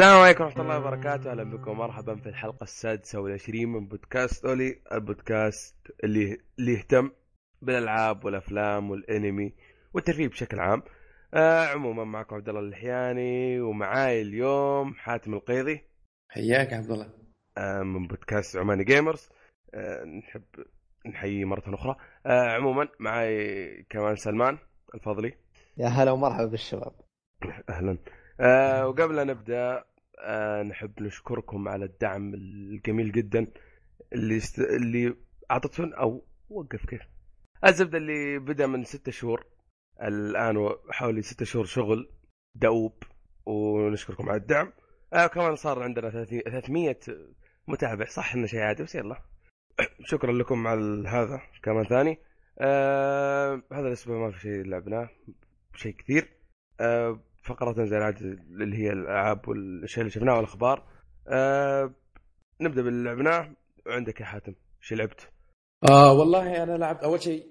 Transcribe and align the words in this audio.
السلام 0.00 0.22
عليكم 0.22 0.44
ورحمة 0.44 0.62
الله 0.62 0.78
وبركاته، 0.78 1.30
أهلا 1.30 1.44
بكم 1.44 1.70
ومرحبا 1.70 2.16
في 2.16 2.28
الحلقة 2.28 2.64
السادسة 2.64 3.20
والعشرين 3.20 3.68
من 3.68 3.86
بودكاست 3.86 4.44
أولي، 4.44 4.82
البودكاست 4.92 5.76
اللي 6.04 6.38
اللي 6.58 6.72
يهتم 6.72 7.10
بالألعاب 7.62 8.24
والأفلام 8.24 8.90
والأنمي 8.90 9.54
والترفيه 9.94 10.28
بشكل 10.28 10.60
عام. 10.60 10.82
آه 11.34 11.66
عموما 11.66 12.04
معكم 12.04 12.36
عبد 12.36 12.48
الله 12.48 12.60
اللحياني 12.60 13.60
ومعاي 13.60 14.22
اليوم 14.22 14.94
حاتم 14.94 15.34
القيضي 15.34 15.84
حياك 16.28 16.72
عبد 16.72 16.90
الله 16.90 17.10
آه 17.58 17.82
من 17.82 18.06
بودكاست 18.06 18.56
عماني 18.56 18.84
جيمرز. 18.84 19.28
آه 19.74 20.04
نحب 20.04 20.44
نحييه 21.06 21.44
مرة 21.44 21.74
أخرى. 21.74 21.96
آه 22.26 22.50
عموما 22.50 22.88
معاي 23.00 23.86
كمان 23.90 24.16
سلمان 24.16 24.58
الفضلي. 24.94 25.34
يا 25.76 25.86
هلا 25.86 26.10
ومرحبا 26.10 26.46
بالشباب. 26.46 26.92
أهلا. 27.68 27.98
آه 28.42 28.88
وقبل 28.88 29.18
أن 29.18 29.26
نبدأ 29.26 29.84
نحب 30.68 31.02
نشكركم 31.02 31.68
على 31.68 31.84
الدعم 31.84 32.34
الجميل 32.34 33.12
جدا 33.12 33.46
اللي 34.12 34.36
است... 34.36 34.58
اللي 34.58 35.16
اعطتون 35.50 35.94
أو 35.94 36.24
وقف 36.50 36.86
كيف. 36.86 37.00
الزبدة 37.64 37.98
اللي 37.98 38.38
بدأ 38.38 38.66
من 38.66 38.84
ستة 38.84 39.12
شهور 39.12 39.46
الآن 40.02 40.70
حوالي 40.90 41.22
ستة 41.22 41.44
شهور 41.44 41.64
شغل 41.64 42.10
دؤوب 42.54 43.02
ونشكركم 43.46 44.28
على 44.28 44.40
الدعم. 44.40 44.72
آه 45.12 45.26
كمان 45.26 45.56
صار 45.56 45.82
عندنا 45.82 46.10
300 46.10 46.96
متابع. 47.68 48.04
صح 48.04 48.34
إنه 48.34 48.46
شيء 48.46 48.60
عادي 48.60 48.82
بس 48.82 48.94
يلا. 48.94 49.22
شكرا 50.10 50.32
لكم 50.32 50.66
على 50.66 51.08
هذا. 51.08 51.40
كمان 51.62 51.84
ثاني. 51.84 52.18
آه 52.58 53.62
هذا 53.72 53.88
الأسبوع 53.88 54.18
ما 54.18 54.30
في 54.30 54.40
شيء 54.40 54.64
لعبناه 54.64 55.08
شيء 55.74 55.92
كثير. 55.92 56.28
آه 56.80 57.20
فقرة 57.54 57.84
زي 57.84 57.96
العادة 57.96 58.20
اللي 58.20 58.78
هي 58.78 58.92
الألعاب 58.92 59.48
والأشياء 59.48 60.00
اللي 60.00 60.10
شفناها 60.10 60.36
والأخبار. 60.36 60.86
آه 61.28 61.94
نبدأ 62.60 62.82
باللي 62.82 63.04
لعبناه 63.04 63.52
وعندك 63.86 64.20
يا 64.20 64.26
حاتم 64.26 64.54
إيش 64.82 64.92
لعبت؟ 64.92 65.28
آه 65.90 66.12
والله 66.12 66.62
أنا 66.62 66.76
لعبت 66.76 67.02
أول 67.02 67.22
شيء 67.22 67.46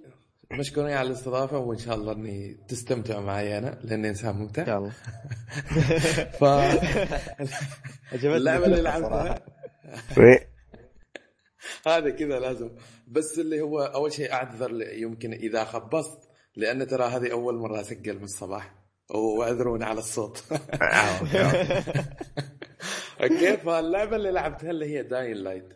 مشكورين 0.51 0.93
على 0.93 1.07
الاستضافة 1.07 1.57
وإن 1.57 1.77
شاء 1.77 1.95
الله 1.95 2.11
إني 2.11 2.57
تستمتعوا 2.67 3.21
معي 3.21 3.57
أنا 3.57 3.79
لأني 3.83 4.09
إنسان 4.09 4.35
ممتع. 4.35 4.61
إن 4.61 4.67
شاء 4.67 4.77
الله. 4.77 4.91
ف 6.39 6.43
اللعبة 8.25 8.65
اللي 8.65 8.81
لعبتها. 8.81 9.41
هذا 11.87 12.09
كذا 12.09 12.39
لازم. 12.39 12.69
بس 13.07 13.39
اللي 13.39 13.61
هو 13.61 13.81
أول 13.81 14.13
شيء 14.13 14.33
أعتذر 14.33 14.81
يمكن 14.93 15.33
إذا 15.33 15.63
خبصت 15.63 16.29
لأن 16.55 16.87
ترى 16.87 17.03
هذه 17.03 17.31
أول 17.31 17.55
مرة 17.55 17.81
أسجل 17.81 18.19
من 18.19 18.27
الصباح 19.09 19.39
واعذروني 19.39 19.85
على 19.85 19.99
الصوت. 19.99 20.43
okay 23.21 23.57
فاللعبه 23.57 24.15
اللي 24.15 24.31
لعبتها 24.31 24.71
اللي 24.71 24.85
هي 24.85 25.03
Dying 25.03 25.37
Light 25.37 25.69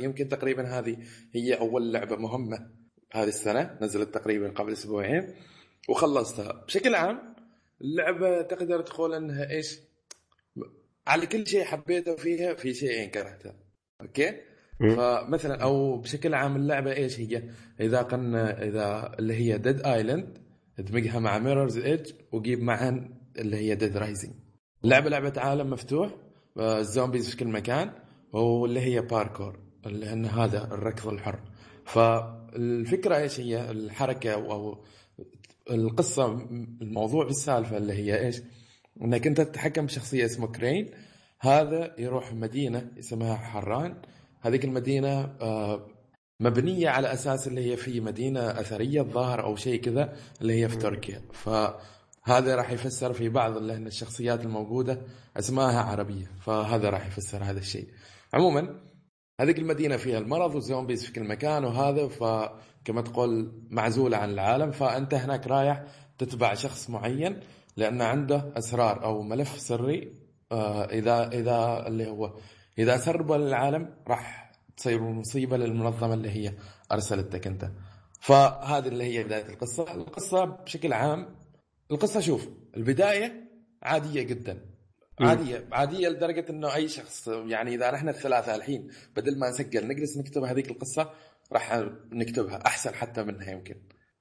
يمكن 0.00 0.28
تقريبا 0.28 0.62
هذه 0.62 0.96
هي 1.34 1.54
أول 1.54 1.92
لعبة 1.92 2.16
مهمة 2.16 2.70
هذه 3.12 3.28
السنة 3.28 3.78
نزلت 3.80 4.14
تقريبا 4.14 4.50
قبل 4.50 4.72
أسبوعين 4.72 5.34
وخلصتها. 5.88 6.64
بشكل 6.66 6.94
عام 6.94 7.34
اللعبة 7.80 8.42
تقدر 8.42 8.82
تقول 8.82 9.14
إنها 9.14 9.50
إيش؟ 9.50 9.78
على 11.06 11.26
كل 11.26 11.46
شيء 11.46 11.64
حبيته 11.64 12.16
فيها 12.16 12.54
في 12.54 12.74
شيئين 12.74 13.10
كرهته 13.10 13.52
okay؟ 14.00 14.40
فمثلا 14.80 15.62
أو 15.62 15.96
بشكل 15.96 16.34
عام 16.34 16.56
اللعبة 16.56 16.92
إيش 16.92 17.20
هي؟ 17.20 17.42
إذا 17.80 18.02
قلنا 18.02 18.62
إذا 18.62 19.14
اللي 19.18 19.34
هي 19.34 19.58
Dead 19.58 19.86
Island 19.86 20.45
ادمجها 20.78 21.18
مع 21.18 21.38
Mirror's 21.38 21.78
Edge 21.78 22.12
وجيب 22.32 22.62
معها 22.62 23.08
اللي 23.38 23.56
هي 23.56 23.74
Dead 23.74 23.96
Rising 23.96 24.32
اللعبه 24.84 25.10
لعبة 25.10 25.32
عالم 25.36 25.70
مفتوح 25.70 26.10
ال 26.58 26.67
zombies 26.67 27.30
في 27.30 27.36
كل 27.36 27.48
مكان 27.48 27.92
واللي 28.32 28.80
هي 28.80 29.00
باركور 29.00 29.58
اللي 29.86 30.12
ان 30.12 30.26
هذا 30.26 30.64
الركض 30.64 31.08
الحر. 31.08 31.40
فالفكرة 31.84 33.16
إيش 33.16 33.40
هي؟ 33.40 33.70
الحركة 33.70 34.32
أو 34.32 34.84
القصة 35.70 36.32
الموضوع 36.82 37.24
بالسالفه 37.24 37.76
اللي 37.76 37.92
هي 37.92 38.26
إيش؟ 38.26 38.42
إنك 39.02 39.26
أنت 39.26 39.40
تتحكم 39.40 39.86
بشخصية 39.86 40.24
اسمه 40.24 40.46
كرين 40.46 40.90
هذا 41.40 41.94
يروح 41.98 42.32
مدينة 42.32 42.90
اسمها 42.98 43.36
حران. 43.36 44.02
هذيك 44.40 44.64
المدينة 44.64 45.36
مبنية 46.40 46.88
على 46.88 47.12
أساس 47.12 47.46
اللي 47.48 47.72
هي 47.72 47.76
في 47.76 48.00
مدينة 48.00 48.40
أثرية 48.40 49.00
الظاهر 49.00 49.44
أو 49.44 49.56
شيء 49.56 49.80
كذا 49.80 50.12
اللي 50.40 50.62
هي 50.62 50.68
في 50.68 50.76
تركيا. 50.76 51.22
فهذا 51.32 52.56
راح 52.56 52.70
يفسر 52.70 53.12
في 53.12 53.28
بعض 53.28 53.56
لأن 53.56 53.86
الشخصيات 53.86 54.44
الموجودة 54.44 55.02
اسمائها 55.36 55.82
عربية. 55.82 56.30
فهذا 56.40 56.90
راح 56.90 57.06
يفسر 57.06 57.44
هذا 57.44 57.58
الشيء. 57.58 57.88
عموما 58.34 58.80
هذيك 59.40 59.58
المدينة 59.58 59.96
فيها 59.96 60.18
المرض 60.18 60.54
والزومبيز 60.54 61.04
في 61.04 61.12
كل 61.12 61.24
مكان 61.24 61.64
وهذا 61.64 62.08
فكما 62.08 63.02
تقول 63.02 63.62
معزوله 63.70 64.16
عن 64.16 64.30
العالم. 64.30 64.70
فأنت 64.70 65.14
هناك 65.14 65.46
رايح 65.46 65.84
تتبع 66.18 66.54
شخص 66.54 66.90
معين 66.90 67.40
لأن 67.76 68.02
عنده 68.02 68.52
أسرار 68.56 69.04
أو 69.04 69.22
ملف 69.22 69.60
سري 69.60 70.12
إذا 70.52 71.28
إذا 71.28 71.84
اللي 71.86 72.08
هو 72.08 72.34
إذا 72.78 72.96
سرب 72.96 73.32
للعالم 73.32 73.94
راح 74.08 74.45
تصير 74.76 75.02
مصيبة 75.02 75.56
للمنظمة 75.56 76.14
اللي 76.14 76.30
هي 76.30 76.52
أرسلتك 76.92 77.46
أنت. 77.46 77.70
فهذه 78.20 78.88
اللي 78.88 79.04
هي 79.04 79.24
بداية 79.24 79.48
القصة. 79.48 79.94
القصة 79.94 80.44
بشكل 80.44 80.92
عام 80.92 81.36
القصة 81.90 82.20
شوف 82.20 82.48
البداية 82.76 83.50
عادية 83.82 84.22
جدا. 84.22 84.76
عادية 85.20 85.68
عادية 85.72 86.08
لدرجة 86.08 86.46
إنه 86.50 86.74
أي 86.74 86.88
شخص 86.88 87.28
يعني 87.28 87.74
إذا 87.74 87.90
نحن 87.90 88.08
الثلاثة 88.08 88.54
الحين 88.54 88.90
بدل 89.16 89.38
ما 89.38 89.50
نسجل 89.50 89.88
نجلس 89.88 90.16
نكتب 90.16 90.42
هذيك 90.42 90.70
القصة 90.70 91.10
راح 91.52 91.84
نكتبها 92.12 92.66
أحسن 92.66 92.94
حتى 92.94 93.22
منها 93.22 93.50
يمكن. 93.50 93.76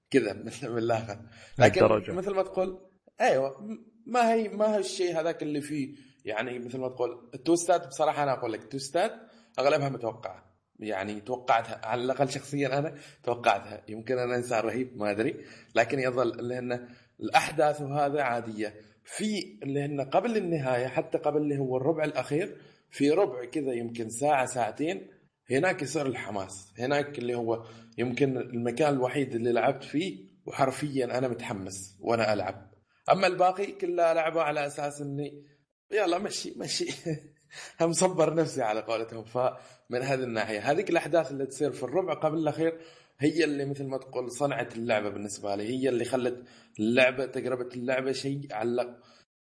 كذا 0.10 0.34
من 0.34 0.78
الآخر 0.78 1.20
لكن 1.60 1.84
الدرجة. 1.84 2.12
مثل 2.12 2.32
ما 2.32 2.44
تقول 2.44 2.80
أيوه 3.22 3.80
ما 4.06 4.34
هي 4.34 4.50
ما 4.50 4.76
هي 4.76 4.80
الشيء 4.80 5.20
هذاك 5.20 5.44
اللي 5.44 5.62
فيه 5.62 5.96
يعني 6.26 6.60
مثل 6.60 6.78
ما 6.80 6.90
تقول 6.90 7.30
التوستات 7.34 7.88
بصراحة 7.88 8.24
أنا 8.24 8.34
أقول 8.34 8.54
لك 8.54 8.62
التوستات 8.64 9.12
أغلبها 9.60 9.90
متوقعة. 9.90 10.45
يعني 10.80 11.22
توقعتها 11.22 11.82
على 11.84 12.02
الأقل 12.02 12.30
شخصيا 12.30 12.80
أنا 12.80 12.96
توقعتها. 13.24 13.84
يمكن 13.90 14.20
أنا 14.20 14.36
إنسان 14.36 14.60
رهيب 14.60 14.98
ما 14.98 15.12
أدري. 15.12 15.36
لكن 15.76 16.00
يظل 16.00 16.48
لأن 16.48 16.88
الأحداث 17.20 17.82
وهذا 17.82 18.22
عادية. 18.22 18.74
في 19.04 19.60
اللي 19.64 19.86
هن 19.86 20.02
قبل 20.02 20.38
النهاية 20.38 20.88
حتى 20.88 21.18
قبل 21.18 21.42
اللي 21.42 21.58
هو 21.58 21.78
الربع 21.78 22.04
الأخير 22.04 22.58
في 22.90 23.12
ربع 23.12 23.46
كذا 23.46 23.74
يمكن 23.74 24.10
ساعة 24.10 24.46
ساعتين 24.46 25.08
هناك 25.52 25.82
يصير 25.82 26.06
الحماس. 26.06 26.74
هناك 26.80 27.20
اللي 27.20 27.36
هو 27.36 27.66
يمكن 27.98 28.38
المكان 28.38 28.94
الوحيد 28.94 29.36
اللي 29.36 29.52
لعبت 29.52 29.84
فيه 29.84 30.26
وحرفيا 30.46 31.18
أنا 31.18 31.28
متحمس 31.28 31.98
وأنا 32.02 32.34
ألعب. 32.34 32.72
أما 33.12 33.28
الباقي 33.28 33.72
كلها 33.72 34.14
لعبه 34.14 34.42
على 34.42 34.68
أساس 34.68 35.02
إني 35.02 35.44
يلا 35.92 36.18
مشي 36.20 36.54
مشي. 36.58 36.86
مصبر 37.82 38.34
نفسي 38.34 38.62
على 38.62 38.82
قولتهم. 38.82 39.24
فمن 39.24 40.02
هذه 40.02 40.24
الناحية 40.24 40.72
هذيك 40.72 40.90
الأحداث 40.90 41.32
اللي 41.32 41.46
تصير 41.46 41.72
في 41.72 41.84
الربع 41.84 42.14
قبل 42.14 42.38
الأخير 42.38 42.80
هي 43.20 43.44
اللي 43.44 43.66
مثل 43.66 43.86
ما 43.86 43.98
تقول 43.98 44.32
صنعت 44.32 44.76
اللعبة 44.76 45.10
بالنسبة 45.10 45.56
لي. 45.56 45.64
هي 45.64 45.90
اللي 45.90 46.06
خلت 46.06 46.44
اللعبة 46.80 47.26
تجربة 47.26 47.70
اللعبة 47.76 48.12
شيء 48.12 48.48
علق. 48.52 48.98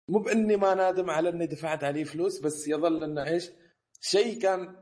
مو 0.08 0.18
بإني 0.18 0.56
ما 0.56 0.74
نادم 0.74 1.10
على 1.10 1.28
إني 1.28 1.46
دفعت 1.46 1.84
عليه 1.84 2.04
فلوس 2.04 2.40
بس 2.40 2.68
يظل 2.68 3.04
إنه 3.04 3.26
إيش؟ 3.26 3.50
شيء 4.00 4.40
كان 4.40 4.76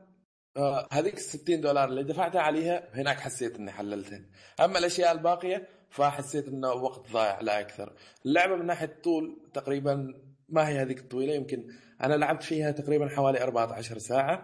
آه 0.57 0.87
هذيك 0.91 1.13
ال 1.13 1.21
60 1.21 1.61
دولار 1.61 1.89
اللي 1.89 2.03
دفعتها 2.03 2.41
عليها 2.41 2.89
هناك 2.93 3.19
حسيت 3.19 3.55
إني 3.55 3.71
حللتها. 3.71 4.21
أما 4.59 4.79
الأشياء 4.79 5.11
الباقية 5.11 5.67
فحسيت 5.89 6.47
إنه 6.47 6.69
وقت 6.69 7.11
ضايع 7.11 7.41
لا 7.41 7.59
أكثر. 7.59 7.93
اللعبة 8.25 8.55
من 8.55 8.65
ناحية 8.65 8.99
طول 9.03 9.49
تقريبا 9.53 10.13
ما 10.49 10.67
هي 10.67 10.81
هذيك 10.81 10.99
الطويلة 10.99 11.33
يمكن 11.33 11.67
أنا 12.03 12.13
لعبت 12.13 12.43
فيها 12.43 12.71
تقريبا 12.71 13.09
حوالي 13.09 13.43
14 13.43 13.97
ساعة 13.97 14.41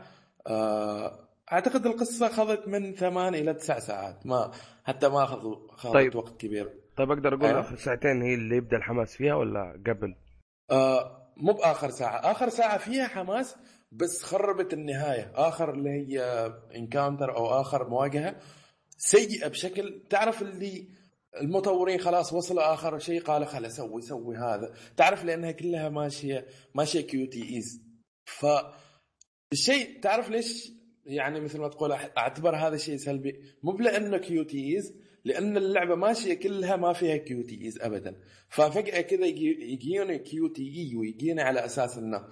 آه 0.47 1.19
أعتقد 1.51 1.85
القصة 1.85 2.27
أخذت 2.27 2.67
من 2.67 2.95
ثمان 2.95 3.35
إلى 3.35 3.53
تسع 3.53 3.79
ساعات 3.79 4.25
ما 4.27 4.51
حتى 4.83 5.09
ما 5.09 5.23
اخذوا 5.23 5.73
أخذت 5.73 5.93
طيب. 5.93 6.15
وقت 6.15 6.41
كبير 6.41 6.73
طيب 6.97 7.11
أقدر 7.11 7.33
أقول 7.33 7.45
أيوة. 7.45 7.59
آخر 7.59 7.75
ساعتين 7.75 8.21
هي 8.21 8.33
اللي 8.33 8.55
يبدأ 8.57 8.77
الحماس 8.77 9.15
فيها 9.15 9.35
ولا 9.35 9.81
قبل؟ 9.87 10.15
آه 10.71 11.31
مو 11.37 11.53
بآخر 11.53 11.89
ساعة 11.89 12.31
آخر 12.31 12.49
ساعة 12.49 12.77
فيها 12.77 13.07
حماس 13.07 13.55
بس 13.91 14.23
خربت 14.23 14.73
النهاية 14.73 15.31
آخر 15.35 15.73
اللي 15.73 15.89
هي 15.89 16.21
encounter 16.75 17.37
أو 17.37 17.61
آخر 17.61 17.89
مواجهة 17.89 18.35
سيئة 18.97 19.47
بشكل 19.47 20.03
تعرف 20.09 20.41
اللي 20.41 20.87
المطورين 21.41 21.99
خلاص 21.99 22.33
وصلوا 22.33 22.73
آخر 22.73 22.99
شيء 22.99 23.21
قالوا 23.21 23.47
خلاص 23.47 23.69
سوي 23.69 24.01
سوي 24.01 24.37
هذا. 24.37 24.73
تعرف 24.97 25.23
لأنها 25.23 25.51
كلها 25.51 25.89
ماشية 25.89 26.45
ماشية 26.75 27.01
QTEs. 27.01 27.81
ف 28.25 28.45
الشيء 29.51 29.99
تعرف 30.01 30.29
ليش 30.29 30.71
يعني 31.05 31.39
مثل 31.39 31.59
ما 31.59 31.67
تقول 31.67 31.91
أعتبر 31.91 32.55
هذا 32.55 32.77
شيء 32.77 32.97
سلبي؟ 32.97 33.41
مو 33.63 33.77
لأنه 33.77 34.17
QTEs 34.17 34.93
لأن 35.25 35.57
اللعبة 35.57 35.95
ماشية 35.95 36.33
كلها 36.33 36.75
ما 36.75 36.93
فيها 36.93 37.17
QTEs 37.17 37.81
ابدا. 37.81 38.21
ففجأة 38.49 39.01
كذا 39.01 39.25
يجيوني 39.25 40.19
QTE 40.19 40.95
ويجيني 40.95 41.41
على 41.41 41.65
أساس 41.65 41.97
إنه 41.97 42.27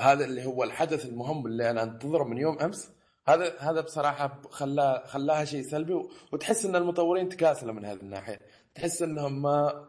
هذا 0.00 0.24
اللي 0.24 0.44
هو 0.44 0.64
الحدث 0.64 1.06
المهم 1.06 1.46
اللي 1.46 1.70
أنا 1.70 1.82
أنتظره 1.82 2.24
من 2.24 2.38
يوم 2.38 2.58
أمس. 2.58 2.97
هذا 3.28 3.58
هذا 3.58 3.80
بصراحة 3.80 4.42
خلاه 4.50 5.06
خلاها 5.06 5.44
شيء 5.44 5.62
سلبي 5.62 5.94
وتحس 6.32 6.64
إن 6.64 6.76
المطورين 6.76 7.28
تكاسلوا 7.28 7.74
من 7.74 7.84
هذه 7.84 8.00
الناحية. 8.00 8.40
تحس 8.74 9.02
إنهم 9.02 9.42
ما 9.42 9.88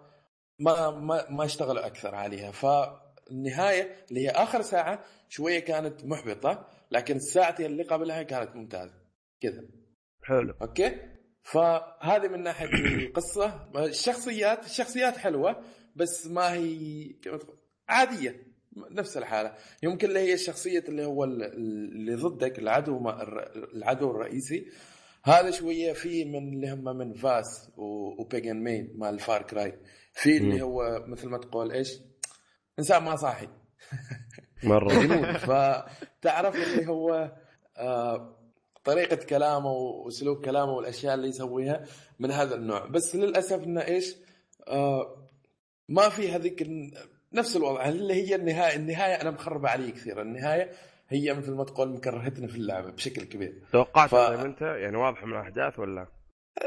ما 0.60 0.90
ما, 0.90 1.30
ما 1.30 1.46
اشتغلوا 1.46 1.86
أكثر 1.86 2.16
عليها. 2.16 2.52
فالنهاية 2.52 4.06
اللي 4.10 4.28
هي 4.28 4.30
آخر 4.30 4.62
ساعة 4.62 5.04
شوية 5.30 5.60
كانت 5.60 6.06
محبطة 6.06 6.68
لكن 6.92 7.16
الساعتين 7.16 7.66
اللي 7.66 7.84
قبلها 7.84 8.24
كانت 8.24 8.56
ممتازة. 8.56 8.94
كذا. 9.42 9.64
حلو. 10.24 10.54
أوكي؟ 10.62 10.96
فهذه 11.44 12.28
من 12.28 12.44
ناحية 12.44 12.66
القصة. 13.06 13.70
الشخصيات 13.76 14.66
الشخصيات 14.66 15.18
حلوة 15.18 15.64
بس 15.96 16.28
ما 16.28 16.54
هي 16.54 17.16
عادية. 17.90 18.49
نفس 18.78 19.18
الحالة. 19.18 19.54
يمكن 19.84 20.08
اللي 20.08 20.20
هي 20.20 20.34
الشخصية 20.34 20.84
اللي 20.90 21.06
هو 21.06 21.24
اللي 21.24 22.16
ضدك 22.16 22.60
العدو 22.60 23.00
ما 23.00 23.24
العدو 23.74 24.12
الرئيسي. 24.12 24.68
هذا 25.24 25.52
شوية 25.52 25.94
في 25.94 26.26
من 26.26 26.54
اللي 26.54 26.72
هم 26.72 26.98
من 26.98 27.14
فاس 27.14 27.72
وبيجن 27.78 28.58
مين 28.58 28.94
مال 28.96 29.20
فار 29.20 29.42
كراي. 29.42 29.80
في 30.14 30.38
اللي 30.38 30.62
هو 30.62 31.06
مثل 31.08 31.30
ما 31.30 31.38
تقول 31.38 31.72
إيش؟ 31.72 32.00
إنسان 32.80 33.04
ما 33.04 33.16
صاحي. 33.16 33.48
مره 34.64 34.90
فتعرف 35.50 36.56
اللي 36.56 36.88
هو 36.88 37.32
آه 37.78 38.36
طريقة 38.84 39.16
كلامه 39.16 39.72
وسلوك 39.72 40.46
كلامه 40.46 40.72
والأشياء 40.72 41.16
اللي 41.16 41.28
يسويها 41.28 41.86
من 42.20 42.32
هذا 42.32 42.56
النوع. 42.56 42.86
بس 42.86 43.16
للأسف 43.16 43.64
إنه 43.64 43.82
إيش؟ 43.82 44.16
آه 44.68 45.30
ما 45.90 46.10
في 46.10 46.32
هذيك 46.32 46.62
نفس 47.34 47.56
الوضع. 47.56 47.88
اللي 47.88 48.14
هي 48.14 48.36
النهايه 48.36 48.76
النهاية 48.76 49.22
أنا 49.22 49.32
مخربة 49.32 49.70
علي 49.70 49.92
كثير. 49.92 50.22
النهاية 50.22 50.72
هي 51.10 51.34
مثل 51.34 51.52
ما 51.52 51.64
تقول 51.64 51.90
مكرهتني 51.90 52.48
في 52.48 52.56
اللعبة 52.56 52.92
بشكل 52.92 53.24
كبير. 53.24 53.54
توقعت 53.72 54.10
ف... 54.10 54.16
أنت؟ 54.16 54.62
يعني 54.62 54.98
واضح 54.98 55.24
من 55.24 55.34
الأحداث 55.34 55.80
ولا؟ 55.80 56.08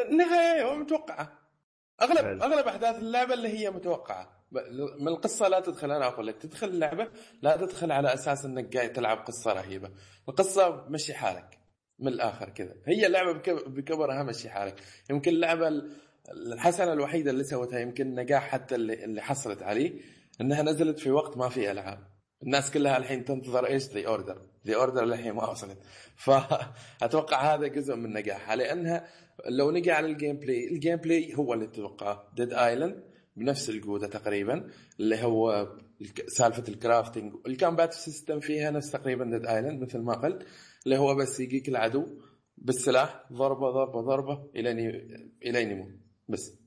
النهاية 0.09 0.75
متوقعة. 0.75 1.39
اغلب 2.03 2.19
حل. 2.19 2.43
أغلب 2.43 2.67
أحداث 2.67 2.99
اللعبة 2.99 3.35
اللي 3.35 3.49
هي 3.49 3.71
متوقعة. 3.71 4.43
من 5.01 5.09
القصة 5.09 5.49
لا 5.49 5.61
تدخل 5.61 5.93
أنا 5.93 6.07
أقول 6.07 6.27
لك 6.27 6.37
تدخل 6.37 6.69
اللعبة 6.69 7.09
لا 7.43 7.57
تدخل 7.57 7.93
على 7.93 8.15
أساس 8.15 8.45
إنك 8.45 8.77
قاعد 8.77 8.93
تلعب 8.93 9.19
قصة 9.19 9.53
رهيبة. 9.53 9.91
القصة 10.29 10.87
مشي 10.89 11.15
حالك 11.15 11.59
من 11.99 12.09
الآخر 12.09 12.49
كذا. 12.49 12.75
هي 12.87 13.07
اللعبة 13.07 13.33
بكبرها 13.67 14.23
مشي 14.23 14.51
حالك. 14.51 14.75
يمكن 15.11 15.31
اللعبة 15.31 15.83
الحسنة 16.53 16.93
الوحيدة 16.93 17.31
اللي 17.31 17.45
سوتها 17.45 17.81
يمكن 17.81 18.07
النجاح 18.07 18.49
حتى 18.49 18.75
اللي, 18.75 19.05
اللي 19.05 19.23
حصلت 19.23 19.63
عليه 19.63 20.01
إنها 20.41 20.63
نزلت 20.63 20.99
في 20.99 21.11
وقت 21.11 21.37
ما 21.37 21.49
في 21.49 21.71
العاب 21.71 22.13
الناس 22.43 22.71
كلها 22.71 22.97
الحين 22.97 23.25
تنتظر 23.25 23.67
إيش؟ 23.67 23.89
The 23.89 24.07
Order 24.07 24.43
The 24.67 24.75
Order 24.75 25.05
للحين 25.05 25.33
ما 25.33 25.51
وصلت. 25.51 25.79
فأتوقع 26.25 27.55
هذا 27.55 27.67
جزء 27.67 27.97
من 27.97 28.13
نجاحها. 28.13 28.57
لأنها 28.57 29.09
لو 29.49 29.71
نجي 29.71 29.91
على 29.93 30.07
ال 30.07 30.37
gameplay 30.37 30.69
ال 30.69 30.97
gameplay 30.97 31.35
هو 31.37 31.55
اللي 31.55 31.67
تتوقعه 31.67 32.33
Dead 32.37 32.53
Island 32.53 33.03
بنفس 33.37 33.71
الجودة 33.71 34.07
تقريبا 34.07 34.71
اللي 35.01 35.25
هو 35.25 35.69
سالفة 36.27 36.65
ال 36.69 36.76
crafting 36.76 37.33
ال 37.47 37.53
combat 37.53 37.93
system 37.93 38.41
فيها 38.41 38.71
نفس 38.71 38.91
تقريبا 38.91 39.25
Dead 39.25 39.47
Island 39.47 39.83
مثل 39.83 39.99
ما 39.99 40.15
قلت 40.15 40.47
اللي 40.85 40.99
هو 40.99 41.15
بس 41.15 41.41
يجيك 41.41 41.69
العدو 41.69 42.07
بالسلاح 42.57 43.25
ضربة 43.33 43.71
ضربة 43.71 44.01
ضربة 44.01 44.51
الين 44.57 44.79
الين 45.47 45.71
يموت 45.71 45.93
بس. 46.29 46.62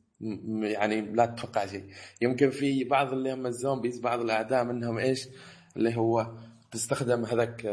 يعني 0.62 1.02
لا 1.02 1.26
تتوقع 1.26 1.66
شيء. 1.66 1.90
يمكن 2.22 2.50
في 2.50 2.84
بعض 2.84 3.14
اللي 3.14 3.34
هم 3.34 3.46
ال 3.46 3.52
zombies 3.52 4.00
بعض 4.00 4.20
الأعداء 4.20 4.64
منهم 4.64 4.98
إيش؟ 4.98 5.28
اللي 5.78 5.98
هو 5.98 6.38
تستخدم 6.72 7.26
هذاك 7.26 7.66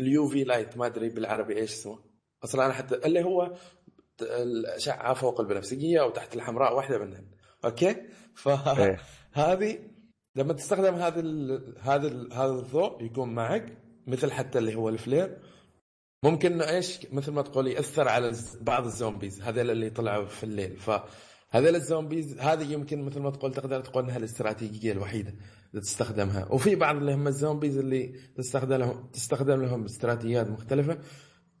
ال 0.00 0.28
UV 0.28 0.44
light 0.44 0.76
ما 0.76 0.86
أدري 0.86 1.08
بالعربي 1.08 1.56
إيش 1.56 1.72
اسمه. 1.72 1.98
أصلا 2.44 2.66
أنا 2.66 2.72
حتى 2.72 2.94
اللي 2.94 3.24
هو 3.24 3.54
الأشعة 4.22 5.14
فوق 5.14 5.40
البنفسجية 5.40 6.00
أو 6.00 6.10
تحت 6.10 6.36
الحمراء 6.36 6.76
واحدة 6.76 6.98
منهم. 6.98 7.26
okay؟ 7.64 7.96
فهذه 8.34 9.62
إيه. 9.62 9.90
لما 10.36 10.52
تستخدم 10.52 10.94
هذا 10.94 11.20
هذا 11.80 12.28
هذا 12.32 12.50
الضوء 12.50 13.04
يكون 13.04 13.34
معك 13.34 13.78
مثل 14.06 14.32
حتى 14.32 14.58
اللي 14.58 14.74
هو 14.74 14.88
ال 14.88 14.95
flare. 14.95 15.38
ممكن 16.22 16.52
إنه 16.52 16.68
إيش؟ 16.68 17.06
مثل 17.12 17.32
ما 17.32 17.42
تقول 17.42 17.66
يأثر 17.66 18.08
على 18.08 18.32
بعض 18.60 18.84
ال 18.84 18.91
zombies 18.91 19.42
هذول 19.42 19.70
اللي 19.70 19.90
طلعوا 19.90 20.26
في 20.26 20.44
الليل. 20.44 20.76
فهذول 21.48 21.76
ال 21.76 21.84
zombies 21.84 22.38
هذه 22.38 22.72
يمكن 22.72 23.02
مثل 23.02 23.20
ما 23.20 23.30
تقول 23.30 23.54
تقدر 23.54 23.80
تقول 23.80 24.04
إنها 24.04 24.16
الاستراتيجية 24.16 24.92
الوحيدة 24.92 25.34
اللي 25.70 25.82
تستخدمها. 25.82 26.52
وفي 26.52 26.74
بعض 26.74 26.96
اللي 26.96 27.14
هم 27.14 27.28
ال 27.28 27.34
zombies 27.34 27.78
اللي 27.78 28.14
تستخدم 28.36 28.76
لهم 28.76 29.08
تستخدم 29.12 29.62
لهم 29.62 29.84
استراتيجيات 29.84 30.50
مختلفة. 30.50 30.98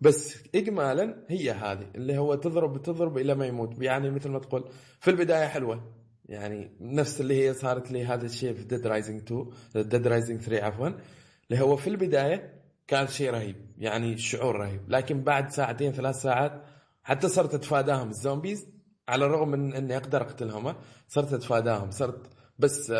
بس 0.00 0.36
اجمالا 0.54 1.24
هي 1.28 1.50
هذه 1.50 1.86
اللي 1.94 2.18
هو 2.18 2.34
تضرب 2.34 2.82
تضرب 2.82 3.18
إلى 3.18 3.34
ما 3.34 3.46
يموت. 3.46 3.82
يعني 3.82 4.10
مثل 4.10 4.28
ما 4.30 4.38
تقول 4.38 4.64
في 5.00 5.10
البداية 5.10 5.46
حلوة. 5.46 5.94
يعني 6.24 6.76
نفس 6.80 7.20
اللي 7.20 7.46
هي 7.46 7.54
صارت 7.54 7.90
لي 7.90 8.04
هذا 8.04 8.26
الشيء 8.26 8.54
في 8.54 8.64
Dead 8.64 8.86
Rising 8.86 9.22
2 9.22 9.88
Dead 9.88 10.06
Rising 10.06 10.40
3 10.40 10.64
عفوا. 10.64 10.88
اللي 11.50 11.62
هو 11.62 11.76
في 11.76 11.90
البداية 11.90 12.62
كان 12.86 13.06
شيء 13.06 13.30
رهيب 13.30 13.56
يعني 13.78 14.18
شعور 14.18 14.56
رهيب. 14.56 14.80
لكن 14.88 15.22
بعد 15.22 15.50
ساعتين 15.50 15.92
ثلاث 15.92 16.16
ساعات 16.16 16.62
حتى 17.02 17.28
صرت 17.28 17.54
أتفاداهم 17.54 18.10
ال 18.10 18.17
zombies. 18.17 18.77
على 19.08 19.26
الرغم 19.26 19.48
من 19.48 19.74
إني 19.74 19.96
أقدر 19.96 20.22
أقتلهم 20.22 20.74
صرت 21.08 21.32
أتفاداهم 21.32 21.90
صرت 21.90 22.30
بس 22.58 22.90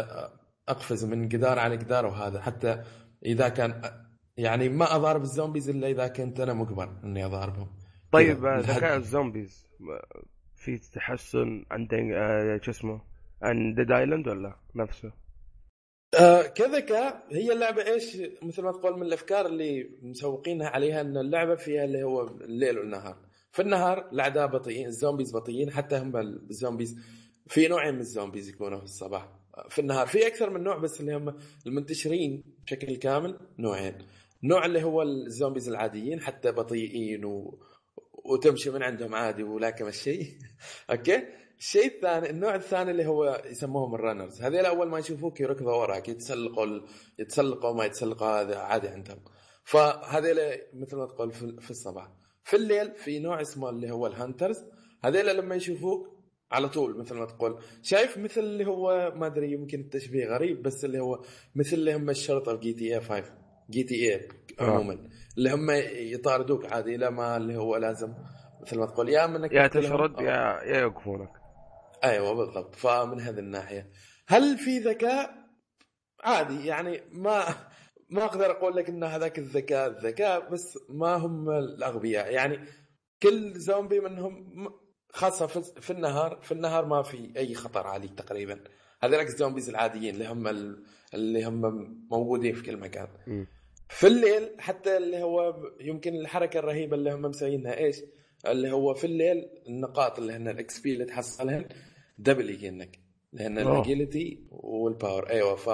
أقفز 0.69 1.05
من 1.05 1.29
جدار 1.29 1.59
على 1.59 1.77
جدار 1.77 2.07
وهذا. 2.07 2.41
حتى 2.41 2.83
إذا 3.27 3.49
كان 3.49 3.83
يعني 4.37 4.69
ما 4.69 4.97
أضارب 4.97 5.23
ال 5.23 5.28
zombies 5.28 5.69
إلا 5.71 5.88
إذا 5.88 6.09
كنت 6.09 6.41
أنا 6.41 6.53
مجبر 6.53 7.00
إني 7.05 7.25
أضاربهم. 7.25 7.69
طيب 8.12 8.47
ذكاء 8.47 8.97
ال 8.97 9.06
zombies 9.06 9.69
في 10.57 10.79
تحسن 10.79 11.65
عند 11.71 11.95
آه، 11.95 12.61
شو 12.62 12.71
اسمه 12.71 13.00
عن 13.43 13.75
ديد 13.75 13.93
ايلاند 13.93 14.29
ولا 14.29 14.57
نفسه؟ 14.75 15.12
آه 16.21 16.43
كذكاء 16.43 17.27
هي 17.31 17.53
اللعبة 17.53 17.87
إيش؟ 17.87 18.17
مثل 18.43 18.62
ما 18.62 18.73
تقول 18.73 18.97
من 18.97 19.03
الأفكار 19.03 19.47
اللي 19.47 19.91
مسوقينها 20.03 20.69
عليها 20.69 21.00
إن 21.00 21.17
اللعبة 21.17 21.55
فيها 21.55 21.85
اللي 21.85 22.03
هو 22.03 22.23
الليل 22.23 22.79
والنهار. 22.79 23.17
في 23.52 23.62
النهار 23.62 24.09
الأعداء 24.12 24.47
بطيئين 24.47 24.87
ال 24.87 24.93
zombies 24.93 25.37
بطيئين 25.37 25.71
حتى 25.71 25.99
هم 25.99 26.17
ال 26.17 26.27
zombies 26.27 26.97
في 27.47 27.69
نوعين 27.69 27.95
من 27.95 28.00
ال 28.00 28.07
zombies 28.07 28.49
يكونوا 28.49 28.78
في 28.78 28.85
الصباح. 28.85 29.28
في 29.69 29.78
النهار 29.81 30.07
في 30.07 30.26
أكثر 30.26 30.50
من 30.50 30.62
نوع 30.62 30.78
بس 30.78 31.00
اللي 31.00 31.17
هم 31.17 31.37
المنتشرين 31.67 32.45
بشكل 32.67 32.97
كامل 32.97 33.38
نوعين. 33.59 33.99
نوع 34.43 34.67
اللي 34.67 34.83
هو 34.83 35.02
ال 35.03 35.11
zombies 35.11 35.69
العاديين 35.69 36.21
حتى 36.21 36.52
بطيئين 36.52 37.25
و... 37.25 37.59
وتمشي 38.25 38.71
من 38.71 38.83
عندهم 38.83 39.14
عادي 39.14 39.43
ولا 39.43 39.71
كم 39.71 39.87
الشيء. 39.87 40.38
okay؟ 40.91 41.23
الشيء 41.59 41.87
الثاني 41.87 42.31
النوع 42.31 42.55
الثاني 42.55 42.90
اللي 42.90 43.07
هو 43.07 43.43
يسموهم 43.47 43.95
ال 43.95 44.00
runners. 44.00 44.43
هذول 44.43 44.67
أول 44.67 44.88
ما 44.88 44.99
يشوفوك 44.99 45.40
يركضوا 45.40 45.75
وراك 45.75 46.09
يتسلقوا 46.09 46.64
ال... 46.64 46.85
يتسلقوا 47.19 47.75
ما 47.75 47.85
يتسلقوا 47.85 48.40
هذا 48.40 48.59
عادي 48.59 48.88
عندهم. 48.88 49.19
فهذول 49.64 50.38
مثل 50.75 50.97
ما 50.97 51.07
تقول 51.07 51.33
في 51.33 51.71
الصباح. 51.71 52.18
في 52.49 52.57
الليل 52.57 52.95
في 52.97 53.19
نوع 53.19 53.40
اسمه 53.40 53.71
اللي 53.71 53.90
هو 53.90 54.07
ال 54.07 54.13
hunters. 54.13 54.65
هذول 55.05 55.37
لما 55.38 55.55
يشوفوك 55.55 56.19
على 56.52 56.69
طول 56.69 56.99
مثل 56.99 57.14
ما 57.14 57.26
تقول. 57.26 57.62
شايف 57.83 58.19
مثل 58.19 58.40
اللي 58.40 58.67
هو 58.67 59.12
ما 59.17 59.26
أدري 59.26 59.52
يمكن 59.52 59.81
التشبيه 59.81 60.26
غريب 60.26 60.62
بس 60.62 60.85
اللي 60.85 61.00
هو 61.00 61.25
مثل 61.55 61.76
اللي 61.76 61.95
هم 61.95 62.11
الشرطه 62.11 62.57
في 62.57 62.61
جي 62.61 62.73
تي 62.73 62.95
اي 62.95 63.00
5 63.00 63.35
جي 63.71 63.83
تي 63.83 64.14
اي 64.14 64.28
عموما. 64.61 65.09
اللي 65.38 65.50
هم 65.50 65.71
يطاردوك 66.14 66.73
عادي 66.73 66.97
لا 66.97 67.11
ما 67.11 67.37
اللي 67.37 67.57
هو 67.57 67.76
لازم 67.76 68.14
مثل 68.62 68.78
ما 68.78 68.87
تقول. 68.87 69.09
يا 69.09 69.26
منك 69.26 69.52
يا 69.52 69.67
تشرد 69.67 70.21
يا 70.21 70.61
يا 70.62 70.81
يوقفونك. 70.81 71.31
أيوه 72.05 72.33
بالضبط. 72.35 72.75
فمن 72.75 73.21
هذه 73.21 73.38
الناحية. 73.38 73.90
هل 74.28 74.59
في 74.59 74.78
ذكاء؟ 74.78 75.31
عادي 76.25 76.67
يعني 76.67 77.00
ما 77.12 77.45
ما 78.09 78.25
أقدر 78.25 78.50
أقول 78.50 78.77
لك 78.77 78.88
إن 78.88 79.05
هذاك 79.05 79.38
الذكاء 79.38 79.87
الذكاء 79.88 80.50
بس 80.50 80.79
ما 80.88 81.15
هم 81.15 81.50
الأغبياء. 81.50 82.33
يعني 82.33 82.59
كل 83.23 83.53
زومبي 83.53 84.00
منهم 84.00 84.69
خاصة 85.12 85.47
في 85.81 85.91
النهار 85.91 86.41
في 86.43 86.53
النهار 86.53 86.87
ما 86.87 87.03
في 87.03 87.33
أي 87.37 87.55
خطر 87.55 87.87
عليك 87.87 88.15
تقريبا. 88.15 88.61
هذول 89.03 89.21
ال 89.21 89.27
zombies 89.27 89.69
العاديين 89.69 90.15
اللي 90.15 90.27
هم 90.27 90.49
اللي 91.15 91.45
هم 91.45 91.61
موجودين 92.11 92.55
في 92.55 92.62
كل 92.62 92.77
مكان. 92.77 93.09
م. 93.27 93.45
في 93.88 94.07
الليل 94.07 94.61
حتى 94.61 94.97
اللي 94.97 95.23
هو 95.23 95.55
يمكن 95.81 96.15
الحركة 96.15 96.59
الرهيبة 96.59 96.97
اللي 96.97 97.12
هم 97.12 97.23
مسوينها 97.23 97.77
إيش؟ 97.79 97.97
اللي 98.47 98.73
هو 98.73 98.95
في 98.95 99.05
الليل 99.05 99.49
النقاط 99.69 100.19
اللي 100.19 100.33
هن 100.33 100.49
ال 100.49 100.81
XP 100.81 100.93
اللي 100.93 101.05
تحصلهن 101.05 101.69
double 102.19 102.50
يجينك 102.50 102.99
لأن 103.33 103.59
ال 103.59 103.70
agility 103.70 104.49
وال 104.50 104.73
power 104.73 105.31
أيوه 105.31 105.57
ف 105.57 105.69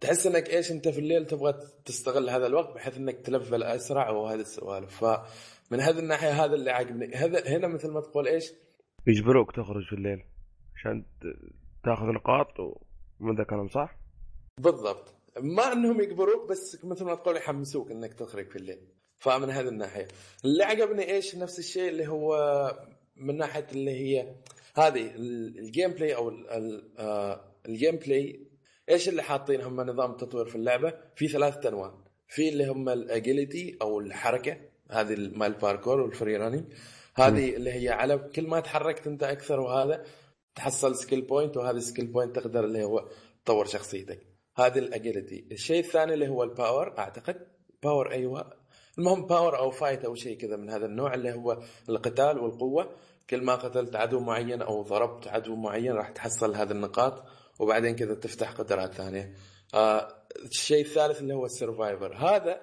تحس 0.00 0.26
إنك 0.26 0.50
إيش 0.50 0.70
أنت 0.72 0.88
في 0.88 0.98
الليل 0.98 1.26
تبغى 1.26 1.54
تستغل 1.84 2.30
هذا 2.30 2.46
الوقت 2.46 2.74
بحيث 2.74 2.96
إنك 2.96 3.20
ت 3.20 3.27
level 3.27 3.62
أسرع 3.62 4.10
وهذه 4.10 4.40
السوالف 4.40 5.04
فمن 5.04 5.80
هذه 5.80 5.98
الناحية 5.98 6.44
هذا 6.44 6.54
اللي 6.54 6.70
عاجبني. 6.70 7.14
هذا 7.14 7.56
هنا 7.56 7.68
مثل 7.68 7.90
ما 7.90 8.00
تقول 8.00 8.28
إيش؟ 8.28 8.52
يجبروك 9.06 9.52
تخرج 9.52 9.84
في 9.84 9.92
الليل 9.92 10.22
عشان 10.76 11.04
تاخذ 11.84 12.06
نقاط 12.06 12.60
ومن 13.20 13.36
ذا 13.36 13.44
كلام 13.44 13.68
صح؟ 13.68 13.96
بالضبط. 14.60 15.14
ما 15.40 15.72
إنهم 15.72 16.00
يجبروك 16.00 16.50
بس 16.50 16.84
مثل 16.84 17.04
ما 17.04 17.14
تقول 17.14 17.36
يحمسوك 17.36 17.90
إنك 17.90 18.14
تخرج 18.14 18.48
في 18.50 18.56
الليل. 18.56 18.88
فمن 19.16 19.50
هذه 19.50 19.68
الناحية. 19.68 20.08
اللي 20.44 20.64
عجبني 20.64 21.10
إيش؟ 21.10 21.36
نفس 21.36 21.58
الشيء 21.58 21.88
اللي 21.88 22.08
هو 22.08 22.36
من 23.16 23.36
ناحية 23.36 23.66
اللي 23.72 23.90
هي 23.90 24.34
هذه 24.76 25.14
ال 25.16 25.90
gameplay 25.90 26.14
أو 26.14 26.32
آه، 26.98 27.40
ال 27.68 27.96
gameplay 27.96 28.53
إيش 28.88 29.08
اللي 29.08 29.22
حاطين 29.22 29.60
هم 29.60 29.80
نظام 29.80 30.10
التطوير 30.10 30.46
في 30.46 30.56
اللعبة؟ 30.56 30.94
في 31.16 31.28
ثلاثة 31.28 31.68
انواع 31.68 31.94
في 32.28 32.48
اللي 32.48 32.66
هم 32.66 32.88
ال 32.88 32.99
agility 32.99 33.78
أو 33.82 34.00
الحركة 34.00 34.56
هذه 34.90 35.16
مال 35.16 35.42
ال 35.42 35.49
parkour 35.49 36.00
وال 36.00 36.12
free 36.12 36.36
running 36.36 36.64
هذه 37.14 37.56
اللي 37.56 37.72
هي 37.72 37.88
على 37.88 38.18
كل 38.18 38.46
ما 38.46 38.60
تحركت 38.60 39.06
أنت 39.06 39.22
أكثر 39.22 39.60
وهذا 39.60 40.04
تحصل 40.54 40.96
skill 40.96 41.22
point 41.22 41.56
وهذه 41.56 41.78
skill 41.78 42.06
point 42.06 42.36
تقدر 42.36 42.64
اللي 42.64 42.84
هو 42.84 43.08
تطور 43.44 43.66
شخصيتك. 43.66 44.26
هذه 44.56 44.78
ال 44.78 44.87
agility 44.87 45.48
الشيء 45.52 45.78
الثاني 45.78 46.14
اللي 46.14 46.28
هو 46.28 46.42
ال 46.42 46.51
power 46.51 46.98
أعتقد. 46.98 47.46
power 47.82 48.10
أيوه. 48.10 48.52
المهم 48.98 49.26
power 49.26 49.58
أو 49.58 49.70
fight 49.70 50.04
أو 50.04 50.14
شيء 50.14 50.38
كذا 50.38 50.56
من 50.56 50.70
هذا 50.70 50.86
النوع 50.86 51.14
اللي 51.14 51.32
هو 51.32 51.62
القتال 51.88 52.38
والقوة. 52.38 52.90
كل 53.30 53.42
ما 53.44 53.54
قتلت 53.54 53.96
عدو 53.96 54.20
معين 54.20 54.62
أو 54.62 54.82
ضربت 54.82 55.28
عدو 55.28 55.56
معين 55.56 55.92
راح 55.92 56.10
تحصل 56.10 56.54
هذه 56.54 56.70
النقاط. 56.70 57.24
وبعدين 57.58 57.96
كذا 57.96 58.14
تفتح 58.14 58.52
قدرات 58.52 58.94
ثانية. 58.94 59.34
آه 59.74 60.08
الشيء 60.44 60.84
الثالث 60.84 61.20
اللي 61.20 61.34
هو 61.34 61.44
ال 61.44 61.51
survivor. 61.51 62.16
هذا 62.16 62.60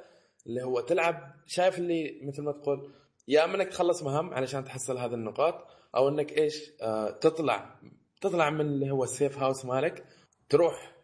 اللي 0.48 0.64
هو 0.64 0.80
تلعب 0.80 1.36
شايف 1.46 1.78
اللي 1.78 2.22
مثل 2.24 2.42
ما 2.42 2.52
تقول 2.52 2.94
يا 3.28 3.46
إما 3.46 3.56
إنك 3.56 3.68
تخلص 3.68 4.04
مهام 4.04 4.34
علشان 4.34 4.66
تحصل 4.66 4.98
هذه 4.98 5.14
النقاط 5.14 5.68
أو 5.96 6.10
إنك 6.10 6.38
إيش 6.38 6.72
آه 6.82 7.10
تطلع 7.10 7.80
تطلع 8.22 8.50
من 8.50 8.62
اللي 8.62 8.92
هو 8.92 9.04
ال 9.04 9.10
safe 9.10 9.38
house 9.38 9.66
مالك 9.66 10.06
تروح 10.50 10.96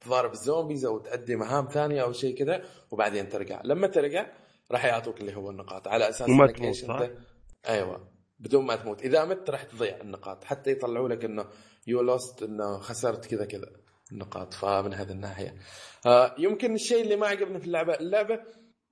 تضارب 0.00 0.32
ال 0.32 0.38
zombies 0.38 0.84
أو 0.84 0.98
تأدي 0.98 1.36
مهام 1.36 1.68
ثانية 1.68 2.02
أو 2.02 2.12
شيء 2.12 2.36
كذا 2.36 2.64
وبعدين 2.90 3.28
ترجع. 3.28 3.60
لما 3.64 3.86
ترجع 3.86 4.26
راح 4.70 4.84
يعطوك 4.84 5.20
اللي 5.20 5.36
هو 5.36 5.50
النقاط. 5.50 5.88
على 5.88 6.08
أساس 6.08 6.28
إنك 6.28 6.60
إيش؟ 6.60 6.84
أنت 6.84 7.10
أيوه. 7.68 8.11
بدون 8.42 8.66
ما 8.66 8.76
تموت. 8.76 9.02
إذا 9.02 9.24
مت 9.24 9.50
راح 9.50 9.62
تضيع 9.62 10.00
النقاط. 10.00 10.44
حتى 10.44 10.70
يطلعوا 10.70 11.08
لك 11.08 11.24
إنه 11.24 11.46
يو 11.86 12.00
لوست 12.02 12.42
إنه 12.42 12.78
خسرت 12.78 13.26
كذا 13.26 13.44
كذا 13.44 13.70
النقاط. 14.12 14.54
فمن 14.54 14.94
هذه 14.94 15.10
الناحية. 15.10 15.56
آه 16.06 16.34
يمكن 16.38 16.74
الشيء 16.74 17.02
اللي 17.02 17.16
ما 17.16 17.26
عجبني 17.26 17.60
في 17.60 17.66
اللعبة 17.66 17.94
اللعبة 17.94 18.40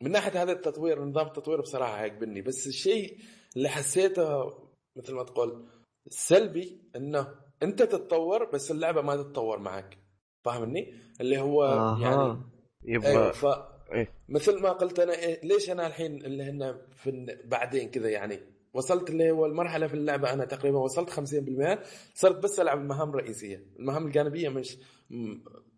من 0.00 0.10
ناحية 0.10 0.42
هذا 0.42 0.52
التطوير 0.52 1.04
نظام 1.04 1.26
التطوير 1.26 1.60
بصراحة 1.60 1.92
عجبني. 1.92 2.42
بس 2.42 2.66
الشيء 2.66 3.18
اللي 3.56 3.68
حسيته 3.68 4.54
مثل 4.96 5.14
ما 5.14 5.24
تقول 5.24 5.68
سلبي 6.08 6.90
إنه 6.96 7.34
أنت 7.62 7.82
تتطور 7.82 8.50
بس 8.50 8.70
اللعبة 8.70 9.02
ما 9.02 9.16
تتطور 9.16 9.58
معك. 9.58 9.98
فاهمني؟ 10.44 10.94
اللي 11.20 11.38
هو 11.38 11.64
يعني 12.00 12.14
أها 12.14 12.50
يبغى 12.84 13.08
أيوه 13.08 13.32
ف 13.32 13.46
إيه. 13.92 14.12
مثل 14.28 14.62
ما 14.62 14.72
قلت 14.72 15.00
أنا 15.00 15.12
إيه 15.12 15.46
ليش 15.46 15.70
أنا 15.70 15.86
الحين 15.86 16.24
اللي 16.24 16.42
هن 16.42 16.80
في 16.92 17.38
بعدين 17.44 17.90
كذا 17.90 18.08
يعني 18.08 18.40
وصلت 18.72 19.10
اللي 19.10 19.30
هو 19.30 19.46
المرحله 19.46 19.86
في 19.86 19.94
اللعبة 19.94 20.32
أنا 20.32 20.44
تقريبا 20.44 20.78
وصلت 20.78 21.10
50% 21.10 21.78
صرت 22.14 22.36
بس 22.42 22.60
ألعب 22.60 22.78
المهام 22.78 23.08
الرئيسية. 23.10 23.66
المهام 23.78 24.06
الجانبية 24.06 24.48
مش 24.48 24.78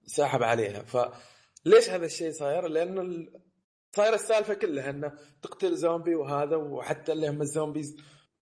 ساحب 0.07 0.43
عليها. 0.43 0.83
فليش 0.83 1.91
هذا 1.91 2.07
الشيء 2.07 2.33
صاير؟ 2.33 2.69
لأنه 2.69 3.01
ال- 3.01 3.41
صاير 3.97 4.15
السالفة 4.15 4.55
كلها 4.55 4.91
إنه 4.91 5.13
تقتل 5.43 5.77
زومبي 5.77 6.15
وهذا 6.15 6.57
وحتى 6.57 7.13
اللي 7.13 7.29
هم 7.29 7.43
الزومبيز 7.43 7.97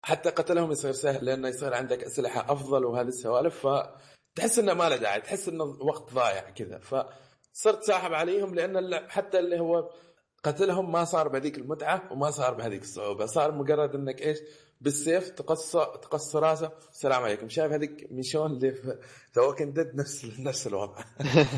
حتى 0.02 0.30
قتلهم 0.30 0.70
يصير 0.72 0.92
سهل 0.92 1.24
لأنه 1.24 1.48
يصير 1.48 1.74
عندك 1.74 2.04
أسلحة 2.04 2.52
أفضل 2.52 2.84
وهذه 2.84 3.08
السوالف. 3.08 3.66
فتحس 3.66 4.58
إنه 4.58 4.74
ما 4.74 4.88
له 4.88 4.96
داعي 4.96 5.20
تحس 5.20 5.48
إنه 5.48 5.64
وقت 5.64 6.12
ضايع 6.14 6.50
كذا. 6.50 6.78
فصرت 6.78 7.82
ساحب 7.82 8.12
عليهم 8.12 8.54
لأن 8.54 9.08
حتى 9.10 9.38
اللي 9.38 9.60
هو 9.60 9.90
قتلهم 10.44 10.92
ما 10.92 11.04
صار 11.04 11.28
بهذيك 11.28 11.58
المتعة 11.58 12.12
وما 12.12 12.30
صار 12.30 12.54
بهذيك 12.54 12.82
الصعوبة. 12.82 13.26
صار 13.26 13.52
مجرد 13.52 13.94
إنك 13.94 14.22
إيش؟ 14.22 14.38
بالسيف 14.80 15.28
تقص 15.30 15.72
تقص 15.72 16.36
راسه. 16.36 16.72
السلام 16.92 17.22
عليكم. 17.22 17.48
شايف 17.48 17.72
هذيك 17.72 18.06
ميشون 18.10 18.52
اللي 18.52 18.72
في 18.72 18.98
ذا 19.36 19.42
walking 19.42 19.64
ديد 19.64 19.96
نفس 19.96 20.26
نفس 20.38 20.66
الوضع. 20.66 21.04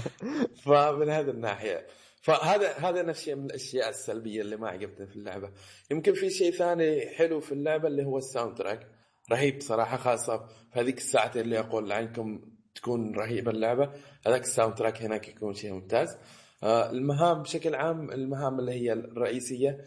فمن 0.65 1.11
هذه 1.11 1.31
الناحية. 1.31 1.87
فهذا 2.21 2.73
هذا 2.73 3.03
نفس 3.03 3.21
الشيء 3.21 3.35
من 3.35 3.45
الأشياء 3.45 3.89
السلبية 3.89 4.41
اللي 4.41 4.57
ما 4.57 4.69
عجبتني 4.69 5.07
في 5.07 5.17
اللعبة. 5.17 5.51
يمكن 5.91 6.15
في 6.15 6.31
شيء 6.31 6.53
ثاني 6.53 7.11
حلو 7.11 7.41
في 7.41 7.53
اللعبة 7.53 7.89
اللي 7.89 8.05
هو 8.05 8.19
ال 8.19 8.59
soundtrack. 8.59 8.87
رهيب 9.33 9.61
صراحة 9.61 9.97
خاصة 9.97 10.47
في 10.73 10.81
هذيك 10.81 10.99
الساعتين 10.99 11.43
اللي 11.43 11.59
أقول 11.59 11.93
عنكم 11.93 12.41
تكون 12.75 13.15
رهيبة 13.15 13.51
اللعبة. 13.51 13.93
هذاك 14.27 14.43
ال 14.43 14.75
soundtrack 14.75 15.03
هناك 15.03 15.29
يكون 15.29 15.55
شيء 15.55 15.73
ممتاز. 15.73 16.17
المهام 16.65 17.43
بشكل 17.43 17.75
عام 17.75 18.11
المهام 18.11 18.61
اللي 18.61 18.73
هي 18.73 18.93
الرئيسية. 18.93 19.85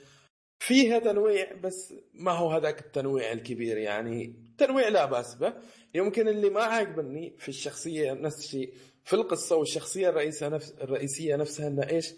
فيها 0.60 1.00
تنويع 1.00 1.54
بس 1.54 1.94
ما 2.14 2.32
هو 2.32 2.52
هذاك 2.52 2.80
التنويع 2.80 3.32
الكبير 3.32 3.78
يعني 3.78 4.36
تنويع 4.58 4.88
لا 4.88 5.06
بأس 5.06 5.36
به. 5.36 5.54
يمكن 5.96 6.28
اللي 6.28 6.50
ما 6.50 6.64
عاجبني 6.64 7.36
في 7.38 7.50
الشخصية 7.50 8.14
نفس 8.14 8.40
الشيء 8.40 8.74
في 9.04 9.14
القصة 9.14 9.56
والشخصية 9.56 10.10
الرئيسيه 10.10 10.48
نفس 10.48 10.72
الرئيسية 10.82 11.36
نفسها 11.36 11.68
إنه 11.68 11.90
إيش؟ 11.90 12.14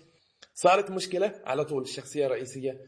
صارت 0.53 0.91
مشكلة 0.91 1.41
على 1.45 1.65
طول 1.65 1.81
الشخصية 1.81 2.25
الرئيسية. 2.25 2.81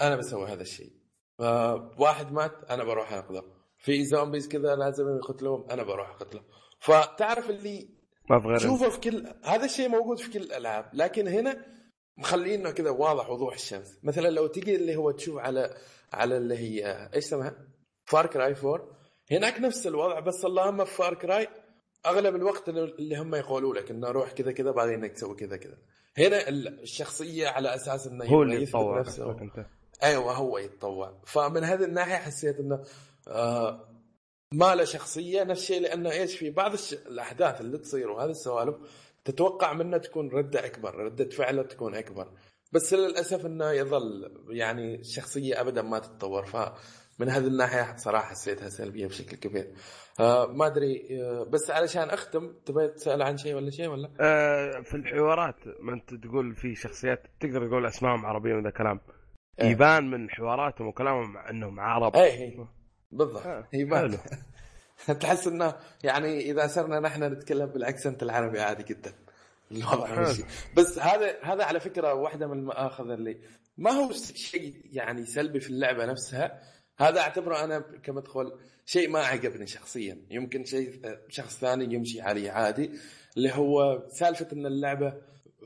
أنا 0.00 0.16
بسوي 0.16 0.48
هذا 0.48 0.62
الشيء. 0.62 0.92
آه، 1.40 1.94
واحد 1.98 2.32
مات 2.32 2.64
أنا 2.70 2.84
بروح 2.84 3.12
انقذه 3.12 3.44
في 3.78 4.04
zombies 4.04 4.48
كذا 4.48 4.76
لازم 4.76 5.16
يقتلوهم 5.16 5.70
أنا 5.70 5.82
بروح 5.82 6.10
اقتله 6.10 6.42
فتعرف 6.80 7.50
اللي 7.50 7.88
ما 8.30 8.40
في 8.40 8.48
غير 8.48 8.58
تشوفه 8.58 8.88
في 8.88 9.00
كل 9.00 9.26
هذا 9.44 9.64
الشيء 9.64 9.88
موجود 9.88 10.18
في 10.18 10.30
كل 10.30 10.38
الألعاب 10.38 10.90
لكن 10.92 11.28
هنا 11.28 11.66
مخلينه 12.16 12.70
كذا 12.70 12.90
واضح 12.90 13.30
وضوح 13.30 13.54
الشمس. 13.54 13.98
مثلا 14.02 14.28
لو 14.28 14.46
تجي 14.46 14.76
اللي 14.76 14.96
هو 14.96 15.10
تشوف 15.10 15.38
على 15.38 15.74
على 16.12 16.36
اللي 16.36 16.58
هي 16.58 17.08
إيش 17.14 17.24
اسمها؟ 17.24 17.56
Far 18.04 18.26
Cry 18.26 18.54
4 18.64 18.88
هناك 19.30 19.60
نفس 19.60 19.86
الوضع 19.86 20.20
بس 20.20 20.44
اللهم 20.44 20.84
في 20.84 20.94
Far 20.94 21.14
Cry 21.14 21.48
أغلب 22.06 22.36
الوقت 22.36 22.68
اللي 22.68 23.16
هم 23.16 23.34
يقولوا 23.34 23.74
لك 23.74 23.90
إنه 23.90 24.08
روح 24.10 24.32
كذا 24.32 24.52
كذا 24.52 24.70
بعدين 24.70 24.94
إنك 24.94 25.12
تسوي 25.12 25.34
كذا 25.36 25.56
كذا. 25.56 25.78
هنا 26.18 26.48
الشخصية 26.48 27.48
على 27.48 27.74
أساس 27.74 28.06
إنه 28.06 28.24
هو 28.24 28.42
اللي 28.42 28.54
يثبت 28.54 28.68
يتطور 28.68 29.00
نفسه. 29.00 29.36
أيوه 30.02 30.32
هو 30.32 30.58
يتطوع 30.58 31.22
فمن 31.26 31.64
هذه 31.64 31.84
الناحية 31.84 32.16
حسيت 32.16 32.60
إنه 32.60 32.84
آه 33.28 33.89
ما 34.54 34.74
له 34.74 34.84
شخصية 34.84 35.44
نفس 35.44 35.60
الشيء 35.60 35.82
لأنه 35.82 36.10
إيش 36.10 36.38
في 36.38 36.50
بعض 36.50 36.72
الش... 36.72 36.92
الأحداث 36.92 37.60
اللي 37.60 37.78
تصير 37.78 38.10
وهذه 38.10 38.30
السوالف 38.30 38.76
تتوقع 39.24 39.72
منه 39.72 39.98
تكون 39.98 40.28
ردة 40.28 40.66
أكبر 40.66 40.94
ردة 40.94 41.28
فعله 41.28 41.62
تكون 41.62 41.94
أكبر. 41.94 42.28
بس 42.72 42.94
للأسف 42.94 43.46
إنه 43.46 43.70
يظل 43.70 44.32
يعني 44.48 44.94
الشخصية 44.94 45.60
ابدا 45.60 45.82
ما 45.82 45.98
تتطور. 45.98 46.46
فمن 46.46 47.28
هذه 47.28 47.46
الناحية 47.46 47.96
صراحة 47.96 48.30
حسيتها 48.30 48.68
سلبية 48.68 49.06
بشكل 49.06 49.36
كبير. 49.36 49.74
آه 50.20 50.46
ما 50.46 50.66
أدري 50.66 51.08
آه 51.22 51.44
بس 51.44 51.70
علشان 51.70 52.10
أختم 52.10 52.52
تبي 52.66 52.88
تسأل 52.88 53.22
عن 53.22 53.36
شيء 53.36 53.54
ولا 53.54 53.70
شيء 53.70 53.88
ولا؟ 53.88 54.10
آه 54.20 54.80
في 54.80 54.94
الحوارات 54.94 55.56
ما 55.80 55.92
أنت 55.94 56.14
تقول 56.14 56.54
في 56.54 56.74
شخصيات 56.74 57.26
تقدر 57.40 57.68
تقول 57.68 57.86
أسمائهم 57.86 58.26
عربية 58.26 58.54
وذا 58.54 58.70
كلام. 58.70 59.00
إيه. 59.60 59.66
يبان 59.66 60.10
من 60.10 60.30
حواراتهم 60.30 60.86
وكلامهم 60.86 61.36
إنهم 61.36 61.80
عرب. 61.80 62.16
اي 62.16 62.32
هي 62.32 62.66
بالضبط. 63.12 63.46
آه، 63.46 63.68
هي 63.72 63.86
حلو. 63.86 64.18
تحس 65.20 65.46
إنه 65.46 65.74
يعني 66.04 66.50
إذا 66.50 66.66
صرنا 66.66 67.00
نحن 67.00 67.22
نتكلم 67.22 67.66
بالأكسنت 67.66 68.22
العربي 68.22 68.60
عادي 68.60 68.82
جدا. 68.82 69.12
الوضع. 69.72 70.14
ماشي 70.14 70.44
بس 70.76 70.98
هذا 70.98 71.36
هذا 71.42 71.64
على 71.64 71.80
فكرة 71.80 72.14
واحدة 72.14 72.46
من 72.46 72.58
المآخذ 72.58 73.10
اللي 73.10 73.38
ما 73.78 73.90
هو 73.90 74.12
شيء 74.34 74.74
يعني 74.92 75.26
سلبي 75.26 75.60
في 75.60 75.70
اللعبة 75.70 76.06
نفسها. 76.06 76.62
هذا 76.98 77.20
أعتبره 77.20 77.64
أنا 77.64 77.78
كمدخل 77.78 78.52
شيء 78.86 79.08
ما 79.08 79.20
عجبني 79.20 79.66
شخصيا. 79.66 80.18
يمكن 80.30 80.64
شيء 80.64 81.00
شخص 81.28 81.58
ثاني 81.58 81.94
يمشي 81.94 82.20
عليه 82.20 82.50
عادي. 82.50 82.90
اللي 83.36 83.52
هو 83.52 84.02
سالفة 84.08 84.46
إن 84.52 84.66
اللعبة 84.66 85.14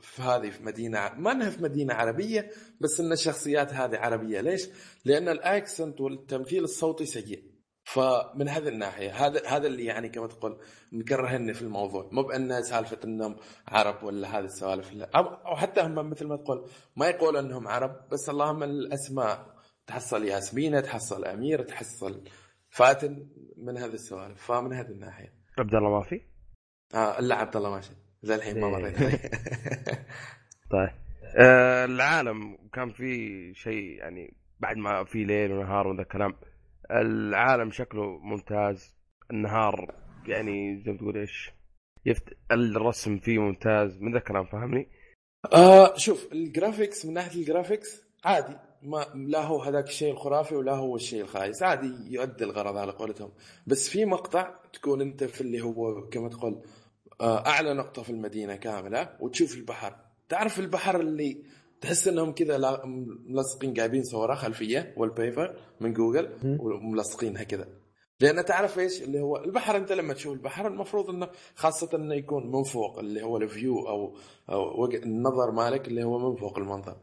في 0.01 0.21
هذه 0.21 0.49
في 0.49 0.63
مدينة 0.63 1.11
ما 1.17 1.31
إنها 1.31 1.49
في 1.49 1.63
مدينة 1.63 1.93
عربية 1.93 2.49
بس 2.81 2.99
إن 2.99 3.11
الشخصيات 3.11 3.73
هذه 3.73 3.97
عربية. 3.97 4.41
ليش؟ 4.41 4.69
لأن 5.05 5.29
الأكسنت 5.29 6.01
والتمثيل 6.01 6.63
الصوتي 6.63 7.05
سيء. 7.05 7.55
فمن 7.83 8.49
هذه 8.49 8.67
الناحية 8.67 9.25
هذا 9.25 9.47
هذا 9.47 9.67
اللي 9.67 9.85
يعني 9.85 10.09
كما 10.09 10.27
تقول 10.27 10.59
مكرهني 10.91 11.53
في 11.53 11.61
الموضوع. 11.61 12.09
مو 12.11 12.23
بأن 12.23 12.63
سالفة 12.63 12.99
إنهم 13.03 13.35
عرب 13.67 14.03
ولا 14.03 14.39
هذه 14.39 14.45
السوالف 14.45 14.93
أو 15.15 15.55
حتى 15.55 15.81
هم 15.81 16.09
مثل 16.09 16.27
ما 16.27 16.35
تقول 16.35 16.69
ما 16.95 17.07
يقول 17.07 17.37
إنهم 17.37 17.67
عرب 17.67 18.09
بس 18.11 18.29
اللهم 18.29 18.63
الأسماء 18.63 19.55
تحصل 19.87 20.23
ياسمينه 20.23 20.79
تحصل 20.79 21.25
أمير 21.25 21.63
تحصل 21.63 22.23
فاتن 22.69 23.27
من 23.57 23.77
هذه 23.77 23.93
السوالف. 23.93 24.45
فمن 24.45 24.73
هذه 24.73 24.91
الناحية. 24.91 25.33
عبد 25.59 25.75
الله 25.75 25.89
ما 25.89 26.03
في؟ 26.03 26.21
آه 26.93 27.19
الا 27.19 27.35
عبد 27.35 27.55
الله 27.55 27.69
ماشي 27.69 28.04
زي 28.25 28.35
الحين 28.35 28.59
ما. 28.61 28.67
مريت. 28.69 28.97
عليه 29.01 29.11
طيب. 30.71 30.89
آه 31.37 31.85
العالم 31.85 32.57
كان 32.73 32.89
في 32.91 33.53
شيء 33.53 33.97
يعني 33.97 34.33
بعد 34.59 34.77
ما 34.77 35.03
في 35.03 35.23
ليل 35.23 35.51
ونهار 35.51 35.87
وذا 35.87 36.03
كلام 36.03 36.35
العالم 36.91 37.71
شكله 37.71 38.17
ممتاز. 38.17 38.95
النهار 39.31 39.95
يعني 40.27 40.81
زي 40.85 40.91
ما 40.91 40.97
تقول 40.97 41.17
إيش؟ 41.17 41.51
يفت... 42.05 42.23
الرسم 42.51 43.17
فيه 43.17 43.39
ممتاز. 43.39 44.01
من 44.01 44.11
ذا 44.11 44.17
الكلام 44.17 44.45
فهمني؟ 44.45 44.87
آه 45.53 45.97
شوف 45.97 46.31
ال 46.31 46.39
graphics 46.39 47.05
من 47.05 47.13
ناحية 47.13 47.39
الجرافيكس 47.39 48.03
عادي. 48.23 48.57
ما 48.81 49.05
لا 49.15 49.41
هو 49.43 49.61
هذاك 49.61 49.87
الشيء 49.87 50.11
الخرافي 50.11 50.55
ولا 50.55 50.71
هو 50.71 50.95
الشيء 50.95 51.21
الخايس. 51.21 51.63
عادي 51.63 52.13
يؤدي 52.13 52.43
الغرض 52.43 52.77
على 52.77 52.91
قولتهم. 52.91 53.31
بس 53.67 53.89
في 53.89 54.05
مقطع 54.05 54.55
تكون 54.73 55.01
أنت 55.01 55.23
في 55.23 55.41
اللي 55.41 55.61
هو 55.61 56.09
كما 56.09 56.29
تقول 56.29 56.53
آه، 56.53 56.61
أعلى 57.21 57.73
نقطة 57.73 58.03
في 58.03 58.09
المدينة 58.09 58.55
كاملة 58.55 59.09
وتشوف 59.19 59.55
البحر. 59.55 59.95
تعرف 60.29 60.59
البحر 60.59 60.99
اللي 60.99 61.43
تحس 61.81 62.07
إنهم 62.07 62.31
كذا 62.31 62.81
ملصقين 63.27 63.73
جايبين 63.73 64.03
صورة 64.03 64.35
خلفية 64.35 64.93
وال 64.97 65.15
paper 65.15 65.59
من 65.79 65.93
جوجل 65.93 66.29
وملصقينها 66.59 67.43
كذا. 67.43 67.67
لأن 68.19 68.45
تعرف 68.45 68.79
إيش؟ 68.79 69.01
اللي 69.03 69.19
هو 69.21 69.37
البحر 69.37 69.77
أنت 69.77 69.91
لما 69.91 70.13
تشوف 70.13 70.33
البحر 70.33 70.67
المفروض 70.67 71.09
إنه 71.09 71.27
خاصة 71.55 71.89
إنه 71.93 72.15
يكون 72.15 72.51
من 72.51 72.63
فوق 72.63 72.99
اللي 72.99 73.23
هو 73.23 73.37
ال 73.37 73.47
view 73.47 73.87
أو 73.89 74.15
وجه- 74.81 75.03
النظر 75.03 75.51
مالك 75.51 75.87
اللي 75.87 76.03
هو 76.03 76.29
من 76.29 76.35
فوق 76.35 76.57
المنظر. 76.57 76.97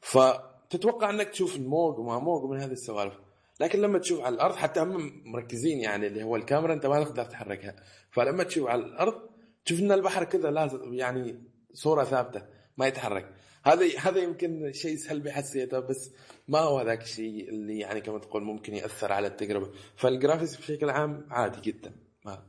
فتتوقع 0.00 1.10
إنك 1.10 1.28
تشوف 1.28 1.56
الموج 1.56 1.98
وما 1.98 2.18
موج 2.18 2.44
ومن 2.44 2.60
هذه 2.60 2.72
السوالف. 2.72 3.14
لكن 3.60 3.80
لما 3.80 3.98
تشوف 3.98 4.20
على 4.20 4.34
الأرض 4.34 4.54
حتى 4.54 4.80
هم 4.80 5.22
مركزين 5.24 5.78
يعني 5.80 6.06
اللي 6.06 6.22
هو 6.22 6.36
الكاميرا 6.36 6.72
أنت 6.74 6.86
ما 6.86 7.04
تقدر 7.04 7.24
تحركها. 7.24 7.74
فلما 8.10 8.44
تشوف 8.44 8.68
على 8.68 8.82
الأرض 8.82 9.27
ان 9.72 9.92
البحر 9.92 10.24
كذا 10.24 10.50
لازم 10.50 10.94
يعني 10.94 11.42
صورة 11.72 12.04
ثابتة 12.04 12.42
ما 12.76 12.86
يتحرك. 12.86 13.34
هذا 13.64 13.86
هذا 13.98 14.18
يمكن 14.18 14.72
شيء 14.72 14.96
سلبي 14.96 15.32
حسيته 15.32 15.80
بس 15.80 16.14
ما 16.48 16.58
هو 16.58 16.82
ذاك 16.82 17.02
الشيء 17.02 17.48
اللي 17.48 17.78
يعني 17.78 18.00
كما 18.00 18.18
تقول 18.18 18.42
ممكن 18.42 18.74
يأثر 18.74 19.12
على 19.12 19.26
التجربة. 19.26 19.70
فالجرافيكس 19.96 20.56
بشكل 20.56 20.90
عام 20.90 21.26
عادي 21.30 21.60
جدا. 21.60 21.92
ما 22.24 22.46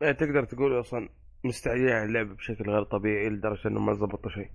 يعني 0.00 0.14
تقدر 0.14 0.44
تقول 0.44 0.80
أصلا 0.80 1.08
مستعجلين 1.44 1.88
على 1.88 2.04
اللعبه 2.04 2.34
بشكل 2.34 2.70
غير 2.70 2.84
طبيعي 2.84 3.28
لدرجة 3.28 3.68
إنه 3.68 3.80
ما 3.80 3.94
زبطوا 3.94 4.30
شيء. 4.30 4.50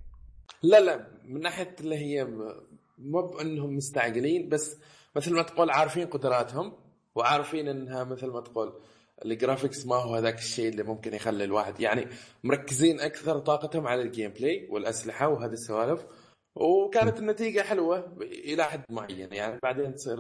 لا 0.64 0.80
لا 0.80 1.08
من 1.24 1.42
ناحية 1.42 1.76
اللي 1.80 1.96
هي 1.96 2.28
مو 2.98 3.22
بأنهم 3.22 3.76
مستعجلين 3.76 4.50
بس 4.50 4.82
مثل 5.16 5.34
ما 5.34 5.42
تقول 5.42 5.70
عارفين 5.70 6.08
قدراتهم 6.08 6.74
وعارفين 7.16 7.68
إنها 7.68 8.04
مثل 8.04 8.28
ما 8.28 8.42
تقول 8.42 8.74
ال 9.26 9.33
graphics 9.33 9.86
ما 9.86 9.96
هو 9.96 10.16
هذاك 10.16 10.38
الشيء 10.38 10.70
اللي 10.70 10.84
ممكن 10.84 11.14
يخلي 11.14 11.44
الواحد 11.44 11.80
يعني 11.80 12.08
مركزين 12.44 13.00
أكثر 13.00 13.40
طاقتهم 13.40 13.88
على 13.88 14.02
ال 14.02 14.32
gameplay 14.32 14.68
والأسلحة 14.72 15.28
وهذه 15.28 15.52
السوالف. 15.52 16.06
وكانت 16.56 17.20
النتيجة 17.20 17.62
حلوة 17.62 18.18
إلى 18.22 18.64
حد 18.64 18.84
معين 18.90 19.34
يعني. 19.34 19.60
بعدين 19.64 19.96
تصير 19.96 20.18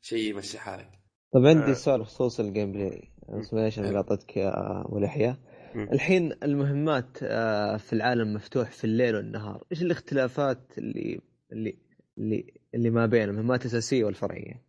شيء 0.00 0.30
يمشي 0.30 0.58
حالك. 0.58 0.90
طيب 1.32 1.44
آه. 1.44 1.48
عندي 1.48 1.74
سؤال 1.74 2.00
بخصوص 2.00 2.40
ال 2.40 2.72
gameplay 2.72 3.08
ليش. 3.52 3.78
أنا 3.78 3.96
قاطعتك 3.96 4.36
يا 4.36 4.52
أبو 4.86 4.98
لحية. 4.98 5.38
الحين 5.74 6.32
المهمات 6.42 7.18
آه، 7.22 7.76
في 7.76 7.92
العالم 7.92 8.34
مفتوح 8.34 8.70
في 8.70 8.84
الليل 8.84 9.16
والنهار 9.16 9.64
إيش 9.72 9.82
الاختلافات 9.82 10.78
اللي 10.78 11.20
اللي 11.52 11.78
اللي 12.18 12.54
اللي 12.74 12.90
ما 12.90 13.06
بين 13.06 13.22
المهمات 13.22 13.60
الاساسيه 13.60 14.04
والفرعية. 14.04 14.62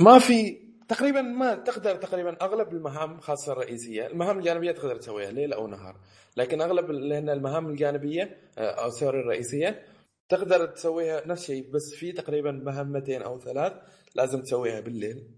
ما 0.00 0.18
في 0.18 0.69
تقريبا 0.90 1.22
ما 1.22 1.54
تقدر 1.54 1.96
تقريبا 1.96 2.36
أغلب 2.42 2.72
المهام 2.72 3.20
خاصة 3.20 3.52
الرئيسية، 3.52 4.06
المهام 4.06 4.38
الجانبية 4.38 4.72
تقدر 4.72 4.96
تسويها 4.96 5.30
ليل 5.30 5.52
أو 5.52 5.66
نهار، 5.66 5.96
لكن 6.36 6.60
أغلب 6.60 6.90
لأن 6.90 7.28
المهام 7.28 7.66
الجانبية 7.66 8.36
آه، 8.58 8.70
أو 8.84 8.90
سوري 8.90 9.20
الرئيسية 9.20 9.82
تقدر 10.28 10.66
تسويها 10.66 11.26
نفس 11.26 11.42
الشيء 11.42 11.70
بس 11.70 11.94
في 11.94 12.12
تقريبا 12.12 12.52
مهمتين 12.52 13.22
أو 13.22 13.38
ثلاث 13.40 13.72
لازم 14.14 14.42
تسويها 14.42 14.80
بالليل. 14.80 15.30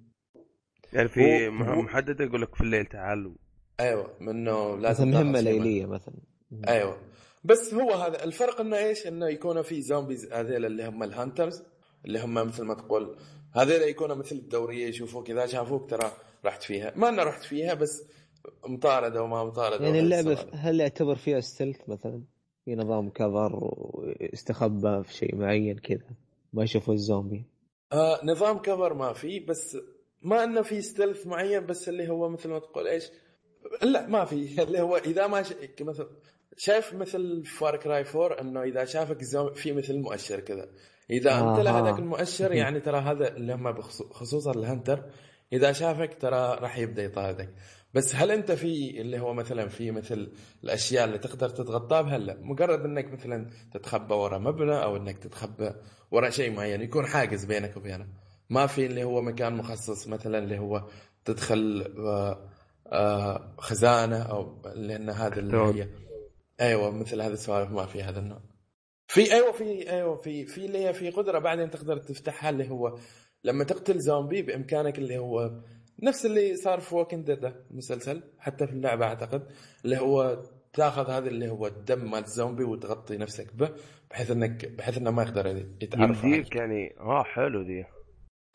يعني 0.92 1.08
في 1.08 1.46
هو- 1.46 1.50
مهام 1.50 1.78
محدده 1.78 2.24
يقول 2.24 2.42
لك 2.42 2.54
في 2.54 2.60
الليل 2.60 2.86
تعال 2.86 3.34
أيوه 3.80 4.16
منه 4.20 4.76
لازم 4.76 5.08
مهمة 5.08 5.32
تاخذ 5.32 5.44
فيها 5.44 5.52
ليلية 5.52 5.86
مثلا 5.86 6.14
أيوه 6.68 6.96
بس 7.44 7.74
هو 7.74 7.90
هذا 7.92 8.24
الفرق 8.24 8.60
إنه 8.60 8.76
إيش؟ 8.76 9.06
إنه 9.06 9.28
يكونوا 9.28 9.62
في 9.62 9.82
zombies 9.82 10.32
هذيل 10.32 10.64
اللي 10.66 10.88
هم 10.88 11.02
ال 11.02 11.10
hunters 11.10 11.62
اللي 12.04 12.20
هم 12.20 12.34
مثل 12.34 12.64
ما 12.64 12.74
تقول 12.74 13.16
هذيل 13.54 13.82
يكونوا 13.82 14.16
مثل 14.16 14.36
الدورية 14.36 14.86
يشوفوك 14.86 15.30
إذا 15.30 15.46
شافوك 15.46 15.90
ترى 15.90 16.12
رحت 16.44 16.62
فيها، 16.62 16.92
ما 16.96 17.08
أنا 17.08 17.24
رحت 17.24 17.42
فيها 17.42 17.74
بس 17.74 18.02
مطاردة 18.66 19.22
وما 19.22 19.44
مطاردة 19.44 19.84
يعني 19.84 20.00
اللعبة. 20.00 20.46
هل 20.52 20.80
يعتبر 20.80 21.16
فيها 21.16 21.40
stealth 21.40 21.88
مثلا؟ 21.88 22.22
في 22.64 22.74
نظام 22.74 23.10
cover 23.10 23.58
ويستخبى 23.62 25.02
في 25.04 25.14
شيء 25.14 25.36
معين 25.36 25.78
كذا 25.78 26.10
ما 26.52 26.64
يشوفوا 26.64 26.94
الزومبي. 26.94 27.44
آه 27.92 28.20
نظام 28.24 28.58
cover 28.58 28.94
ما 28.94 29.12
في 29.12 29.40
بس 29.40 29.76
ما 30.22 30.44
إنه 30.44 30.62
في 30.62 30.82
stealth 30.82 31.26
معين 31.26 31.66
بس 31.66 31.88
اللي 31.88 32.08
هو 32.08 32.28
مثل 32.28 32.48
ما 32.48 32.58
تقول 32.58 32.88
إيش؟ 32.88 33.10
لا 33.82 34.06
ما 34.06 34.24
في. 34.24 34.62
اللي 34.62 34.80
هو 34.80 34.96
إذا 34.96 35.26
ما 35.26 35.42
ش... 35.42 35.52
مثل 35.80 36.08
شايف 36.56 36.94
مثل 36.94 37.44
فار 37.44 37.76
كراي 37.76 38.04
4 38.14 38.40
إنه 38.40 38.62
إذا 38.62 38.84
شافك 38.84 39.20
الزومبي 39.20 39.54
في 39.54 39.72
مثل 39.72 39.98
مؤشر 39.98 40.40
كذا. 40.40 40.68
إذا 41.10 41.38
أنت 41.38 41.60
له. 41.60 41.78
هذاك 41.78 41.98
المؤشر 41.98 42.52
يعني 42.52 42.80
ترى 42.80 42.98
هذا 43.00 43.36
اللي 43.36 43.54
هم 43.54 43.72
بخصو- 43.72 44.12
خصوصا 44.12 44.50
الهنتر 44.52 45.04
إذا 45.52 45.72
شافك 45.72 46.14
ترى 46.20 46.58
راح 46.60 46.78
يبدأ 46.78 47.02
يطاردك. 47.04 47.54
بس 47.94 48.14
هل 48.16 48.30
أنت 48.30 48.52
في 48.52 49.00
اللي 49.00 49.20
هو 49.20 49.34
مثلا 49.34 49.68
في 49.68 49.90
مثل 49.90 50.32
الأشياء 50.64 51.04
اللي 51.04 51.18
تقدر 51.18 51.48
تتغطى 51.48 52.02
بها؟ 52.02 52.18
لا. 52.18 52.36
مجرد 52.40 52.84
إنك 52.84 53.12
مثلا 53.12 53.50
تتخبى 53.72 54.14
ورا 54.14 54.38
مبنى 54.38 54.82
أو 54.82 54.96
إنك 54.96 55.18
تتخبى 55.18 55.70
ورا 56.10 56.30
شيء 56.30 56.52
معين 56.52 56.82
يكون 56.82 57.06
حاجز 57.06 57.44
بينك 57.44 57.76
وبينه. 57.76 58.06
ما 58.50 58.66
في 58.66 58.86
اللي 58.86 59.04
هو 59.04 59.22
مكان 59.22 59.56
مخصص 59.56 60.08
مثلا 60.08 60.38
اللي 60.38 60.58
هو 60.58 60.86
تدخل 61.24 61.94
آه، 61.98 62.48
آه، 62.86 63.54
خزانة 63.58 64.22
أو 64.22 64.62
لأن 64.74 65.10
هذا 65.10 65.38
اللي. 65.38 65.56
هي 65.74 65.88
أيوه 66.60 66.90
مثل 66.90 67.20
هذه 67.22 67.32
السوالف 67.32 67.70
ما 67.70 67.86
في 67.86 68.02
هذا 68.02 68.18
النوع. 68.18 68.40
في 69.12 69.32
أيوه 69.32 69.52
في 69.52 69.90
أيوه 69.90 70.16
في 70.16 70.46
في 70.46 70.64
اللي 70.66 70.92
في 70.92 71.10
قدرة 71.10 71.38
بعدين 71.38 71.70
تقدر 71.70 71.96
تفتحها 71.96 72.50
اللي 72.50 72.70
هو 72.70 72.98
لما 73.44 73.64
تقتل 73.64 74.00
زومبي 74.00 74.42
بإمكانك 74.42 74.98
اللي 74.98 75.18
هو 75.18 75.50
نفس 76.02 76.26
اللي 76.26 76.56
صار 76.56 76.80
في 76.80 76.94
Walking 76.94 77.26
Dead 77.26 77.44
المسلسل 77.70 78.22
حتى 78.38 78.66
في 78.66 78.72
اللعبة 78.72 79.06
أعتقد 79.06 79.48
اللي 79.84 79.98
هو 79.98 80.42
تاخذ 80.72 81.10
هذا 81.10 81.28
اللي 81.28 81.50
هو 81.50 81.66
الدم 81.66 82.10
مال 82.10 82.24
الزومبي 82.24 82.64
وتغطي 82.64 83.16
نفسك 83.16 83.54
به 83.54 83.70
بحيث 84.10 84.30
إنك 84.30 84.66
بحيث 84.66 84.98
إنه 84.98 85.10
ما 85.10 85.22
يقدر 85.22 85.46
يتعرف 85.82 86.24
عليك. 86.24 86.24
يمديك 86.24 86.56
يعني 86.56 86.96
آه 87.00 87.22
حلو 87.22 87.62
ذي 87.62 87.84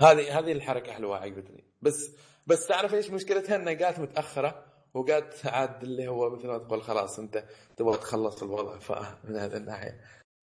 هذه 0.01 0.39
هذه 0.39 0.51
الحركة 0.51 0.91
حلوة 0.91 1.17
عجبتني. 1.17 1.63
بس 1.81 2.15
بس 2.47 2.67
تعرف 2.67 2.93
إيش 2.93 3.11
مشكلتها؟ 3.11 3.55
إنها 3.55 3.73
جات 3.73 3.99
متأخرة 3.99 4.65
وقالت 4.93 5.45
عاد 5.45 5.83
اللي 5.83 6.07
هو 6.07 6.29
مثل 6.29 6.47
ما 6.47 6.57
تقول 6.57 6.81
خلاص 6.81 7.19
أنت 7.19 7.43
تبغى 7.77 7.97
تخلص 7.97 8.43
الوضع 8.43 8.77
فمن 8.79 9.35
هذه 9.35 9.57
الناحية. 9.57 10.01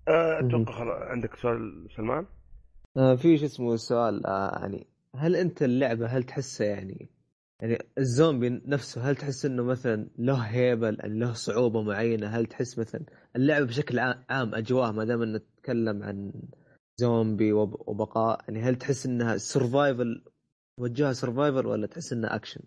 أتوقع 0.09 0.73
خلاص 0.73 1.03
عندك 1.03 1.37
سؤال 1.37 1.89
سلمان؟ 1.97 2.27
آه 2.97 3.15
في 3.15 3.39
شو 3.39 3.45
اسمه 3.45 3.77
سؤال 3.77 4.27
آه 4.27 4.59
يعني 4.61 4.87
هل 5.17 5.37
أنت 5.37 5.63
اللعبة 5.63 6.07
هل 6.07 6.23
تحسها 6.25 6.67
يعني 6.67 7.09
يعني 7.61 7.79
الزومبي 7.99 8.49
نفسه 8.67 9.11
هل 9.11 9.17
تحس 9.17 9.45
إنه 9.45 9.63
مثلا 9.65 10.09
له 10.19 10.35
هيبة 10.35 10.87
يعني 10.87 11.19
له 11.19 11.33
صعوبة 11.33 11.83
معينة 11.83 12.27
هل 12.27 12.47
تحس 12.47 12.79
مثلا 12.79 13.01
اللعبة 13.37 13.67
بشكل 13.67 13.99
عام- 13.99 14.55
اجواء 14.55 14.93
ما 14.93 15.05
دام 15.05 15.37
نتكلم 15.37 16.03
عن 16.03 16.33
زومبي 16.97 17.53
وب- 17.53 17.89
وبقاء 17.89 18.41
يعني 18.49 18.63
هل 18.63 18.77
تحس 18.77 19.07
إنها 19.07 19.37
survival 19.37 20.25
وجهها 20.81 21.13
survival 21.13 21.67
ولا 21.67 21.87
تحس 21.87 22.13
إنها 22.13 22.35
اكشن؟ 22.35 22.61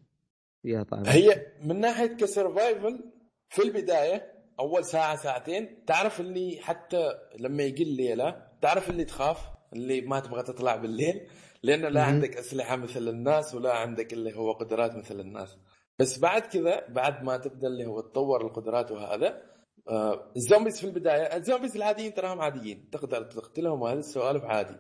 فيها 0.64 0.84
طعم 0.84 1.04
هي 1.08 1.46
من 1.64 1.80
ناحية 1.80 2.06
ك 2.08 2.19
survival 2.19 3.04
في 3.50 3.62
البداية 3.64 4.37
أول 4.60 4.86
ساعة 4.86 5.16
ساعتين. 5.16 5.86
تعرف 5.86 6.20
اللي 6.20 6.60
حتى 6.62 7.14
لما 7.40 7.64
يجي 7.64 7.84
الليلة 7.84 8.48
تعرف 8.62 8.90
اللي 8.90 9.06
تخاف؟ 9.06 9.38
اللي 9.74 10.02
ما 10.02 10.20
تبغى 10.20 10.44
تطلع 10.44 10.76
بالليل. 10.76 11.28
لأن 11.64 11.82
لا. 11.82 12.04
عندك 12.04 12.38
أسلحة 12.38 12.76
مثل 12.76 13.08
الناس 13.08 13.56
ولا 13.56 13.74
عندك 13.74 14.14
اللي 14.14 14.36
هو 14.36 14.52
قدرات 14.52 14.96
مثل 14.96 15.20
الناس. 15.20 15.58
بس 16.00 16.20
بعد 16.20 16.42
كذا 16.42 16.88
بعد 16.90 17.24
ما 17.24 17.38
تبدأ 17.38 17.68
اللي 17.68 17.86
هو 17.86 18.02
تطور 18.02 18.46
القدرات 18.46 18.92
وهذا 18.92 19.42
آه 19.90 20.32
ال 20.36 20.41
zombies 20.41 20.80
في 20.80 20.88
البداية 20.88 21.38
ال 21.38 21.43
zombies 21.43 21.76
العاديين 21.76 22.14
تراهم 22.14 22.42
عاديين. 22.42 22.90
تقدر 22.90 23.24
تقتلهم 23.24 23.82
وهذه 23.82 23.98
السوالف 23.98 24.44
عادي. 24.44 24.78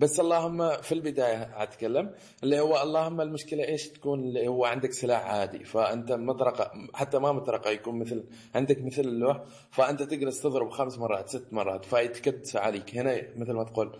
بس 0.00 0.20
اللهم 0.20 0.76
في 0.76 0.92
البداية 0.92 1.62
أتكلم 1.62 2.14
اللي 2.42 2.60
هو 2.60 2.82
اللهم 2.82 3.20
المشكلة 3.20 3.64
إيش 3.68 3.88
تكون؟ 3.88 4.20
اللي 4.20 4.48
هو 4.48 4.64
عندك 4.64 4.92
سلاح 4.92 5.26
عادي 5.26 5.64
فأنت 5.64 6.12
مطرقة 6.12 6.72
حتى 6.94 7.18
ما 7.18 7.32
مطرقة 7.32 7.70
يكون 7.70 7.98
مثل 7.98 8.24
عندك 8.54 8.82
مثل 8.82 9.02
اللوح 9.02 9.42
فأنت 9.70 10.02
تجلس 10.02 10.42
تضرب 10.42 10.70
خمس 10.70 10.98
مرات 10.98 11.28
ست 11.28 11.52
مرات 11.52 11.84
فيتكدس 11.84 12.56
عليك. 12.56 12.96
هنا 12.96 13.22
مثل 13.36 13.52
ما 13.52 13.64
تقول 13.64 13.98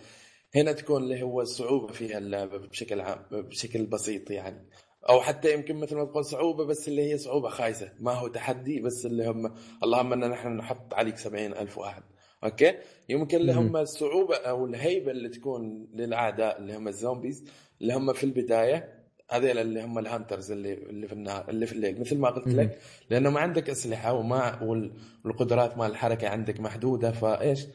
هنا 0.55 0.71
تكون 0.71 1.03
اللي 1.03 1.23
هو 1.23 1.41
الصعوبه 1.41 1.87
فيها 1.93 2.17
اللعبة 2.17 2.57
بشكل 2.57 3.01
عام 3.01 3.25
بشكل 3.31 3.85
بسيط 3.85 4.31
يعني. 4.31 4.69
أو 5.09 5.21
حتى 5.21 5.53
يمكن 5.53 5.75
مثل 5.75 5.95
ما 5.95 6.05
تقول 6.05 6.25
صعوبة 6.25 6.65
بس 6.65 6.87
اللي 6.87 7.11
هي 7.11 7.17
صعوبة 7.17 7.49
خايسة. 7.49 7.93
ما 7.99 8.11
هو 8.11 8.27
تحدي 8.27 8.79
بس 8.81 9.05
اللي 9.05 9.27
هم 9.27 9.55
اللهم 9.83 10.13
إن 10.13 10.29
نحن 10.29 10.47
نحط 10.57 10.93
عليك 10.93 11.17
سبعين 11.17 11.53
ألف 11.53 11.77
واحد. 11.77 12.03
أوكي؟ 12.43 12.73
يمكن 13.09 13.37
اللي 13.37 13.53
هم 13.53 13.77
الصعوبة 13.77 14.35
أو 14.35 14.65
الهيبة 14.65 15.11
اللي 15.11 15.29
تكون 15.29 15.87
للأعداء 15.93 16.57
اللي 16.59 16.77
هم 16.77 16.87
ال 16.87 16.94
zombies 16.94 17.43
اللي 17.81 17.93
هم 17.93 18.13
في 18.13 18.23
البداية 18.23 18.99
هذيل 19.31 19.57
اللي 19.57 19.83
هم 19.83 19.99
ال 19.99 20.05
hunters 20.05 20.51
اللي 20.51 20.73
اللي 20.73 21.07
في 21.07 21.13
النهار 21.13 21.49
اللي 21.49 21.65
في 21.65 21.73
الليل. 21.73 21.99
مثل 21.99 22.17
ما 22.17 22.29
قلت 22.29 22.47
لك 22.47 22.79
لأنه 23.09 23.29
ما 23.29 23.39
عندك 23.39 23.69
أسلحة 23.69 24.13
وما 24.13 24.63
وال- 24.63 24.93
والقدرات 25.25 25.77
مال 25.77 25.91
الحركة 25.91 26.27
عندك 26.29 26.59
محدودة 26.59 27.11
فإيش؟ 27.11 27.65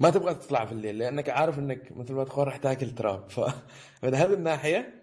ما 0.00 0.10
تبغى 0.10 0.34
تطلع 0.34 0.64
في 0.66 0.72
الليل 0.72 0.98
لأنك 0.98 1.28
عارف 1.28 1.58
إنك 1.58 1.92
مثل 1.96 2.12
ما 2.14 2.24
تقول 2.24 2.46
راح 2.46 2.56
تاكل 2.56 2.90
تراب. 2.90 3.30
فمن 3.30 4.14
هذه 4.20 4.32
الناحية 4.34 4.94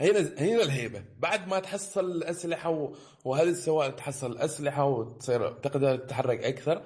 هنا 0.00 0.18
هنا 0.38 0.62
الهيبة. 0.62 1.04
بعد 1.18 1.48
ما 1.48 1.58
تحصل 1.60 2.10
الأسلحة 2.10 2.92
وهذه 3.24 3.48
السوالف 3.48 3.94
تحصل 3.94 4.32
الأسلحة 4.32 4.84
وتصير 4.84 5.52
تقدر 5.52 5.96
تتحرك 5.96 6.44
أكثر 6.44 6.82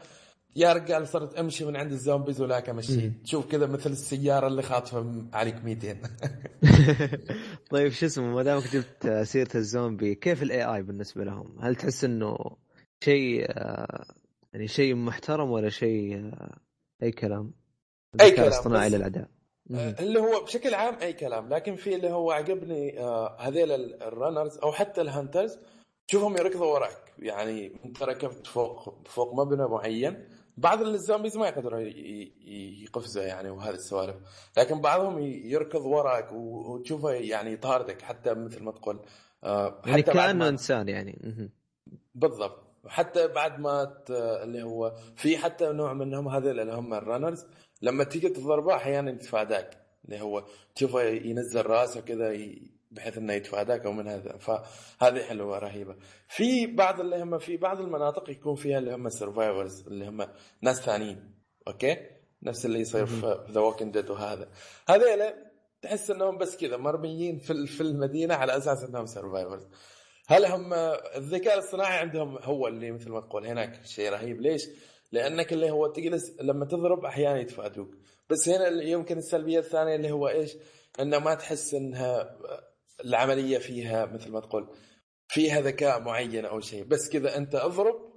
يا 0.56 0.72
رجال 0.72 1.08
صرت 1.08 1.34
أمشي 1.34 1.64
من 1.64 1.76
عند 1.76 1.92
ال 1.92 1.98
zombies 1.98 2.40
ولاك 2.40 2.68
أمشي. 2.68 3.10
تشوف 3.24 3.46
كذا 3.46 3.66
مثل 3.66 3.90
السيارة 3.90 4.46
اللي 4.46 4.62
خاطفة 4.62 5.24
عليك 5.32 5.64
200 5.64 5.96
طيب 7.70 7.92
شو 7.92 8.06
اسمه؟ 8.06 8.34
ما 8.34 8.42
دامك 8.42 8.72
جبت 8.72 9.06
آه، 9.06 9.22
سيرة 9.22 9.48
الزومبي 9.54 10.14
كيف 10.14 10.42
ال 10.42 10.64
AI 10.64 10.82
بالنسبة 10.82 11.24
لهم؟ 11.24 11.56
هل 11.60 11.76
تحس 11.76 12.04
إنه 12.04 12.36
شيء 13.04 13.44
آه، 13.48 14.04
يعني 14.52 14.68
شيء 14.68 14.94
محترم 14.94 15.50
ولا 15.50 15.68
شيء 15.68 16.16
آه، 16.16 16.58
أي 17.02 17.10
كلام؟ 17.12 17.52
الذكاء 18.14 18.36
كلام، 18.36 18.46
الاصطناعي 18.48 18.88
بس- 18.88 18.94
للأداء. 18.94 19.28
مهم. 19.70 19.94
اللي 20.00 20.18
هو 20.20 20.44
بشكل 20.44 20.74
عام 20.74 20.94
أي 21.02 21.12
كلام. 21.12 21.48
لكن 21.48 21.76
في 21.76 21.94
اللي 21.94 22.10
هو 22.10 22.30
عجبني 22.30 23.00
آه 23.00 23.36
هذيل 23.40 23.72
ال- 23.72 24.02
ال 24.02 24.09
runners 24.09 24.58
أو 24.58 24.72
حتى 24.72 25.00
ال 25.00 25.07
hunters 25.08 25.58
تشوفهم 26.08 26.36
يركضوا 26.36 26.66
وراك. 26.74 27.12
يعني 27.18 27.72
انت 27.84 28.02
ركبت 28.02 28.46
فوق 28.46 29.08
فوق 29.08 29.34
مبنى 29.34 29.68
معين. 29.68 30.28
بعض 30.56 30.82
ال 30.82 30.89
zombies 30.89 31.36
ما 31.36 31.48
يقدروا 31.48 31.80
يقفزوا 32.82 33.22
يعني 33.22 33.50
وهذه 33.50 33.74
السوالف 33.74 34.16
لكن 34.56 34.80
بعضهم 34.80 35.18
يركض 35.22 35.80
وراك 35.80 36.32
وتشوفه 36.32 37.10
يعني 37.10 37.52
يطاردك 37.52 38.02
حتى 38.02 38.34
مثل 38.34 38.62
ما 38.62 38.72
تقول 38.72 39.00
آه 39.44 39.80
يعني 39.86 40.02
كأنه 40.02 40.48
إنسان 40.48 40.88
يعني. 40.88 41.50
بالضبط 42.14 42.64
حتى 42.86 43.28
بعد 43.28 43.60
ما. 43.60 44.02
اللي 44.10 44.62
هو 44.62 44.94
في 45.16 45.38
حتى 45.38 45.72
نوع 45.72 45.92
منهم 45.92 46.28
هذول 46.28 46.60
اللي 46.60 46.74
هم 46.74 46.94
ال 46.94 47.01
runners 47.01 47.46
لما 47.82 48.04
تيجي 48.04 48.28
تضربه 48.28 48.74
أحيانا 48.74 49.10
يتفاداك 49.10 49.84
اللي 50.04 50.20
هو 50.20 50.44
تشوفه 50.74 51.02
ينزل 51.02 51.66
راسه 51.66 52.00
كذا 52.00 52.32
ي... 52.32 52.73
بحيث 52.94 53.18
إنه 53.18 53.32
يتفاداك 53.32 53.86
أو 53.86 53.92
من 53.92 54.08
هذا. 54.08 54.36
فهذه 54.38 55.22
حلوة 55.22 55.58
رهيبة. 55.58 55.96
في 56.28 56.66
بعض 56.66 57.00
اللي 57.00 57.22
هم 57.22 57.38
في 57.38 57.56
بعض 57.56 57.80
المناطق 57.80 58.30
يكون 58.30 58.54
فيها 58.54 58.78
اللي 58.78 58.94
هم 58.94 59.06
ال 59.06 59.14
survivors 59.14 59.86
اللي 59.86 60.08
هم 60.08 60.26
ناس 60.60 60.80
ثانيين. 60.80 61.34
أوكي؟ 61.68 61.96
نفس 62.42 62.66
اللي 62.66 62.80
يصير 62.80 63.06
في 63.06 63.46
The 63.50 63.60
Walking 63.60 63.94
Dead 63.94 64.10
وهذا. 64.10 64.48
هذيلا 64.88 65.34
تحس 65.82 66.10
إنهم 66.10 66.38
بس 66.38 66.56
كذا 66.56 66.76
مرميين 66.76 67.38
في 67.38 67.66
في 67.66 67.80
المدينة 67.80 68.34
على 68.34 68.56
أساس 68.56 68.84
إنهم 68.84 69.06
survivors 69.06 69.68
هل 70.26 70.44
هم 70.44 70.74
الذكاء 71.16 71.54
الاصطناعي 71.54 71.98
عندهم 71.98 72.38
هو 72.42 72.68
اللي 72.68 72.92
مثل 72.92 73.10
ما 73.10 73.20
تقول 73.20 73.46
هناك 73.46 73.84
شيء 73.84 74.10
رهيب. 74.10 74.40
ليش؟ 74.40 74.68
لأنك 75.12 75.52
اللي 75.52 75.70
هو 75.70 75.86
تجلس 75.86 76.36
لما 76.40 76.64
تضرب 76.64 77.04
أحيانا 77.04 77.40
يتفادوك. 77.40 77.94
بس 78.30 78.48
هنا 78.48 78.82
يمكن 78.82 79.18
السلبية 79.18 79.58
الثانية 79.58 79.94
اللي 79.96 80.10
هو 80.10 80.28
إيش؟ 80.28 80.56
إنه 81.00 81.18
ما 81.18 81.34
تحس 81.34 81.74
إنها 81.74 82.38
العملية 83.04 83.58
فيها 83.58 84.06
مثل 84.06 84.30
ما 84.30 84.40
تقول 84.40 84.68
فيها 85.28 85.60
ذكاء 85.60 86.00
معين 86.00 86.44
أو 86.44 86.60
شيء. 86.60 86.84
بس 86.84 87.10
كذا 87.12 87.36
أنت 87.36 87.54
أضرب 87.54 88.14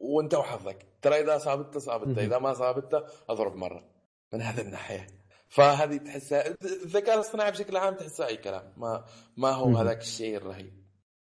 وأنت 0.00 0.34
وحظك. 0.34 0.86
ترى 1.02 1.20
إذا 1.20 1.38
صابته 1.38 1.80
صابته 1.80 2.24
إذا 2.24 2.38
ما 2.38 2.52
صابته 2.52 3.02
أضرب 3.28 3.56
مرة. 3.56 3.84
من 4.32 4.42
هذه 4.42 4.60
الناحية. 4.60 5.06
فهذه 5.48 5.96
تحسها 5.96 6.54
الذكاء 6.64 7.14
الاصطناعي 7.14 7.50
بشكل 7.50 7.76
عام 7.76 7.94
تحسه 7.94 8.26
أي 8.26 8.36
كلام. 8.36 8.72
ما 8.76 9.04
ما 9.36 9.50
هو. 9.50 9.76
هذاك 9.76 10.00
الشيء 10.00 10.36
الرهيب. 10.36 10.72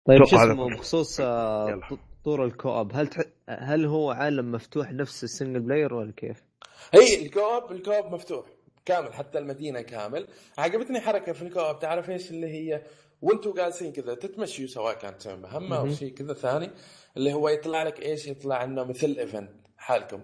طيب 0.08 0.26
شو 0.26 0.36
اسمه. 0.36 0.70
بخصوص 0.76 1.20
آه، 1.20 1.80
طور 2.26 2.46
ال 2.46 2.53
co-op. 2.53 2.92
هل 2.94 3.08
تح... 3.08 3.22
هل 3.50 3.86
هو 3.86 4.12
عالم 4.12 4.52
مفتوح 4.52 4.92
نفس 4.92 5.24
ال 5.24 5.29
single 5.29 5.60
player 5.60 5.94
ولا 5.94 6.12
كيف؟ 6.12 6.44
هي 6.94 7.26
ال 7.26 7.34
co-op 7.34 7.72
ال 7.72 7.79
co-op 7.79 8.14
مفتوح. 8.14 8.46
كامل 8.86 9.14
حتى 9.14 9.38
المدينة 9.38 9.82
كامل. 9.82 10.28
عجبتني 10.58 11.00
حركة 11.00 11.34
في 11.34 11.42
ال 11.42 11.48
co-op 11.48 11.80
تعرف 11.80 12.10
إيش 12.10 12.32
اللي 12.32 12.48
هي؟ 12.48 12.84
وأنتم 13.22 13.54
جالسين 13.54 13.92
كذا 13.92 14.14
تتمشوا 14.14 14.68
سواء 14.68 14.94
كانت 14.94 15.28
مهمه 15.28 15.78
أو. 15.78 15.90
شيء 15.90 16.14
كذا 16.14 16.34
ثاني 16.34 16.72
اللي 17.18 17.34
هو 17.34 17.50
يطلع 17.50 17.84
لك 17.84 18.02
إيش؟ 18.02 18.28
يطلع 18.28 18.64
إنه 18.64 18.84
مثل 18.84 19.16
event 19.20 19.68
حالكم. 19.78 20.22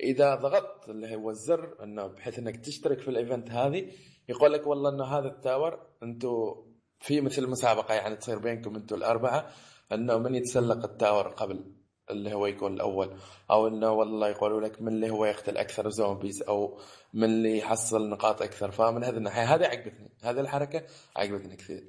إذا 0.00 0.34
ضغطت 0.34 0.88
اللي 0.88 1.16
هو 1.16 1.30
الزر 1.30 1.76
إنه 1.82 2.06
بحيث 2.06 2.38
إنك 2.38 2.56
تشترك 2.56 3.00
في 3.00 3.08
ال 3.08 3.15
event 3.15 3.50
هذه 3.50 3.90
يقول 4.28 4.52
لك 4.52 4.66
والله 4.66 4.90
إنه 4.90 5.04
هذا 5.04 5.28
ال 5.28 5.38
tower 5.38 5.86
أنتم 6.02 6.54
في 7.00 7.20
مثل 7.20 7.46
مسابقة 7.46 7.94
يعني 7.94 8.16
تصير 8.16 8.38
بينكم 8.38 8.76
أنتم 8.76 8.96
الأربعة 8.96 9.50
إنه 9.92 10.18
من 10.18 10.34
يتسلق 10.34 10.84
ال 10.84 10.91
tower 10.91 11.28
قبل 11.28 11.73
اللي 12.10 12.34
هو 12.34 12.46
يكون 12.46 12.74
الأول 12.74 13.16
أو 13.50 13.66
إنه 13.66 13.92
والله 13.92 14.28
يقولوا 14.28 14.60
لك 14.60 14.82
من 14.82 14.88
اللي 14.88 15.10
هو 15.10 15.24
يقتل 15.24 15.56
أكثر 15.56 15.90
zombies 15.90 16.42
أو 16.42 16.78
من 17.14 17.24
اللي 17.24 17.58
يحصل 17.58 18.08
نقاط 18.08 18.42
أكثر 18.42 18.70
فمن 18.70 19.04
هذه 19.04 19.16
الناحية 19.16 19.54
هذه 19.54 19.66
عجبتني 19.66 20.10
هذه 20.22 20.40
الحركة 20.40 20.82
عجبتني 21.16 21.56
كثير 21.56 21.84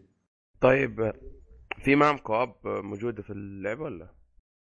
طيب 0.62 1.13
في 1.84 1.95
معهم 1.95 2.17
co-op 2.17 2.55
موجودة 2.65 3.23
في 3.23 3.30
اللعبة 3.30 3.84
ولا؟ 3.84 4.10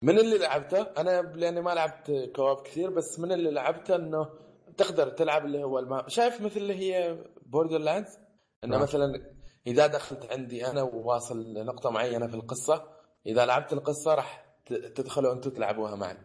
من 0.01 0.19
اللي 0.19 0.37
لعبته 0.37 0.81
أنا 0.81 1.21
لأني 1.21 1.61
ما 1.61 1.69
لعبت 1.69 2.31
co-op 2.35 2.61
كثير 2.63 2.89
بس 2.89 3.19
من 3.19 3.31
اللي 3.31 3.51
لعبته 3.51 3.95
إنه 3.95 4.29
تقدر 4.77 5.09
تلعب 5.09 5.45
اللي 5.45 5.63
هو 5.63 5.79
الما... 5.79 6.03
شايف 6.07 6.41
مثل 6.41 6.59
اللي 6.59 6.73
هي 6.73 7.17
Borderlands 7.45 8.19
إنه 8.63 8.77
آه. 8.77 8.81
مثلا 8.81 9.35
إذا 9.67 9.87
دخلت 9.87 10.31
عندي 10.31 10.67
أنا 10.67 10.81
وواصل 10.83 11.53
لنقطة 11.53 11.89
معينة 11.89 12.27
في 12.27 12.33
القصة 12.33 12.83
إذا 13.25 13.45
لعبت 13.45 13.73
القصة 13.73 14.15
راح 14.15 14.44
تدخلوا 14.65 15.33
أنتم 15.33 15.49
تلعبوها 15.49 15.95
معي. 15.95 16.17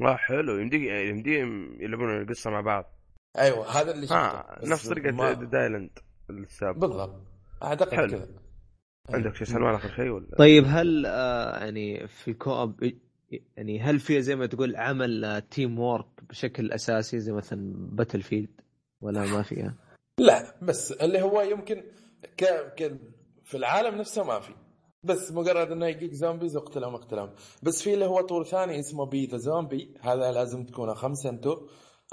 آه 0.00 0.16
حلو. 0.16 0.58
يمديك 0.58 0.82
يمديهم 0.82 1.82
يلعبون 1.82 2.22
القصة 2.22 2.50
مع 2.50 2.60
بعض. 2.60 2.84
أيوه 3.38 3.80
هذا 3.80 3.90
اللي 3.90 4.06
شفته. 4.06 4.16
آه 4.18 4.60
بس 4.62 4.68
نفس 4.68 4.88
طريقة 4.88 5.10
ما- 5.10 5.32
Dead 5.32 5.54
Island 5.54 5.90
السابق. 6.30 6.78
بالضبط. 6.78 7.20
أعتقد 7.62 7.94
حلو. 7.94 8.08
كذا. 8.10 8.28
عندك 9.10 9.34
شيء 9.34 9.46
سلمان 9.46 9.74
آخر 9.74 9.88
شيء 9.96 10.08
ولا؟ 10.08 10.36
طيب 10.38 10.64
هل 10.66 11.06
آه 11.06 11.58
يعني 11.64 12.08
في 12.08 12.34
co-op 12.34 12.92
يعني 13.56 13.80
هل 13.80 14.00
في 14.00 14.22
زي 14.22 14.36
ما 14.36 14.46
تقول 14.46 14.76
عمل 14.76 15.24
آه 15.24 15.38
teamwork 15.38 16.06
بشكل 16.28 16.72
أساسي 16.72 17.20
زي 17.20 17.32
مثلا 17.32 17.72
Battlefield 17.76 18.60
ولا 19.00 19.26
ما 19.26 19.42
فيها؟ 19.42 19.74
لا 20.20 20.54
بس 20.62 20.92
اللي 20.92 21.22
هو 21.22 21.40
يمكن 21.40 21.84
ك... 22.36 22.44
ك... 22.76 22.98
في 23.44 23.56
العالم 23.56 23.94
نفسه 23.98 24.24
ما 24.24 24.40
في. 24.40 24.52
بس 25.04 25.32
مجرد 25.32 25.70
إنه 25.72 25.86
يجيك 25.86 26.12
zombies 26.12 26.56
واقتلهم 26.56 26.94
اقتلهم 26.94 27.30
بس 27.62 27.82
في 27.82 27.94
اللي 27.94 28.06
هو 28.06 28.20
طور 28.20 28.44
ثاني 28.44 28.80
اسمه 28.80 29.06
Be 29.06 29.26
the 29.26 29.36
Zombie 29.36 29.94
هذا 30.00 30.32
لازم 30.32 30.64
تكونوا 30.64 30.94
خمسة 30.94 31.30
أنتم 31.30 31.56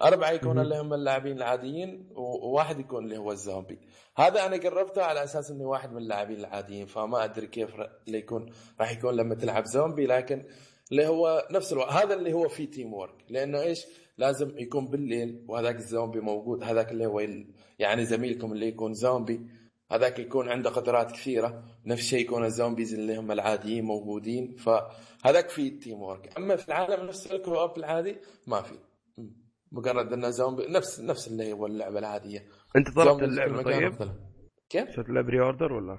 أربعة 0.04 0.32
يكونوا 0.32 0.54
مهم. 0.54 0.64
اللي 0.64 0.80
هم 0.80 0.94
اللاعبين 0.94 1.38
العاديين 1.38 2.10
وواحد 2.16 2.80
يكون 2.80 3.04
اللي 3.04 3.18
هو 3.18 3.32
الزومبي. 3.32 3.80
هذا 4.18 4.46
أنا 4.46 4.58
جربته 4.58 5.04
على 5.04 5.24
أساس 5.24 5.52
إني 5.52 5.66
واحد 5.66 5.92
من 5.92 5.98
اللاعبين 5.98 6.40
العاديين 6.40 6.86
فما 6.86 7.24
أدري 7.24 7.48
كيف 7.48 7.76
ر- 7.76 7.90
اللي 8.08 8.18
يكون 8.18 8.52
راح 8.80 8.92
يكون 8.92 9.16
لما 9.16 9.36
تلعب 9.36 9.66
زومبي 9.66 10.06
لكن 10.06 10.44
اللي 10.92 11.08
هو 11.08 11.48
نفس 11.52 11.74
الوقت 11.74 11.92
هذا 11.92 12.14
اللي 12.14 12.34
هو 12.34 12.48
فيه 12.48 12.72
teamwork 12.72 13.16
لأنه 13.30 13.62
إيش؟ 13.62 13.86
لازم 14.18 14.58
يكون 14.58 14.88
بالليل 14.88 15.46
وهذاك 15.48 15.76
الزومبي 15.76 16.20
موجود. 16.20 16.64
هذاك 16.64 16.92
اللي 16.92 17.06
هو 17.06 17.22
يعني 17.80 18.06
زميلكم 18.06 18.52
اللي 18.54 18.68
يكون 18.68 18.94
زومبي. 18.94 19.42
هذاك 19.92 20.20
يكون 20.20 20.50
عنده 20.50 20.70
قدرات 20.70 21.12
كثيرة 21.12 21.64
نفس 21.86 22.02
الشيء 22.02 22.22
يكون 22.22 22.46
ال 22.46 22.52
zombies 22.52 22.94
اللي 22.94 23.18
هم 23.18 23.32
العاديين 23.32 23.86
موجودين 23.86 24.56
فهذاك 24.56 25.50
فيه 25.50 25.80
teamwork 25.80 26.38
أما 26.38 26.56
في 26.56 26.68
العالم 26.68 27.08
نفس 27.08 27.32
ال 27.32 27.39
co-op 27.39 27.74
العادي 27.78 28.18
ما 28.48 28.62
في. 28.62 28.76
مجرد 29.72 30.14
انه 30.14 30.30
زومبي 30.30 30.68
نفس 30.68 31.00
نفس 31.00 31.28
اللي 31.28 31.54
هو 31.54 31.66
اللعبه 31.66 32.00
العادية 32.00 32.46
انت 32.76 32.90
طلبت 32.96 33.20
في 33.20 33.26
اللعبه 33.26 33.62
طيب؟ 33.64 33.94
كيف؟ 34.70 34.90
شفت 34.90 35.08
تلعب 35.08 35.30
pre-order 35.30 35.74
ولا؟ 35.74 35.98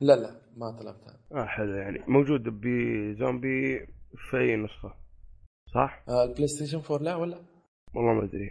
لا 0.00 0.16
لا 0.16 0.40
ما 0.56 0.70
طلبتها 0.70 1.20
آه 1.32 1.44
حلو 1.44 1.74
يعني 1.74 2.04
موجود 2.08 2.42
بزومبي 2.42 3.86
في 4.30 4.36
اي 4.36 4.56
نسخة 4.56 4.94
صح؟ 5.74 6.04
آه 6.08 6.24
ال 6.24 6.46
PlayStation 6.46 6.82
4 6.90 6.98
لا 6.98 7.16
ولا؟ 7.16 7.42
والله 7.94 8.12
ما 8.12 8.24
أدري 8.24 8.50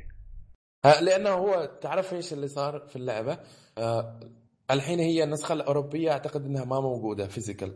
آه 0.85 1.01
لأنه 1.01 1.29
هو 1.29 1.65
تعرف 1.81 2.13
إيش 2.13 2.33
اللي 2.33 2.47
صار 2.47 2.79
في 2.79 2.95
اللعبة؟ 2.95 3.39
آه 3.77 4.19
الحين 4.71 4.99
هي 4.99 5.23
النسخة 5.23 5.53
الأوروبية 5.53 6.11
أعتقد 6.11 6.45
إنها 6.45 6.65
ما 6.65 6.79
موجودة 6.79 7.27
physical 7.27 7.69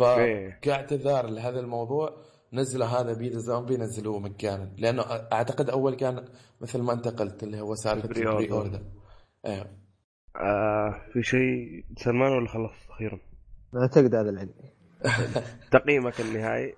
إيه. 0.00 0.58
فكاعتذار 0.60 1.26
لهذا 1.26 1.60
الموضوع 1.60 2.24
نزلوا 2.52 2.86
هذا 2.86 3.12
Dead 3.12 3.36
زومبي 3.36 3.76
نزلوه 3.76 4.18
مجانا 4.18 4.74
لأنه 4.78 5.02
أعتقد 5.32 5.70
أول 5.70 5.94
كان 5.94 6.24
مثل 6.60 6.82
ما 6.82 6.92
انت 6.92 7.08
قلت 7.08 7.42
اللي 7.42 7.60
هو 7.60 7.74
سالفة 7.74 8.08
ال 8.08 8.50
pre-order 8.52 8.82
أيوه 9.46 9.66
آه 10.36 11.02
في 11.12 11.22
شيء 11.22 11.84
سلمان 11.96 12.32
ولا 12.32 12.48
خلصت 12.48 12.90
أخيرا؟ 12.90 13.20
أعتقد 13.76 14.14
هذا 14.14 14.28
اللي 14.28 14.40
عندي 14.40 14.54
تقييمك 15.72 16.20
النهائي 16.20 16.74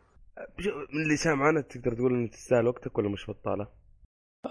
من 0.93 1.03
اللي 1.03 1.17
سامع 1.17 1.51
أنا 1.51 1.61
تقدر 1.61 1.95
تقول 1.95 2.13
إنه 2.15 2.29
تستاهل 2.29 2.67
وقتك 2.67 2.99
ولا 2.99 3.09
مش 3.09 3.31
بطالة؟ 3.31 3.69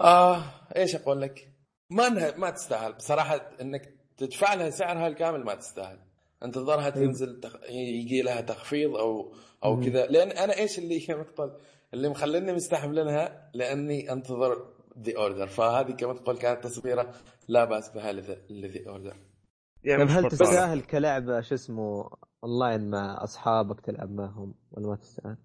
آه 0.00 0.42
إيش 0.76 0.96
أقول 0.96 1.20
لك؟ 1.20 1.52
ما 1.90 2.06
انها 2.06 2.36
ما 2.36 2.50
تستاهل 2.50 2.92
بصراحة 2.92 3.34
إنك 3.60 3.99
تدفع 4.20 4.54
لها 4.54 4.70
سعرها 4.70 5.06
الكامل 5.06 5.44
ما 5.44 5.54
تستاهل 5.54 5.98
انتظرها 6.42 6.90
تنزل 6.90 7.40
تخ... 7.40 7.56
يجي 7.70 8.22
لها 8.22 8.40
تخفيض 8.40 8.96
أو 8.96 9.34
أو 9.64 9.76
مم. 9.76 9.84
كذا 9.84 10.06
لأن 10.06 10.30
أنا 10.30 10.58
إيش 10.58 10.78
اللي 10.78 11.00
كما 11.06 11.22
تقول 11.22 11.52
اللي 11.94 12.08
مخليني 12.08 12.52
مستحملينها 12.52 13.50
لأني 13.54 14.12
أنتظر 14.12 14.66
The 14.98 15.16
Order 15.16 15.46
فهذه 15.46 15.92
كما 15.92 16.14
تقول 16.14 16.38
كانت 16.38 16.64
تصويرة 16.64 17.14
لا 17.48 17.64
بأس 17.64 17.90
بها 17.90 18.12
ل 18.50 18.59
The 18.59 18.88
Order 18.88 19.16
يعني 19.84 20.06
طيب 20.06 20.16
هل. 20.16 20.28
تستاهل 20.28 20.80
كلعبه 20.80 21.40
شو 21.40 21.54
اسمه 21.54 22.10
اونلاين 22.44 22.90
مع 22.90 23.24
أصحابك 23.24 23.80
تلعب 23.80 24.10
معهم 24.10 24.54
ولا 24.72 24.88
ما 24.88 24.96
تستاهل؟ 24.96 25.36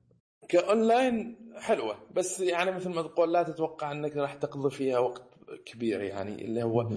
كأونلاين 0.50 1.38
حلوة 1.56 1.96
بس 2.16 2.40
يعني 2.40 2.72
مثل 2.72 2.90
ما 2.90 3.02
تقول 3.02 3.34
لا 3.34 3.44
تتوقع 3.44 3.92
إنك 3.92 4.18
راح 4.18 4.34
تقضي 4.34 4.76
فيها 4.76 5.00
وقت 5.00 5.24
كبير 5.66 6.02
يعني 6.02 6.46
اللي 6.46 6.64
هو. 6.64 6.90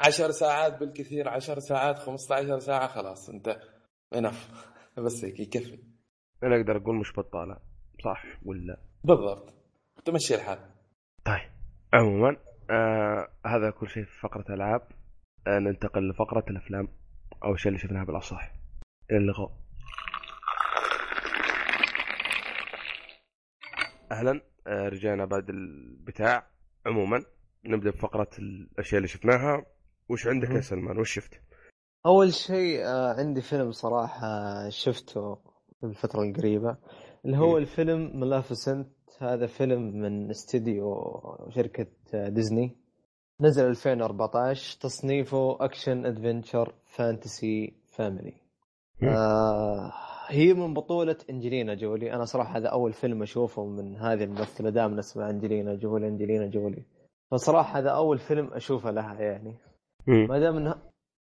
10 0.00 0.30
ساعات 0.30 0.78
بالكثير 0.80 1.28
10 1.28 1.58
ساعات 1.60 1.98
15 1.98 2.58
ساعة 2.58 2.86
خلاص 2.88 3.28
انت 3.30 3.60
enough 4.14 4.50
بس 5.04 5.24
هيك 5.24 5.40
يكفي. 5.40 5.78
أنا 6.42 6.56
أقدر 6.56 6.76
أقول 6.76 6.96
مش 6.96 7.12
بطالة. 7.16 7.56
صح 8.04 8.24
ولا؟ 8.44 8.80
بالضبط. 9.04 9.54
تمشي 10.04 10.34
الحال. 10.34 10.58
طيب. 11.24 11.50
عموما 11.94 12.36
آه 12.70 13.28
هذا 13.46 13.70
كل 13.70 13.88
شيء 13.88 14.04
في 14.04 14.20
فقرة 14.22 14.54
ألعاب. 14.54 14.88
آه 15.46 15.58
ننتقل 15.58 16.08
لفقرة 16.10 16.44
الأفلام. 16.50 16.88
أو 17.44 17.52
الشيء 17.54 17.68
اللي 17.68 17.78
شفناها 17.82 18.04
بالأصح. 18.04 18.52
إلى 19.10 19.18
اللقاء. 19.18 19.52
أهلا. 24.12 24.40
آه 24.66 24.88
رجعنا 24.88 25.24
بعد 25.24 25.50
البتاع. 25.50 26.46
عموما 26.86 27.24
نبدأ 27.64 27.90
بفقرة 27.90 28.30
الأشياء 28.38 28.96
اللي 28.96 29.08
شفناها. 29.08 29.66
وش 30.10 30.26
عندك 30.26 30.50
يا. 30.50 30.60
سلمان 30.60 30.98
وش 30.98 31.14
شفت؟ 31.14 31.40
أول 32.06 32.34
شيء 32.34 32.84
آه، 32.84 33.14
عندي 33.14 33.40
فيلم 33.40 33.70
صراحة 33.72 34.28
شفته 34.68 35.34
في 35.80 35.86
الفترة 35.86 36.22
القريبة 36.22 36.76
اللي 37.24 37.36
هو 37.38 37.50
مم. 37.50 37.56
الفيلم 37.56 38.20
Maleficent 38.20 38.88
هذا 39.18 39.46
فيلم 39.46 39.82
من 40.02 40.30
استديو 40.30 41.12
شركة 41.48 41.86
آه، 42.14 42.28
ديزني 42.28 42.76
نزل 43.40 43.64
2014 43.64 44.80
تصنيفه 44.80 45.64
action 45.64 46.06
adventure 46.06 46.74
fantasy 46.86 47.74
family 47.96 48.34
مم. 49.02 49.08
آه 49.08 49.92
هي 50.28 50.54
من 50.54 50.74
بطولة 50.74 51.16
أنجلينا 51.30 51.74
جولي 51.74 52.12
أنا 52.14 52.24
صراحة 52.24 52.56
هذا 52.56 52.68
أول 52.68 52.92
فيلم 52.92 53.22
أشوفه 53.22 53.66
من 53.66 53.96
هذه 53.96 54.24
الممثلة 54.24 54.70
دائما 54.70 55.00
اسمها 55.00 55.30
أنجلينا 55.30 55.74
جولي 55.74 56.08
أنجلينا 56.08 56.46
جولي 56.46 56.82
فصراحة 57.30 57.78
هذا 57.78 57.90
أول 57.90 58.18
فيلم 58.18 58.52
أشوفه 58.52 58.90
لها 58.90 59.20
يعني. 59.20 59.56
ما 60.10 60.38
دام 60.38 60.56
انها 60.56 60.90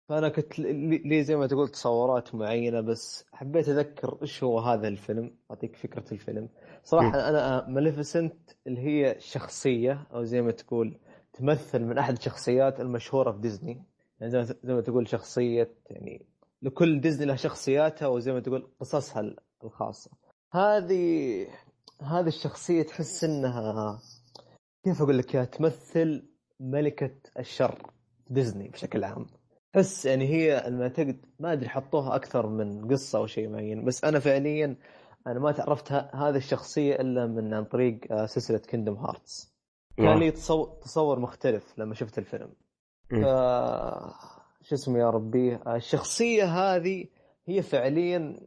فأنا 0.09 0.29
كنت 0.29 0.59
لي 0.59 1.23
زي 1.25 1.37
ما 1.37 1.47
تقول 1.47 1.69
تصورات 1.69 2.35
معينة 2.35 2.81
بس 2.81 3.25
حبيت 3.33 3.69
أذكر 3.69 4.19
إيش 4.23 4.45
هو 4.45 4.59
هذا 4.59 4.89
الفيلم. 4.89 5.37
أعطيك 5.51 5.77
فكرة 5.77 6.05
الفيلم. 6.13 6.49
صراحة 6.85 7.09
مم. 7.09 7.15
أنا 7.15 7.69
Maleficent 7.69 8.51
اللي 8.67 8.81
هي 8.81 9.17
شخصية 9.21 10.07
أو 10.15 10.25
زي 10.25 10.43
ما 10.43 10.51
تقول 10.51 10.99
تمثل 11.33 11.85
من 11.85 11.99
أحد 11.99 12.17
الشخصيات 12.17 12.81
المشهورة 12.81 13.33
في 13.33 13.39
ديزني. 13.39 13.85
يعني 14.21 14.33
زي 14.33 14.39
ما 14.39 14.45
زي 14.45 14.75
ما 14.75 14.81
تقول 14.81 15.09
شخصية 15.09 15.75
يعني 15.91 16.27
لكل 16.63 17.01
ديزني 17.01 17.27
لها 17.27 17.37
شخصياتها 17.37 18.09
وزي 18.09 18.33
ما 18.33 18.41
تقول 18.41 18.69
قصصها 18.81 19.35
الخاصة. 19.65 20.11
هذه 20.53 21.47
هذه 22.01 22.27
الشخصية 22.27 22.83
تحس 22.83 23.25
انها 23.25 24.01
كيف 24.85 25.03
أقول 25.03 25.19
لك 25.19 25.35
يا 25.35 25.45
تمثل 25.45 26.29
ملكة 26.61 27.15
الشر. 27.39 27.79
ديزني 28.33 28.69
بشكل 28.69 29.05
عام 29.05 29.27
تحس 29.73 30.07
يعني 30.07 30.29
هي 30.29 30.67
المعتقد 30.67 31.27
ما 31.41 31.53
أدري 31.53 31.69
حطوها 31.69 32.17
أكثر 32.17 32.47
من 32.47 32.89
قصة 32.89 33.19
أو 33.19 33.27
شيء 33.27 33.49
معين 33.49 33.85
بس 33.85 34.05
أنا 34.05 34.19
فعليا 34.19 34.77
أنا 35.27 35.39
ما 35.41 35.53
تعرفت 35.53 35.93
هذه 35.93 36.37
الشخصية 36.37 36.95
إلا 36.95 37.27
من 37.27 37.55
عن 37.55 37.65
طريق 37.65 38.01
آه، 38.13 38.27
سلسلة 38.27 38.59
Kingdom 38.59 38.95
Hearts 38.95 39.53
كان. 39.97 40.19
لي 40.19 40.31
تصور, 40.31 41.19
مختلف 41.19 41.79
لما 41.79 41.95
شفت 41.95 42.19
الفيلم. 42.19 42.53
ف 43.11 43.25
شو 44.63 44.75
اسمه 44.75 44.99
يا 44.99 45.11
ربي 45.11 45.59
الشخصية 45.67 46.45
هذه 46.45 47.07
هي 47.47 47.63
فعليا 47.63 48.41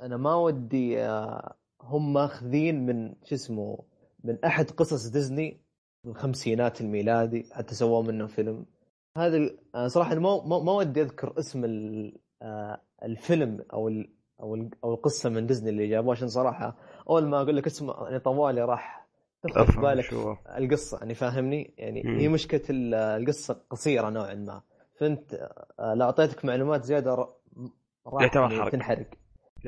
أنا 0.00 0.16
ما 0.16 0.34
ودي 0.34 1.00
آه، 1.00 1.54
هم 1.82 2.12
ماخذين 2.12 2.86
من 2.86 3.14
شو 3.24 3.34
اسمه 3.34 3.78
من 4.24 4.44
أحد 4.44 4.70
قصص 4.70 5.06
ديزني 5.06 5.60
من 6.04 6.10
الخمسينات 6.10 6.80
الميلادي 6.80 7.46
حتى 7.52 7.74
سووا 7.74 8.02
منه 8.02 8.26
فيلم 8.26 8.66
هذا 9.16 9.36
أنا 9.74 9.88
صراحة 9.88 10.14
ما 10.14 10.44
ما 10.46 10.58
ما 10.58 10.72
ودي 10.72 11.02
أذكر 11.02 11.34
اسم 11.38 11.64
آه، 12.42 12.80
الفيلم 13.02 13.64
أو 13.72 13.88
ال 13.88 14.10
أو 14.40 14.54
ال 14.54 14.70
أو 14.84 14.94
القصة 14.94 15.30
من 15.30 15.46
ديزني 15.46 15.70
اللي 15.70 15.88
جابوها 15.88 16.16
عشان 16.16 16.28
صراحة 16.28 16.76
أول 17.10 17.26
ما 17.26 17.42
أقول 17.42 17.56
لك 17.56 17.66
اسمه 17.66 18.04
يعني 18.04 18.18
طوالي 18.18 18.62
راح 18.64 19.06
تدخل 19.42 19.66
في 19.66 19.80
بالك 19.80 20.04
شو. 20.04 20.34
القصة 20.58 20.98
يعني 20.98 21.14
فاهمني 21.14 21.74
يعني 21.78 22.02
مم. 22.06 22.18
هي 22.18 22.28
مشكلة 22.28 22.62
ال- 22.70 22.94
القصة 22.94 23.62
قصيرة 23.70 24.10
نوعا 24.10 24.34
ما 24.34 24.62
فأنت 24.98 25.34
آه، 25.80 25.94
لو 25.94 26.06
أعطيتك 26.06 26.44
معلومات 26.44 26.84
زيادة 26.84 27.14
راح 28.06 28.22
يعتبر 28.22 28.48
حرق. 28.48 28.70
تنحرق. 28.72 29.06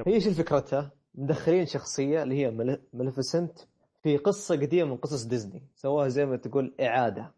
هي 0.07 0.21
شو 0.21 0.31
فكرتها؟ 0.31 0.91
مدخلين 1.15 1.67
شخصية 1.67 2.23
اللي 2.23 2.35
هي 2.35 2.51
مل- 2.51 2.83
Maleficent 2.93 3.59
في 4.03 4.17
قصة 4.17 4.55
قديمة 4.57 4.91
من 4.91 4.97
قصص 4.97 5.25
ديزني 5.25 5.63
سووها 5.75 6.09
زي 6.09 6.27
ما 6.27 6.37
تقول 6.37 6.75
إعادة 6.81 7.33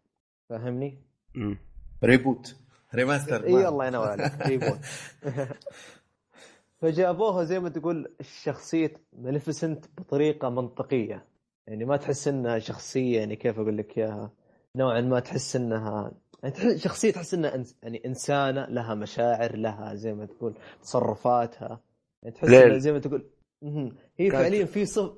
فاهمني؟ 0.49 0.97
مم. 1.35 1.57
reboot 2.03 2.55
remaster 2.95 3.43
إي 3.45 3.67
الله 3.67 3.85
ينور 3.87 4.07
عليك 4.07 4.31
reboot 4.47 4.79
فجابوها 6.81 7.43
زي 7.43 7.59
ما 7.59 7.69
تقول 7.69 8.15
شخصية 8.21 8.93
Maleficent 9.13 9.85
بطريقة 9.97 10.49
منطقية 10.49 11.25
يعني 11.67 11.85
ما 11.85 11.97
تحس 11.97 12.27
إنها 12.27 12.59
شخصية 12.59 13.19
يعني 13.19 13.35
كيف 13.35 13.59
أقول 13.59 13.77
لك 13.77 13.97
إياها 13.97 14.31
نوعا 14.75 15.01
ما 15.01 15.19
تحس 15.19 15.55
إنها 15.55 16.11
يعني 16.43 16.55
تحس- 16.55 16.83
شخصية 16.83 17.11
تحس 17.11 17.33
إنها 17.33 17.55
إنس... 17.55 17.77
يعني 17.83 18.01
إنسانة 18.05 18.65
لها 18.65 18.95
مشاعر 18.95 19.55
لها 19.55 19.95
زي 19.95 20.13
ما 20.13 20.25
تقول 20.25 20.53
تصرفاتها 20.81 21.79
يعني 22.23 22.35
تحس 22.35 22.49
ليل. 22.49 22.63
انها 22.63 22.77
زي 22.77 22.91
ما 22.91 22.99
تقول. 22.99 23.29
هي 23.63 24.29
كانت- 24.29 24.31
فعليا 24.31 24.65
في 24.65 24.85
صف. 24.85 25.11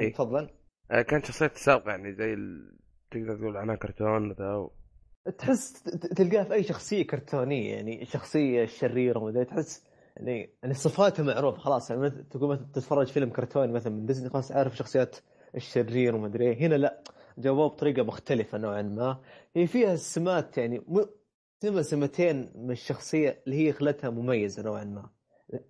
إيه. 0.00 0.12
تفضل 0.12 0.48
آه، 0.90 1.02
كانت 1.02 1.24
شخصية 1.26 1.50
سابقة 1.54 1.90
يعني 1.90 2.12
زي 2.14 2.34
ال... 2.34 2.74
تقدر 3.10 3.36
تقول 3.36 3.56
عنها 3.56 3.76
كرتون 3.76 4.32
ذا 4.32 4.54
و... 4.54 4.72
تحس 5.38 5.72
ت- 5.82 5.88
تلقاها 6.06 6.44
في 6.44 6.54
أي 6.54 6.62
شخصية 6.62 7.06
كرتونية 7.06 7.74
يعني 7.74 8.04
شخصية 8.04 8.66
شريرة 8.66 9.18
وذا 9.18 9.44
تحس 9.44 9.84
يعني 10.16 10.50
يعني 10.62 10.74
صفاتها 10.74 11.22
معروفة 11.22 11.58
خلاص 11.58 11.90
يعني 11.90 12.10
تقول 12.10 12.50
مثلا 12.50 12.66
تتفرج 12.72 13.06
فيلم 13.06 13.30
كرتوني 13.30 13.72
مثلا 13.72 13.92
من 13.92 14.06
ديزني 14.06 14.28
خلاص 14.30 14.52
عارف 14.52 14.76
شخصيات 14.76 15.16
الشرير 15.54 16.14
وما 16.16 16.26
أدري 16.26 16.48
إيه. 16.50 16.66
هنا 16.66 16.74
لا 16.74 17.02
جابوه 17.38 17.66
بطريقة 17.68 18.02
مختلفة 18.02 18.58
نوعا 18.58 18.82
ما 18.82 19.20
هي 19.56 19.66
فيها 19.66 19.96
سمات 19.96 20.58
يعني 20.58 20.78
م... 20.78 21.00
سمة 21.62 21.82
سمتين 21.82 22.52
من 22.54 22.70
الشخصية 22.70 23.42
اللي 23.46 23.56
هي 23.68 23.72
خلتها 23.72 24.10
مميزة 24.10 24.62
نوعا 24.62 24.84
ما 24.84 25.10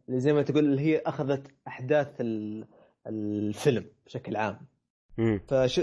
زي 0.08 0.32
ما 0.32 0.42
تقول 0.42 0.64
اللي 0.64 0.82
هي 0.82 0.98
أخذت 1.06 1.46
أحداث 1.68 2.20
ال... 2.20 2.66
الفيلم 3.06 3.84
بشكل 4.06 4.36
عام. 4.36 4.58
فش 5.48 5.80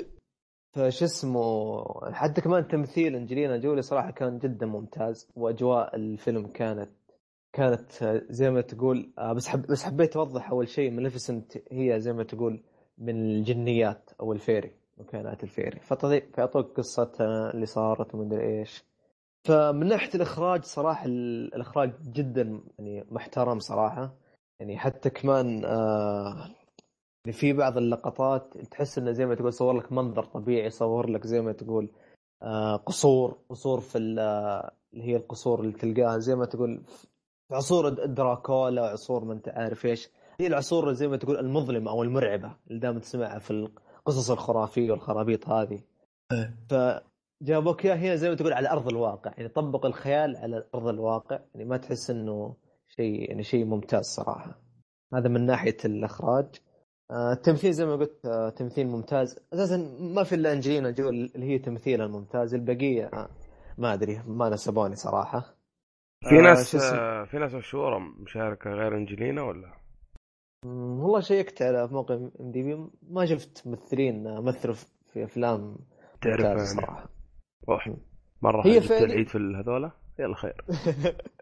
فش 0.73 1.03
اسمه 1.03 1.83
حتى 2.11 2.41
كمان 2.41 2.67
تمثيل 2.67 3.15
أنجلينا 3.15 3.57
جولي 3.57 3.81
صراحة 3.81 4.11
كان 4.11 4.39
جدا 4.39 4.65
ممتاز 4.65 5.27
وأجواء 5.35 5.95
الفيلم 5.95 6.47
كانت 6.47 6.89
كانت 7.53 7.91
زي 8.29 8.49
ما 8.51 8.61
تقول 8.61 9.11
آه، 9.17 9.33
بس 9.33 9.47
حب 9.47 9.61
بس 9.67 9.83
حبيت 9.83 10.15
أوضح 10.17 10.49
أول 10.51 10.67
شيء 10.67 10.91
Maleficent 10.91 11.57
هي 11.71 11.99
زي 11.99 12.13
ما 12.13 12.23
تقول 12.23 12.63
من 12.97 13.15
الجنيات 13.25 14.09
أو 14.19 14.33
ال 14.33 14.39
fairy 14.39 14.71
وكائنات 14.97 15.43
ال 15.43 15.48
fairy. 15.48 15.79
فطي- 15.79 16.21
فيعطوك 16.35 16.77
قصتها 16.77 17.53
اللي 17.53 17.65
صارت 17.65 18.15
ومدري 18.15 18.59
إيش. 18.59 18.83
فمن 19.43 19.87
ناحية 19.87 20.09
الإخراج 20.15 20.63
صراحة 20.63 21.05
ال- 21.05 21.55
الإخراج 21.55 21.91
جدا 22.11 22.61
يعني 22.79 23.05
محترم 23.11 23.59
صراحة. 23.59 24.13
يعني 24.59 24.77
حتى 24.77 25.09
كمان 25.09 25.65
آه 25.65 26.49
في 27.29 27.53
بعض 27.53 27.77
اللقطات 27.77 28.57
تحس 28.57 28.97
إنه 28.97 29.11
زي 29.11 29.25
ما 29.25 29.35
تقول 29.35 29.53
صور 29.53 29.73
لك 29.73 29.91
منظر 29.91 30.23
طبيعي 30.23 30.69
صور 30.69 31.09
لك 31.09 31.27
زي 31.27 31.41
ما 31.41 31.51
تقول 31.51 31.89
آه 32.43 32.75
قصور 32.75 33.37
قصور 33.49 33.79
في 33.79 34.15
آه، 34.19 34.71
اللي 34.93 35.03
هي 35.03 35.15
القصور 35.15 35.59
اللي 35.59 35.73
تلقاها 35.73 36.17
زي 36.17 36.35
ما 36.35 36.45
تقول 36.45 36.83
في 37.47 37.55
عصور 37.55 37.89
دراكولا 37.89 38.81
وعصور 38.81 39.25
ما 39.25 39.33
أنت 39.33 39.49
عارف 39.49 39.85
إيش. 39.85 40.09
هي 40.39 40.47
العصور 40.47 40.93
زي 40.93 41.07
ما 41.07 41.17
تقول 41.17 41.37
المظلمة 41.37 41.91
أو 41.91 42.03
المرعبة 42.03 42.55
اللي 42.67 42.79
دائما 42.79 42.99
تسمعها 42.99 43.39
في 43.39 43.51
القصص 43.51 44.31
الخرافية 44.31 44.91
والخرابيط 44.91 45.49
هذه. 45.49 45.81
فجابوك 46.69 47.85
إياها 47.85 47.95
هنا 47.95 48.15
زي 48.15 48.29
ما 48.29 48.35
تقول 48.35 48.53
على 48.53 48.69
أرض 48.69 48.87
الواقع 48.87 49.31
يعني 49.37 49.49
طبق 49.49 49.85
الخيال 49.85 50.37
على 50.37 50.67
أرض 50.75 50.87
الواقع 50.87 51.39
يعني 51.55 51.65
ما 51.69 51.77
تحس 51.77 52.09
إنه 52.09 52.55
شيء 52.87 53.29
يعني 53.29 53.43
شيء 53.43 53.65
ممتاز 53.65 54.05
صراحة. 54.05 54.61
هذا 55.13 55.29
من 55.29 55.45
ناحية 55.45 55.77
الإخراج. 55.85 56.61
التمثيل 57.11 57.71
زي 57.73 57.85
ما 57.85 57.95
قلت 57.95 58.25
آه، 58.25 58.49
تمثيل 58.49 58.87
ممتاز. 58.87 59.39
أساسا 59.53 59.77
ما 59.99 60.23
في 60.23 60.35
إلا 60.35 60.53
أنجلينا 60.53 60.91
جولي 60.91 61.31
اللي 61.35 61.45
هي 61.45 61.59
تمثيلها 61.59 62.05
الممتاز. 62.05 62.53
البقية 62.53 63.05
آه، 63.13 63.29
ما 63.77 63.93
أدري 63.93 64.21
ما 64.27 64.49
نسبوني 64.49 64.95
صراحة. 64.95 65.39
في 66.29 66.35
آه، 66.39 66.41
ناس؟ 66.41 66.75
آه، 66.75 67.23
في 67.23 67.37
ناس 67.37 67.53
مشهورة 67.53 67.99
مشاركة 67.99 68.69
غير 68.69 68.95
أنجلينا 68.97 69.41
ولا؟ 69.41 69.73
والله 70.65 71.19
شيكت 71.19 71.61
على 71.61 71.87
موقع 71.87 72.15
IMDb 72.15 72.87
ما 73.09 73.25
شفت 73.25 73.67
ممثلين 73.67 74.27
آه، 74.27 74.41
مثلوا 74.41 74.75
في 75.13 75.23
أفلام 75.23 75.77
ممتازة 76.25 76.47
يعني. 76.47 76.65
صراحة. 76.65 77.09
روح 77.69 77.91
مرة 78.41 78.67
هي 78.67 78.81
فعليا- 78.81 79.03
العيد 79.05 79.27
في 79.27 79.37
هذولا. 79.37 79.91
يلا 80.19 80.35
خير. 80.35 80.65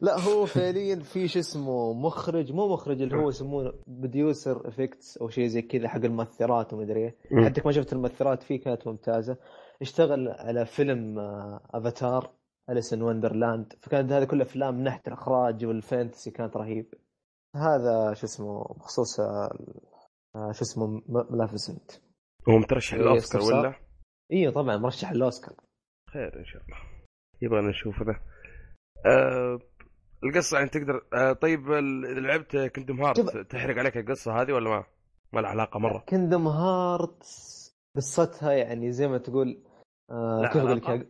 لا 0.00 0.20
هو 0.20 0.46
فعليا 0.46 0.96
في 0.96 1.28
شو 1.28 1.38
اسمه 1.38 1.92
مخرج 1.92 2.52
مو 2.52 2.72
مخرج 2.72 3.02
اللي 3.02 3.16
هو 3.16 3.28
يسمونه 3.28 3.72
producer 3.86 4.68
effects 4.68 5.18
أو 5.18 5.28
شيء 5.28 5.46
زي 5.46 5.62
كذا 5.62 5.88
حق 5.88 6.04
المؤثرات 6.04 6.72
ومدري 6.72 7.04
إيه. 7.04 7.44
حتى 7.44 7.62
ما 7.64 7.72
شفت 7.72 7.92
المؤثرات 7.92 8.42
فيه 8.42 8.60
كانت 8.60 8.86
ممتازة. 8.86 9.36
اشتغل 9.82 10.28
على 10.28 10.66
فيلم 10.66 11.18
Avatar 11.74 12.30
Alice 12.70 12.92
in 12.92 13.02
Wonderland 13.02 13.72
فكانت 13.80 14.12
هذه 14.12 14.24
كلها 14.24 14.46
أفلام 14.46 14.74
من 14.74 14.82
ناحيه 14.82 15.02
الاخراج 15.06 15.64
وال 15.64 15.79
fantasy 15.79 16.30
كانت 16.30 16.56
رهيب. 16.56 16.94
هذا 17.56 18.14
شو 18.14 18.26
اسمه 18.26 18.64
بخصوص 18.64 19.20
آه، 19.20 19.50
آه، 20.36 20.52
شو 20.52 20.62
اسمه 20.62 21.02
Maleficent 21.08 21.90
هو 22.48 22.58
مترشح 22.58 22.94
إيه، 22.94 23.00
للاوسكار 23.00 23.40
استفسار؟ 23.40 23.60
ولا؟ 23.60 23.74
أيوه 24.32 24.52
طبعا 24.52 24.76
مرشح 24.76 25.12
للاوسكار 25.12 25.54
خير 26.12 26.38
إن 26.38 26.44
شاء 26.44 26.62
الله. 26.62 26.76
يبغى 27.42 27.60
نشوف 27.60 28.02
ذا 28.02 28.16
آه 29.06 29.58
القصة 30.24 30.56
يعني 30.58 30.68
تقدر 30.70 31.06
آه 31.14 31.32
طيب 31.32 31.72
اذا 31.72 32.20
لعبت 32.20 32.56
Kingdom 32.56 33.02
Hearts 33.02 33.36
تحرق 33.52 33.78
عليك 33.78 33.96
القصة 33.96 34.42
هذه 34.42 34.52
ولا 34.52 34.70
ما؟ 34.70 34.84
ما 35.32 35.40
لها 35.40 35.50
علاقة 35.50 35.78
مرة. 35.78 35.98
Kingdom 36.08 36.48
Hearts 36.48 37.64
قصتها 37.96 38.52
يعني 38.52 38.92
زي 38.92 39.08
ما 39.08 39.18
تقول 39.18 39.62
آه 40.10 40.40
لا 40.42 40.48
كيف 40.48 40.62
أقول 40.62 40.76
لك 40.76 41.08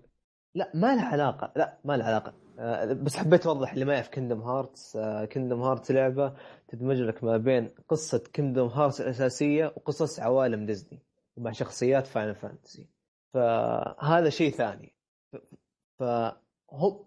لا 0.54 0.70
ما 0.74 0.94
لها 0.94 1.06
علاقة 1.06 1.52
لا 1.56 1.78
ما 1.84 1.96
لها 1.96 2.06
علاقة. 2.06 2.34
آه 2.58 2.92
بس 2.92 3.16
حبيت 3.16 3.46
أوضح 3.46 3.72
اللي 3.72 3.84
ما 3.84 3.94
يعرف 3.94 4.08
Kingdom 4.08 4.40
Hearts 4.40 4.96
آه 4.96 5.24
Kingdom 5.24 5.60
Hearts 5.62 5.90
لعبة 5.90 6.34
تدمج 6.68 6.96
لك 7.00 7.24
ما 7.24 7.36
بين 7.36 7.70
قصة 7.88 8.24
كينجدم 8.36 8.66
هارتس 8.66 9.00
الأساسية 9.00 9.66
وقصص 9.66 10.20
عوالم 10.20 10.66
ديزني 10.66 11.02
ومع 11.36 11.52
شخصيات 11.52 12.06
فاينل 12.06 12.34
فانتسي 12.34 12.88
فهذا 13.34 14.28
شيء 14.28 14.50
ثاني. 14.52 14.94
فهم 15.98 17.04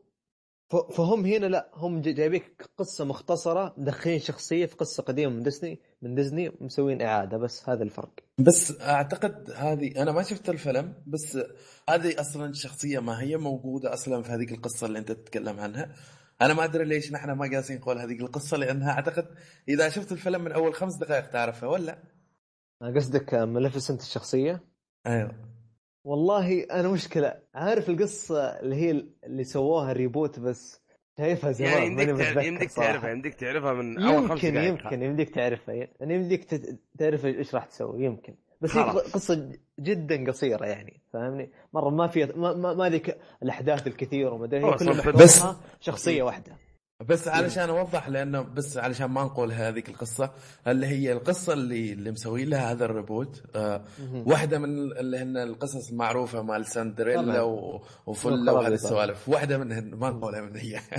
فهم 0.70 1.26
هنا 1.26 1.46
لا 1.46 1.70
هم 1.74 2.02
جا- 2.02 2.12
جايبين 2.12 2.53
لك 2.53 2.70
قصة 2.78 3.06
مختصرة 3.06 3.74
مدخلين 3.78 4.20
شخصية 4.20 4.66
في 4.66 4.76
قصة 4.76 5.04
قديمة 5.04 5.34
من 5.34 5.44
ديزني 5.44 5.80
من 6.02 6.16
ديزني 6.16 6.52
مسوين 6.62 7.02
إعادة 7.02 7.38
بس 7.38 7.70
هذا 7.70 7.84
الفرق. 7.84 8.12
بس 8.38 8.82
أعتقد 8.82 9.52
هذه 9.52 10.02
أنا 10.02 10.12
ما 10.12 10.24
شفت 10.24 10.50
الفيلم 10.50 10.94
بس 11.08 11.38
هذه 11.90 12.20
أصلا 12.22 12.46
الشخصيه 12.50 13.00
ما 13.00 13.22
هي 13.22 13.38
موجودة 13.38 13.94
أصلا 13.94 14.24
في 14.24 14.32
هذيك 14.32 14.52
القصة 14.52 14.88
اللي 14.88 15.00
أنت 15.00 15.12
تتكلم 15.12 15.60
عنها. 15.60 15.96
أنا 16.42 16.54
ما 16.54 16.64
أدري 16.64 16.86
ليش 16.86 17.12
نحن 17.12 17.32
ما 17.32 17.50
قاسين 17.56 17.78
نقول 17.78 17.98
هذيك 17.98 18.22
القصة 18.22 18.58
لأنها 18.58 18.92
أعتقد 18.92 19.28
إذا 19.70 19.90
شفت 19.90 20.12
الفيلم 20.12 20.44
من 20.44 20.52
أول 20.52 20.74
خمس 20.74 20.96
دقائق 20.96 21.30
تعرفها 21.30 21.70
ولا؟ 21.70 22.04
قصدك 22.96 23.34
ملفسنت 23.34 24.02
الشخصية؟ 24.02 24.64
أيوه. 25.08 25.57
والله 26.08 26.64
أنا 26.64 26.88
مشكلة. 26.88 27.34
عارف 27.56 27.90
القصة 27.90 28.40
اللي 28.44 28.76
هي 28.76 28.92
اللي 29.24 29.44
سووها 29.44 29.94
ريبوت 29.94 30.40
بس 30.40 30.82
شايفها 31.18 31.52
زمان 31.52 31.72
يعني 31.72 31.86
يمديك 31.88 32.18
تعرف 32.18 32.46
يمديك. 32.46 32.72
تعرفها 32.72 33.10
يمديك 33.10 33.34
تعرفها 33.36 33.74
من 33.74 34.04
أول 34.04 34.30
خمس 34.30 34.44
يمكن 34.44 34.54
دقائق 34.54 34.70
يمكن 34.84 35.02
يمديك 35.04 35.30
تعرفها 35.36 35.76
يعني 35.76 36.16
يمديك 36.16 36.44
تت- 36.44 36.80
تعرف 37.00 37.26
إيش 37.26 37.56
راح 37.56 37.66
تسوي 37.66 38.04
يمكن. 38.04 38.36
بس 38.62 38.78
هي. 38.78 38.84
قصة 38.84 39.52
جدا 39.80 40.28
قصيرة 40.32 40.66
يعني 40.66 41.02
فاهمني؟ 41.14 41.52
مرة 41.74 41.90
ما 41.90 42.08
في 42.08 42.26
ما 42.26 42.54
ما, 42.54 42.74
ما 42.74 42.90
ذيك 42.90 43.18
الأحداث 43.44 43.88
الكثيرة 43.88 44.32
وما 44.34 44.46
أدري 44.46 44.60
محورها 44.62 45.58
شخصية 45.80 46.24
واحدة. 46.24 46.52
بس 47.06 47.28
علشان 47.28 47.70
أوضح 47.70 48.10
لأنه 48.10 48.42
بس 48.42 48.78
علشان 48.78 49.06
ما 49.06 49.24
نقول 49.24 49.52
هذيك 49.52 49.90
القصة 49.90 50.34
اللي 50.68 50.88
هي 50.88 51.14
القصة 51.14 51.54
اللي 51.54 51.94
اللي 51.94 52.12
مسوي 52.12 52.46
لها 52.46 52.72
هذا 52.72 52.86
الريبوت 52.86 53.44
آه. 53.56 53.84
واحدة 54.14 54.60
من 54.60 54.92
اللي 54.92 55.18
هن 55.18 55.38
القصص 55.38 55.90
المعروفه 55.92 56.42
مال 56.42 56.66
سندريلا 56.66 57.42
وفله 58.06 58.54
وهذه. 58.54 58.74
السوالف. 58.74 59.30
واحدة 59.30 59.58
منهن 59.58 59.96
ما 59.96 60.10
نقولها 60.10 60.42
من 60.42 60.56
هي. 60.56 60.80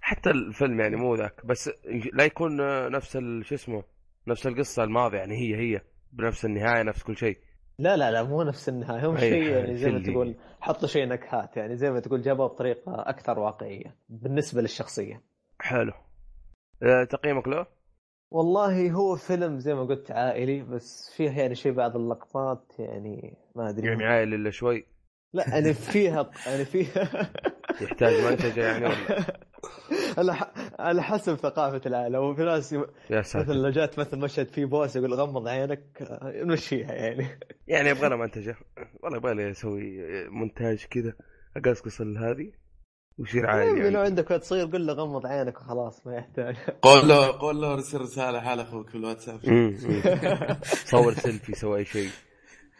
حتى 0.00 0.30
الفيلم 0.30 0.80
يعني 0.80 0.96
مو 0.96 1.14
ذاك 1.14 1.46
بس 1.46 1.70
لا 2.12 2.24
يكون 2.24 2.60
آه، 2.60 2.88
نفس 2.88 3.12
شو 3.42 3.54
اسمه 3.54 3.84
نفس 4.26 4.46
القصة 4.46 4.84
الماضية 4.84 5.18
يعني 5.18 5.34
هي 5.36 5.56
هي 5.56 5.80
بنفس 6.12 6.44
النهاية 6.44 6.82
نفس 6.82 7.02
كل 7.02 7.16
شيء. 7.16 7.38
لا 7.80 7.96
لا 7.96 8.10
لا 8.10 8.22
مو 8.22 8.42
نفس 8.42 8.68
النهاية 8.68 9.06
هم 9.10 9.18
شيء 9.18 9.42
يعني 9.42 9.76
زي 9.76 9.90
ما 9.90 9.98
تقول 10.02 10.34
حطوا 10.60 10.88
شيء 10.88 11.06
نكهات 11.08 11.56
يعني 11.56 11.76
زي 11.76 11.90
ما 11.90 12.00
تقول 12.00 12.22
جابوها 12.22 12.48
بطريقة 12.48 12.82
أكثر 13.08 13.38
واقعية 13.38 13.96
بالنسبة 14.08 14.60
للشخصية. 14.62 15.22
حلو. 15.60 15.92
آه، 16.82 17.04
تقييمك 17.04 17.48
له؟ 17.48 17.66
والله 18.30 18.90
هو 18.90 19.16
فيلم 19.16 19.58
زي 19.58 19.74
ما 19.74 19.84
قلت 19.84 20.10
عائلي 20.10 20.62
بس 20.62 21.10
فيه 21.16 21.30
يعني 21.30 21.54
شيء 21.54 21.72
بعض 21.72 21.96
اللقطات 21.96 22.72
يعني 22.78 23.34
ما 23.54 23.68
أدري. 23.68 23.88
يعني 23.88 24.04
عائل 24.04 24.34
إلا 24.34 24.50
شوي؟ 24.50 24.86
لا 25.32 25.48
يعني 25.48 25.74
فيها 25.74 26.30
يعني 26.46 26.64
فيها. 26.64 27.30
يحتاج 27.80 28.24
منتجه 28.24 28.64
يعني 28.66 28.84
ولا 28.84 28.94
على 30.18 30.34
ح- 30.34 30.52
على 30.78 31.02
حسب 31.02 31.34
ثقافة 31.36 31.80
العالم 31.86 32.18
وفي 32.18 32.42
ناس 32.42 32.72
يا 32.72 32.84
مثلا 33.10 33.54
لو 33.54 33.70
جات 33.70 33.98
مثلا 33.98 34.20
مشهد 34.20 34.48
فيه 34.48 34.64
بوس 34.64 34.96
يقول 34.96 35.14
غمض 35.14 35.48
عينك 35.48 36.08
نمشيها 36.22 36.92
يعني. 36.92 37.26
يعني 37.68 37.88
يبغى 37.88 38.08
له 38.08 38.16
منتجه 38.16 38.56
والله 39.02 39.18
يبغى 39.18 39.34
لي 39.34 39.50
أسوي 39.50 40.00
مونتاج 40.28 40.84
كذا 40.90 41.12
اقصقص 41.56 42.00
هذه 42.00 42.52
ويصير 43.18 43.46
عادي 43.46 43.64
يعني 43.66 43.78
لو 43.80 43.84
يعني 43.84 43.96
عندك 43.96 44.30
ولد 44.30 44.42
صغير 44.42 44.66
قل 44.66 44.86
له 44.86 44.92
غمض 44.92 45.26
عينك 45.26 45.60
وخلاص 45.60 46.06
ما 46.06 46.14
يحتاج. 46.16 46.56
قول 46.82 47.08
له 47.08 47.26
قول 47.38 47.60
له 47.60 47.72
ارسل 47.72 48.00
رسالة 48.00 48.40
حال 48.40 48.60
أخوك 48.60 48.88
في 48.88 48.94
الواتساب. 48.94 49.40
صور 50.84 51.12
سيلفي 51.12 51.52
سوى 51.54 51.78
أي 51.78 51.84
شيء. 51.84 52.10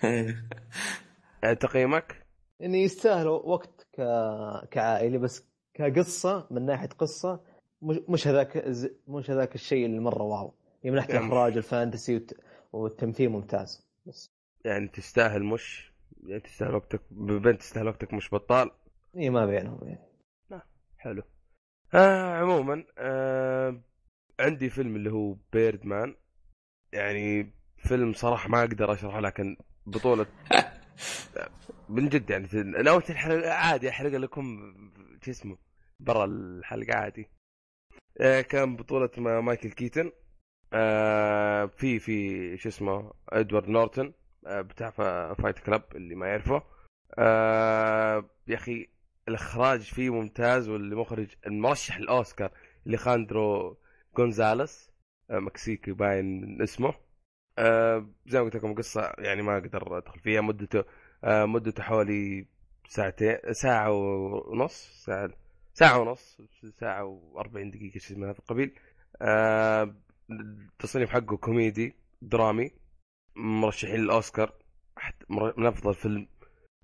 تقييمك؟ 1.60 2.26
يعني 2.60 2.82
يستاهلوا 2.82 3.38
وقت 3.44 3.86
ك... 3.92 4.00
كعائلي 4.70 5.18
بس 5.18 5.49
كقصة 5.74 6.46
من 6.50 6.66
ناحية 6.66 6.88
قصة 6.88 7.40
مش 7.82 8.28
هذاك 8.28 8.64
مش 9.08 9.30
هذاك 9.30 9.54
الشيء 9.54 9.86
اللي 9.86 10.00
مرة 10.00 10.22
wow. 10.22 10.54
يعني 10.82 10.90
من 10.90 10.96
ناحية 10.96 11.14
يعني- 11.14 11.26
الاخراج 11.26 11.56
ال 11.56 11.63
fantasy 11.64 12.14
والت... 12.14 12.34
والتمثيل 12.72 13.28
ممتاز. 13.28 13.86
بس. 14.06 14.26
يعني 14.64 14.88
تستاهل 14.88 15.42
مش 15.44 15.92
يعني 16.26 16.40
تستاهل 16.40 16.74
وقتك 16.74 17.00
بين 17.10 17.58
تستاهل 17.58 17.88
وقتك 17.88 18.14
مش 18.14 18.34
بطال. 18.34 18.70
إي 19.16 19.30
ما 19.30 19.46
بينهم 19.46 19.88
يعني 19.88 20.10
حلو. 20.98 21.22
آه 21.94 22.34
عموما 22.40 22.84
آه 22.98 23.80
عندي 24.40 24.70
فيلم 24.70 24.96
اللي 24.96 25.12
هو 25.12 25.36
بيرد 25.52 25.86
مان 25.86 26.14
يعني 26.92 27.52
فيلم 27.78 28.12
صراحة 28.12 28.48
ما 28.48 28.60
أقدر 28.60 28.92
أشرحه 28.92 29.20
لكن 29.20 29.56
بطولة 29.86 30.26
من 31.88 32.08
جد 32.08 32.30
يعني 32.30 32.48
ناوي 32.82 33.00
تحرق 33.02 33.46
عادي 33.52 33.88
أحرق 33.88 34.10
لكم 34.16 34.74
شو 35.24 35.30
اسمه 35.30 35.58
برا 36.00 36.24
الحلقة 36.24 36.94
عادي. 36.96 37.28
آه 38.20 38.40
كان 38.40 38.76
بطولة 38.76 39.10
ما- 39.18 39.40
مايكل 39.40 39.70
كيتون. 39.70 40.12
آه 40.72 41.66
في 41.66 41.98
في 41.98 42.56
شو 42.58 42.68
اسمه 42.68 43.12
إدوارد 43.28 43.68
نورتون 43.68 44.12
آه 44.46 44.60
بتاع 44.60 44.90
فا- 44.90 45.34
Fight 45.34 45.58
Club 45.58 45.82
اللي 45.96 46.14
ما 46.14 46.26
يعرفه. 46.28 46.62
يا 48.48 48.54
أخي 48.54 48.88
الإخراج 49.28 49.80
فيه 49.80 50.10
ممتاز 50.10 50.68
واللي 50.68 50.96
مخرج 50.96 51.28
المرشح 51.46 51.96
الاوسكار 51.96 52.50
اليخاندرو 52.86 53.78
جونزاليس 54.16 54.90
مكسيكي 55.30 55.92
باين 55.92 56.62
اسمه. 56.62 56.94
زي 58.26 58.38
ما 58.38 58.44
قلت 58.44 58.56
لكم 58.56 58.74
قصة 58.74 59.12
يعني 59.18 59.42
ما 59.42 59.58
أقدر 59.58 59.98
أدخل 59.98 60.20
فيها. 60.20 60.40
مدته 60.40 60.84
آه، 61.24 61.44
مدته 61.44 61.82
حوالي 61.82 62.46
ساعتين 62.88 63.38
ساعة 63.52 63.90
ونص 63.92 65.04
ساعة 65.06 65.30
ساعة 65.74 65.98
ونص 66.00 66.40
ساعة 66.80 67.20
و40 67.34 67.48
دقيقة 67.56 67.98
شيء 67.98 68.16
من 68.16 68.28
هذا 68.28 68.38
القبيل. 68.38 68.72
آه، 69.22 69.94
التصنيف 70.30 71.10
حقه 71.10 71.36
كوميدي 71.36 71.94
درامي 72.22 72.70
مرشحين 73.36 74.00
للأوسكار 74.00 74.52
من 75.30 75.66
أفضل 75.66 75.94
فيلم 75.94 76.26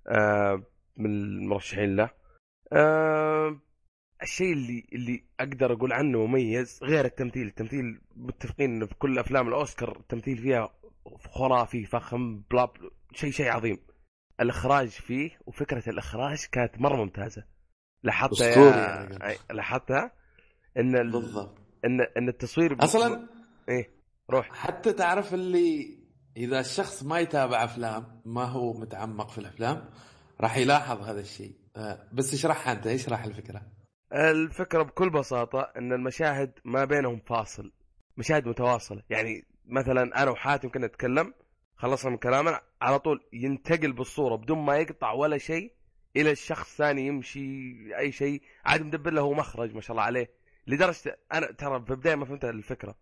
آه، 0.08 0.62
من 0.96 1.06
المرشحين 1.10 1.96
له. 1.96 2.10
آه، 2.72 3.58
الشيء 4.22 4.52
اللي 4.52 4.84
اللي 4.92 5.24
أقدر 5.40 5.72
أقول 5.72 5.92
عنه 5.92 6.26
مميز 6.26 6.78
غير 6.82 7.04
التمثيل، 7.04 7.46
التمثيل 7.46 8.00
متفقين 8.16 8.70
انه 8.70 8.86
في 8.86 8.94
كل 8.94 9.18
أفلام 9.18 9.48
الأوسكار 9.48 9.96
التمثيل 9.98 10.38
فيها 10.38 10.70
خرافي 11.30 11.84
فخم 11.84 12.42
بلا 12.50 12.68
شيء 13.14 13.30
شيء 13.30 13.48
عظيم. 13.48 13.78
الإخراج 14.40 14.88
فيه 14.88 15.30
وفكرة 15.46 15.88
الإخراج 15.90 16.44
كانت 16.52 16.80
مرة 16.80 16.96
ممتازة. 16.96 17.44
لاحظتها 18.02 18.46
يا 18.46 19.06
يعني. 19.06 19.36
لاحظتها 19.50 20.12
إن 20.76 20.96
ال... 20.96 21.10
بالضبط 21.12 21.58
إن 21.84 22.00
إن 22.16 22.28
التصوير 22.28 22.74
ب- 22.74 22.80
أصلا 22.82 23.28
إيه 23.68 23.90
روح 24.30 24.48
حتى 24.52 24.92
تعرف 24.92 25.34
اللي 25.34 25.98
إذا 26.36 26.60
الشخص 26.60 27.02
ما 27.02 27.18
يتابع 27.20 27.64
أفلام 27.64 28.20
ما 28.24 28.44
هو 28.44 28.72
متعمق 28.80 29.30
في 29.30 29.38
الأفلام 29.38 29.88
راح 30.40 30.56
يلاحظ 30.56 31.02
هذا 31.02 31.20
الشيء 31.20 31.56
آه، 31.76 32.08
بس 32.12 32.34
اشرحها 32.34 32.72
أنت 32.72 32.86
اشرح 32.86 33.24
الفكرة 33.24 33.62
الفكرة 34.12 34.82
بكل 34.82 35.10
بساطة 35.10 35.72
إن 35.76 35.92
المشاهد 35.92 36.52
ما 36.64 36.84
بينهم 36.84 37.20
فاصل 37.26 37.72
مشاهد 38.16 38.48
متواصلة. 38.48 39.02
يعني 39.10 39.44
مثلا 39.66 40.22
أنا 40.22 40.30
وحاتم 40.30 40.68
كنا 40.68 40.86
نتكلم 40.86 41.34
خلصنا 41.76 42.10
من 42.10 42.16
كلامنا 42.16 42.60
على 42.82 42.98
طول 42.98 43.24
ينتقل 43.32 43.92
بالصورة 43.92 44.36
بدون 44.36 44.58
ما 44.58 44.76
يقطع 44.76 45.12
ولا 45.12 45.38
شيء 45.38 45.72
إلى 46.16 46.30
الشخص 46.30 46.76
ثاني 46.76 47.06
يمشي 47.06 47.74
أي 47.98 48.12
شيء. 48.12 48.42
عاد 48.64 48.82
مدبر 48.82 49.10
له 49.10 49.32
مخرج 49.32 49.74
ما 49.74 49.80
شاء 49.80 49.90
الله 49.90 50.02
عليه. 50.02 50.30
لدرجة 50.66 51.18
أنا 51.32 51.52
ترى 51.52 51.84
في 51.84 51.90
البداية 51.90 52.14
ما 52.14 52.24
فهمت 52.24 52.44
الفكرة. 52.44 52.94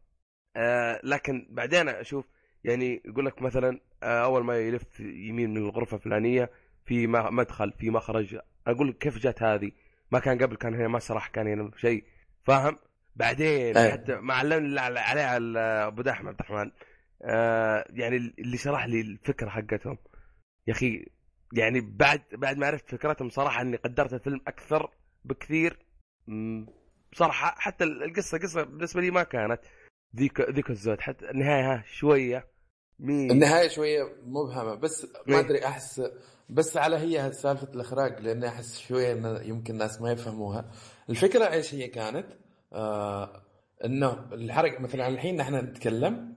آه 0.57 1.01
لكن 1.05 1.47
بعدين 1.51 1.89
أشوف 1.89 2.25
يعني 2.65 3.03
يقول 3.05 3.27
لك 3.27 3.43
مثلا 3.43 3.81
آه 4.03 4.25
أول 4.25 4.45
ما 4.45 4.59
يلف 4.59 5.01
يمين 5.01 5.51
من 5.51 5.57
الغرفة 5.57 5.97
الفلانية 5.97 6.51
في 6.87 7.07
مدخل 7.07 7.73
في 7.73 7.91
مخرج. 7.91 8.39
أقول 8.67 8.93
كيف 8.93 9.19
جت 9.19 9.43
هذه؟ 9.43 9.73
ما 10.15 10.21
كان 10.21 10.39
قبل 10.43 10.57
كان 10.57 10.75
هنا 10.75 10.89
مسرح 10.89 11.29
كان 11.29 11.47
هنا 11.47 11.71
شيء. 11.77 12.05
فاهم؟ 12.45 12.79
بعدين 13.17 13.77
أيه. 13.77 13.93
حتى 13.93 14.17
ما 14.17 14.35
علمني 14.35 14.81
عليه 14.81 15.37
أبو 15.87 16.03
داحم 16.03 16.29
عبد 16.29 16.41
الرحمن. 16.41 16.71
آه 17.23 17.85
يعني 17.91 18.17
اللي 18.17 18.57
شرح 18.57 18.87
لي 18.87 19.01
الفكرة 19.01 19.49
حقتهم. 19.49 19.99
يا 20.67 20.73
أخي 20.73 21.07
يعني 21.53 21.81
بعد 21.81 22.23
بعد 22.33 22.59
ما 22.59 22.67
عرفت 22.67 22.91
فكرتهم 22.91 23.29
صراحة 23.29 23.63
إني 23.63 23.77
قدرت 23.77 24.15
الفيلم 24.15 24.41
أكثر 24.47 24.91
بكثير. 25.25 25.79
بصراحه 27.13 27.55
حتى 27.59 27.85
القصة 27.85 28.39
قصة 28.39 28.63
بالنسبة 28.63 29.01
لي 29.01 29.11
ما 29.11 29.23
كانت 29.23 29.61
ذيك 30.17 30.41
ذيك 30.41 30.71
الزود. 30.71 31.01
حتى 31.01 31.31
النهاية 31.31 31.73
ها 31.73 31.85
شوية 31.87 32.54
مين؟ 32.99 33.31
النهاية 33.31 33.69
شوية 33.69 34.03
مبهمة 34.27 34.75
بس 34.75 35.07
ما 35.27 35.41
أدري 35.41 35.67
أحس 35.67 36.03
بس 36.49 36.77
على 36.77 36.97
هي 36.97 37.33
سالفة 37.33 37.69
الإخراج 37.75 38.21
لأن 38.21 38.45
أحس 38.45 38.79
شوية 38.79 39.13
إن 39.13 39.41
يمكن 39.49 39.73
الناس 39.75 40.01
ما 40.01 40.13
يفهموها. 40.13 40.71
الفكرة 41.11 41.45
إيش 41.53 41.75
هي 41.75 41.89
كانت؟ 41.89 42.27
آه 42.73 43.43
إنه 43.85 44.27
الحركه 44.33 44.83
مثلا 44.83 45.09
الحين 45.09 45.37
نحن 45.37 45.55
نتكلم 45.55 46.35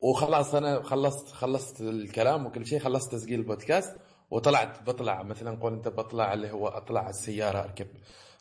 وخلاص 0.00 0.54
أنا 0.54 0.82
خلصت 0.82 1.28
خلصت 1.28 1.80
الكلام 1.80 2.46
وكل 2.46 2.66
شيء 2.66 2.78
خلصت 2.78 3.12
تسجيل 3.12 3.40
البودكاست 3.40 3.96
وطلعت 4.30 4.82
بطلع 4.82 5.22
مثلا 5.22 5.58
قول 5.60 5.72
أنت 5.72 5.88
بطلع 5.88 6.34
اللي 6.34 6.50
هو 6.50 6.68
أطلع 6.68 7.00
على 7.00 7.10
السيارة 7.10 7.58
أركب. 7.58 7.86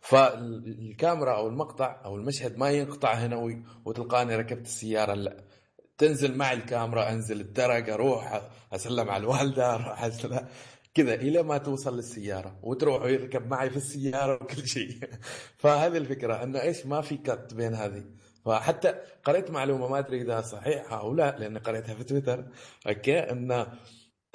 فالكاميرا 0.02 1.36
أو 1.38 1.48
المقطع 1.48 2.02
أو 2.06 2.16
المشهد 2.16 2.58
ما 2.58 2.70
ينقطع 2.70 3.14
هنا 3.14 3.62
وتلقاني 3.86 4.36
ركبت 4.36 4.66
السيارة 4.66 5.14
لا. 5.14 5.47
تنزل 5.98 6.38
معي 6.38 6.54
الكاميرا 6.56 7.10
أنزل 7.10 7.42
الدرج 7.42 7.90
أروح 7.90 8.50
أسلم 8.74 9.10
على 9.10 9.22
الوالدة 9.22 9.76
أروح 9.76 10.04
أسلم. 10.04 10.48
كذا 10.94 11.14
إلى 11.14 11.44
ما 11.44 11.58
توصل 11.58 11.96
للسيارة 11.96 12.60
وتروح 12.64 13.02
ويركب 13.02 13.48
معي 13.48 13.70
في 13.70 13.78
السيارة 13.78 14.34
وكل 14.34 14.68
شيء. 14.68 15.00
فهذه 15.62 15.98
الفكرة 15.98 16.44
انه 16.44 16.62
إيش 16.62 16.86
ما 16.86 17.02
في 17.02 17.18
cut 17.18 17.54
بين 17.54 17.74
هذه. 17.74 18.04
فحتى 18.46 18.96
قريت 19.24 19.52
معلومة 19.52 19.88
ما 19.88 20.00
أدري 20.00 20.22
إذا 20.22 20.42
صحيحة 20.42 21.00
أو 21.00 21.14
لا 21.14 21.36
لأن 21.40 21.58
قريتها 21.58 21.96
في 21.96 22.04
تويتر. 22.04 22.46
أوكي؟ 22.88 23.20
انه 23.20 23.68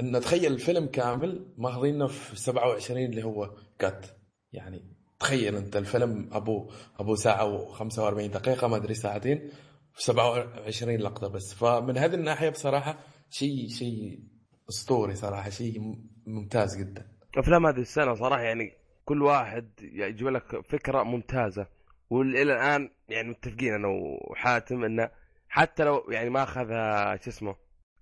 انه 0.00 0.18
تخيل 0.18 0.52
الفيلم 0.52 0.86
كامل 0.86 1.46
ماخذينه 1.58 2.06
في 2.06 2.36
27 2.36 3.04
اللي 3.04 3.24
هو 3.24 3.54
cut 3.78 4.06
يعني 4.52 4.82
تخيل 5.20 5.56
أنت 5.56 5.76
الفيلم 5.76 6.28
ابو 6.32 6.70
أبو 7.00 7.14
ساعة 7.14 7.74
و45 7.74 8.20
دقيقة 8.20 8.68
ما 8.68 8.76
أدري 8.76 8.94
ساعتين. 8.94 9.50
في 9.94 10.02
27 10.02 10.96
لقطة 10.96 11.28
بس. 11.28 11.54
فمن 11.54 11.98
هذه 11.98 12.14
الناحية 12.14 12.48
بصراحة 12.48 12.98
شيء 13.30 13.68
شيء 13.68 14.20
أسطوري 14.68 15.14
صراحة 15.14 15.50
شيء 15.50 15.96
ممتاز 16.26 16.76
جدا. 16.76 17.08
أفلام 17.36 17.66
هذه 17.66 17.80
السنة 17.80 18.14
صراحة 18.14 18.42
يعني 18.42 18.72
كل 19.04 19.22
واحد 19.22 19.70
يجيب 19.82 20.28
لك 20.28 20.60
فكرة 20.66 21.02
ممتازة. 21.02 21.66
والى 22.10 22.42
الآن 22.42 22.90
يعني 23.08 23.28
متفقين 23.30 23.74
أنا 23.74 23.88
وحاتم 24.30 24.84
انه 24.84 25.10
حتى 25.48 25.84
لو 25.84 26.10
يعني 26.10 26.30
ما 26.30 26.42
أخذها 26.42 27.16
شو 27.16 27.30
اسمه 27.30 27.56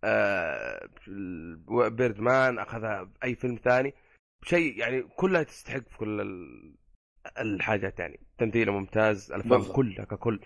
آه 0.05 0.89
بيرد 1.89 2.21
مان 2.21 2.59
أخذها 2.59 3.11
أي 3.25 3.35
فيلم 3.35 3.61
ثاني 3.65 3.95
شيء 4.45 4.79
يعني 4.79 5.03
كلها 5.03 5.43
تستحق 5.43 5.89
في 5.89 5.99
كل 5.99 6.21
الحاجات 7.39 7.99
يعني. 7.99 8.21
تمثيله 8.39 8.73
ممتاز 8.73 9.33
الأفلام 9.33 9.63
كلها 9.63 10.05
ككل. 10.05 10.41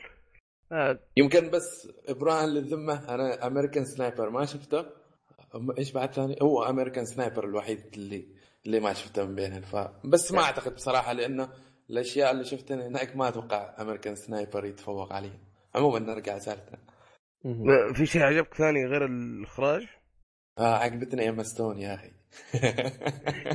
يمكن 1.17 1.51
بس 1.51 1.89
إبراهيم 2.09 2.51
للذمة 2.51 3.15
أنا 3.15 3.47
American 3.47 3.85
Sniper 3.85 4.31
ما 4.31 4.45
شفته. 4.45 4.85
إيش 5.79 5.93
بعد 5.93 6.13
ثاني؟ 6.13 6.37
هو 6.43 6.65
American 6.65 7.05
Sniper 7.05 7.45
الوحيد 7.45 7.81
اللي 7.95 8.29
اللي 8.67 8.81
ما 8.81 8.93
شفته 8.93 9.25
من 9.25 9.35
بينهم 9.35 9.61
فبس 9.61 10.33
ما 10.33 10.43
أعتقد 10.43 10.75
بصراحة 10.75 11.13
لأنه 11.13 11.49
الأشياء 11.91 12.31
اللي 12.31 12.45
شفتها 12.45 12.89
هناك 12.89 13.17
ما 13.17 13.29
أتوقع 13.29 13.83
American 13.83 14.15
Sniper 14.15 14.65
يتفوق 14.65 15.13
عليها 15.13 15.39
عموما 15.75 15.99
نرجع 15.99 16.39
سالفتنا 16.39 16.79
في 17.95 18.07
شيء 18.07 18.23
عجبك 18.23 18.55
ثاني 18.55 18.87
غير 18.87 19.05
الإخراج؟ 19.05 19.87
آه 20.59 20.75
عجبتني 20.75 21.23
ايما 21.23 21.43
ستون 21.43 21.79
يا 21.79 21.95
أخي. 21.95 22.13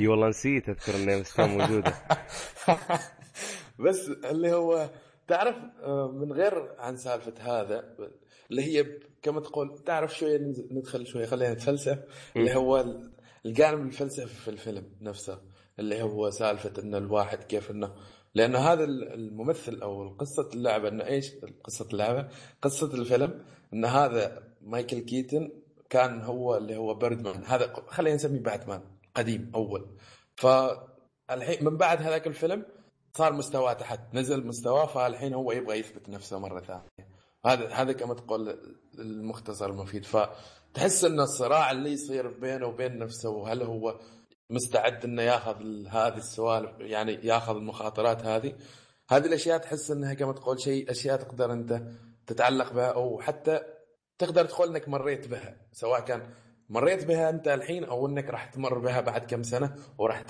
إي 0.00 0.08
والله 0.08 0.28
نسيت 0.28 0.68
أذكر 0.68 0.96
إن 0.96 1.08
ايما 1.08 1.22
ستون 1.22 1.48
موجودة. 1.48 1.94
بس 3.84 4.08
اللي 4.08 4.52
هو 4.52 4.90
تعرف 5.30 5.56
آه، 5.82 6.12
من 6.12 6.32
غير 6.32 6.74
عن 6.78 6.96
سالفة 6.96 7.34
هذا 7.40 7.96
اللي 8.50 8.62
هي 8.62 8.86
كما 9.22 9.40
تقول 9.40 9.78
تعرف 9.78 10.18
شوية 10.18 10.38
ندخل 10.70 11.06
شوية 11.06 11.26
خلينا 11.26 11.54
نتفلسف 11.54 11.98
اللي 12.36 12.54
هو 12.54 12.84
الجانب 13.46 13.86
الفلسفي 13.86 14.26
في 14.26 14.48
الفيلم 14.48 14.84
نفسه 15.00 15.38
اللي 15.78 16.02
هو 16.02 16.30
سالفة 16.30 16.82
ان 16.82 16.94
الواحد 16.94 17.44
كيف 17.44 17.70
إنه 17.70 17.94
لأنه 18.34 18.58
هذا 18.58 18.84
الممثل 18.84 19.82
أو 19.82 20.08
قصة 20.08 20.50
اللعبة 20.54 20.88
إنه 20.88 21.04
إيش؟ 21.06 21.34
قصة 21.64 21.88
اللعبة 21.92 22.28
قصة 22.62 22.94
الفيلم 22.94 23.44
إن 23.74 23.84
هذا 23.84 24.42
مايكل 24.60 24.98
كيتن 24.98 25.50
كان 25.90 26.20
هو 26.20 26.56
اللي 26.56 26.76
هو 26.76 26.94
بيردمان. 26.94 27.44
هذا 27.44 27.72
خلينا 27.86 28.16
نسميه 28.16 28.40
باتمان 28.40 28.82
قديم 29.14 29.52
أول. 29.54 29.96
فالحين 30.36 31.64
من 31.64 31.76
بعد 31.76 32.02
هذاك 32.02 32.26
الفيلم 32.26 32.64
صار 33.12 33.32
مستواه 33.32 33.72
تحت. 33.72 34.00
نزل 34.14 34.46
مستواه 34.46 34.86
فالحين 34.86 35.34
هو 35.34 35.52
يبغى 35.52 35.78
يثبت 35.78 36.08
نفسه 36.08 36.38
مرة 36.38 36.60
ثانية. 36.60 37.10
هذا 37.46 37.68
هذا 37.68 37.92
كما 37.92 38.14
تقول 38.14 38.58
المختصر 38.98 39.70
المفيد. 39.70 40.04
فتحس 40.04 41.04
إن 41.04 41.20
الصراع 41.20 41.70
اللي 41.70 41.92
يصير 41.92 42.28
بينه 42.28 42.66
وبين 42.66 42.98
نفسه 42.98 43.30
وهل 43.30 43.62
هو 43.62 44.00
مستعد 44.50 45.04
إنه 45.04 45.22
ياخذ 45.22 45.56
هذه 45.88 46.16
السوالف 46.16 46.80
يعني 46.80 47.12
ياخذ 47.12 47.56
المخاطرات 47.56 48.24
هذه؟ 48.26 48.54
هذه 49.10 49.26
الأشياء 49.26 49.58
تحس 49.58 49.90
إنها 49.90 50.14
كما 50.14 50.32
تقول 50.32 50.60
شيء 50.60 50.90
أشياء 50.90 51.16
تقدر 51.16 51.52
أنت 51.52 51.82
تتعلق 52.26 52.72
بها 52.72 52.92
أو 52.92 53.20
حتى 53.20 53.60
تقدر 54.18 54.44
تقول 54.44 54.68
إنك 54.68 54.88
مريت 54.88 55.28
بها. 55.28 55.56
سواء 55.72 56.00
كان 56.00 56.34
مريت 56.68 57.04
بها 57.04 57.30
أنت 57.30 57.48
الحين 57.48 57.84
أو 57.84 58.06
إنك 58.06 58.30
راح 58.30 58.46
تمر 58.46 58.78
بها 58.78 59.00
بعد 59.00 59.24
كم 59.24 59.42
سنة 59.42 59.76
وراح 59.98 60.22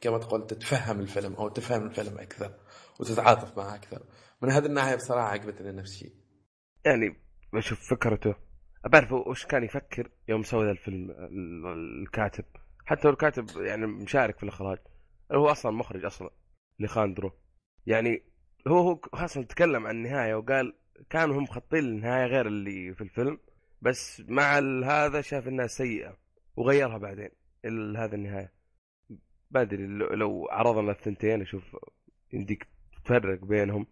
كما 0.00 0.18
تقول 0.18 0.46
تتفهم 0.46 1.00
الفيلم 1.00 1.34
أو 1.34 1.48
تفهم 1.48 1.86
الفيلم 1.86 2.18
أكثر 2.18 2.54
وتتعاطف 3.00 3.58
معه 3.58 3.74
أكثر. 3.74 4.02
من 4.42 4.50
هذه 4.50 4.66
الناحيه 4.66 4.96
بصراحة 4.96 5.28
عجبتني 5.28 5.72
نفس 5.72 5.92
الشيء 5.92 6.12
يعني 6.84 7.16
بشوف 7.52 7.90
فكرته. 7.90 8.34
بعرف 8.86 9.12
وش 9.12 9.46
كان 9.46 9.64
يفكر 9.64 10.10
يوم 10.28 10.42
سوى 10.42 10.64
ذا 10.64 10.70
الفيلم 10.70 11.10
الكاتب. 11.66 12.44
حتى 12.86 13.08
الكاتب 13.08 13.46
يعني 13.56 13.86
مشارك 13.86 14.36
في 14.36 14.42
الإخراج. 14.42 14.78
هو 15.32 15.48
أصلا 15.48 15.72
مخرج 15.72 16.04
أصلا 16.04 16.30
لخاندرو. 16.80 17.32
يعني 17.86 18.22
هو 18.68 18.78
هو 18.78 19.00
أصلا 19.14 19.44
تكلم 19.44 19.86
عن 19.86 19.96
النهاية 19.96 20.34
وقال 20.34 20.74
كانوا 21.10 21.38
هم 21.38 21.42
مخططين 21.42 21.84
النهايه 21.84 22.26
غير 22.26 22.46
اللي 22.46 22.94
في 22.94 23.00
الفيلم 23.00 23.38
بس 23.82 24.22
مع 24.28 24.58
هذا 24.84 25.20
شاف 25.20 25.48
إنها 25.48 25.66
سيئة 25.66 26.16
وغيرها 26.56 26.98
بعدين 26.98 27.30
هذا 27.96 28.14
النهاية. 28.14 28.57
ما 29.50 29.62
أدري 29.62 29.86
لو 30.16 30.48
عرضنا 30.50 30.92
الثنتين 30.92 31.42
أشوف 31.42 31.76
يمديك 32.32 32.66
تفرق 33.04 33.44
بينهم. 33.44 33.86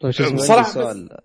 طيب 0.00 0.12
شو 0.12 0.34
بصراحة 0.34 0.70
سؤال. 0.70 1.18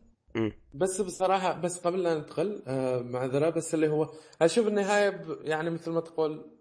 بس 0.73 1.01
بصراحة 1.01 1.53
بس 1.61 1.79
قبل 1.79 2.03
لا 2.03 2.19
ندخل 2.19 2.63
آه 2.67 3.01
معذره 3.01 3.49
بس 3.49 3.73
اللي 3.73 3.87
هو 3.87 4.09
أشوف 4.41 4.67
النهاية 4.67 5.21
يعني 5.41 5.69
مثل 5.69 5.91
ما 5.91 6.01
تقول 6.01 6.57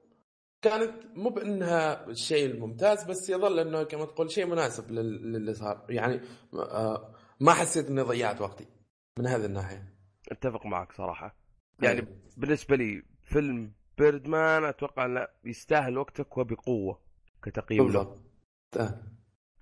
كانت 0.62 0.92
مو 1.14 1.30
بأنها 1.30 2.06
الشيء 2.06 2.46
الممتاز 2.46 3.04
بس 3.04 3.30
يظل 3.30 3.58
إنه 3.58 3.82
كما 3.82 4.04
تقول 4.04 4.30
شيء 4.30 4.46
مناسب 4.46 4.90
للي 4.90 5.54
صار. 5.54 5.86
يعني 5.88 6.20
آه 6.54 7.14
ما 7.40 7.52
حسيت 7.52 7.88
إني 7.88 8.00
ضيعت 8.02 8.40
وقتي 8.40 8.66
من 9.18 9.26
هذه 9.26 9.44
الناحية. 9.44 9.94
أتفق 10.32 10.66
معك 10.66 10.92
صراحة. 10.92 11.36
يعني 11.82 11.98
أيه. 12.00 12.08
بالنسبة 12.36 12.76
لي 12.76 13.02
فيلم 13.22 13.72
Birdman 13.98 14.64
أتوقع 14.64 15.04
انه 15.04 15.28
يستاهل 15.44 15.98
وقتك 15.98 16.38
وبقوة 16.38 16.98
كتقييم 17.42 17.84
بالضبط. 17.84 18.18
له 18.76 19.02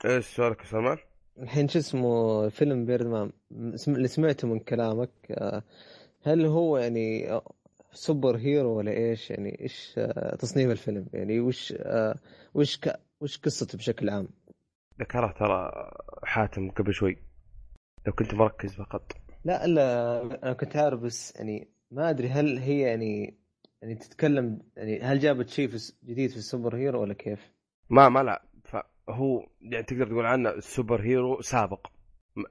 إيش 0.04 0.26
سؤالك 0.26 0.60
يا 0.60 0.64
سلمان؟ 0.64 0.98
الحين 1.38 1.68
شو 1.68 1.78
اسمه 1.78 2.48
فيلم 2.48 2.84
Birdman؟ 2.84 3.32
اللي 3.88 4.08
سمعته 4.08 4.48
من 4.48 4.58
كلامك 4.58 5.10
آه، 5.30 5.62
هل 6.22 6.46
هو 6.46 6.78
يعني 6.78 7.40
superhero 7.92 8.78
ولا 8.78 8.90
إيش؟ 8.90 9.30
يعني 9.30 9.60
إيش 9.60 9.94
آه، 9.98 10.36
تصنيف 10.36 10.70
الفيلم؟ 10.70 11.06
يعني 11.12 11.40
وش 11.40 11.74
آه، 11.76 12.18
وش 12.54 12.78
ك... 12.78 13.00
وش 13.20 13.38
قصته 13.38 13.78
بشكل 13.78 14.10
عام؟ 14.10 14.28
ذكرها 15.00 15.32
ترى 15.32 15.90
حاتم 16.24 16.70
قبل 16.70 16.94
شوي. 16.94 17.18
لو 18.06 18.12
كنت 18.12 18.34
مركز 18.34 18.74
فقط. 18.74 19.12
لا 19.44 19.66
لا 19.66 20.22
أنا 20.22 20.52
كنت 20.52 20.76
عارف 20.76 21.00
بس 21.00 21.36
يعني 21.36 21.68
ما 21.90 22.10
أدري 22.10 22.28
هل 22.28 22.58
هي 22.58 22.80
يعني 22.80 23.43
يعني 23.84 23.94
تتكلم 23.96 24.60
يعني 24.76 25.00
هل 25.00 25.18
جابت 25.18 25.48
شيء 25.48 25.68
في 25.68 25.92
جديد 26.04 26.30
في 26.30 26.36
ال 26.36 26.76
superhero 26.76 27.02
ولا 27.02 27.14
كيف؟ 27.14 27.52
ما 27.90 28.08
ما 28.08 28.22
لا. 28.22 28.42
فهو 28.64 29.46
يعني 29.60 29.82
تقدر 29.84 30.06
تقول 30.06 30.26
عنه 30.26 30.50
ال 30.50 31.00
superhero 31.02 31.40
سابق. 31.40 31.86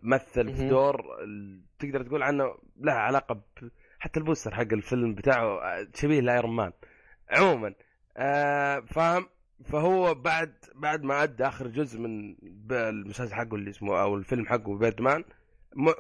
مثل 0.04 0.54
في. 0.56 0.70
دور 0.70 1.24
ال- 1.24 1.62
تقدر 1.80 2.04
تقول 2.04 2.24
عنه 2.24 2.44
لها 2.78 2.94
علاقة 2.94 3.36
ب... 3.36 3.42
حتى 4.00 4.20
ال 4.20 4.25
poster 4.25 4.56
حق 4.56 4.74
الفيلم 4.74 5.16
بتاعه 5.16 5.46
آه، 5.62 5.88
شبيه 5.96 6.20
ل 6.20 6.27
Iron 6.27 6.56
Man. 6.56 6.72
عموما 7.30 7.74
آه 8.18 8.80
فاهم؟ 8.80 9.28
فهو 9.66 10.14
بعد 10.14 10.54
بعد 10.76 11.04
ما 11.04 11.24
أدى 11.24 11.48
آخر 11.48 11.68
جزء 11.68 12.00
من 12.00 12.36
المسلسل 12.72 13.34
حقه 13.36 13.56
اللي 13.56 13.70
اسمه 13.70 14.02
أو 14.02 14.16
الفيلم 14.16 14.46
حقه 14.46 14.78
باتمان 14.78 15.24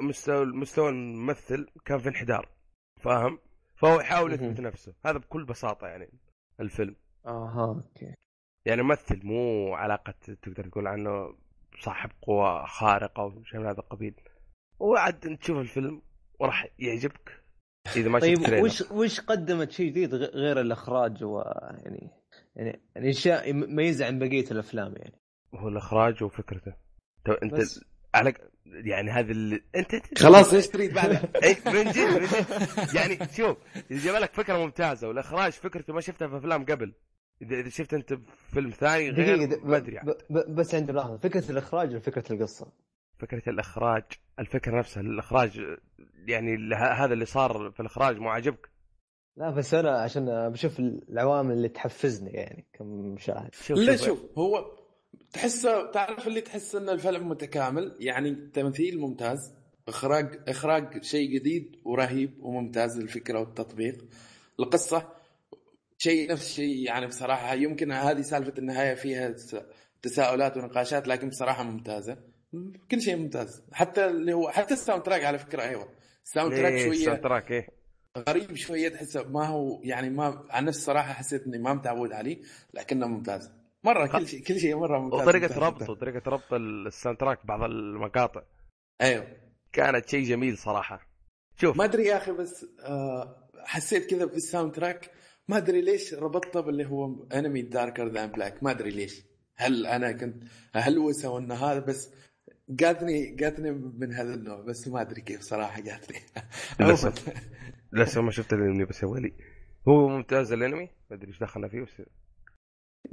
مستوى 0.01 0.45
مستوى 0.45 0.89
الممثل 0.89 1.67
كان 1.85 1.97
في 1.99 2.09
انحدار. 2.09 2.49
فاهم؟ 3.01 3.39
فهو 3.83 3.99
يحاول. 3.99 4.33
يثبت 4.33 4.59
نفسه. 4.59 4.93
هذا 5.05 5.17
بكل 5.17 5.45
بساطة 5.45 5.87
يعني 5.87 6.09
الفيلم. 6.59 6.95
أها 7.25 7.65
أوكي. 7.65 8.13
يعني 8.65 8.83
ممثل 8.83 9.19
مو 9.23 9.73
علاقة 9.73 10.13
تقدر 10.41 10.69
تقول 10.69 10.87
عنه 10.87 11.35
صاحب 11.79 12.09
قوة 12.21 12.65
خارقة 12.65 13.23
وشيء 13.23 13.59
من 13.59 13.65
هذا 13.65 13.79
القبيل. 13.79 14.15
وعد 14.79 15.37
تشوف 15.37 15.57
الفيلم 15.57 16.01
وراح 16.39 16.67
يعجبك 16.79 17.43
إذا 17.95 18.09
ما 18.09 18.19
طيب. 18.19 18.63
وش 18.63 18.91
وش 18.91 19.19
قدمت 19.19 19.71
شيء 19.71 19.89
جديد 19.89 20.15
غير 20.15 20.61
الإخراج 20.61 21.23
ويعني 21.23 22.11
يعني 22.55 22.81
يعني 22.95 23.09
اشياء 23.09 23.49
يميزها 23.49 24.07
عن 24.07 24.19
بقية 24.19 24.51
الأفلام 24.51 24.95
يعني؟ 24.97 25.19
هو 25.55 25.67
الإخراج 25.67 26.23
وفكرته. 26.23 26.73
أنت 27.43 27.53
بس 27.53 27.85
على 28.13 28.33
يعني 28.65 29.11
هذا 29.11 29.31
اللي 29.31 29.61
أنت 29.75 29.95
أنت- 29.95 30.19
خلاص 30.23 30.53
إيش 30.53 30.67
تريد 30.67 30.93
بعدها؟ 30.93 31.21
اي 31.43 31.55
من 31.65 31.91
جد 31.91 32.21
من 32.21 32.25
جد. 32.27 32.95
يعني 32.95 33.17
شوف 33.37 33.57
إذا 33.91 34.05
جاب 34.05 34.21
لك 34.21 34.33
فكرة 34.33 34.57
ممتازة 34.57 35.07
والإخراج 35.07 35.51
فكرته 35.51 35.93
ما 35.93 36.01
شفتها 36.01 36.27
في 36.27 36.37
أفلام 36.37 36.65
قبل 36.65 36.93
إذا 37.41 37.55
إذا 37.59 37.69
شفت 37.69 37.93
أنت 37.93 38.13
فيلم 38.53 38.69
ثاني 38.69 39.09
غير 39.09 39.59
ما 39.63 39.77
أدري 39.77 39.99
ب- 40.03 40.17
ب- 40.33 40.55
بس 40.55 40.75
عندي 40.75 40.91
ملاحظة. 40.91 41.17
فكرة 41.17 41.51
الإخراج 41.51 41.89
ولا 41.89 41.99
فكرة 41.99 42.33
القصة؟ 42.33 42.67
فكرة 43.19 43.49
الإخراج 43.49 44.03
الفكرة 44.39 44.79
نفسها 44.79 45.01
الإخراج 45.01 45.61
يعني 46.27 46.75
هذا 46.75 47.13
اللي 47.13 47.25
صار 47.25 47.71
في 47.71 47.79
الإخراج 47.79 48.17
مو 48.17 48.29
عاجبك؟ 48.29 48.69
لا 49.37 49.49
بس 49.49 49.73
أنا 49.73 50.01
عشان 50.01 50.49
بشوف 50.49 50.79
العوامل 50.79 51.51
اللي 51.55 51.69
تحفزني 51.69 52.31
يعني 52.31 52.65
كمشاهد. 52.73 53.53
شوف 53.55 53.77
لا 53.77 53.95
شوف 53.95 54.19
هو 54.37 54.65
تحسه 55.33 55.91
تعرف 55.91 56.27
اللي 56.27 56.41
تحس 56.41 56.75
إن 56.75 56.89
الفيلم 56.89 57.29
متكامل؟ 57.29 57.95
يعني 57.99 58.35
تمثيل 58.53 58.99
ممتاز 58.99 59.53
إخراج 59.87 60.39
إخراج 60.47 61.03
شيء 61.03 61.29
جديد 61.29 61.75
ورهيب 61.85 62.43
وممتاز 62.43 62.99
الفكرة 62.99 63.39
والتطبيق. 63.39 64.05
القصة 64.59 65.09
شيء 65.97 66.31
نفس 66.31 66.45
الشيء 66.49 66.85
يعني 66.85 67.07
بصراحة 67.07 67.53
يمكن 67.53 67.91
هذه 67.91 68.21
سالفة 68.21 68.53
النهاية 68.57 68.95
فيها 68.95 69.35
تساؤلات 70.01 70.57
ونقاشات 70.57 71.07
لكن 71.07 71.29
بصراحة 71.29 71.63
ممتازة. 71.63 72.17
كل 72.91 73.01
شيء 73.01 73.15
ممتاز. 73.15 73.63
حتى 73.71 74.05
اللي 74.05 74.33
هو 74.33 74.49
حتى 74.49 74.73
ال 74.73 75.03
soundtrack 75.03 75.23
على 75.23 75.39
فكرة 75.39 75.61
أيوه. 75.61 75.89
ال 76.25 76.55
soundtrack 76.55 76.73
ليه 76.73 76.85
شوية 76.85 76.91
ال 76.91 77.21
soundtrack 77.21 77.51
إيه. 77.51 77.67
غريب 78.29 78.55
شوية 78.55 78.89
تحسه 78.89 79.23
ما 79.23 79.47
هو 79.47 79.81
يعني 79.83 80.09
ما 80.09 80.45
عن 80.49 80.65
نفسي 80.65 80.81
صراحة 80.81 81.13
حسيت 81.13 81.47
إني 81.47 81.57
ما 81.57 81.73
متعود 81.73 82.11
عليه 82.11 82.41
لكنه 82.73 83.07
ممتاز. 83.07 83.51
مرة 83.83 84.07
كل 84.07 84.27
شيء 84.27 84.43
كل 84.43 84.59
شيء 84.59 84.75
مرة 84.75 84.99
ممتاز 84.99 85.27
ربطه 85.57 85.69
ممتاز. 85.71 85.89
وطريقة 85.89 86.29
ربط 86.31 86.53
ال 86.53 87.17
soundtrack 87.17 87.45
بعض 87.45 87.63
المقاطع. 87.63 88.41
أيوه. 89.01 89.27
كانت 89.73 90.09
شيء 90.09 90.23
جميل 90.23 90.57
صراحة. 90.57 91.07
شوف. 91.55 91.77
ما 91.77 91.83
أدري 91.83 92.03
يا 92.05 92.17
أخي 92.17 92.31
بس 92.31 92.65
آه 92.85 93.49
حسيت 93.65 94.09
كذا 94.09 94.27
في 94.27 94.35
ال 94.35 94.71
soundtrack. 94.71 95.11
ما 95.47 95.57
أدري 95.57 95.81
ليش 95.81 96.13
ربطته 96.13 96.59
باللي 96.61 96.85
هو 96.85 97.27
انمي 97.33 97.61
Darker 97.61 98.07
than 98.07 98.31
Black 98.31 98.63
ما 98.63 98.71
أدري 98.71 98.89
ليش. 98.89 99.23
هل 99.55 99.85
أنا 99.85 100.11
كنت 100.11 100.43
اهلوس 100.75 101.25
أو 101.25 101.37
انه 101.37 101.55
هذا 101.55 101.79
بس 101.79 102.09
جاتني 102.69 103.35
جاتني 103.35 103.71
من 103.71 104.13
هذا 104.13 104.33
النوع 104.33 104.61
بس 104.61 104.87
ما 104.87 105.01
أدري 105.01 105.21
كيف 105.21 105.41
صراحة 105.41 105.81
جاتني 105.81 106.19
للأسف. 106.79 107.33
لسه 107.93 108.21
ما 108.21 108.31
شفت 108.31 108.53
الانمي 108.53 108.85
بس 108.85 109.03
يا 109.03 109.31
هو 109.87 110.07
ممتاز 110.07 110.51
الأنمي. 110.51 110.89
ما 111.09 111.15
أدري 111.15 111.27
إيش 111.27 111.39
دخلنا 111.39 111.67
فيه 111.67 111.81
بس 111.81 112.01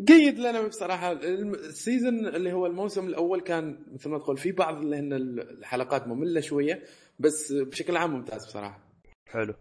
جيد 0.01 0.39
لنا 0.39 0.67
بصراحة. 0.69 1.13
ال 1.13 1.29
season 1.29 2.27
اللي 2.27 2.53
هو 2.53 2.67
الموسم 2.67 3.07
الأول 3.07 3.41
كان 3.41 3.79
مثل 3.93 4.11
ما 4.11 4.19
تقول 4.19 4.37
في 4.37 4.53
بعض 4.53 4.77
اللي 4.77 4.97
هن 4.97 5.13
الحلقات 5.13 6.09
مملة 6.09 6.41
شوية 6.41 6.83
بس 7.19 7.53
بشكل 7.53 7.97
عام 7.97 8.11
ممتاز 8.11 8.47
بصراحة. 8.47 8.81
حلو. 9.29 9.55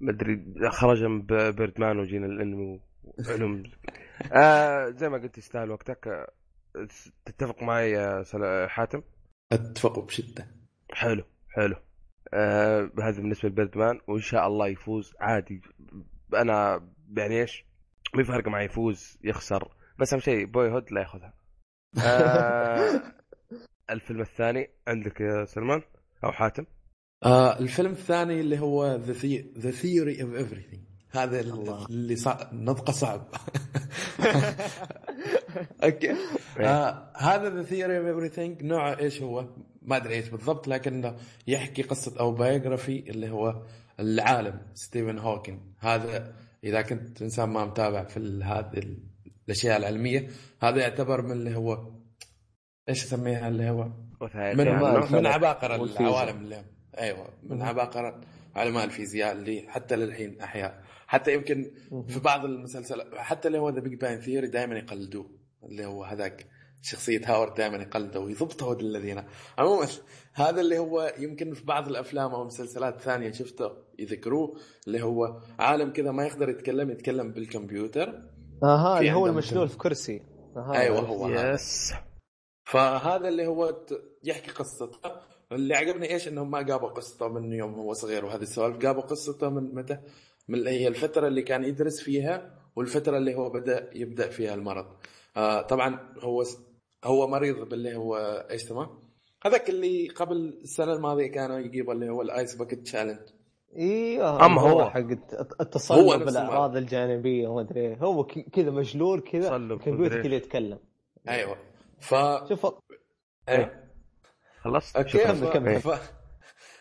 ما 0.00 0.10
أدري 0.12 0.44
خرج 0.70 1.02
من 1.04 1.22
ب- 1.22 1.56
بيردمان 1.56 1.98
وجينا 1.98 2.26
الانمي 2.26 2.80
وعلوم 3.04 3.62
آه 4.32 4.88
زي 4.90 5.08
ما 5.08 5.18
قلت 5.18 5.38
يستاهل 5.38 5.70
وقتك. 5.70 6.26
تتفق 7.24 7.62
معي 7.62 7.90
يا 7.90 8.24
حاتم؟ 8.68 9.02
أتفق 9.52 9.98
بشدة. 9.98 10.46
حلو 10.92 11.24
حلو. 11.48 11.76
آه 12.34 12.90
هذا 13.02 13.20
بالنسبة 13.20 13.48
لبيردمان 13.48 14.00
وإن 14.08 14.20
شاء 14.20 14.46
الله 14.46 14.68
يفوز 14.68 15.12
عادي. 15.20 15.60
أنا 16.34 16.88
يعني 17.16 17.40
إيش؟ 17.40 17.67
ما 18.14 18.22
يفرق 18.22 18.48
معي؟ 18.48 18.64
يفوز 18.64 19.18
يخسر. 19.24 19.68
بس 19.98 20.12
أهم 20.12 20.20
شيء 20.20 20.46
بوي 20.46 20.70
هود 20.70 20.92
لا 20.92 21.00
ياخذها. 21.00 21.34
آه 22.04 23.02
الفيلم 23.90 24.20
الثاني 24.20 24.70
عندك 24.88 25.20
يا 25.20 25.44
سلمان؟ 25.44 25.82
أو 26.24 26.32
حاتم؟ 26.32 26.66
آه 27.24 27.58
الفيلم 27.58 27.90
الثاني 27.90 28.40
اللي 28.40 28.58
هو 28.58 28.94
The 29.56 29.70
Theory 29.70 30.22
of 30.22 30.34
Everything 30.34 30.82
هذا 31.10 31.40
الله. 31.40 31.86
اللي 31.86 32.16
صعب 32.16 32.54
نطقه 32.54 32.92
صعب. 33.02 33.28
okay. 35.84 36.16
آه 36.60 37.12
هذا 37.16 37.50
The 37.50 37.62
Theory 37.62 37.98
of 37.98 38.06
Everything 38.06 38.62
نوعه 38.62 38.98
إيش 38.98 39.22
هو؟ 39.22 39.48
ما 39.82 39.96
أدري 39.96 40.14
إيش 40.14 40.28
بالضبط 40.28 40.68
لكنه 40.68 41.16
يحكي 41.46 41.82
قصة 41.82 42.20
أو 42.20 42.32
biography 42.32 43.10
اللي 43.10 43.30
هو 43.30 43.62
العالم 44.00 44.60
ستيفن 44.74 45.18
هوكينج 45.18 45.60
هذا 45.78 46.34
إذا 46.64 46.82
كنت 46.82 47.22
إنسان 47.22 47.48
ما 47.48 47.64
متابع 47.64 48.04
في 48.04 48.18
هذه 48.44 48.70
ال- 48.78 48.98
الأشياء 49.46 49.76
العلمية 49.76 50.28
هذا 50.62 50.80
يعتبر 50.80 51.22
من 51.22 51.32
اللي 51.32 51.56
هو 51.56 51.92
إيش 52.88 53.04
اسميها 53.04 53.48
اللي 53.48 53.70
هو؟ 53.70 53.88
من 54.54 54.64
من 55.12 55.26
عباقرة 55.26 55.80
والفيزياء. 55.80 56.08
العوالم 56.10 56.40
اللي 56.44 56.64
أيوه 56.98 57.28
من 57.42 57.62
عباقرة 57.62 58.20
علماء 58.56 58.84
الفيزياء 58.84 59.32
اللي 59.32 59.64
حتى 59.68 59.96
للحين 59.96 60.40
أحياء. 60.40 60.82
حتى 61.06 61.34
يمكن 61.34 61.70
في 62.08 62.20
بعض 62.20 62.44
المسلسلات 62.44 63.14
حتى 63.14 63.48
اللي 63.48 63.58
هو 63.58 63.68
The 63.70 63.80
Big 63.80 63.94
Bang 64.00 64.20
Theory 64.20 64.46
دائما 64.48 64.78
يقلدوه 64.78 65.30
اللي 65.64 65.86
هو 65.86 66.04
هذاك. 66.04 66.46
شخصية 66.82 67.20
هاورد 67.24 67.54
دائما 67.54 67.76
يقلده 67.76 68.20
ويضبطه 68.20 68.72
الذين. 68.72 69.24
عموما 69.58 69.86
هذا 70.34 70.60
اللي 70.60 70.78
هو 70.78 71.14
يمكن 71.18 71.54
في 71.54 71.64
بعض 71.64 71.88
الأفلام 71.88 72.34
أو 72.34 72.42
المسلسلات 72.42 73.00
ثانية 73.00 73.32
شفته 73.32 73.70
يذكروه 73.98 74.56
اللي 74.86 75.02
هو 75.02 75.40
عالم 75.58 75.92
كذا 75.92 76.10
ما 76.10 76.24
يقدر 76.24 76.48
يتكلم 76.48 76.90
يتكلم 76.90 77.32
بالكمبيوتر. 77.32 78.22
أها 78.64 78.98
اللي 78.98 79.12
هو 79.12 79.26
المشلول 79.26 79.68
في 79.68 79.78
كرسي. 79.78 80.22
أها 80.56 80.72
أيوه. 80.72 81.00
هو 81.00 81.28
yes. 81.28 81.94
فهذا 82.64 83.28
اللي 83.28 83.46
هو 83.46 83.86
يحكي 84.24 84.50
قصته. 84.50 84.98
اللي 85.52 85.74
عجبني 85.74 86.12
إيش؟ 86.12 86.28
إنهم 86.28 86.50
ما 86.50 86.62
جابوا 86.62 86.88
قصته 86.88 87.28
من 87.28 87.52
يوم 87.52 87.74
هو 87.74 87.92
صغير 87.92 88.24
وهذه 88.24 88.42
السوالف. 88.42 88.76
جابوا 88.76 89.02
قصته 89.02 89.48
من 89.48 89.74
متى؟ 89.74 89.98
من 90.48 90.58
اللي 90.58 90.70
هي 90.70 90.88
الفترة 90.88 91.28
اللي 91.28 91.42
كان 91.42 91.64
يدرس 91.64 92.00
فيها 92.00 92.58
والفترة 92.76 93.18
اللي 93.18 93.34
هو 93.34 93.50
بدأ 93.50 93.90
يبدأ 93.94 94.28
فيها 94.28 94.54
المرض. 94.54 94.86
آه 95.36 95.62
طبعا 95.62 96.14
هو 96.18 96.44
هو 97.04 97.26
مريض 97.28 97.68
باللي 97.68 97.96
هو 97.96 98.16
إيش 98.50 98.64
اسمه؟ 98.64 99.08
هذاك 99.44 99.68
اللي 99.70 100.08
قبل 100.08 100.36
السنة 100.62 100.92
الماضية 100.92 101.26
كانوا 101.26 101.58
يجيبوا 101.58 101.92
اللي 101.94 102.10
هو 102.10 102.22
ال 102.22 102.30
Ice 102.30 102.54
Bucket 102.54 102.82
Challenge 102.82 103.18
أيوه 103.76 104.46
أما 104.46 104.60
هو. 104.60 104.90
حق 104.90 104.98
التصلب 105.60 106.24
بالأعراض 106.24 106.76
الجانبية 106.76 107.48
وما 107.48 107.60
أدري 107.60 107.80
إيه. 107.80 107.96
هو 107.96 108.24
ك- 108.24 108.48
كذا 108.52 108.70
مشلول 108.70 109.20
كذا 109.20 109.56
الكمبيوتر 109.56 110.22
كذا 110.22 110.34
يتكلم 110.34 110.78
أيوه 111.28 111.56
ف 112.00 112.14
شوف 112.48 112.66
إيه. 113.48 113.92
خلصت 114.60 114.96
أوكي. 114.96 115.18
كمل، 115.18 115.36
ف... 115.36 115.44
كمل. 115.52 115.80
ف... 115.80 116.12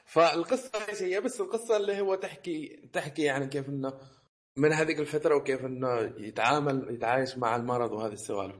فالقصة 0.05 0.72
إيش 0.89 1.01
هي 1.03 1.22
بس 1.22 1.41
القصة 1.41 1.78
اللي 1.78 2.01
هو 2.01 2.15
تحكي 2.15 2.89
تحكي 2.93 3.22
يعني 3.22 3.47
كيف 3.47 3.70
إنه 3.70 3.93
من 4.57 4.74
هذيك 4.74 4.99
الفترة 4.99 5.36
وكيف 5.36 5.65
إنه 5.65 5.99
يتعامل 6.18 6.93
يتعايش 6.93 7.38
مع 7.38 7.55
المرض 7.55 7.91
وهذه 7.91 8.13
السوالف 8.13 8.55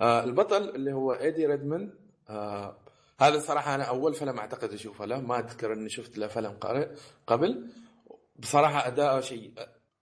آه 0.00 0.24
البطل 0.24 0.68
اللي 0.68 0.92
هو 0.92 1.12
إيدي 1.12 1.46
ريدموند 1.46 1.94
آه 2.30 2.76
هذا 3.20 3.38
صراحة 3.38 3.74
أنا 3.74 3.84
أول 3.84 4.14
فيلم 4.14 4.38
أعتقد 4.38 4.72
أشوفه 4.72 5.04
له 5.04 5.20
ما 5.20 5.38
أذكر 5.38 5.72
إني 5.72 5.88
شفت 5.88 6.18
له 6.18 6.26
فيلم 6.26 6.56
قبل. 7.26 7.70
بصراحة 8.38 8.86
اداءه 8.86 9.20
شيء 9.20 9.52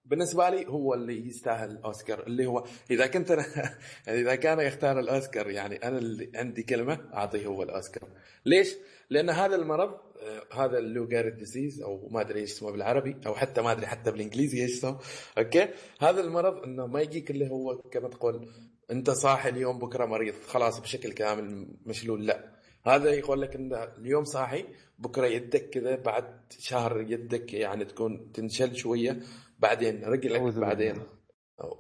بالنسبة 0.05 0.51
لي 0.51 0.67
هو 0.67 0.95
اللي 0.95 1.27
يستاهل 1.27 1.71
الاوسكار 1.71 2.27
اللي 2.27 2.47
هو 2.47 2.65
إذا 2.91 3.07
كنت 3.07 3.31
أنا 3.31 3.45
إذا 4.21 4.35
كان 4.35 4.61
يختار 4.61 5.01
الأوسكار 5.01 5.51
يعني 5.51 5.77
أنا 5.77 5.99
اللي 5.99 6.31
عندي 6.35 6.63
كلمة 6.63 7.01
أعطيه 7.15 7.47
هو 7.47 7.63
الأوسكار. 7.63 8.09
ليش؟ 8.47 8.77
لأن 9.11 9.31
هذا 9.31 9.57
المرض 9.57 9.91
آه، 10.23 10.65
هذا 10.65 10.79
ال 10.79 10.86
Lou 10.86 11.07
Gehrig 11.07 11.37
disease 11.37 11.83
أو 11.83 12.09
ما 12.11 12.21
أدري 12.21 12.41
إيش 12.41 12.53
اسمه 12.53 12.71
بالعربي 12.71 13.17
أو 13.27 13.35
حتى 13.35 13.63
ما 13.63 13.73
أدري 13.73 13.87
حتى 13.87 14.11
بالإنجليزي 14.11 14.63
إيش 14.63 14.73
اسمه 14.73 14.99
أوكي؟ 15.39 15.69
هذا 16.01 16.21
المرض 16.21 16.63
إنه 16.63 16.87
ما 16.87 17.01
يجيك 17.01 17.31
اللي 17.31 17.51
هو 17.51 17.77
كما 17.77 18.09
تقول 18.09 18.49
انت 18.91 19.11
صاحي 19.11 19.49
اليوم 19.49 19.79
بكرة 19.79 20.07
مريض 20.07 20.35
خلاص 20.49 20.81
بشكل 20.81 21.13
كامل 21.13 21.67
مشلول 21.87 22.27
لا. 22.27 22.55
هذا 22.87 23.11
يقول 23.11 23.43
لك 23.43 23.57
إن 23.57 23.89
اليوم 23.99 24.25
صاحي 24.25 24.65
بكرة 24.99 25.27
يدك 25.27 25.71
كذا 25.71 25.97
بعد 25.97 26.41
شهر 26.59 27.01
يدك 27.01 27.55
يعني 27.55 27.85
تكون 27.85 28.33
تنشل 28.33 28.77
شوية 28.77 29.21
بعدين 29.59 30.05
رجلك 30.05 30.41
بعدين. 30.41 31.03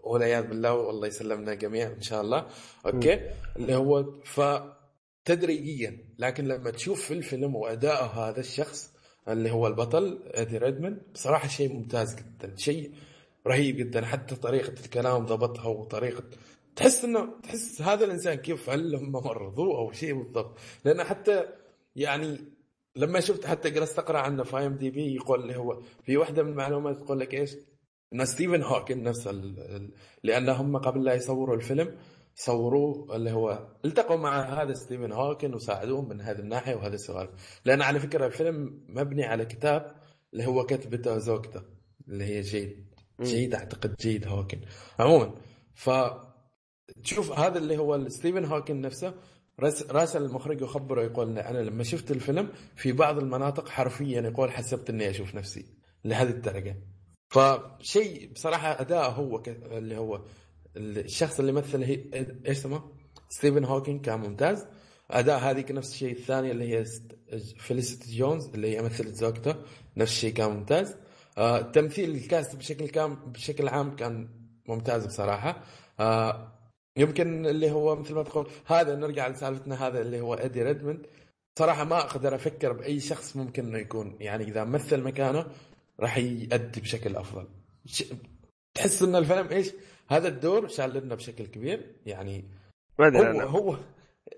والعياذ 0.02 0.46
بالله 0.46 0.74
والله 0.74 1.07
يسلمنا 1.07 1.55
جميعا 1.55 1.88
إن 1.88 2.02
شاء 2.02 2.20
الله. 2.20 2.46
أوكي؟ 2.86 3.20
اللي 3.57 3.74
هو 3.74 4.20
ف 4.24 4.40
تدريجيا 5.24 5.98
لكن 6.18 6.44
لما 6.44 6.70
تشوف 6.70 7.02
في 7.02 7.14
الفيلم 7.14 7.57
وأداء 7.57 8.05
هذا 8.05 8.40
الشخص 8.40 8.92
اللي 9.28 9.50
هو 9.50 9.66
البطل 9.66 10.22
ادي 10.26 10.59
ريدمن 10.59 10.98
بصراحة 11.14 11.48
شيء 11.48 11.72
ممتاز 11.72 12.16
جدا 12.16 12.57
شيء 12.57 12.92
رهيب 13.46 13.76
جدا. 13.76 14.05
حتى 14.07 14.34
طريقة 14.36 14.72
الكلام 14.84 15.26
ضبطها 15.26 15.66
وطريقة 15.68 16.24
تحس 16.77 17.05
إنه 17.05 17.41
تحس 17.43 17.83
هذا 17.83 18.05
الإنسان 18.05 18.35
كيف 18.35 18.70
هل 18.70 18.95
هم 18.95 19.12
مرضوه 19.12 19.79
أو 19.79 19.93
شيء 19.93 20.14
بالضبط؟ 20.14 20.59
لأن 20.85 21.05
حتى 21.05 21.45
يعني 21.97 22.39
لما 22.97 23.20
شفت 23.20 23.47
حتى 23.47 23.70
جلست 23.70 23.99
أقرأ 23.99 24.18
عنه 24.18 24.43
في 24.43 24.57
IMDb 24.57 25.14
يقول 25.14 25.43
اللي 25.43 25.57
هو 25.57 25.81
في 26.03 26.16
واحدة 26.16 26.43
من 26.43 26.51
المعلومات 26.51 26.97
تقول 26.97 27.20
لك 27.20 27.35
إيش؟ 27.35 27.57
إن 28.12 28.25
ستيفن 28.25 28.62
هوكن 28.62 29.03
نفسه 29.03 29.33
لأن 30.22 30.49
هم 30.49 30.77
قبل 30.77 31.05
لا 31.05 31.14
يصوروا 31.14 31.57
الفيلم 31.57 31.97
صوروه 32.35 33.16
اللي 33.16 33.31
هو 33.31 33.66
التقوا 33.85 34.16
مع 34.16 34.62
هذا 34.62 34.72
ستيفن 34.72 35.12
هوكن 35.12 35.55
وساعدوه 35.55 36.03
من 36.03 36.20
هذه 36.20 36.39
الناحية 36.39 36.75
وهذه 36.75 36.95
السوالف. 36.95 37.31
لأن 37.64 37.83
على 37.83 38.01
فكرة 38.01 38.27
الفيلم 38.27 38.85
مبني 38.89 39.25
على 39.25 39.45
كتاب 39.45 39.95
اللي 40.33 40.47
هو 40.47 40.66
كتبته 40.66 41.18
زوجته 41.18 41.62
اللي 42.09 42.25
هي 42.25 42.41
جين. 42.41 42.95
جين 43.22 43.55
أعتقد 43.55 43.95
جين 44.01 44.26
هوكن 44.27 44.61
عموما 44.99 45.35
ف 45.75 45.91
تشوف 47.05 47.39
هذا 47.39 47.59
اللي 47.59 47.78
هو 47.78 48.09
ستيفن 48.09 48.45
هوكن 48.45 48.80
نفسه 48.80 49.14
راسل 49.91 50.22
المخرج 50.24 50.61
يخبره 50.61 51.03
يقول 51.03 51.39
أنا 51.39 51.59
لما 51.59 51.85
شفت 51.85 52.11
الفيلم 52.11 52.49
في 52.76 52.93
بعض 52.93 53.18
المناطق 53.18 53.68
حرفيا 53.68 54.20
يقول 54.20 54.51
حسبت 54.51 54.91
إني 54.91 55.11
أشوف 55.11 55.35
نفسي 55.35 55.66
لهذه 56.05 56.30
الدرجة. 56.30 56.76
فشيء 57.28 58.32
بصراحة 58.32 58.80
أداء 58.80 59.11
هو 59.11 59.43
اللي 59.47 59.99
هو 59.99 60.20
الشخص 60.76 61.41
اللي 61.41 61.53
مثل 61.53 61.82
هي 61.82 62.05
إيش 62.14 62.59
اسمه؟ 62.59 62.82
ستيفن 63.28 63.64
هوكينج 63.64 64.05
كان 64.05 64.20
ممتاز 64.20 64.66
أداء 65.11 65.39
هذيك 65.39 65.70
نفس 65.70 65.93
الشيء 65.93 66.12
الثانية 66.12 66.53
اللي 66.53 66.68
هي 66.74 66.85
فيليسيتي 67.59 68.16
جونز 68.16 68.49
اللي 68.55 68.76
هي 68.76 68.82
مثلت 68.82 69.14
زوجته 69.14 69.55
نفس 69.97 70.12
الشيء 70.12 70.32
كان 70.32 70.51
ممتاز 70.51 70.97
آه 71.39 71.61
تمثيل 71.61 72.11
ال 72.11 72.20
cast 72.20 72.57
بشكل 72.57 72.89
كام 72.89 73.14
بشكل 73.14 73.68
عام 73.68 73.97
كان 73.97 74.28
ممتاز 74.68 75.07
بصراحة. 75.07 75.62
آه 76.01 76.53
يمكن 76.97 77.47
اللي 77.47 77.70
هو 77.70 77.97
مثل 77.97 78.14
ما 78.14 78.22
تقول 78.22 78.51
هذا 78.66 78.97
نرجع 78.97 79.28
لسالفتنا 79.28 79.86
هذا 79.86 80.01
اللي 80.01 80.20
هو 80.20 80.34
ايدي 80.34 80.62
ريدموند. 80.62 81.07
صراحة 81.59 81.84
ما 81.84 81.99
أقدر 81.99 82.34
أفكر 82.34 82.72
بأي 82.72 83.01
شخص 83.01 83.36
ممكن 83.36 83.66
إنه 83.66 83.78
يكون 83.78 84.16
يعني 84.20 84.45
إذا 84.45 84.64
مثل 84.64 85.03
مكانه 85.03 85.47
راح 86.01 86.18
يأدي 86.18 86.80
بشكل 86.80 87.16
أفضل. 87.16 87.47
تحس 88.74 89.03
إن 89.03 89.16
الفيلم 89.16 89.49
إيش؟ 89.49 89.72
هذا 90.09 90.28
الدور 90.28 90.68
شال 90.68 90.95
لنا 90.95 91.14
بشكل 91.14 91.47
كبير 91.47 91.95
يعني 92.07 92.45
ما 92.99 93.07
أدري 93.07 93.20
هو 93.20 93.30
أنا. 93.30 93.45
هو 93.45 93.76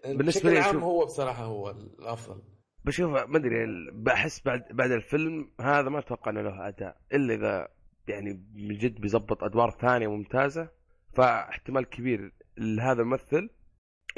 بالنسبة 0.05 0.51
لي 0.51 0.59
العام 0.59 0.79
هو 0.79 1.05
بصراحة 1.05 1.45
هو 1.45 1.71
الأفضل. 1.71 2.43
بشوف 2.85 3.11
ما 3.11 3.37
أدري 3.37 3.67
بحس 3.93 4.43
بعد 4.45 4.65
بعد 4.71 4.91
الفيلم 4.91 5.51
هذا 5.61 5.89
ما 5.89 5.99
أتوقع 5.99 6.31
إنه 6.31 6.43
له 6.43 6.69
أداء 6.69 6.97
إلا 7.13 7.35
إذا 7.35 7.69
يعني 8.09 8.45
من 8.55 8.79
جد 8.79 9.01
بيظبط 9.01 9.45
أدوار 9.45 9.71
ثانية 9.71 10.09
ممتازة 10.09 10.69
فاحتمال 11.13 11.85
كبير 11.85 12.33
لهذا 12.59 13.03
الممثل 13.03 13.51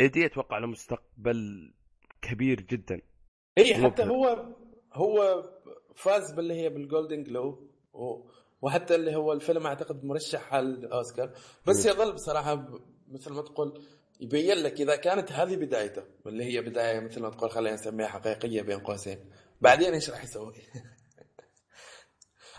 إيدي 0.01 0.26
أتوقع 0.26 0.59
له 0.59 0.66
مستقبل 0.66 1.72
كبير 2.22 2.61
جدا. 2.61 3.01
إي 3.59 3.74
حتى 3.74 4.03
هو 4.03 4.55
هو 4.93 5.45
فاز 5.97 6.32
باللي 6.32 6.55
هي 6.55 6.68
بال 6.68 6.82
Golden 6.82 7.22
Globe 7.22 7.70
وحتى 8.62 8.95
اللي 8.95 9.16
هو 9.16 9.32
الفيلم 9.32 9.66
أعتقد 9.66 10.05
مرشح 10.05 10.55
على 10.55 10.66
الاوسكار 10.66 11.32
بس 11.66 11.86
يظل 11.86 12.12
بصراحة 12.12 12.68
مثل 13.09 13.32
ما 13.32 13.43
تقول 13.43 13.84
يبين 14.20 14.57
لك 14.57 14.80
إذا 14.80 14.97
كانت 14.97 15.32
هذه 15.32 15.57
بدايته 15.57 16.03
واللي 16.24 16.45
هي 16.45 16.61
بداية 16.61 17.01
مثل 17.01 17.22
ما 17.22 17.30
تقول 17.30 17.51
خلينا 17.51 17.74
نسميها 17.74 18.09
حقيقية 18.09 18.62
بين 18.62 18.78
قوسين. 18.78 19.30
بعدين 19.61 19.95
إيش 19.95 20.11
راح 20.11 20.24
يسوي؟ 20.24 20.55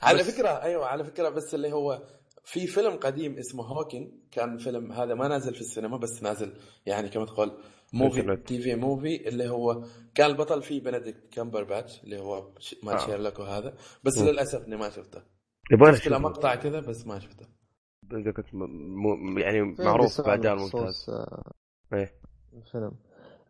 على 0.01 0.23
فكرة 0.23 0.49
أيوه 0.49 0.85
على 0.85 1.03
فكرة 1.03 1.29
بس 1.29 1.53
اللي 1.55 1.73
هو 1.73 2.18
في 2.43 2.67
فيلم 2.67 2.95
قديم 2.95 3.37
اسمه 3.37 3.63
هوكينج 3.63 4.11
كان 4.31 4.57
فيلم 4.57 4.91
هذا 4.91 5.13
ما 5.13 5.27
نازل 5.27 5.55
في 5.55 5.61
السينما 5.61 5.97
بس 5.97 6.23
نازل 6.23 6.53
يعني 6.85 7.09
كما 7.09 7.25
تقول 7.25 7.51
movie 7.93 8.37
TV 8.45 8.75
movie 8.75 9.27
اللي 9.27 9.49
هو 9.49 9.83
كان 10.15 10.31
البطل 10.31 10.61
فيه 10.61 10.83
بنديكت 10.83 11.33
كامبرباتش 11.33 12.03
اللي 12.03 12.19
هو 12.19 12.51
ما 12.83 12.93
آه. 12.93 13.05
شيرلوك 13.05 13.39
وهذا 13.39 13.73
بس 14.03 14.17
م. 14.17 14.25
للأسف 14.25 14.67
إني 14.67 14.77
ما 14.77 14.89
شفته. 14.89 15.21
يبغى 15.71 15.95
شفت 15.95 16.07
له 16.07 16.17
مقطع 16.17 16.55
كذا 16.55 16.79
بس 16.79 17.07
ما 17.07 17.19
شفته. 17.19 17.45
كنت 18.11 18.53
م... 18.53 19.39
يعني 19.39 19.61
معروف 19.79 20.21
باداء 20.21 20.55
ممتاز 20.55 21.05
آه، 21.09 21.51
إيه. 21.93 22.13
الفيلم 22.53 22.95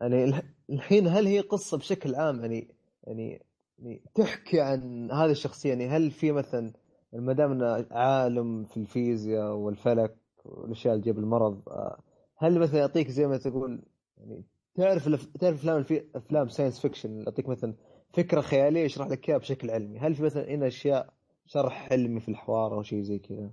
يعني 0.01 0.43
الحين 0.69 1.07
هل 1.07 1.27
هي 1.27 1.39
قصة 1.39 1.77
بشكل 1.77 2.15
عام 2.15 2.39
يعني 2.39 2.75
يعني 3.03 3.45
يعني 3.79 4.03
تحكي 4.15 4.61
عن 4.61 5.11
هذه 5.11 5.31
الشخصية؟ 5.31 5.69
يعني 5.69 5.87
هل 5.87 6.11
في 6.11 6.31
مثلا 6.31 6.73
ما 7.13 7.33
دام 7.33 7.51
انه 7.51 7.85
عالم 7.91 8.65
في 8.65 8.77
الفيزياء 8.77 9.53
والفلك 9.53 10.15
والأشياء 10.45 10.93
اللي 10.93 11.03
تجيب 11.03 11.19
المرض 11.19 11.69
آه، 11.69 11.99
هل 12.37 12.59
مثلا 12.59 12.79
يعطيك 12.79 13.07
زي 13.07 13.27
ما 13.27 13.37
تقول 13.37 13.81
يعني 14.17 14.43
تعرف 14.75 15.09
تعرف 15.39 15.55
أفلام 15.55 15.77
الفي... 15.77 16.03
أفلام 16.15 16.49
science 16.49 16.79
fiction 16.79 17.21
يعطيك 17.21 17.49
مثلا 17.49 17.73
فكرة 18.13 18.41
خيالية 18.41 18.83
يشرح 18.83 19.07
لك 19.07 19.29
إياها 19.29 19.37
بشكل 19.37 19.71
علمي، 19.71 19.99
هل 19.99 20.15
في 20.15 20.23
مثلا 20.23 20.49
هنا 20.49 20.67
أشياء 20.67 21.13
شرح 21.45 21.91
علمي 21.91 22.19
في 22.19 22.29
الحوار 22.29 22.73
أو 22.73 22.83
شيء 22.83 23.01
زي 23.01 23.19
كذا؟ 23.19 23.49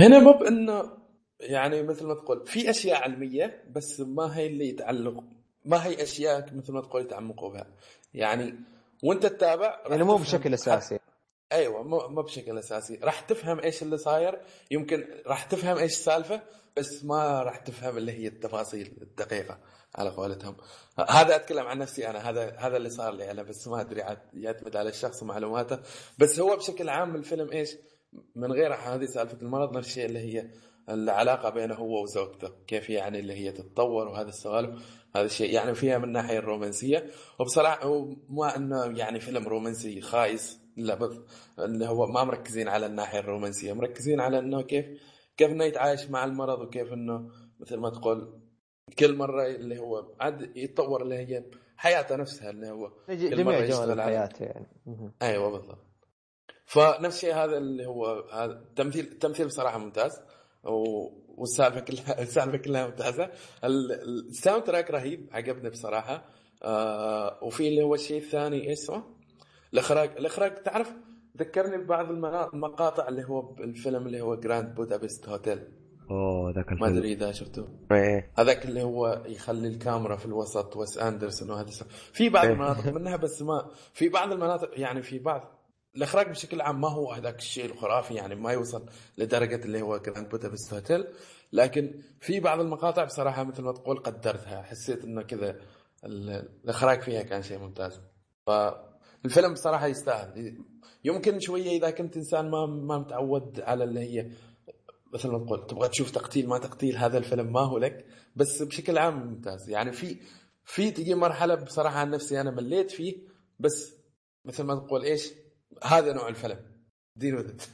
هنا 0.00 0.18
مو 0.18 0.32
بانه 0.32 0.82
يعني 1.40 1.82
مثل 1.82 2.06
ما 2.06 2.14
تقول 2.14 2.46
في 2.46 2.70
أشياء 2.70 3.02
علمية 3.02 3.64
بس 3.70 4.00
ما 4.00 4.36
هي 4.36 4.46
اللي 4.46 4.68
يتعلق 4.68 5.24
ما 5.64 5.86
هي 5.86 6.02
أشياء 6.02 6.54
مثل 6.54 6.72
ما 6.72 6.80
تقول 6.80 7.02
يتعمقوا 7.02 7.52
بها 7.52 7.66
يعني 8.14 8.54
وأنت 9.04 9.26
تتابع 9.26 9.80
يعني 9.90 10.04
مو 10.04 10.16
بشكل 10.16 10.54
أساسي 10.54 10.98
أيوه 11.52 11.82
مو 11.82 12.22
بشكل 12.22 12.58
أساسي. 12.58 12.98
راح 13.02 13.20
تفهم 13.20 13.60
إيش 13.60 13.82
اللي 13.82 13.98
صاير. 13.98 14.40
يمكن 14.70 15.06
راح 15.26 15.44
تفهم 15.44 15.78
إيش 15.78 15.92
السالفة 15.92 16.42
بس 16.76 17.04
ما 17.04 17.42
راح 17.42 17.56
تفهم 17.56 17.96
اللي 17.96 18.12
هي 18.12 18.26
التفاصيل 18.26 18.98
الدقيقة 19.02 19.58
على 19.94 20.10
قولتهم. 20.10 20.56
هذا 21.08 21.36
أتكلم 21.36 21.66
عن 21.66 21.78
نفسي 21.78 22.10
أنا. 22.10 22.30
هذا 22.30 22.56
هذا 22.58 22.76
اللي 22.76 22.90
صار 22.90 23.12
لي 23.14 23.30
أنا 23.30 23.42
بس 23.42 23.68
ما 23.68 23.80
أدري 23.80 24.04
يعتمد 24.34 24.76
على 24.76 24.88
الشخص 24.88 25.22
ومعلوماته 25.22 25.78
بس 26.18 26.40
هو 26.40 26.56
بشكل 26.56 26.88
عام 26.88 27.16
الفيلم 27.16 27.50
إيش؟ 27.52 27.76
من 28.36 28.52
غير 28.52 28.74
هذه 28.74 29.04
سالفة 29.04 29.38
المرض 29.42 29.76
نفس 29.76 29.88
الشيء 29.88 30.06
اللي 30.06 30.18
هي 30.18 30.50
العلاقة 30.88 31.50
بينه 31.50 31.74
هو 31.74 32.02
وزوجته. 32.02 32.50
كيف 32.66 32.90
يعني 32.90 33.18
اللي 33.18 33.34
هي 33.34 33.52
تتطور 33.52 34.08
وهذا 34.08 34.28
السوالف. 34.28 34.82
هذا 35.16 35.24
الشيء 35.24 35.54
يعني 35.54 35.74
فيها 35.74 35.98
من 35.98 36.04
الناحيه 36.04 36.38
الرومانسية. 36.38 37.10
وبصراحة 37.38 37.84
هو 37.84 38.16
ما 38.28 38.56
إنه 38.56 38.98
يعني 38.98 39.20
فيلم 39.20 39.48
رومانسي 39.48 40.00
خايس. 40.00 40.63
لا 40.76 40.94
بس 40.94 41.20
اللي 41.58 41.86
هو 41.86 42.06
ما 42.06 42.24
مركزين 42.24 42.68
على 42.68 42.86
الناحية 42.86 43.18
الرومانسية 43.18 43.72
مركزين 43.72 44.20
على 44.20 44.38
إنه 44.38 44.62
كيف 44.62 44.86
كيف 45.36 45.50
إنه 45.50 45.64
يتعايش 45.64 46.10
مع 46.10 46.24
المرض 46.24 46.60
وكيف 46.60 46.92
إنه 46.92 47.30
مثل 47.60 47.76
ما 47.76 47.90
تقول 47.90 48.40
كل 48.98 49.16
مرة 49.16 49.46
اللي 49.46 49.78
هو 49.78 50.14
عاد 50.20 50.56
يتطور 50.56 51.02
اللي 51.02 51.14
هي 51.14 51.44
حياته 51.76 52.16
نفسها 52.16 52.50
اللي 52.50 52.70
هو 52.70 52.92
جميع 53.08 53.66
جوانب 53.66 54.00
حياته 54.00 54.44
يعني. 54.44 54.66
أيوه 55.22 55.50
بالضبط. 55.50 55.84
فنفس 56.66 57.16
الشيء 57.16 57.34
هذا 57.34 57.58
اللي 57.58 57.86
هو 57.86 58.28
هذا 58.32 58.52
التمثيل 58.52 59.04
التمثيل 59.04 59.46
بصراحه 59.46 59.78
ممتاز 59.78 60.20
والسالفة 61.36 61.80
كلها 61.80 62.18
السالفة 62.22 62.56
كلها 62.56 62.86
ممتازة. 62.86 63.30
الساوند 63.64 64.64
تراك 64.64 64.90
رهيب 64.90 65.28
عجبني 65.32 65.70
بصراحة. 65.70 66.24
آه 66.62 67.38
وفي 67.42 67.68
اللي 67.68 67.82
هو 67.82 67.94
الشيء 67.94 68.18
الثاني 68.18 68.68
إيش 68.70 68.78
اسمه؟ 68.78 69.13
الاخراج 69.74 70.10
الاخراج 70.18 70.54
تعرف 70.62 70.92
ذكرني 71.38 71.76
ببعض 71.76 72.10
المقاطع 72.54 73.08
اللي 73.08 73.24
هو 73.24 73.42
بالفيلم 73.42 74.06
اللي 74.06 74.20
هو 74.20 74.34
Grand 74.36 74.74
Budapest 74.74 75.28
Hotel 75.28 75.68
أوه 76.10 76.50
ذاك 76.50 76.72
الفيلم 76.72 76.80
ما 76.92 76.98
أدري 76.98 77.12
إذا 77.12 77.32
شفته. 77.32 77.68
إيه. 77.92 78.32
هذاك 78.38 78.64
اللي 78.64 78.82
هو 78.82 79.22
يخلي 79.26 79.68
الكاميرا 79.68 80.16
في 80.16 80.26
الوسط 80.26 80.76
ويس 80.76 80.98
اندرسون 80.98 81.50
وهذا 81.50 81.70
في 82.12 82.28
بعض 82.28 82.44
إيه. 82.44 82.52
المناطق 82.52 82.86
منها 82.86 83.16
بس 83.16 83.42
ما 83.42 83.70
في 83.92 84.08
بعض 84.08 84.32
المناطق 84.32 84.70
يعني 84.80 85.02
في 85.02 85.18
بعض 85.18 85.50
الإخراج 85.96 86.28
بشكل 86.30 86.60
عام 86.60 86.80
ما 86.80 86.88
هو 86.88 87.12
هذاك 87.12 87.38
الشيء 87.38 87.64
الخرافي 87.64 88.14
يعني 88.14 88.34
ما 88.34 88.52
يوصل 88.52 88.86
لدرجة 89.18 89.64
اللي 89.64 89.82
هو 89.82 89.98
Grand 89.98 90.28
Budapest 90.28 90.74
Hotel 90.74 91.04
لكن 91.52 91.94
في 92.20 92.40
بعض 92.40 92.60
المقاطع 92.60 93.04
بصراحة 93.04 93.44
مثل 93.44 93.62
ما 93.62 93.72
تقول 93.72 93.96
قدرتها. 93.98 94.62
حسيت 94.62 95.04
إنه 95.04 95.22
كذا 95.22 95.50
ال- 96.04 96.48
الإخراج 96.64 97.00
فيها 97.00 97.22
كان 97.22 97.42
شيء 97.42 97.58
ممتاز. 97.58 98.00
فالفيلم 99.24 99.52
بصراحه 99.52 99.86
يستاهل. 99.86 100.58
يمكن 101.04 101.40
شوية 101.40 101.70
إذا 101.70 101.90
كنت 101.90 102.16
إنسان 102.16 102.50
ما 102.50 102.66
ما 102.66 102.98
متعود 102.98 103.60
على 103.60 103.84
اللي 103.84 104.00
هي 104.00 104.30
مثل 105.14 105.28
ما 105.28 105.38
تقول 105.38 105.66
تبغى 105.66 105.88
تشوف 105.88 106.10
تقتيل 106.10 106.48
ما 106.48 106.58
تقتيل 106.58 106.96
هذا 106.96 107.18
الفيلم 107.18 107.52
ما 107.52 107.60
هو 107.60 107.78
لك. 107.78 108.06
بس 108.36 108.62
بشكل 108.62 108.98
عام 108.98 109.26
ممتاز. 109.26 109.70
يعني 109.70 109.92
في 109.92 110.16
في 110.64 110.90
تجي 110.90 111.14
مرحلة 111.14 111.54
بصراحة 111.54 111.98
عن 111.98 112.10
نفسي 112.10 112.40
أنا 112.40 112.50
مليت 112.50 112.90
فيه. 112.90 113.16
بس 113.58 113.94
مثل 114.44 114.62
ما 114.62 114.74
تقول 114.74 115.02
إيش؟ 115.02 115.32
هذا 115.84 116.12
نوع 116.12 116.28
الفيلم. 116.28 116.58
دين 117.16 117.34
ودت 117.34 117.70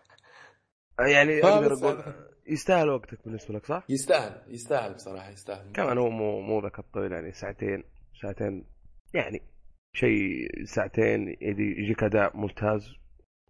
يعني 1.14 1.42
أقدر 1.44 1.72
أقول 1.72 2.14
يستاهل 2.46 2.88
وقتك 2.88 3.24
بالنسبة 3.24 3.54
لك 3.54 3.66
صح؟ 3.66 3.84
يستاهل 3.88 4.42
يستاهل 4.54 4.94
بصراحة 4.94 5.30
يستاهل. 5.30 5.72
كمان 5.72 5.98
هو 5.98 6.10
مو 6.10 6.40
مو 6.40 6.60
ذاك 6.60 6.78
الطويل 6.78 7.12
يعني 7.12 7.32
ساعتين 7.32 7.84
ساعتين 8.22 8.64
يعني 9.14 9.42
شيء 9.92 10.48
ساعتين 10.64 11.28
يجي- 11.40 11.80
يجيك 11.82 12.02
أداء 12.02 12.36
ممتاز 12.36 12.94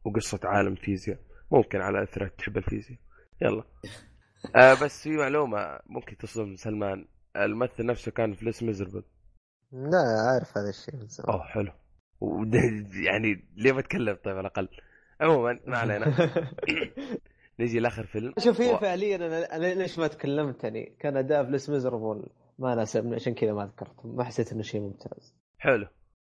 وقصة 0.05 0.41
عالم 0.45 0.75
فيزياء. 0.75 1.19
ممكن 1.53 1.81
على 1.81 2.03
اثرك 2.03 2.35
تحب 2.39 2.57
الفيزياء. 2.57 2.99
يلا. 3.43 3.65
آه 4.57 4.75
بس 4.85 5.03
في 5.03 5.17
معلومة 5.17 5.79
ممكن 5.87 6.17
تصدم 6.17 6.57
سلمان. 6.57 7.09
الممثل 7.37 7.87
نفسه 7.87 8.13
كان 8.13 8.35
في 8.35 8.45
ليس 8.45 8.63
ميزربل. 8.63 9.03
لا 9.73 9.99
عارف 10.33 10.59
هذا 10.59 10.69
الشيء 10.69 10.97
من 10.97 11.07
زمان. 11.07 11.31
أوه 11.31 11.43
حلو. 11.45 11.73
يعني 13.11 13.49
ليه 13.57 13.73
بتكلم 13.73 14.17
طيب 14.25 14.37
على 14.37 14.41
الأقل. 14.41 14.69
عموما 15.21 15.61
ما 15.67 15.79
علينا. 15.79 16.07
نجي 17.61 17.81
لآخر 17.81 18.07
فيلم. 18.07 18.35
شوف 18.39 18.61
هي 18.61 18.75
و- 18.75 18.79
فعليا 18.79 19.17
أنا 19.17 19.57
أنا 19.57 19.75
ليش 19.75 19.99
ما 19.99 20.07
تكلمت؟ 20.07 20.65
يعني 20.65 20.97
كان 21.01 21.17
أداء 21.17 21.45
فليس 21.45 21.71
ميزربل 21.71 22.27
ما 22.59 22.75
ناسبني 22.75 23.15
عشان 23.15 23.35
كذا 23.35 23.53
ما 23.53 23.67
ذكرته 23.67 24.09
ما 24.09 24.25
حسيت 24.25 24.53
إنه 24.53 24.63
شيء 24.63 24.81
ممتاز. 24.81 25.35
حلو. 25.59 25.87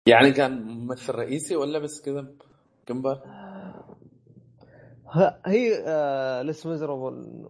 يعني 0.06 0.32
كان 0.32 0.62
ممثل 0.62 1.14
رئيسي 1.14 1.56
ولا 1.56 1.78
بس 1.78 2.02
كذا 2.02 2.34
كمبر 2.86 3.14
ه- 5.06 5.40
هي 5.46 5.84
آه 5.86 6.42
ليس 6.42 6.66
ميزربل 6.66 7.44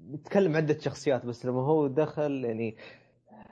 يتكلم 0.00 0.56
عدة 0.56 0.78
شخصيات 0.78 1.26
بس 1.26 1.46
لما 1.46 1.60
هو 1.62 1.86
دخل 1.86 2.44
يعني 2.44 2.76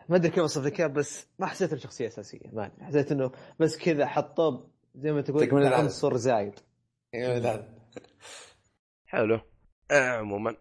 ما 0.08 0.16
أدري 0.16 0.30
كيف 0.30 0.38
أوصف 0.38 0.64
لك 0.64 0.82
بس 0.82 1.26
ما 1.38 1.46
حسيت 1.46 1.70
انه 1.72 1.80
شخصيه 1.80 2.06
أساسية 2.06 2.50
ما 2.52 2.66
أدري. 2.66 2.84
حسيت 2.86 3.12
إنه 3.12 3.32
بس 3.60 3.78
كذا 3.78 4.06
حطوه 4.06 4.70
زي 4.94 5.12
ما 5.12 5.20
تقول. 5.20 5.64
عنصر 5.74 6.16
زايد. 6.16 6.54
حلو. 9.06 9.40
آه 9.90 10.10
عموما 10.18 10.56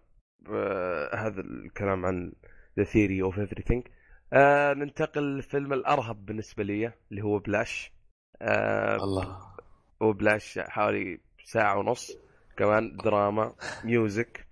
آه 0.50 1.16
هذا 1.16 1.42
الكلام 1.42 2.06
عن 2.06 2.34
The 2.78 2.84
Theory 2.84 3.22
of 3.22 3.40
Everything. 3.40 3.82
آه 4.34 4.74
ننتقل 4.74 5.38
لفيلم 5.38 5.74
الأرهب 5.74 6.26
بالنسبة 6.26 6.64
لي 6.64 6.94
اللي 7.12 7.22
هو 7.22 7.40
Whiplash. 7.40 7.92
آه 8.42 8.96
الله. 8.96 9.38
هو 10.02 10.14
Whiplash 10.14 10.60
حوالي 10.60 11.20
ساعة 11.44 11.80
ونص. 11.80 12.18
كمان 12.58 12.98
دراما 12.98 13.56
music 13.84 14.48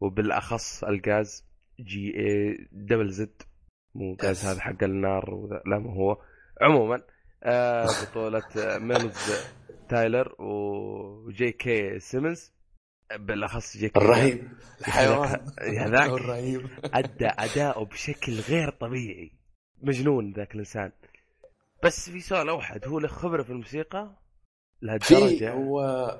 وبالأخص 0.00 0.84
الجاز 0.84 1.44
J 1.80 2.18
A 2.18 2.68
double 2.72 3.10
Z 3.10 3.42
مو 3.94 4.16
غاز. 4.22 4.44
هذا 4.44 4.60
حق 4.60 4.82
النار 4.82 5.34
وذا 5.34 5.62
لا 5.66 5.78
ما 5.78 5.92
هو. 5.94 6.18
عموما 6.60 7.02
آه 7.42 7.86
بطولة 8.02 8.42
ميلز 8.78 9.32
تايلر 9.88 10.42
وجي 10.42 11.52
كي 11.52 11.98
سيمنز 11.98 12.52
بالأخص 13.18 13.76
جي 13.76 13.88
كي 13.88 13.98
الرهيب. 14.00 14.52
الحيوان. 14.80 15.46
هذاك 15.78 16.10
الرهيب. 16.20 16.68
أدى 16.84 17.26
اداؤه 17.26 17.84
بشكل 17.84 18.40
غير 18.40 18.70
طبيعي. 18.70 19.32
مجنون 19.82 20.32
ذاك 20.32 20.54
الإنسان. 20.54 20.92
بس 21.84 22.10
في 22.10 22.20
سؤال 22.20 22.48
أوحد. 22.48 22.88
هو 22.88 22.98
له 22.98 23.08
خبرة 23.08 23.42
في 23.42 23.50
الموسيقى؟ 23.50 24.10
في 24.80 24.86
لهالدرجه 24.86 25.52
هو 25.52 26.10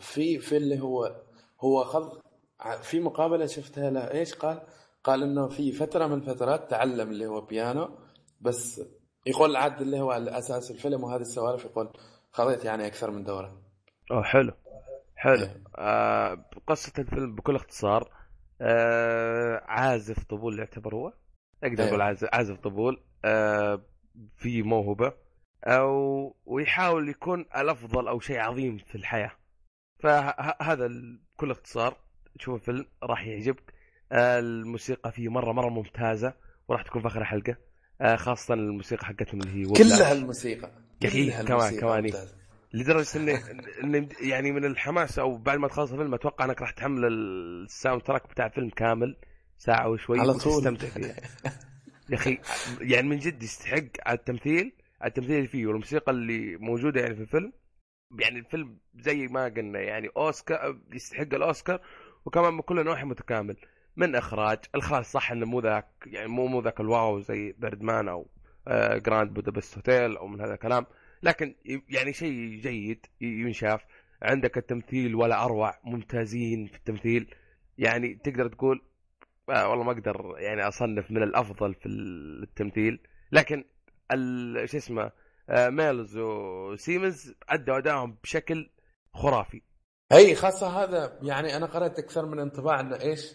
في 0.00 0.38
في 0.38 0.56
اللي 0.56 0.80
هو 0.80 1.22
هو 1.60 1.84
خذ 1.84 2.18
في 2.82 3.00
مقابلة 3.00 3.46
شفتها 3.46 3.90
له. 3.90 4.10
إيش 4.10 4.34
قال؟ 4.34 4.62
قال 5.04 5.22
إنه 5.22 5.48
في 5.48 5.72
فترة 5.72 6.06
من 6.06 6.14
الفترات 6.14 6.70
تعلم 6.70 7.10
اللي 7.10 7.26
هو 7.26 7.40
بيانو 7.40 7.98
بس 8.40 8.82
يقول 9.26 9.56
عاد 9.56 9.80
اللي 9.80 10.00
هو 10.00 10.10
على 10.10 10.38
أساس 10.38 10.70
الفيلم 10.70 11.04
وهذه 11.04 11.20
السوالف 11.20 11.64
يقول 11.64 11.92
خذيت 12.32 12.64
يعني 12.64 12.86
أكثر 12.86 13.10
من 13.10 13.24
دورة. 13.24 13.62
أوه 14.10 14.22
حلو. 14.22 14.52
حلو. 15.20 15.42
إيه. 15.42 15.62
آه 15.76 16.44
قصة 16.66 16.92
الفيلم 16.98 17.34
بكل 17.34 17.54
اختصار. 17.56 18.12
آه 18.60 19.62
عازف 19.64 20.24
طبول 20.24 20.58
يعتبر 20.58 20.94
هو. 20.94 21.12
أقدر 21.64 21.78
أيوه. 21.78 21.88
أقول 21.88 22.00
عازف 22.00 22.28
عازف 22.32 22.58
طبول. 22.58 23.02
آه 23.24 23.82
في 24.36 24.62
موهبة. 24.62 25.12
أو 25.64 26.36
ويحاول 26.46 27.08
يكون 27.08 27.40
الأفضل 27.40 28.08
أو 28.08 28.20
شيء 28.20 28.38
عظيم 28.38 28.78
في 28.78 28.94
الحياة. 28.94 29.30
فهذا 30.02 30.88
بكل 31.36 31.50
اختصار. 31.50 31.96
تشوف 32.38 32.54
الفيلم 32.54 32.86
راح 33.02 33.26
يعجبك. 33.26 33.74
آه 34.12 34.38
الموسيقى 34.38 35.12
فيه 35.12 35.28
مرة 35.28 35.52
مرة 35.52 35.68
ممتازة. 35.68 36.34
وراح 36.68 36.82
تكون 36.82 37.02
في 37.02 37.08
آخر 37.08 37.24
حلقة. 37.24 37.56
آه 38.00 38.16
خاصة 38.16 38.54
الموسيقى 38.54 39.06
حقتهم 39.06 39.40
اللي 39.40 39.52
هي 39.68 39.72
كلها. 39.72 40.12
الموسيقى. 40.12 40.70
يا 41.02 41.10
كلها 41.10 41.42
كمان- 41.42 41.60
الموسيقى 41.60 41.80
كمان. 41.80 42.12
لدرجة 42.72 43.16
اني 43.18 43.34
اني 43.84 44.08
يعني 44.20 44.52
من 44.52 44.64
الحماس 44.64 45.18
أو 45.18 45.36
بعد 45.36 45.58
ما 45.58 45.68
تخلص 45.68 45.92
الفيلم 45.92 46.14
أتوقع 46.14 46.44
إنك 46.44 46.60
راح 46.60 46.70
تحمل 46.70 47.04
ال 47.04 48.02
soundtrack 48.02 48.30
بتاع 48.30 48.46
الفيلم 48.46 48.70
كامل 48.70 49.16
ساعة 49.58 49.88
وشوي 49.88 50.20
على 50.20 50.34
طول. 50.34 50.52
وتستمتع 50.52 50.88
فيها 50.88 51.14
يا 52.10 52.14
أخي 52.14 52.38
يعني 52.80 53.08
من 53.08 53.18
جد 53.18 53.42
يستحق 53.42 53.84
على 54.06 54.18
التمثيل 54.18 54.72
على 55.00 55.08
التمثيل 55.08 55.36
اللي 55.36 55.48
فيه 55.48 55.66
والموسيقى 55.66 56.12
اللي 56.12 56.56
موجودة 56.56 57.00
يعني 57.00 57.14
في 57.14 57.20
الفيلم. 57.20 57.52
يعني 58.18 58.38
الفيلم 58.38 58.78
زي 58.94 59.26
ما 59.26 59.44
قلنا 59.44 59.80
يعني 59.80 60.08
أوسكار 60.16 60.78
يستحق 60.92 61.34
الأوسكار 61.34 61.80
وكمان 62.24 62.54
من 62.54 62.60
كل 62.60 62.84
نواحي 62.84 63.04
متكامل. 63.04 63.56
من 63.96 64.14
إخراج 64.16 64.58
الإخراج 64.74 65.04
صح 65.04 65.32
إنه 65.32 65.46
مو 65.46 65.60
ذاك 65.60 65.88
يعني 66.06 66.28
مو 66.28 66.46
مو 66.46 66.60
ذاك 66.60 66.80
ال 66.80 66.90
wow 66.90 67.20
زي 67.20 67.52
Birdman 67.58 68.08
أو 68.08 68.26
آه 68.68 68.98
Grand 68.98 69.34
Budapest 69.34 69.76
Hotel 69.76 70.16
أو 70.16 70.26
من 70.26 70.40
هذا 70.40 70.54
الكلام. 70.54 70.86
لكن 71.22 71.54
يعني 71.88 72.12
شيء 72.12 72.60
جيد 72.60 73.06
ينشاف. 73.20 73.80
عندك 74.22 74.58
التمثيل 74.58 75.14
ولا 75.14 75.44
أروع 75.44 75.80
ممتازين 75.84 76.66
في 76.66 76.76
التمثيل. 76.76 77.34
يعني 77.78 78.14
تقدر 78.14 78.48
تقول 78.48 78.82
آه 79.50 79.68
والله 79.68 79.84
ما 79.84 79.92
أقدر 79.92 80.34
يعني 80.38 80.68
أصنف 80.68 81.10
من 81.10 81.22
الأفضل 81.22 81.74
في 81.74 81.88
التمثيل. 81.88 83.00
لكن 83.32 83.64
شو 84.64 84.76
اسمه 84.76 85.12
آه 85.48 85.68
ميلز 85.68 86.16
وسيمنز 86.16 87.34
أدوا 87.48 87.78
ادائهم 87.78 88.16
بشكل 88.22 88.70
خرافي. 89.14 89.62
اي 90.12 90.34
خاصة 90.34 90.82
هذا 90.82 91.18
يعني 91.22 91.56
أنا 91.56 91.66
قرأت 91.66 91.98
أكثر 91.98 92.26
من 92.26 92.38
انطباع 92.38 92.80
إنه 92.80 93.00
إيش 93.00 93.34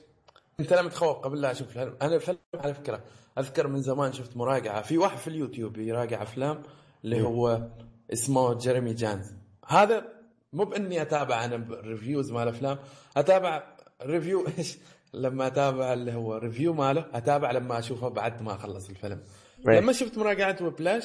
انت 0.59 0.73
لما 0.73 0.89
تخوف 0.89 1.17
قبل 1.17 1.41
لا 1.41 1.51
أشوف 1.51 1.67
الفيلم 1.67 1.97
أنا 2.01 2.15
الفيلم 2.15 2.37
على 2.55 2.73
فكرة 2.73 3.03
أذكر 3.37 3.67
من 3.67 3.81
زمان 3.81 4.13
شفت 4.13 4.37
مراجعة. 4.37 4.81
في 4.81 4.97
واحد 4.97 5.17
في 5.17 5.27
اليوتيوب 5.27 5.77
يراجع 5.77 6.21
أفلام 6.21 6.63
اللي 7.05 7.21
هو 7.21 7.67
اسمه 8.13 8.53
جيريمي 8.53 8.93
جانز. 8.93 9.33
هذا 9.67 10.05
مو 10.53 10.65
بإني 10.65 11.01
أتابع 11.01 11.45
أنا 11.45 11.67
reviews 11.71 12.31
مال 12.31 12.47
أفلام 12.47 12.77
أتابع 13.17 13.63
review 14.01 14.47
إيش؟ 14.57 14.77
لما 15.13 15.47
أتابع 15.47 15.93
اللي 15.93 16.13
هو 16.13 16.37
review 16.37 16.73
ماله 16.73 17.05
أتابع 17.13 17.51
لما 17.51 17.79
أشوفه 17.79 18.07
بعد 18.07 18.41
ما 18.41 18.53
أخلص 18.55 18.89
الفيلم. 18.89 19.23
إيه. 19.67 19.79
لما 19.79 19.93
شفت 19.93 20.17
مراجعة 20.17 20.57
Whiplash 20.61 21.03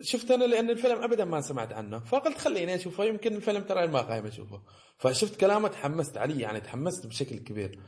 شفت 0.00 0.30
أنا 0.30 0.44
لأن 0.44 0.70
الفيلم 0.70 1.02
ابدا 1.02 1.24
ما 1.24 1.40
سمعت 1.40 1.72
عنه 1.72 1.98
فقلت 1.98 2.38
خليني 2.38 2.74
أشوفه 2.74 3.04
يمكن 3.04 3.34
الفيلم 3.36 3.62
ترى 3.62 3.86
ما 3.86 4.00
قايم 4.00 4.26
أشوفه. 4.26 4.62
فشفت 4.98 5.40
كلامه 5.40 5.68
تحمست 5.68 6.16
عليه 6.16 6.42
يعني 6.42 6.60
تحمست 6.60 7.06
بشكل 7.06 7.38
كبير. 7.38 7.80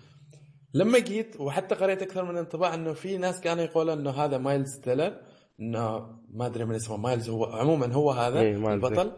لما 0.74 0.98
جيت 0.98 1.40
وحتى 1.40 1.74
قريت 1.74 2.02
أكثر 2.02 2.24
من 2.24 2.36
انطباع 2.36 2.74
إنه 2.74 2.92
في 2.92 3.16
ناس 3.16 3.40
كانوا 3.40 3.64
يقولوا 3.64 3.94
إنه 3.94 4.10
هذا 4.10 4.38
مايلز 4.38 4.78
تيلر 4.78 5.20
ما 5.58 6.46
أدري 6.46 6.64
من 6.64 6.74
اسمه 6.74 6.96
مايلز 6.96 7.30
هو 7.30 7.44
عموما 7.44 7.92
هو 7.92 8.10
هذا 8.10 8.40
إيه، 8.40 8.56
مايلز، 8.56 8.84
البطل. 8.84 9.12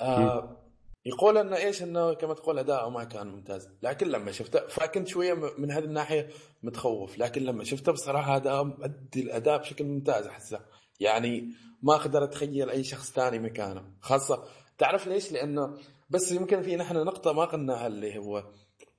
آه 0.00 0.58
يقول 1.06 1.38
إنه 1.38 1.56
إيش 1.56 1.82
إنه 1.82 2.14
كما 2.14 2.34
تقول 2.34 2.58
اداؤه 2.58 2.90
ما 2.90 3.04
كان 3.04 3.26
ممتاز. 3.26 3.68
لكن 3.82 4.08
لما 4.08 4.32
شفته 4.32 4.66
فكنت 4.68 5.08
شوية 5.08 5.34
من 5.58 5.70
هذه 5.70 5.84
الناحية 5.84 6.28
متخوف. 6.62 7.18
لكن 7.18 7.42
لما 7.42 7.64
شفته 7.64 7.92
بصراحة 7.92 8.36
اداء 8.36 8.84
أدي 8.84 9.22
الأداء 9.22 9.58
بشكل 9.58 9.84
ممتاز 9.84 10.26
أحسه. 10.26 10.60
يعني 11.00 11.48
ما 11.82 11.94
أقدر 11.94 12.24
أتخيل 12.24 12.70
أي 12.70 12.84
شخص 12.84 13.12
ثاني 13.12 13.38
مكانه. 13.38 13.84
خاصة 14.00 14.44
تعرف 14.78 15.06
ليش؟ 15.06 15.32
لأنه 15.32 15.78
بس 16.10 16.32
يمكن 16.32 16.62
في 16.62 16.76
نحن 16.76 16.96
نقطة 16.96 17.32
ما 17.32 17.44
قلناها 17.44 17.86
اللي 17.86 18.18
هو 18.18 18.44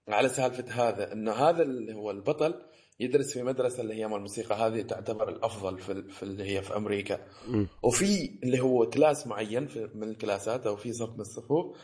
على 0.07 0.29
سالفة 0.29 0.89
هذا 0.89 1.13
إنه 1.13 1.31
هذا 1.31 1.63
اللي 1.63 1.93
هو 1.93 2.11
البطل 2.11 2.53
يدرس 2.99 3.33
في 3.33 3.43
مدرسة 3.43 3.81
اللي 3.81 3.93
هي 3.93 4.07
مال 4.07 4.15
الموسيقى 4.17 4.55
هذه 4.55 4.81
تعتبر 4.81 5.29
الأفضل 5.29 5.79
في, 5.79 6.03
في 6.09 6.23
اللي 6.23 6.43
هي 6.43 6.61
في 6.61 6.75
أمريكا. 6.77 7.27
مم. 7.47 7.67
وفي 7.83 8.39
اللي 8.43 8.59
هو 8.59 8.89
class 8.89 9.27
معين 9.27 9.67
في 9.67 9.89
من 9.95 10.03
الكلاسات 10.09 10.67
أو 10.67 10.75
في 10.75 10.93
صف 10.93 11.09
من 11.09 11.19
الصفوف 11.19 11.77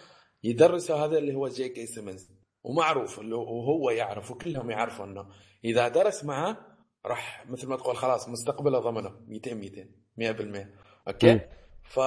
يدرسه 0.43 1.05
هذا 1.05 1.18
اللي 1.18 1.36
هو 1.36 1.47
جي 1.47 1.70
كي 1.70 1.86
سيمنز. 1.86 2.30
ومعروف 2.64 3.20
اللي 3.20 3.36
هو- 3.36 3.57
وهو 3.60 3.89
يعرف 3.89 4.32
وكلهم 4.32 4.70
يعرفوا 4.72 5.05
إنه 5.05 5.26
إذا 5.66 5.88
درس 5.88 6.24
معه 6.24 6.57
راح 7.05 7.45
مثل 7.49 7.68
ما 7.68 7.76
تقول 7.78 7.95
خلاص 7.97 8.30
مستقبله 8.30 8.80
ضمنه. 8.80 9.12
200 9.28 9.53
200 9.53 9.86
100% 10.18 10.68
أوكي؟ 11.07 11.34
مم. 11.34 11.39
ف 11.84 11.97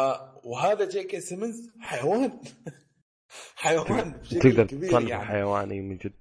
وهذا 0.44 0.88
جي 0.88 1.05
كي 1.05 1.20
سيمنز 1.20 1.70
حيوان. 1.80 2.40
حيوان 3.57 4.22
تقدر 4.22 4.66
كبير 4.66 4.90
تصنف 4.90 5.09
يعني. 5.09 5.24
حيواني 5.24 5.80
من 5.80 5.96
جد. 5.96 6.14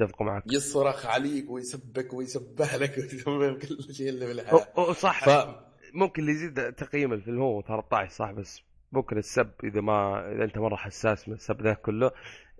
أتفق 0.00 0.22
معك. 0.22 0.42
يصرخ 0.46 1.06
عليك 1.06 1.50
ويسبك 1.50 2.12
ويسبح 2.14 2.74
لك 2.74 2.98
ويسوي 2.98 3.54
كل 3.54 3.94
شيء 3.94 4.08
اللي 4.08 4.26
بالحياة 4.26 4.92
صح. 4.92 5.24
ف 5.24 5.48
ممكن 5.94 6.22
اللي 6.22 6.32
يزيد 6.32 6.72
تقييم 6.72 7.12
الفيلم 7.12 7.42
هو 7.42 7.62
13 7.62 8.14
صح؟ 8.14 8.30
بس 8.30 8.62
ممكن 8.92 9.18
السب 9.18 9.50
إذا 9.64 9.80
ما 9.80 10.28
إذا 10.32 10.44
أنت 10.44 10.58
مرة 10.58 10.76
حساس 10.76 11.28
من 11.28 11.34
السب 11.34 11.62
ذا 11.62 11.74
كله 11.74 12.10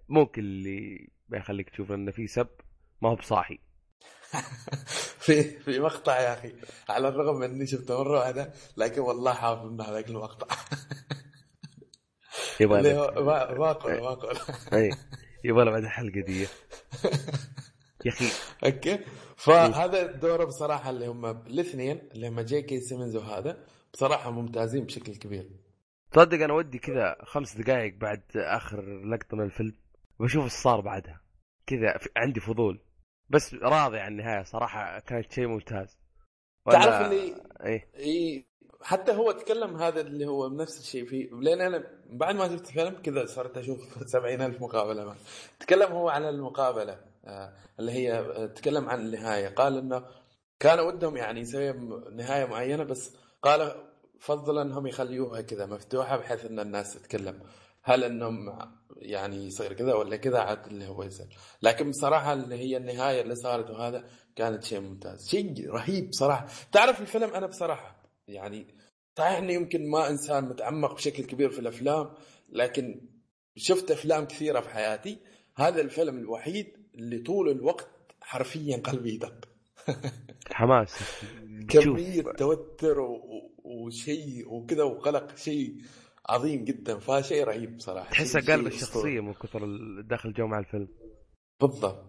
ممكن 0.08 0.42
اللي 0.42 1.08
ما 1.28 1.38
يخليك 1.38 1.70
تشوف 1.70 1.92
إنه 1.92 2.12
في 2.12 2.26
سب 2.26 2.48
ما 3.02 3.08
هو 3.08 3.14
بصاحي. 3.14 3.58
في 5.24 5.42
في 5.42 5.80
مقطع 5.80 6.20
يا 6.20 6.34
أخي 6.34 6.52
على 6.88 7.08
الرغم 7.08 7.38
من 7.38 7.50
إني 7.50 7.66
شفته 7.66 7.98
مرة 7.98 8.18
واحدة 8.18 8.52
لكن 8.76 9.00
والله 9.00 9.32
حافظ 9.32 9.66
من 9.66 9.80
هذاك 9.80 10.08
المقطع. 10.08 10.56
يبغى 12.60 12.82
ما 12.82 13.20
ما 13.52 13.70
أقول 13.70 14.00
ما 14.00 14.12
أقول. 14.12 14.36
يبغى 15.44 15.64
له 15.64 15.70
بعد 15.70 15.82
الحلقة 15.84 16.20
دي 16.20 16.42
يا 18.04 18.10
أخي. 18.10 18.26
أوكي. 18.64 18.98
فهذا 19.36 20.06
دوره 20.06 20.44
بصراحة 20.44 20.90
اللي 20.90 21.06
هم 21.06 21.26
الاثنين 21.26 22.08
اللي 22.12 22.28
هم 22.28 22.40
جي 22.40 22.62
كي 22.62 22.80
سيمنز 22.80 23.16
وهذا 23.16 23.64
بصراحة 23.92 24.30
ممتازين 24.30 24.84
بشكل 24.84 25.16
كبير. 25.16 25.50
تصدق 26.12 26.44
أنا 26.44 26.52
ودي 26.54 26.78
كذا 26.78 27.16
خمس 27.22 27.56
دقائق 27.56 27.94
بعد 27.94 28.22
آخر 28.36 29.04
لقطة 29.04 29.36
من 29.36 29.44
الفيلم 29.44 29.74
بشوف 30.20 30.44
إيش 30.44 30.52
صار 30.52 30.80
بعدها. 30.80 31.20
كذا 31.66 31.98
عندي 32.16 32.40
فضول. 32.40 32.80
بس 33.30 33.54
راضي 33.54 33.98
عن 33.98 34.12
النهاية 34.12 34.42
صراحة 34.42 34.98
كانت 34.98 35.32
شيء 35.32 35.46
ممتاز. 35.46 35.98
تعرف 36.70 37.06
اللي 37.06 37.34
إيه. 37.64 37.88
اي 37.96 38.46
حتى 38.82 39.12
هو 39.12 39.32
تكلم 39.32 39.76
هذا 39.76 40.00
اللي 40.00 40.26
هو 40.26 40.48
نفس 40.48 40.80
الشيء 40.80 41.04
فيه 41.06 41.30
لأن 41.30 41.60
أنا 41.60 41.84
بعد 42.10 42.34
ما 42.34 42.48
شفت 42.48 42.68
الفيلم 42.68 43.02
كذا 43.02 43.26
صرت 43.26 43.58
أشوف 43.58 43.78
سبعين 44.12 44.42
ألف 44.42 44.60
مقابلة. 44.62 45.04
معه. 45.04 45.16
تكلم 45.60 45.92
هو 45.92 46.08
عن 46.08 46.24
المقابلة 46.24 46.98
آه، 47.24 47.52
اللي 47.80 47.92
هي 47.92 48.12
آه، 48.12 48.46
تكلم 48.46 48.88
عن 48.88 49.00
النهاية. 49.00 49.48
قال 49.48 49.78
إنه 49.78 50.04
كان 50.60 50.80
ودهم 50.80 51.16
يعني 51.16 51.40
يسوي 51.40 51.72
نهاية 52.12 52.44
معينة 52.44 52.84
بس 52.84 53.16
قال 53.42 53.72
فضل 54.20 54.58
انهم 54.58 54.86
يخليوها 54.86 55.40
كذا 55.40 55.66
مفتوحة 55.66 56.16
بحيث 56.16 56.44
إن 56.44 56.60
الناس 56.60 56.94
تتكلم. 56.94 57.40
هل 57.82 58.04
إنهم 58.04 58.58
يعني 58.96 59.46
يصير 59.46 59.72
كذا 59.72 59.94
ولا 59.94 60.16
كذا؟ 60.16 60.38
عاد 60.38 60.66
اللي 60.66 60.88
هو 60.88 61.02
يصير. 61.02 61.36
لكن 61.62 61.90
بصراحة 61.90 62.32
اللي 62.32 62.54
هي 62.54 62.76
النهاية 62.76 63.20
اللي 63.20 63.34
صارت 63.34 63.70
وهذا 63.70 64.04
كانت 64.36 64.64
شيء 64.64 64.80
ممتاز. 64.80 65.28
شيء 65.28 65.70
رهيب 65.70 66.08
صراحة. 66.12 66.46
تعرف 66.72 67.00
الفيلم؟ 67.00 67.34
أنا 67.34 67.46
بصراحة 67.46 67.97
يعني 68.28 68.66
صحيح 69.18 69.38
اني 69.38 69.54
يمكن 69.54 69.90
ما 69.90 70.10
إنسان 70.10 70.44
متعمق 70.44 70.94
بشكل 70.94 71.24
كبير 71.24 71.50
في 71.50 71.58
الأفلام 71.58 72.10
لكن 72.48 73.08
شفت 73.56 73.90
أفلام 73.90 74.24
كثيرة 74.24 74.60
في 74.60 74.68
حياتي 74.68 75.18
هذا 75.56 75.80
الفيلم 75.80 76.18
الوحيد 76.18 76.66
اللي 76.94 77.18
طول 77.18 77.50
الوقت 77.50 77.88
حرفيا 78.20 78.76
قلبي 78.76 79.14
يدق. 79.14 79.48
حماس. 80.52 81.20
كمية 81.70 82.22
توتر 82.22 83.00
و- 83.00 83.52
وشيء 83.64 84.48
وكذا 84.52 84.82
وقلق 84.82 85.36
شيء 85.36 85.76
عظيم 86.28 86.64
جدا 86.64 86.98
فشيء 86.98 87.44
رهيب 87.44 87.80
صراحة. 87.80 88.10
تحسه 88.10 88.40
قلب 88.40 88.66
الشخصية. 88.66 89.20
من 89.20 89.34
كثر 89.34 89.64
الداخل 89.64 90.32
جو 90.32 90.46
مع 90.46 90.58
الفيلم. 90.58 90.88
بالضبط. 91.60 92.04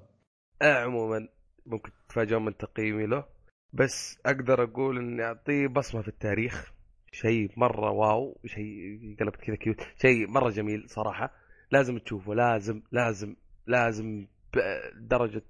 آه 0.61 0.73
عموما 0.73 1.27
ممكن 1.65 1.91
تتفاجئون 2.07 2.45
من 2.45 2.57
تقييمي 2.57 3.05
له. 3.05 3.25
بس 3.73 4.19
أقدر 4.25 4.63
أقول 4.63 4.97
إني 4.97 5.23
أعطيه 5.23 5.67
بصمة 5.67 6.01
في 6.01 6.07
التاريخ. 6.07 6.71
شيء 7.11 7.51
مرة 7.57 7.91
wow 7.91 8.37
شيء 8.45 9.15
قلب 9.19 9.35
كذا 9.35 9.55
cute 9.55 9.81
شيء 10.01 10.27
مرة 10.27 10.49
جميل 10.49 10.89
صراحة. 10.89 11.33
لازم 11.71 11.97
تشوفه 11.97 12.33
لازم 12.33 12.81
لازم 12.91 13.35
لازم 13.67 14.27
بدرجه 14.53 15.43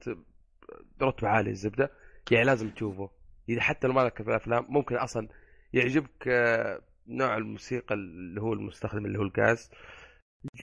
رتبة 1.02 1.28
عالية 1.28 1.52
الزبدة. 1.52 1.92
يعني 2.32 2.46
لازم 2.46 2.70
تشوفه. 2.70 3.10
إذا 3.50 3.62
حتى 3.62 3.88
لو 3.88 3.94
ما 3.94 4.02
لك 4.02 4.22
في 4.22 4.30
الأفلام 4.30 4.66
ممكن 4.70 4.96
أصلا 4.96 5.28
يعجبك 5.74 6.28
آه، 6.28 6.82
نوع 7.08 7.38
الموسيقى 7.38 7.96
اللي 7.96 8.42
هو 8.42 8.54
المستخدم 8.54 9.06
اللي 9.06 9.20
هو 9.20 9.24
الجاز. 9.24 9.72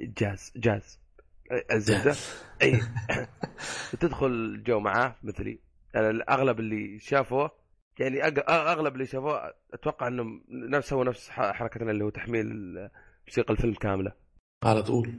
جاز 0.00 0.52
جاز. 0.56 1.00
الزبدة. 1.72 2.14
اي 2.62 2.80
تدخل 4.00 4.62
جو 4.66 4.80
معاه 4.80 5.16
مثلي. 5.22 5.65
اغلب 6.28 6.60
اللي 6.60 6.98
شافوه 6.98 7.50
يعني 7.98 8.22
أغلب 8.48 8.94
اللي 8.94 9.06
شافوه 9.06 9.54
أتوقع 9.74 10.08
إنهم 10.08 10.44
نفس 10.48 10.88
سووا 10.88 11.04
نفس 11.04 11.30
حركتنا 11.30 11.90
اللي 11.90 12.04
هو 12.04 12.10
تحميل 12.10 12.46
موسيقى 13.28 13.52
الفيلم 13.52 13.74
كاملة. 13.74 14.12
على 14.62 14.82
طول 14.82 15.18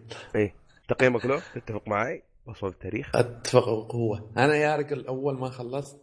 تقييمك 0.88 1.26
له 1.26 1.42
تتفق 1.56 1.88
معي 1.88 2.24
وصول 2.46 2.70
التاريخ؟ 2.70 3.16
أتفق 3.16 3.70
بقوه 3.70 4.32
أنا 4.38 4.56
يا 4.56 4.76
رجل 4.76 5.08
أول 5.08 5.40
ما 5.40 5.50
خلصت 5.50 6.02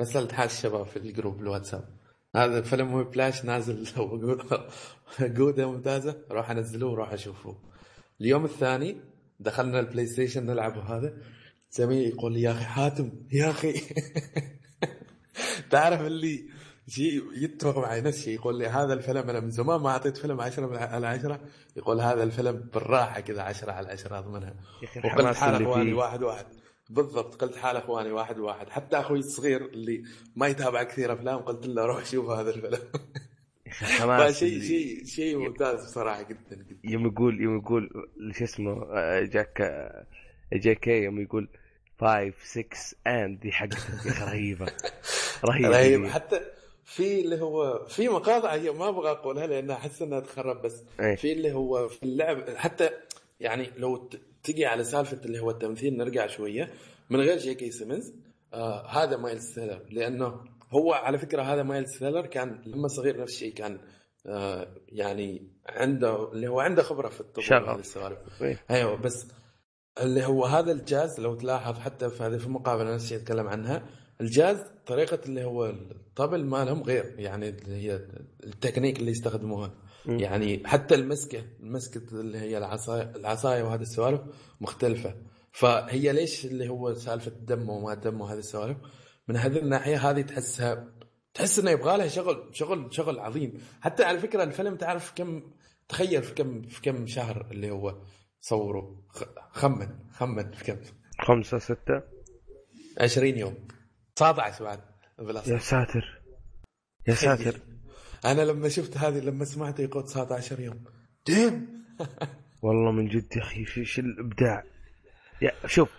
رسلت 0.00 0.32
حال 0.32 0.46
الشباب 0.46 0.86
في 0.86 0.96
ال 0.96 1.03
group 1.03 1.40
الواتساب. 1.40 1.96
هذا 2.36 2.60
فيلم 2.60 2.94
Whiplash 2.94 3.44
نازل. 3.44 3.88
جودة 5.20 5.70
ممتازة. 5.70 6.24
روح 6.30 6.50
أنزلوه 6.50 6.92
وروح 6.92 7.12
اشوفه 7.12 7.56
اليوم 8.20 8.44
الثاني 8.44 9.00
دخلنا 9.40 9.80
البلاي 9.80 10.06
ستيشن 10.06 10.46
نلعب 10.46 10.76
وهذا 10.76 11.16
زميلي 11.70 12.08
يقول 12.08 12.32
لي 12.32 12.42
يا 12.42 12.50
أخي 12.50 12.64
حاتم 12.64 13.12
يا 13.32 13.50
أخي. 13.50 13.80
تعرف 15.70 16.00
اللي 16.00 16.48
شيء 16.88 17.22
يتفق 17.36 17.78
معي 17.78 18.00
نفس 18.00 18.18
الشيء 18.18 18.34
يقول 18.34 18.58
لي 18.58 18.66
هذا 18.66 18.92
الفيلم 18.94 19.30
أنا 19.30 19.40
من 19.40 19.50
زمان 19.50 19.80
ما 19.80 19.90
أعطيت 19.90 20.16
فيلم 20.16 20.40
10 20.40 20.78
على 20.78 21.06
10 21.06 21.40
يقول 21.76 22.00
هذا 22.00 22.22
الفيلم 22.22 22.56
بالراحة 22.74 23.20
كذا 23.20 23.42
10 23.42 23.72
على 23.72 23.88
10 23.88 24.18
أضمنها. 24.18 24.54
وقلت 25.04 25.36
حال 25.36 25.54
أخواني 25.62 25.92
واحد 25.92 26.22
واحد. 26.22 26.46
بالضبط 26.90 27.34
قلت 27.42 27.56
حال 27.56 27.76
أخواني 27.76 28.10
واحد 28.12 28.38
واحد. 28.38 28.68
حتى 28.68 28.96
أخوي 29.00 29.18
الصغير 29.18 29.64
اللي 29.64 30.02
ما 30.36 30.46
يتابع 30.46 30.82
كثير 30.82 31.12
أفلام 31.12 31.38
قلت 31.38 31.66
له 31.66 31.86
روح 31.86 32.04
شوف 32.04 32.30
هذا 32.30 32.50
الفيلم. 32.50 32.78
اللي- 34.52 34.62
شيء 34.68 35.04
شيء 35.04 35.36
ممتاز 35.38 35.84
بصراحة 35.84 36.22
جدا 36.22 36.56
جدا. 36.68 36.78
يوم 36.84 37.06
يقول 37.06 37.40
يوم 37.40 37.56
يقول 37.58 37.90
شو 38.38 38.44
اسمه 38.44 38.82
آه، 38.94 39.20
جاك 39.24 39.60
آه، 39.60 40.06
جي 40.52 40.74
كي 40.74 41.02
يوم 41.02 41.20
يقول 41.20 41.48
5 42.00 42.32
6 42.44 42.66
and 43.06 43.40
دي 43.40 43.48
يا 43.48 43.68
أخي 43.72 44.24
رهيبة 44.24 44.66
رهيبة 45.44 45.68
رهيب. 45.68 46.06
حتى 46.06 46.40
في 46.84 47.20
اللي 47.20 47.40
هو 47.40 47.86
في 47.88 48.08
مقاطع 48.08 48.54
هي 48.54 48.70
ما 48.70 48.88
أبغى 48.88 49.10
أقولها 49.10 49.46
لأن 49.46 49.70
أحس 49.70 50.02
إنها 50.02 50.20
تخرب 50.20 50.62
بس 50.62 50.82
إيه. 51.00 51.14
في 51.16 51.32
اللي 51.32 51.52
هو 51.52 51.88
في 51.88 52.02
اللعب 52.02 52.50
حتى 52.56 52.90
يعني 53.40 53.70
لو 53.76 54.10
تجي 54.42 54.66
على 54.66 54.84
سالفة 54.84 55.20
اللي 55.24 55.40
هو 55.40 55.50
التمثيل 55.50 55.96
نرجع 55.96 56.26
شوية 56.26 56.70
من 57.10 57.20
غير 57.20 57.38
جي 57.38 57.54
كي 57.54 57.70
سيمنز 57.70 58.14
آه 58.54 58.86
هذا 58.86 59.16
مايلز 59.16 59.52
ثيلر 59.54 59.82
لأنه 59.90 60.40
هو 60.70 60.92
على 60.92 61.18
فكرة 61.18 61.42
هذا 61.42 61.62
مايلز 61.62 61.96
ثيلر 61.96 62.26
كان 62.26 62.62
لما 62.66 62.88
صغير 62.88 63.20
نفس 63.20 63.32
الشيء 63.32 63.54
كان 63.54 63.78
آه 64.26 64.68
يعني 64.88 65.48
عنده 65.66 66.32
اللي 66.32 66.48
هو 66.48 66.60
عنده 66.60 66.82
خبرة 66.82 67.08
في 67.08 67.20
الطبل. 67.20 67.42
وهذه 67.50 67.78
السوالف 67.78 68.18
إيه. 68.42 68.60
أيوه 68.70 68.96
بس 68.96 69.26
اللي 70.00 70.24
هو 70.24 70.44
هذا 70.44 70.72
الجاز 70.72 71.20
لو 71.20 71.34
تلاحظ 71.34 71.78
حتى 71.78 72.10
في 72.10 72.22
هذه 72.22 72.36
في 72.36 72.46
المقابلة 72.46 72.94
نفس 72.94 73.04
الشيء 73.04 73.18
أتكلم 73.18 73.48
عنها. 73.48 73.86
الجاز 74.20 74.58
طريقة 74.86 75.18
اللي 75.26 75.44
هو 75.44 75.66
الطبل 75.66 76.44
مالهم 76.44 76.82
غير 76.82 77.14
يعني 77.18 77.48
اللي 77.48 77.76
هي 77.76 78.00
التكنيك 78.44 78.98
اللي 79.00 79.10
يستخدموها. 79.10 79.74
مم. 80.06 80.18
يعني 80.18 80.62
حتى 80.66 80.94
المسكة 80.94 81.44
المسكة 81.60 82.20
اللي 82.20 82.38
هي 82.38 82.58
العصايه 82.58 83.12
العصاية 83.16 83.62
وهذه 83.62 83.82
السوالف 83.82 84.20
مختلفة. 84.60 85.14
فهي 85.52 86.12
ليش 86.12 86.46
اللي 86.46 86.68
هو 86.68 86.94
سالفة 86.94 87.30
دم 87.30 87.70
وما 87.70 87.94
دم 87.94 88.20
وهذه 88.20 88.38
السوالف؟ 88.38 88.76
من 89.28 89.36
هذه 89.36 89.58
الناحية 89.58 90.10
هذه 90.10 90.20
تحسها 90.20 90.92
تحس 91.34 91.58
إنه 91.58 91.70
يبغى 91.70 91.96
لها 91.96 92.08
شغل 92.08 92.48
شغل 92.52 92.94
شغل 92.94 93.18
عظيم. 93.18 93.54
حتى 93.80 94.04
على 94.04 94.18
فكرة 94.18 94.42
الفيلم 94.42 94.76
تعرف 94.76 95.12
كم 95.14 95.42
تخيل 95.88 96.22
في 96.22 96.34
كم 96.34 96.62
في 96.62 96.82
كم 96.82 97.06
شهر 97.06 97.46
اللي 97.50 97.70
هو 97.70 97.98
صوروا. 98.48 98.96
خمن 99.50 99.88
خمن 100.12 100.50
كم 100.50 100.76
خمسة 101.20 101.58
ستة. 101.58 102.02
20 103.00 103.38
يوم. 103.38 103.54
19 104.16 104.64
بعد 104.64 104.80
يا 105.46 105.58
ساتر. 105.58 106.22
يا 107.08 107.14
ساتر. 107.14 107.60
أنا 108.24 108.42
لما 108.42 108.68
شفت 108.68 108.96
هذه 108.96 109.20
لما 109.20 109.44
سمعت 109.44 109.80
يقول 109.80 110.04
19 110.04 110.60
يوم. 110.60 110.84
ديم 111.26 111.84
والله 112.62 112.92
من 112.92 113.08
جد 113.08 113.36
يا 113.36 113.42
أخي 113.42 113.84
شو 113.84 114.00
الإبداع؟ 114.00 114.64
يا 115.42 115.52
شوف 115.66 115.90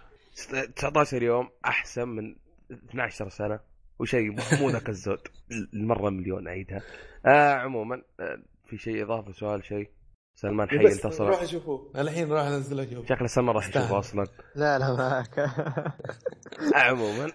19 0.75 1.23
يوم 1.23 1.49
أحسن 1.65 2.07
من 2.07 2.35
12 2.71 3.29
سنة. 3.29 3.59
وشيء 3.99 4.31
مو 4.61 4.69
ذاك 4.69 4.89
الزود. 4.89 5.27
المرة 5.73 6.09
مليون 6.09 6.47
أعيدها. 6.47 6.81
آه 7.25 7.53
عموما 7.53 8.01
آه 8.19 8.43
في 8.69 8.77
شيء 8.77 9.03
إضافة 9.03 9.31
سؤال 9.31 9.65
شيء 9.65 9.96
سلمان 10.39 10.69
حي 10.69 10.75
انتصر 10.87 11.27
روح 11.27 11.41
اشوفه 11.41 11.91
الحين 12.01 12.31
راح 12.31 12.45
أنزل 12.47 12.79
اشوفه 12.79 13.07
شكله 13.15 13.27
سلمان 13.27 13.55
راح. 13.55 13.67
يشوفه 13.67 13.99
أصلا. 13.99 14.27
لا 14.55 14.79
لا 14.79 14.95
معك 14.95 15.39
عموما 16.75 17.31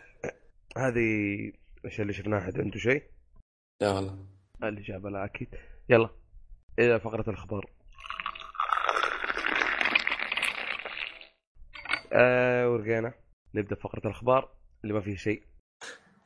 هذه 0.76 1.06
إيش 1.84 2.00
اللي 2.00 2.12
شفناه 2.12 2.38
أحد؟ 2.38 2.60
عنده 2.60 2.78
شيء؟ 2.78 3.02
لا 3.80 3.92
والله. 3.92 4.26
الاجابه 4.62 5.10
لا 5.10 5.24
أكيد. 5.24 5.48
يلا 5.88 6.08
إلى 6.78 7.00
فقرة 7.00 7.30
الأخبار. 7.30 7.70
آه 12.12 12.70
ورقينا. 12.70 13.14
نبدأ 13.54 13.76
فقرة 13.76 14.02
الأخبار 14.06 14.48
اللي 14.84 14.94
ما 14.94 15.00
فيه 15.00 15.16
شيء. 15.16 15.42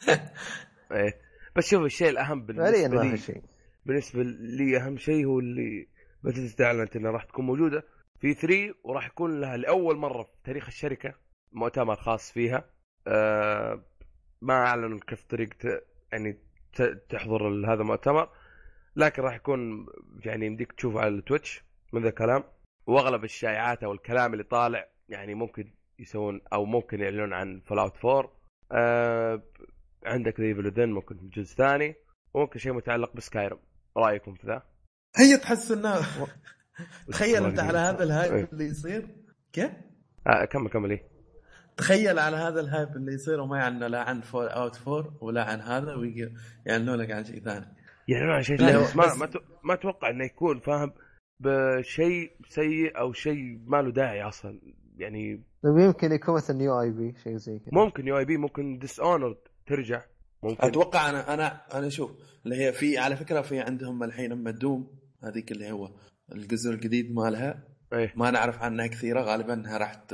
إيه. 0.93 1.21
بس 1.57 1.71
شوف 1.71 1.83
الشيء 1.83 2.09
الأهم 2.09 2.47
بالنسبة 2.47 2.89
ما 2.89 3.03
لي 3.03 3.17
في 3.17 3.17
شيء. 3.17 3.43
بالنسبة 3.87 4.23
لي 4.23 4.77
أهم 4.77 4.97
شيء 4.99 5.27
هو 5.27 5.39
اللي 5.39 5.96
بدات 6.27 6.61
اعلنت 6.61 6.97
إنها 6.97 7.11
راح 7.11 7.25
تكون 7.25 7.47
موجودة. 7.47 7.85
في 8.21 8.35
E3 8.35 8.75
وراح 8.85 9.07
يكون 9.07 9.41
لها 9.41 9.57
لأول 9.57 9.97
مرة 9.97 10.23
في 10.23 10.31
تاريخ 10.45 10.67
الشركة 10.67 11.15
مؤتمر 11.53 11.97
خاص 11.97 12.33
فيها. 12.33 12.71
آه 13.07 13.85
ما 14.43 14.55
أعلنوا 14.55 14.99
كيف 15.07 15.23
طريقة 15.23 15.83
يعني 16.13 16.39
تحضر 17.09 17.49
هذا 17.49 17.83
المؤتمر. 17.83 18.29
لكن 18.97 19.23
راح 19.23 19.35
يكون 19.35 19.87
يعني 20.25 20.47
يمديك 20.47 20.73
تشوفه 20.73 21.01
على 21.01 21.09
التويتش 21.09 21.65
من 21.93 22.03
ذا 22.03 22.09
الكلام. 22.09 22.45
وأغلب 22.87 23.25
الشائعات 23.25 23.85
أو 23.85 23.93
الكلام 23.93 24.33
اللي 24.33 24.45
طالع 24.45 24.89
يعني 25.09 25.35
ممكن 25.35 25.73
يسوون 25.99 26.41
أو 26.53 26.65
ممكن 26.65 27.01
يعلنون 27.01 27.33
عن 27.33 27.61
Fallout 27.61 28.05
4 28.05 28.33
آه 28.73 29.43
عندك 30.05 30.41
The 30.41 30.47
Evil 30.47 30.87
ممكن 30.87 31.29
جزء 31.29 31.57
ثاني. 31.57 31.95
وممكن 32.35 32.59
شيء 32.59 32.73
متعلق 32.73 33.17
ب 33.17 33.22
Skyrim. 33.22 33.59
رأيكم 33.97 34.35
في 34.35 34.47
ذا؟ 34.47 34.76
هي 35.17 35.37
تحس 35.37 35.71
انه 35.71 36.07
تخيل 37.09 37.45
أنت 37.45 37.61
على 37.61 37.79
هذا 37.79 38.05
ال 38.05 38.10
hype 38.10 38.33
إيه. 38.35 38.49
اللي 38.53 38.65
يصير. 38.65 39.09
كيف؟ 39.53 39.71
آه 40.27 40.45
كمل 40.45 40.69
كمل 40.69 40.91
إيه. 40.91 41.03
تخيل 41.77 42.19
على 42.19 42.37
هذا 42.37 42.61
ال 42.61 42.68
hype 42.68 42.97
اللي 42.97 43.13
يصير 43.13 43.41
وما 43.41 43.59
يعلنوا 43.59 43.89
لا 43.89 44.03
عن 44.03 44.21
Fallout 44.21 44.89
4 44.89 45.17
ولا 45.21 45.45
عن 45.45 45.61
هذا 45.61 45.95
ويجي 45.95 46.33
يعلنوا 46.67 46.97
لك 46.97 47.11
عن 47.11 47.25
شيء 47.25 47.41
ثاني. 47.41 47.67
يعني 48.09 48.33
عن 48.33 48.43
شيء 48.43 48.57
ثاني 48.57 48.79
بس 48.79 48.97
ما 48.97 49.15
ما, 49.15 49.31
ما 49.65 49.75
أتوقع 49.75 50.11
إنه 50.11 50.25
يكون 50.25 50.61
فاهم 50.61 50.93
بشيء 51.41 52.33
سيء 52.49 52.99
أو 52.99 53.13
شيء 53.13 53.61
ما 53.67 53.83
له 53.83 53.93
داعي 53.93 54.23
أصلا. 54.23 54.61
يعني 54.97 55.43
طيب 55.63 55.79
يمكن 55.79 56.13
يكون 56.13 56.35
مثلا 56.35 56.63
new 56.63 56.81
IP 56.81 57.15
شيء 57.25 57.37
زي 57.37 57.59
كذا. 57.59 57.71
ممكن 57.73 58.09
new 58.09 58.19
IP 58.19 58.37
ممكن 58.37 58.79
Dishonored 58.79 59.39
ترجع. 59.67 60.03
ممكن. 60.43 60.67
أتوقع 60.67 61.11
أنا 61.11 61.35
أنا 61.35 61.61
أنا 61.75 61.89
شوف 61.89 62.11
اللي 62.45 62.57
هي 62.57 62.73
في 62.73 62.99
على 62.99 63.17
فكرة 63.17 63.41
في 63.41 63.61
عندهم 63.61 64.03
الحين 64.03 64.33
أما 64.33 64.51
Doom 64.51 65.06
هذيك 65.25 65.53
اللي 65.53 65.71
هو 65.71 65.91
الجزء 66.33 66.71
الجديد 66.71 67.15
مالها. 67.15 67.69
إيه. 67.93 68.13
ما 68.17 68.31
نعرف 68.31 68.63
عنها 68.63 68.87
كثيرة 68.87 69.21
غالبا 69.21 69.55
إنها 69.55 69.79
راح 69.79 70.05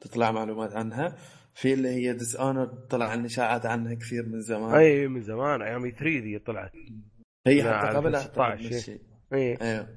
تطلع 0.00 0.30
معلومات 0.30 0.72
عنها. 0.76 1.16
في 1.54 1.72
اللي 1.72 1.88
هي 1.88 2.12
Dishonored 2.12 2.64
طلع 2.66 3.08
عن 3.08 3.24
اشاعات 3.24 3.66
عنها 3.66 3.94
كثير 3.94 4.26
من 4.26 4.40
زمان. 4.40 4.74
اي 4.74 5.08
من 5.08 5.22
زمان 5.22 5.62
أيام 5.62 5.90
3 5.90 6.04
ذي 6.04 6.38
طلعت. 6.38 6.72
هي 7.46 7.62
حتى 7.62 7.96
قبلها 7.96 8.20
16 8.20 8.40
أعتقد 8.40 8.64
نفس 8.64 8.68
شيء. 8.68 8.76
الشيء 8.78 9.00
إيه. 9.32 9.58
أيوه 9.62 9.88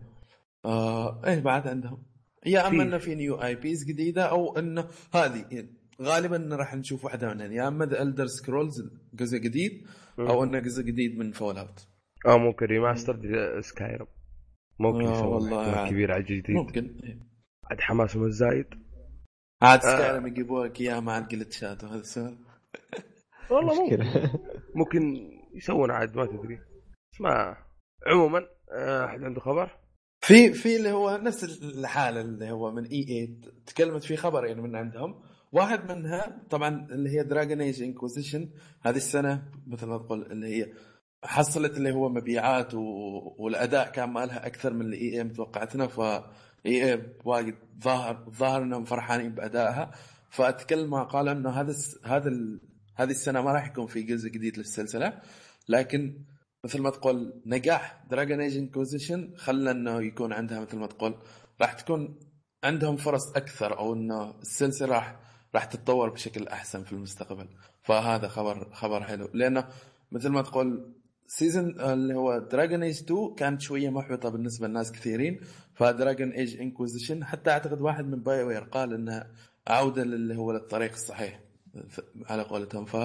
آه 0.66 1.22
إيه 1.26 1.40
بعد 1.40 1.68
عندهم. 1.68 2.04
يا 2.46 2.68
أما 2.68 2.84
إنه 2.84 2.98
في 2.98 3.16
new 3.16 3.36
IPs 3.36 3.86
جديدة 3.86 4.24
أو 4.24 4.58
إنه 4.58 4.88
هذه 5.14 5.68
غالبا 6.02 6.56
راح 6.56 6.76
نشوف 6.76 7.06
واحدة 7.06 7.34
منهن 7.34 7.52
يا 7.52 7.68
أما 7.68 7.86
The 7.86 8.02
Elder 8.02 8.28
Scrolls 8.28 8.84
جزء 9.14 9.38
جديد 9.38 9.88
أو 10.20 10.44
إنه 10.44 10.60
جزء 10.60 10.84
جديد 10.84 11.18
من 11.18 11.32
Fallout 11.32 11.88
أو 12.28 12.38
ممكن 12.38 12.66
remaster 12.66 13.20
Skyrim 13.62 14.08
ممكن 14.84 15.08
آه، 15.08 15.12
يسوون 15.14 15.34
والله 15.34 15.60
احتمال 15.62 15.78
عاد. 15.80 15.90
كبير 15.90 16.12
على 16.12 16.22
الجديد 16.22 16.52
ممكن 16.52 17.00
إيه. 17.04 17.20
عاد 17.72 17.80
حماسهم 17.80 18.24
الزايد 18.24 18.66
عاد 19.62 19.80
آه. 19.80 19.96
Skyrim 19.96 20.28
يجيبوا 20.28 20.66
لك 20.66 20.82
اياها 20.82 21.00
مع 21.00 21.18
الجلتشات 21.18 21.84
وهذا 21.84 22.00
السؤال 22.00 22.38
والله 23.52 23.84
ممكن 23.84 24.04
ممكن 24.76 25.32
يسوون 25.56 25.92
عاد 25.92 26.16
ما 26.16 26.26
تدري 26.26 26.60
بس 27.14 27.22
ما 27.22 27.58
عموما 28.08 28.48
آه، 28.72 29.06
أحد 29.06 29.24
عنده 29.24 29.40
خبر؟ 29.40 29.80
في 30.22 30.54
في 30.54 30.76
اللي 30.76 30.92
هو 30.92 31.18
نفس 31.18 31.64
الحالة 31.64 32.22
اللي 32.22 32.52
هو 32.52 32.72
من 32.72 32.86
EA 32.86 33.40
تكلمت 33.66 34.04
في 34.04 34.16
خبرين 34.16 34.60
من 34.60 34.76
عندهم 34.76 35.22
واحد 35.52 35.92
منها 35.92 36.44
طبعا 36.50 36.88
اللي 36.92 37.10
هي 37.10 37.24
Dragon 37.24 37.62
Age 37.62 37.84
Inquisition 37.84 38.50
هذه 38.82 38.96
السنة 38.96 39.52
مثل 39.68 39.88
ما 39.88 39.98
تقول 39.98 40.32
اللي 40.32 40.48
هي 40.48 40.74
حصلت 41.26 41.78
اللي 41.78 41.92
هو 41.92 42.10
مبيعات 42.10 42.74
و... 42.74 42.80
والأداء 43.38 43.92
كان 43.92 44.10
مالها 44.10 44.46
أكثر 44.46 44.74
من 44.74 44.82
اللي 44.82 44.98
EA 44.98 45.24
متوقعتنا 45.24 45.88
ف 45.88 46.00
EA 46.66 47.14
وايد 47.26 47.56
ظاهر 47.84 48.30
ظاهر 48.30 48.64
إنهم 48.64 48.86
فرحانين 48.86 49.32
بأدائها. 49.32 49.92
فأتكلم 50.30 50.96
قال 50.96 51.28
إنه 51.30 51.50
هذا 51.50 51.72
الس... 51.72 52.00
هذا 52.06 52.30
ال... 52.30 52.62
هذه 52.96 53.12
السنة 53.12 53.42
ما 53.42 53.52
راح 53.52 53.68
يكون 53.68 53.88
في 53.88 54.02
جزء 54.02 54.30
جديد 54.30 54.58
للسلسلة. 54.58 55.22
لكن 55.70 56.24
مثل 56.66 56.82
ما 56.82 56.90
تقول 56.90 57.42
نجاح 57.46 58.04
Dragon 58.10 58.42
Age 58.42 58.58
Inquisition 58.58 59.34
خلى 59.38 59.72
إنه 59.72 60.02
يكون 60.02 60.34
عندها 60.34 60.60
مثل 60.60 60.78
ما 60.78 60.88
تقول 60.88 61.16
راح 61.62 61.74
تكون 61.74 62.20
عندهم 62.64 62.98
فرص 62.98 63.36
أكثر 63.36 63.78
أو 63.78 63.94
إنه 63.94 64.40
السلسلة 64.42 64.96
راح 64.96 65.20
راح 65.56 65.66
تتطور 65.66 66.10
بشكل 66.10 66.48
أحسن 66.48 66.84
في 66.84 66.94
المستقبل. 66.94 67.48
فهذا 67.82 68.28
خبر 68.28 68.74
خبر 68.74 69.04
حلو. 69.04 69.30
لأنه 69.34 69.68
مثل 70.12 70.30
ما 70.30 70.42
تقول 70.42 70.94
season 71.38 71.80
اللي 71.80 72.16
هو 72.16 72.40
Dragon 72.40 72.84
Age 72.84 72.98
2 73.04 73.36
كانت 73.36 73.62
شوية 73.62 73.90
محبطة 73.90 74.30
بالنسبة 74.30 74.68
لناس 74.68 74.92
كثيرين. 74.92 75.40
ف 75.74 75.82
Dragon 75.82 76.32
Age 76.32 76.62
Inquisition 76.62 77.24
حتى 77.26 77.50
أعتقد 77.50 77.82
واحد 77.82 78.06
من 78.06 78.24
BioWare 78.24 78.64
قال 78.64 78.94
انها 78.94 79.32
عودة 79.68 80.02
اللي 80.02 80.36
هو 80.36 80.52
للطريق 80.52 80.92
الصحيح 80.92 81.40
على 82.30 82.42
قولتهم. 82.44 82.86
ف 82.86 82.96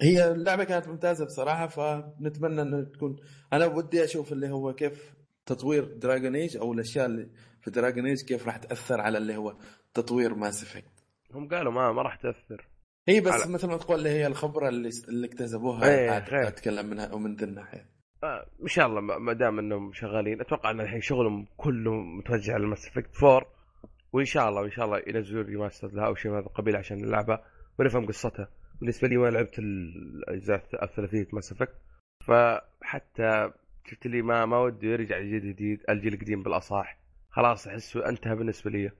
هي 0.00 0.32
اللعبة 0.32 0.64
كانت 0.64 0.88
ممتازة 0.88 1.24
بصراحة 1.24 1.66
فنتمنى 1.66 2.62
إنه 2.62 2.82
تكون 2.82 3.16
أنا 3.52 3.66
ودي 3.66 4.04
أشوف 4.04 4.32
اللي 4.32 4.50
هو 4.50 4.74
كيف 4.74 5.14
تطوير 5.46 5.84
Dragon 5.84 6.36
Age 6.36 6.56
أو 6.56 6.72
الأشياء 6.72 7.06
اللي 7.06 7.28
في 7.60 7.70
Dragon 7.70 8.06
Age 8.06 8.22
كيف 8.22 8.46
راح 8.46 8.56
تأثر 8.56 9.00
على 9.00 9.18
اللي 9.18 9.36
هو 9.36 9.56
تطوير 9.94 10.34
Mass 10.34 10.62
Effect 10.62 11.04
هم 11.34 11.48
قالوا 11.48 11.72
ما 11.72 11.92
ما 11.92 12.02
راح 12.02 12.16
تأثر. 12.16 12.71
هي 13.08 13.20
بس 13.20 13.32
على- 13.32 13.48
مثل 13.48 13.68
ما 13.68 13.76
تقول 13.76 13.98
اللي 13.98 14.08
هي 14.08 14.26
الخبرة 14.26 14.68
اللي 14.68 14.90
اللي 15.08 15.26
اكتسبوها. 15.26 15.84
إيه، 15.88 16.20
خير. 16.24 16.48
أتكلم 16.48 16.86
منها 16.86 17.12
ومن 17.14 17.34
ذي 17.36 17.44
الناحيه 17.44 17.92
آه، 18.24 18.46
إن 18.62 18.68
شاء 18.68 18.86
الله 18.86 19.00
ما 19.00 19.32
دام 19.32 19.58
إنهم 19.58 19.92
شغالين 19.92 20.40
أتوقع 20.40 20.70
إن 20.70 20.80
الحين 20.80 21.00
شغلهم 21.00 21.46
كله 21.56 21.92
متوجه 21.94 22.52
على 22.54 22.66
Mass 22.66 22.88
Effect 22.88 23.16
4 23.22 23.46
وإن 24.12 24.24
شاء 24.24 24.48
الله 24.48 24.60
وإن 24.60 24.70
شاء 24.70 24.84
الله 24.84 25.02
ينزلون 25.06 25.44
remaster 25.46 25.88
لها 25.88 26.06
أو 26.06 26.14
شيء 26.14 26.30
من 26.30 26.36
هذا 26.36 26.46
القبيل 26.46 26.76
عشان 26.76 26.98
نلعبها. 26.98 27.44
ونفهم 27.78 28.06
قصتها. 28.06 28.48
بالنسبة 28.80 29.08
لي 29.08 29.16
ما 29.16 29.26
لعبت 29.30 29.58
الأجزاء 29.58 30.62
الثلاثية 30.82 31.26
Mass 31.32 31.52
Effect 31.52 31.74
فحتى 32.26 33.50
شفت 33.86 34.06
لي 34.06 34.22
ما 34.22 34.46
ما 34.46 34.58
ودي 34.58 34.86
يرجع 34.86 35.18
الجيل 35.18 35.42
الجديد 35.44 35.80
الجيل 35.88 36.14
القديم 36.14 36.42
بالأصح. 36.42 36.98
خلاص 37.30 37.66
احس 37.68 37.96
أنتهى 37.96 38.34
بالنسبة 38.36 38.70
لي. 38.70 38.90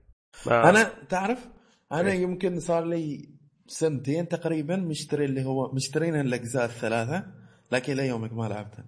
ما 0.47 0.69
أنا 0.69 0.83
تعرف 1.09 1.47
أنا 1.91 2.11
إيه. 2.11 2.21
يمكن 2.21 2.59
صار 2.59 2.85
لي 2.85 3.29
سنتين 3.73 4.27
تقريبا 4.27 4.75
مشتري 4.75 5.25
اللي 5.25 5.45
هو 5.45 5.71
مشترين 5.71 6.15
الأجزاء 6.15 6.65
الثلاثة 6.65 7.25
لكن 7.71 7.93
إلى 7.93 8.07
يومك 8.07 8.33
ما 8.33 8.47
لعبتها 8.47 8.85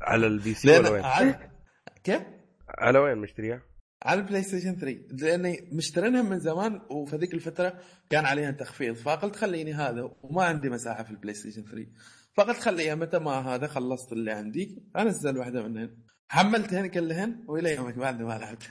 على 0.00 0.26
ال 0.26 0.54
PC 0.54 0.78
ولا 0.78 0.90
وين؟ 0.90 1.04
عاد 1.04 1.50
كيف؟ 2.04 2.22
على 2.68 2.98
وين 2.98 3.18
مشتريها؟ 3.18 3.62
على 4.02 4.20
ال 4.20 4.42
PlayStation 4.42 4.76
3 4.76 5.00
لأني 5.10 5.70
مشترينها 5.72 6.22
من 6.22 6.38
زمان 6.38 6.80
وفي 6.90 7.16
ذيك 7.16 7.34
الفترة 7.34 7.80
كان 8.10 8.24
عليها 8.24 8.50
تخفيض 8.50 8.94
فقلت 8.94 9.36
خليني 9.36 9.72
هذا 9.72 10.10
وما 10.22 10.44
عندي 10.44 10.70
مساحة 10.70 11.02
في 11.02 11.10
ال 11.10 11.34
PlayStation 11.34 11.62
3 11.62 11.86
فقلت 12.34 12.58
خليها 12.58 12.94
متى 12.94 13.18
ما 13.18 13.32
هذا 13.32 13.66
خلصت 13.66 14.12
اللي 14.12 14.32
عندي 14.32 14.82
أنزل 14.96 15.38
واحدة 15.38 15.62
منهن 15.62 15.96
حملتهن 16.28 16.86
كلهن 16.86 17.44
وإلى 17.48 17.74
يومك 17.74 17.94
بعد 17.94 18.22
ما 18.22 18.38
لعبت 18.38 18.70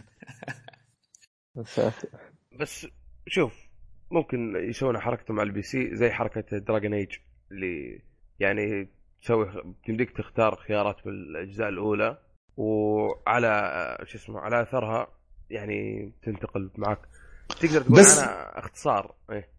بس 2.60 2.88
شوف 3.28 3.67
ممكن 4.12 4.56
يسوون 4.56 5.00
حركتهم 5.00 5.40
على 5.40 5.48
ال 5.50 5.62
PC 5.62 5.96
زي 5.96 6.12
حركة 6.12 6.58
Dragon 6.58 6.94
Age 6.94 7.12
اللي 7.52 8.02
يعني 8.40 8.90
تسوي 9.22 9.76
تمديك 9.86 10.12
تختار 10.18 10.56
خيارات 10.56 10.96
بالأجزاء 11.06 11.70
الأولى 11.70 12.18
وعلى 12.58 13.98
شو 14.04 14.18
اسمه 14.18 14.40
على 14.40 14.62
أثرها 14.62 15.08
يعني 15.50 16.12
تنتقل 16.24 16.72
معك. 16.78 17.00
تقدر 17.62 17.82
تقول 17.82 18.00
بس- 18.00 18.20
عنها 18.20 18.60
اختصار 18.60 19.16
إيه. 19.32 19.50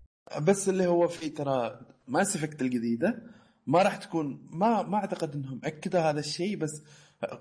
بس 0.42 0.68
اللي 0.68 0.86
هو 0.86 1.08
في 1.08 1.28
ترى 1.30 1.80
Mass 2.08 2.36
Effect 2.36 2.62
الجديدة 2.62 3.22
ما 3.66 3.82
راح 3.82 3.96
تكون 3.96 4.48
ما 4.52 4.82
ما 4.82 4.96
أعتقد 4.96 5.34
إنهم 5.34 5.60
أكدوا 5.64 6.00
هذا 6.00 6.18
الشيء 6.20 6.56
بس 6.56 6.82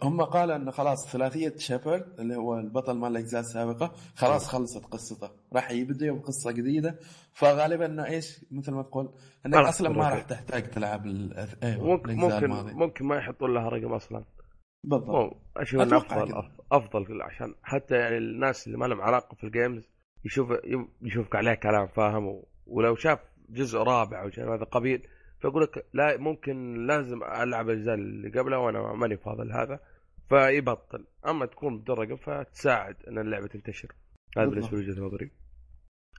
هم 0.04 0.22
قالوا 0.22 0.56
إنه 0.56 0.72
خلاص 0.72 1.12
ثلاثية 1.12 1.54
Shepard 1.58 2.20
اللي 2.20 2.36
هو 2.36 2.60
البطل 2.60 2.98
مال 2.98 3.12
الأجزاء 3.12 3.42
السابقة 3.42 3.94
خلاص 4.16 4.48
خلصت 4.48 4.86
قصته 4.86 5.30
راح 5.54 5.72
يبدأوا 5.72 6.18
بقصه 6.18 6.52
جديدة 6.52 7.00
فغالبا 7.34 7.86
إنه 7.86 8.06
إيش 8.06 8.46
مثل 8.52 8.72
ما 8.72 8.84
تقول 8.84 9.14
انك 9.46 9.56
أصلا 9.56 9.90
ما. 9.90 10.10
راح 10.10 10.22
تحتاج 10.22 10.70
تلعب 10.70 11.06
ممكن 11.64 12.16
ممكن 12.16 12.44
الماضية. 12.46 12.74
ممكن 12.74 13.06
ما 13.06 13.16
يحطون 13.16 13.54
لها 13.54 13.70
رقم 13.70 13.94
أصلا 13.94 14.24
بالضبط 14.84 15.38
أشوف 15.58 15.82
إنه 15.82 15.98
افضل 15.98 16.28
كذا. 16.28 16.52
أفضل 16.72 17.22
عشان 17.22 17.56
حتى 17.64 17.96
يعني 17.96 18.18
الناس 18.18 18.68
اللي 18.68 18.78
ما 18.78 18.86
لهم 18.86 19.02
علاقة 19.02 19.36
في 19.36 19.44
الجيمز 19.44 19.90
يشوف 20.26 20.54
يشوفك 21.02 21.36
عليه 21.36 21.54
كلام 21.54 21.88
فاهم 21.88 22.44
ولو 22.68 22.96
شاف 22.96 23.20
جزء 23.50 23.80
رابع 23.80 24.22
أو 24.24 24.30
شيء 24.30 24.44
هذا 24.44 24.64
القبيل 24.64 25.08
فيقول 25.40 25.64
لك 25.64 25.86
لا 25.94 26.18
ممكن 26.18 26.86
لازم 26.88 27.24
ألعب 27.24 27.70
الاجزاء 27.70 27.96
اللي 27.96 28.40
قبلها 28.40 28.58
وأنا 28.58 28.94
ماني 28.94 29.18
فاضل 29.18 29.52
هذا 29.52 29.80
فيبطل 30.30 31.06
أما 31.28 31.46
تكون 31.46 31.84
رقم 31.90 32.16
فتساعد 32.16 32.96
إن 33.08 33.18
اللعبة 33.18 33.48
تنتشر 33.48 33.96
هذا. 34.38 34.50
بالنسبة 34.50 34.78
لوجهة 34.78 35.02
نظري. 35.02 35.32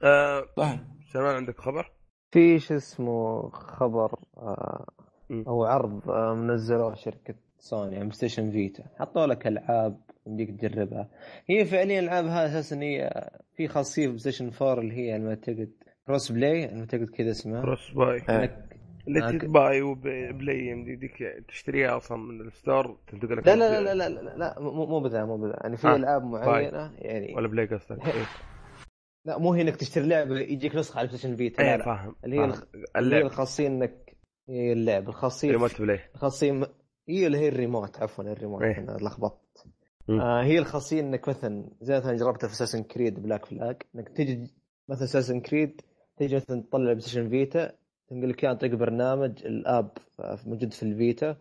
آه 0.03 0.45
صح 0.57 0.79
سلمان 1.13 1.35
عندك 1.35 1.57
خبر؟ 1.57 1.91
في 2.31 2.59
شو 2.59 2.75
اسمه 2.75 3.49
خبر 3.49 4.19
آه. 4.37 4.85
أو 5.31 5.63
عرض 5.63 6.09
آه 6.09 6.33
منزلوه 6.33 6.93
شركة 6.93 7.35
سوني 7.57 7.95
يعني 7.95 8.11
ستيشن 8.11 8.51
فيتا 8.51 8.83
حطوا 8.99 9.25
لك 9.25 9.47
ألعاب 9.47 10.01
يمديك 10.27 10.49
تجربها 10.49 11.09
هي 11.49 11.65
فعليا 11.65 11.99
الألعاب 11.99 12.25
هذه 12.25 12.45
أساسا 12.45 12.81
هي 12.81 13.29
في 13.55 13.67
خاصية 13.67 14.07
في 14.07 14.17
ستيشن 14.17 14.51
4 14.61 14.79
اللي 14.79 14.97
هي 14.97 15.13
على 15.13 15.23
ما 15.23 15.29
أعتقد 15.29 15.71
كروس 16.07 16.31
بلاي 16.31 16.65
على 16.65 16.73
ما 16.75 16.79
أعتقد 16.79 17.09
كذا 17.09 17.31
اسمها 17.31 17.61
كروس 17.61 17.91
باي 17.91 18.17
انك 18.29 18.68
اللي 19.17 19.39
تباي 19.39 19.81
وبلاي 19.81 20.67
يمديك 20.67 21.43
تشتريها 21.47 21.97
أصلا 21.97 22.17
من 22.17 22.41
الستور 22.41 22.97
تنتقل 23.07 23.37
لك 23.37 23.47
لا 23.47 23.55
لا 23.55 23.81
لا 23.81 23.93
لا 23.95 24.09
لا 24.09 24.19
لا, 24.21 24.37
لا 24.37 24.59
مو 24.59 24.85
مو 24.85 24.99
بذا 24.99 25.25
مو 25.25 25.37
بذا 25.37 25.59
يعني 25.61 25.77
في 25.77 25.87
آه، 25.87 25.95
ألعاب 25.95 26.23
معينة 26.23 26.93
يعني 26.97 27.35
ولا 27.35 27.47
play 27.47 27.65
قصدك 27.65 28.05
إيه. 28.07 28.23
لا 29.25 29.37
مو 29.37 29.53
هي 29.53 29.61
إنك 29.61 29.75
تشتري 29.75 30.07
لعبة 30.07 30.39
يجيك 30.39 30.75
نسخة 30.75 30.99
على 30.99 31.07
Station 31.07 31.35
Vita 31.35 31.61
لا 31.61 31.85
فاهم 31.85 32.15
اللي 32.25 32.35
هي. 32.39 32.45
الخ- 32.45 32.63
اللي 32.73 32.85
هي 32.85 32.99
اللعب 32.99 33.25
الخاصيه 33.25 33.67
انك 33.67 34.15
هي 34.49 34.73
اللعب 34.73 35.09
الخاصيه 35.09 35.51
remote 35.51 35.81
play 35.81 35.99
الخاصيه. 36.15 36.69
هي 37.09 37.27
اللي 37.27 37.37
هي 37.37 37.47
الريموت 37.47 37.97
عفوا 38.01 38.23
الريموت 38.23 38.61
إيه. 38.61 38.77
أنا 38.77 38.97
لخبطت. 39.01 39.65
آه 40.09 40.43
هي 40.43 40.59
الخاصيه 40.59 40.99
إنك 41.01 41.29
مثلا 41.29 41.69
زي 41.81 41.97
مثلا 41.97 42.17
جربتها 42.17 42.47
في 42.47 42.53
Assassin's 42.53 42.83
Creed 42.83 43.23
Black 43.23 43.45
Flag 43.45 43.81
إنك 43.95 44.09
تجي 44.09 44.53
مثلا 44.89 45.03
Assassin's 45.03 45.39
Creed 45.39 45.81
تجي 46.17 46.35
مثلا 46.35 46.61
تطلع 46.61 46.83
PlayStation 46.93 47.29
Vita 47.29 47.71
تنقل 48.09 48.29
لك 48.29 48.45
عن 48.45 48.55
طريق 48.57 48.75
برنامج 48.75 49.45
ال 49.45 49.56
app 49.56 49.89
آه، 50.19 50.39
موجود 50.45 50.73
في 50.73 50.83
ال 50.83 50.93
Vita 50.93 51.35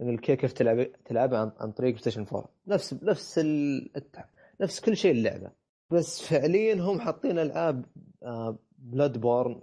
يقول 0.00 0.14
لك 0.14 0.20
كيف 0.20 0.52
تلعب 0.52 0.86
تلعبها 1.04 1.38
عن, 1.38 1.52
عن 1.60 1.72
طريق 1.72 1.90
PlayStation 1.90 2.26
4 2.32 2.48
نفس 2.66 2.94
نفس 3.02 3.38
ال... 3.38 3.90
نفس 4.60 4.80
كل 4.80 4.96
شيء 4.96 5.10
اللعبة. 5.10 5.50
بس 5.90 6.22
فعليا 6.22 6.74
هم 6.74 7.00
حاطين 7.00 7.38
ألعاب 7.38 7.84
Bloodborne 8.78 9.60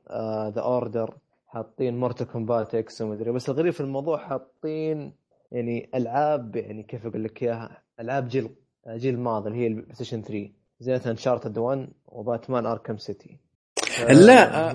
The 0.56 0.62
Order 0.62 1.18
حاطين 1.48 1.98
Mortal 1.98 2.28
Kombat 2.28 2.76
X 2.76 3.02
ومدري 3.02 3.32
بس 3.32 3.50
الغريب 3.50 3.74
في 3.74 3.82
الموضوع 3.82 4.18
حاطين 4.18 5.14
يعني 5.52 5.90
ألعاب 5.96 6.56
يعني 6.56 6.84
كيف 6.84 7.06
أقول 7.06 7.24
لك 7.24 7.44
إياها 7.44 7.82
ألعاب 8.00 8.28
جيل 8.28 8.50
جيل 8.88 9.14
الماضي 9.14 9.50
اللي 9.50 9.60
هي 9.60 9.68
ال 9.68 9.94
PlayStation 9.96 10.22
3 10.22 10.50
زي 10.80 10.94
مثلا 10.94 11.16
Uncharted 11.16 11.58
1 11.58 11.90
و 12.06 12.14
Batman 12.14 12.66
Arkham 12.66 12.98
City 12.98 13.38
لا 14.10 14.72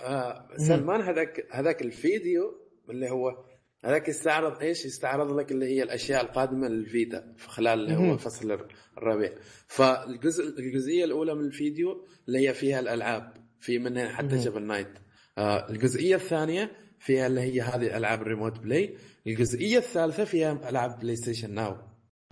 آه 0.00 0.48
سلمان 0.56 1.00
هذاك 1.00 1.46
هذاك 1.50 1.82
الفيديو 1.82 2.60
اللي 2.90 3.10
هو 3.10 3.44
هذاك 3.84 4.08
يستعرض 4.08 4.62
إيش؟ 4.62 4.84
يستعرض 4.84 5.32
لك 5.32 5.52
اللي 5.52 5.66
هي 5.66 5.82
الأشياء 5.82 6.24
القادمة 6.24 6.68
لل 6.68 6.90
Vita 6.90 7.34
في 7.36 7.48
خلال 7.48 7.80
اللي 7.80 7.96
هو. 7.96 8.16
فصل 8.16 8.58
الربيع. 8.98 9.34
فالجزء 9.66 10.58
الجزئية 10.58 11.04
الأولى 11.04 11.34
من 11.34 11.44
الفيديو 11.44 12.06
اللي 12.28 12.48
هي 12.48 12.54
فيها 12.54 12.80
الألعاب 12.80 13.32
في 13.60 13.78
منها 13.78 14.08
حتى. 14.08 14.36
Shovel 14.36 14.62
Knight 14.62 14.98
آه 15.38 15.70
الجزئية 15.70 16.16
الثانية 16.16 16.72
فيها 16.98 17.26
اللي 17.26 17.40
هي 17.40 17.60
هذه 17.60 17.96
ألعاب 17.96 18.22
ال 18.22 18.27
remote 18.27 18.58
play 18.58 18.96
الجزئية 19.26 19.78
الثالثة 19.78 20.24
فيها 20.24 20.68
ألعاب 20.68 21.00
بلاي 21.00 21.16
ستيشن 21.16 21.54
ناو 21.54 21.76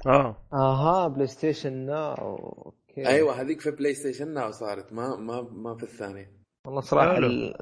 آه. 0.06 0.48
آها 0.52 1.08
PlayStation 1.08 1.72
Now 1.72 2.14
okay. 2.14 3.08
أيوه 3.08 3.40
هذيك 3.40 3.60
في 3.60 3.70
PlayStation 3.70 4.34
Now 4.34 4.50
صارت 4.50 4.92
ما 4.92 5.16
ما 5.16 5.42
ما 5.42 5.76
في 5.76 5.82
الثانية. 5.82 6.37
والله 6.68 6.80
صراحة 6.80 7.14
حلو. 7.14 7.26
ال... 7.26 7.54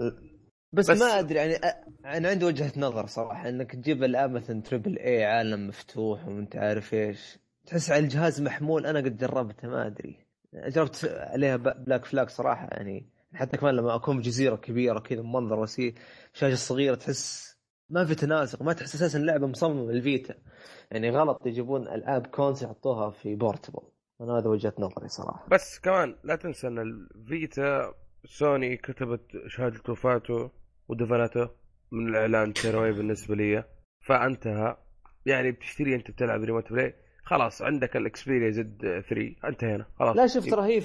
بس, 0.72 0.90
بس- 0.90 1.00
ما 1.00 1.18
أدري 1.18 1.38
يعني 1.38 1.54
أنا 2.04 2.28
عندي 2.28 2.44
وجهة 2.44 2.72
نظر 2.76 3.06
صراحة 3.06 3.48
إنك 3.48 3.72
تجيب 3.72 4.04
العاب 4.04 4.30
مثلا 4.30 4.62
triple 4.62 4.98
A 4.98 5.24
عالم 5.24 5.68
مفتوح 5.68 6.28
وأنت 6.28 6.56
عارف 6.56 6.94
إيش 6.94 7.38
تحس 7.66 7.90
على 7.90 8.04
الجهاز 8.04 8.42
محمول 8.42 8.86
أنا 8.86 8.98
قد 8.98 9.16
جربته 9.16 9.68
ما 9.68 9.86
أدري. 9.86 10.16
جربت 10.54 11.04
عليها 11.32 11.56
ب- 11.56 11.84
Black 11.84 12.04
Flag 12.04 12.30
صراحة 12.30 12.68
يعني 12.72 13.06
حتى 13.34 13.56
كمان 13.56 13.74
لما 13.74 13.94
أكون 13.94 14.16
في 14.16 14.22
جزيره 14.22 14.56
كبيرة 14.56 14.98
كذا 14.98 15.22
منظر 15.22 15.58
وسيء 15.60 15.94
شاشة 16.32 16.54
صغيرة 16.56 16.94
تحس 16.94 17.56
ما 17.90 18.04
في 18.04 18.14
تناسق 18.14 18.62
ما 18.62 18.72
تحس 18.72 18.94
أساسا 18.94 19.18
اللعبه 19.18 19.46
مصممة 19.46 19.92
لل 19.92 20.06
Vita 20.06 20.34
يعني 20.90 21.10
غلط 21.10 21.46
يجيبون 21.46 21.88
العاب 21.88 22.26
console 22.26 22.62
يحطوها 22.62 23.10
في 23.10 23.34
portable 23.34 23.82
أنا 24.20 24.38
هذا 24.38 24.48
وجهة 24.48 24.72
نظري 24.78 25.08
صراحة. 25.08 25.46
بس 25.50 25.78
كمان 25.78 26.16
لا 26.24 26.36
تنسى 26.36 26.66
إن 26.66 26.78
ال 26.78 27.01
Vita 27.01 27.94
Sony 28.28 28.76
كتبت 28.76 29.20
شهادة 29.46 29.80
وفاته 29.88 30.50
ودفنته 30.88 31.48
من 31.92 32.08
الإعلان 32.08 32.52
تيروي 32.52 32.92
بالنسبة 32.92 33.34
لي. 33.34 33.64
فانتهى 34.00 34.76
يعني 35.26 35.52
بتشتري 35.52 35.94
أنت 35.94 36.10
بتلعب 36.10 36.42
ريموت 36.42 36.72
play. 36.72 36.94
خلاص 37.24 37.62
عندك 37.62 37.96
ال 37.96 38.04
Xperia 38.04 38.50
Z 38.50 39.02
3 39.08 39.34
انتهينا 39.44 39.86
خلاص. 39.98 40.16
لا 40.16 40.26
شوف 40.26 40.50
ترى 40.50 40.62
هي 40.62 40.80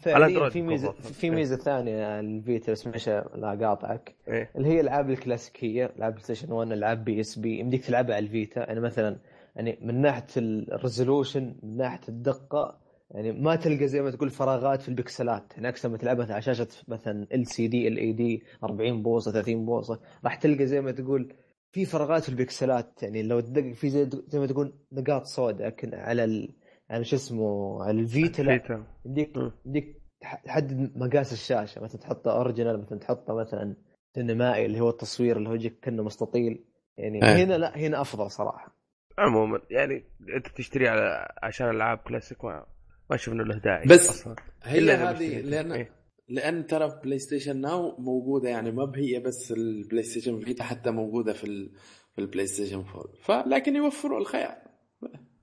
فعليا 0.00 0.48
في 0.48 0.62
ميزه. 0.62 0.92
في 0.92 1.30
ميزة 1.30 1.56
ثانية 1.56 2.20
لل 2.20 2.37
Vita 2.37 2.72
بس 2.72 2.86
معلش 2.86 3.08
لا 3.08 3.58
قاطعك. 3.62 4.14
إيه. 4.28 4.50
اللي 4.56 4.68
هي 4.68 4.80
الألعاب 4.80 5.10
الكلاسيكية 5.10 5.92
العاب 5.96 6.12
PlayStation 6.12 6.52
1 6.52 6.72
العاب 6.72 7.04
PSP 7.04 7.58
يمديك 7.58 7.84
تلعبها 7.84 8.16
على 8.16 8.24
ال 8.24 8.30
Vita. 8.30 8.60
يعني 8.60 8.80
مثلا 8.80 9.18
يعني 9.56 9.78
من 9.82 10.00
ناحية 10.00 10.26
ال 10.36 10.47
resolution 10.47 11.54
من 11.62 11.76
ناحية 11.76 12.08
الدقة 12.08 12.87
يعني 13.10 13.32
ما 13.32 13.56
تلقى 13.56 13.88
زي 13.88 14.02
ما 14.02 14.10
تقول 14.10 14.30
فراغات 14.30 14.82
في 14.82 14.88
البكسلات. 14.88 15.52
يعني 15.54 15.68
عكس 15.68 15.86
لما 15.86 15.96
تلعبها 15.96 16.32
على 16.32 16.42
شاشة 16.42 16.68
مثلا 16.88 17.26
ال 17.34 17.46
سي 17.46 17.68
دي 17.68 17.88
ال 17.88 17.98
اي 17.98 18.12
دي 18.12 18.42
40 18.64 19.02
بوصة 19.02 19.32
30 19.32 19.66
بوصة. 19.66 20.00
راح 20.24 20.34
تلقى 20.34 20.66
زي 20.66 20.80
ما 20.80 20.90
تقول 20.92 21.34
في 21.72 21.84
فراغات 21.86 22.22
في 22.22 22.28
البكسلات. 22.28 23.02
يعني 23.02 23.22
لو 23.22 23.40
تدقق 23.40 23.72
في 23.72 23.90
زي, 23.90 24.08
زي 24.28 24.38
ما 24.38 24.46
تقول 24.46 24.74
نقاط 24.92 25.24
سوداء 25.24 25.66
لكن 25.66 25.94
على 25.94 26.24
ال... 26.24 26.54
على 26.90 27.04
شو 27.04 27.16
اسمه 27.16 27.82
على 27.84 28.00
ال 28.00 28.08
Vita 28.08 28.42
لا. 28.42 28.58
Vita 28.58 28.84
يمديك 29.06 29.36
مم. 29.38 29.52
يمديك 29.66 30.02
تح- 30.20 30.42
تحدد 30.44 30.96
مقاس 30.96 31.32
الشاشة. 31.32 31.80
مثلا 31.82 32.00
تحطه 32.00 32.32
original 32.32 32.80
مثلا 32.82 32.98
تحطه 32.98 33.34
مثلا 33.34 33.76
سينمائي 34.14 34.66
اللي 34.66 34.80
هو 34.80 34.88
التصوير 34.90 35.36
اللي 35.36 35.48
هو 35.48 35.54
يجيك 35.54 35.80
كأنه 35.80 36.02
مستطيل. 36.02 36.64
يعني 36.96 37.22
إيه. 37.24 37.44
هنا 37.44 37.54
لا 37.58 37.76
هنا 37.78 38.00
أفضل 38.00 38.30
صراحة. 38.30 38.76
عموما 39.18 39.60
يعني 39.70 40.04
أنت 40.36 40.48
بتشتري 40.48 40.88
على 40.88 41.28
عشان 41.42 41.70
ألعاب 41.70 41.98
كلاسيك 41.98 42.44
ما 42.44 42.66
ما 43.10 43.16
أشوف 43.16 43.34
انه 43.34 43.44
له 43.44 43.58
داعي 43.58 43.86
بس 43.86 44.28
هي 44.62 44.92
هذه. 44.92 45.40
لأن 45.40 45.72
إيه. 45.72 45.98
لأن 46.28 46.66
ترى 46.66 47.00
PlayStation 47.04 47.60
Now 47.60 47.96
موجودة 47.98 48.48
يعني 48.48 48.70
ما 48.70 48.92
هي 48.96 49.20
بس 49.20 49.52
ال 49.52 50.02
PlayStation 50.02 50.40
Vita 50.40 50.64
حتى 50.64 50.90
موجودة 50.90 51.32
في 51.32 51.44
ال... 51.44 51.70
في 52.14 52.20
ال 52.20 52.46
PlayStation 52.46 52.78
4 52.78 53.04
فلكن 53.22 53.76
يوفروا 53.76 54.20
الخيار. 54.20 54.56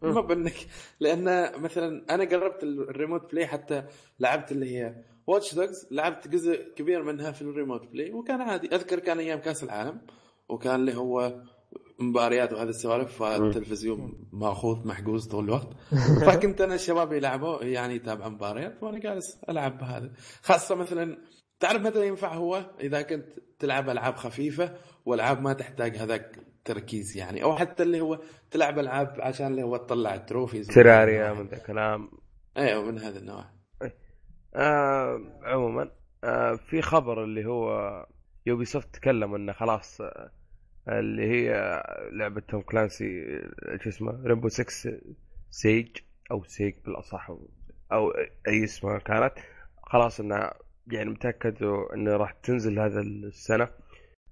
ما 0.01 0.21
بانك 0.21 0.55
لأن 0.99 1.51
مثلا 1.61 2.05
أنا 2.09 2.23
جربت 2.23 2.63
ال 2.63 2.73
remote 2.73 3.31
play 3.31 3.47
حتى 3.47 3.83
لعبت 4.19 4.51
اللي 4.51 4.77
هي 4.77 5.03
Watch 5.27 5.55
Dogs 5.55 5.87
لعبت 5.91 6.27
جزء 6.27 6.73
كبير 6.75 7.03
منها 7.03 7.31
في 7.31 7.41
ال 7.41 7.48
remote 7.48 7.87
play 7.87 8.11
وكان 8.11 8.41
عادي. 8.41 8.67
أذكر 8.75 8.99
كان 8.99 9.19
أيام 9.19 9.39
كأس 9.39 9.63
العالم 9.63 10.01
وكان 10.49 10.75
اللي 10.75 10.95
هو 10.95 11.41
مباريات 11.99 12.53
وهذه 12.53 12.69
السوالف 12.69 13.23
فالتلفزيون 13.23 14.29
ماخوذ 14.33 14.87
محجوز 14.87 15.27
طول 15.27 15.43
الوقت. 15.43 15.69
فكنت 16.27 16.61
أنا 16.61 16.75
الشباب 16.75 17.13
يلعبوا 17.13 17.63
يعني 17.63 17.95
يتابعوا 17.95 18.29
مباريات 18.29 18.83
وأنا 18.83 18.99
جالس 18.99 19.43
ألعب 19.49 19.77
بهذا. 19.77 20.11
خاصة 20.41 20.75
مثلا 20.75 21.17
تعرف 21.59 21.81
متى 21.81 22.07
ينفع 22.07 22.33
هو؟ 22.33 22.65
إذا 22.79 23.01
كنت 23.01 23.25
تلعب 23.59 23.89
ألعاب 23.89 24.15
خفيفة 24.15 24.73
والعاب 25.05 25.41
ما 25.41 25.53
تحتاج 25.53 25.97
هذاك 25.97 26.39
تركيز 26.65 27.17
يعني. 27.17 27.43
أو 27.43 27.55
حتى 27.55 27.83
اللي 27.83 28.01
هو 28.01 28.19
تلعب 28.51 28.79
ألعاب 28.79 29.15
عشان 29.19 29.47
اللي 29.47 29.63
هو 29.63 29.77
تطلع 29.77 30.15
ال 30.15 30.20
trophies. 30.20 30.67
Terraria 30.67 31.33
من 31.33 31.47
ذا 31.47 31.57
الكلام. 31.57 32.09
أيوه 32.57 32.83
من 32.83 32.99
هذا 32.99 33.19
النوع. 33.19 33.45
آه 34.55 35.19
عموما 35.43 35.91
آه 36.23 36.55
في 36.55 36.81
خبر 36.81 37.23
اللي 37.23 37.45
هو 37.45 37.69
Ubisoft 38.45 38.95
تكلم 38.95 39.35
إنه 39.35 39.53
خلاص 39.53 40.01
آه 40.01 40.31
اللي 40.87 41.27
هي 41.27 41.81
لعبة 42.11 42.41
Tom 42.41 42.61
Clancy 42.61 43.23
آه، 43.65 43.77
شو 43.83 43.89
اسمه 43.89 44.21
Rainbow 44.25 44.47
6 44.49 44.99
Siege 45.49 45.87
أو 46.31 46.43
Siege 46.43 46.73
بالأصح 46.85 47.29
أو 47.91 48.11
أي 48.47 48.63
اسمها 48.63 48.99
كانت 48.99 49.33
خلاص 49.83 50.19
انه 50.19 50.51
يعني 50.87 51.09
متأكد 51.09 51.63
إنه 51.93 52.11
راح 52.17 52.31
تنزل 52.31 52.79
هذا 52.79 52.99
السنة 53.01 53.69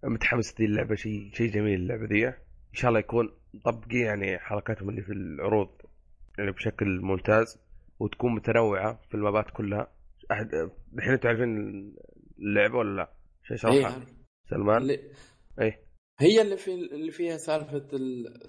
متحمس 0.03 0.55
ذي 0.59 0.65
اللعبة 0.65 0.95
شيء 0.95 1.29
شيء 1.33 1.51
جميل 1.51 1.79
اللعبة 1.79 2.05
ذي 2.05 2.27
إن 2.27 2.33
شاء 2.73 2.89
الله 2.89 2.99
يكون 2.99 3.31
مطبقين 3.53 4.01
يعني 4.01 4.39
حركاتهم 4.39 4.89
اللي 4.89 5.01
في 5.01 5.11
العروض 5.11 5.69
يعني 6.37 6.51
بشكل 6.51 7.01
ممتاز 7.01 7.59
وتكون 7.99 8.35
متنوعة 8.35 9.01
في 9.09 9.15
المابات 9.15 9.49
كلها 9.49 9.87
أحد 10.31 10.69
الحين 10.97 11.13
أنتم 11.13 11.27
عارفين 11.29 11.57
اللعبة 12.39 12.77
ولا 12.77 12.95
لا؟ 12.95 13.09
شو 13.43 13.55
شرحها 13.55 13.85
عارف. 13.85 14.13
سلمان؟ 14.49 14.81
اللي 14.81 14.99
اي 15.61 15.79
هي 16.19 16.41
اللي 16.41 16.57
في 16.57 16.73
اللي 16.73 17.11
فيها 17.11 17.37
سالفة 17.37 17.87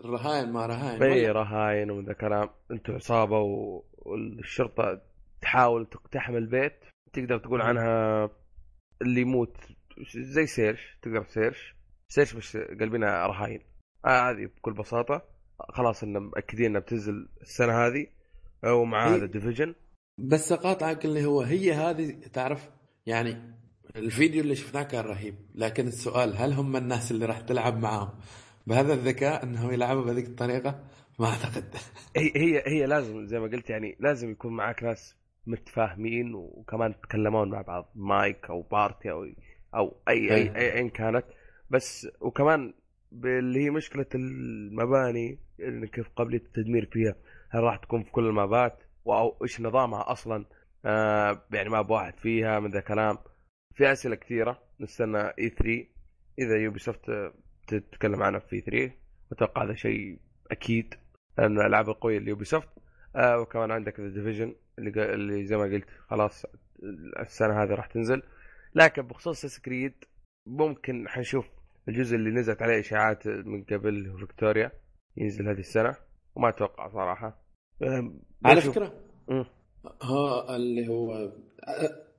الرهاين 0.05 0.53
ما 0.53 0.67
رهاين 0.67 1.03
اي 1.03 1.31
رهاين 1.31 1.91
وذا 1.91 2.13
كلام. 2.13 2.49
أنتم 2.71 2.95
عصابة 2.95 3.39
و- 3.41 3.85
والشرطة 3.99 5.03
تحاول 5.43 5.87
تقتحم 5.87 6.37
البيت 6.37 6.79
تقدر 7.13 7.39
تقول 7.39 7.63
عنها 7.63 8.31
اللي 9.03 9.21
يموت. 9.21 9.57
زي 10.17 10.47
سيرش. 10.47 10.99
تقدر 11.03 11.25
سيرش 11.25 11.75
سيرش 12.09 12.35
بس 12.35 12.57
قلبنا 12.57 13.27
رهاين. 13.27 13.61
آه 14.07 14.31
هذه 14.31 14.47
بكل 14.47 14.73
بساطة. 14.73 15.23
خلاص 15.69 16.03
إن 16.03 16.17
مأكدين 16.19 16.67
إنها 16.67 16.81
بتنزل 16.81 17.29
السنة 17.41 17.87
هذه. 17.87 18.07
ومع 18.65 19.09
هي- 19.09 19.17
The 19.17 19.27
Division 19.27 19.75
بس 20.19 20.53
اقاطعك 20.53 21.05
اللي 21.05 21.25
هو 21.25 21.41
هي 21.43 21.73
هذه 21.73 22.21
تعرف 22.33 22.71
يعني 23.07 23.55
الفيديو 23.97 24.43
اللي 24.43 24.55
شفناه 24.55 24.83
كان 24.83 25.05
رهيب 25.05 25.35
لكن 25.55 25.87
السؤال 25.87 26.37
هل 26.37 26.53
هم 26.53 26.77
الناس 26.77 27.11
اللي 27.11 27.27
راح 27.27 27.41
تلعب 27.41 27.79
معاهم؟ 27.79 28.09
بهذا 28.67 28.95
الذكاء 28.95 29.43
إنهم 29.43 29.73
يلعبوا 29.73 30.05
بهذيك 30.05 30.27
الطريقة؟ 30.27 30.85
ما 31.19 31.27
أعتقد. 31.27 31.65
هي 32.17 32.33
هي 32.37 32.63
هي 32.67 32.87
لازم 32.87 33.27
زي 33.27 33.39
ما 33.41 33.47
قلت 33.47 33.71
يعني 33.71 33.97
لازم 34.01 34.31
يكون 34.31 34.53
معك 34.53 34.83
ناس 34.83 35.17
متفاهمين 35.47 36.35
وكمان 36.35 36.95
تتكلمون 37.01 37.51
مع 37.51 37.63
بعض 37.63 37.93
مايك 37.95 38.47
أو 38.51 38.63
party 38.63 39.11
أو 39.11 39.27
أو 39.75 39.97
اي 40.09 40.35
اي 40.35 40.57
اي 40.57 40.81
ان 40.81 40.89
كانت. 40.89 41.25
بس 41.71 42.09
وكمان 42.21 42.75
اللي 43.25 43.65
هي 43.65 43.71
مشكلة 43.71 44.07
المباني 44.15 45.39
كيف 45.93 46.09
قابلية 46.17 46.39
التدمير 46.39 46.89
فيها 46.93 47.15
هل 47.51 47.61
راح 47.61 47.77
تكون 47.77 48.03
في 48.03 48.11
كل 48.11 48.27
المابات 48.27 48.79
أو 49.07 49.37
إيش 49.43 49.61
نظامها 49.61 50.13
أصلا؟ 50.13 50.45
آه 50.85 51.43
يعني 51.53 51.69
map 51.69 51.91
واحد 51.91 52.19
فيها 52.19 52.61
من 52.61 52.71
ذا 52.71 52.81
كلام. 52.81 53.19
في 53.77 53.93
أسئلة 53.93 54.15
كثيرة. 54.15 54.63
نستنى 54.81 55.19
E3 55.19 55.87
إذا 56.39 56.57
Ubisoft 56.57 57.11
تتكلم 57.67 58.23
عنها 58.23 58.41
في 58.41 58.61
3 58.61 58.93
أتوقع 59.33 59.65
هذا 59.65 59.75
شيء 59.75 60.19
أكيد 60.51 60.95
لأن 61.39 61.61
الألعاب 61.61 61.89
القوية 61.89 62.19
اللي 62.19 62.31
Ubisoft 62.31 62.69
آه 63.17 63.41
وكمان 63.41 63.71
عندك 63.71 64.01
The 64.01 64.09
Division 64.09 64.55
اللي, 64.79 65.15
اللي 65.15 65.47
زي 65.47 65.57
ما 65.57 65.63
قلت 65.63 65.85
خلاص 66.09 66.47
السنة 67.21 67.63
هذه 67.63 67.71
راح 67.71 67.87
تنزل. 67.87 68.23
لكن 68.75 69.03
بخصوص 69.03 69.47
كريد 69.47 69.95
ممكن 70.47 71.09
حنشوف 71.09 71.47
الجزء 71.89 72.17
اللي 72.17 72.31
نزلت 72.31 72.63
عليه 72.63 72.81
إشاعات 72.81 73.27
من 73.29 73.65
قبل 73.65 74.19
فيكتوريا 74.19 74.73
ينزل 75.17 75.49
هذه 75.49 75.59
السنة. 75.61 75.97
وما 76.35 76.49
أتوقع 76.49 76.89
صراحة. 76.89 77.45
آم، 77.83 78.21
على. 78.45 78.61
فكرة. 78.61 79.01
ها 80.03 80.57
اللي 80.57 80.89
هو 80.89 81.33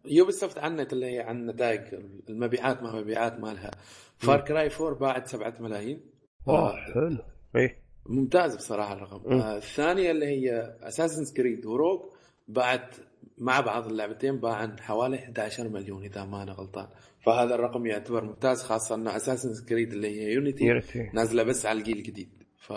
يوبي 0.07 0.31
سوفت 0.31 0.57
عنت 0.57 0.93
اللي 0.93 1.05
هي 1.05 1.19
عن 1.19 1.45
نتائج 1.45 1.81
المبيعات 2.29 2.83
ما 2.83 2.95
مبيعات 3.01 3.39
مالها. 3.39 3.71
فار 4.17 4.41
كراي 4.41 4.69
4 4.81 4.93
باعت 4.99 5.27
7 5.27 5.53
ملايين. 5.59 6.01
اوه 6.47 6.75
حلو. 6.75 7.17
إيه. 7.55 7.85
ممتاز 8.05 8.55
بصراحة 8.55 8.93
الرقم. 8.93 9.31
آه 9.33 9.57
الثانية 9.57 10.11
اللي 10.11 10.25
هي 10.25 10.75
اساسن 10.81 11.35
كريد 11.37 11.65
و 11.65 11.74
روج 11.74 11.99
باعت 12.47 12.95
مع 13.37 13.59
بعض 13.59 13.87
اللعبتين 13.87 14.39
باعن 14.39 14.79
حوالي 14.79 15.15
11 15.19 15.69
مليون 15.69 16.03
إذا 16.03 16.25
ما 16.25 16.43
أنا 16.43 16.51
غلطان. 16.51 16.87
فهذا 17.25 17.55
الرقم 17.55 17.85
يعتبر 17.85 18.23
ممتاز 18.23 18.63
خاصة 18.63 18.95
إن 18.95 19.07
اساسن 19.07 19.65
كريد 19.65 19.93
اللي 19.93 20.21
هي 20.21 20.33
يونيتي 20.33 20.81
نازلة 21.13 21.43
بس 21.43 21.65
على 21.65 21.79
الجيل 21.79 21.97
الجديد. 21.97 22.29
ف 22.57 22.73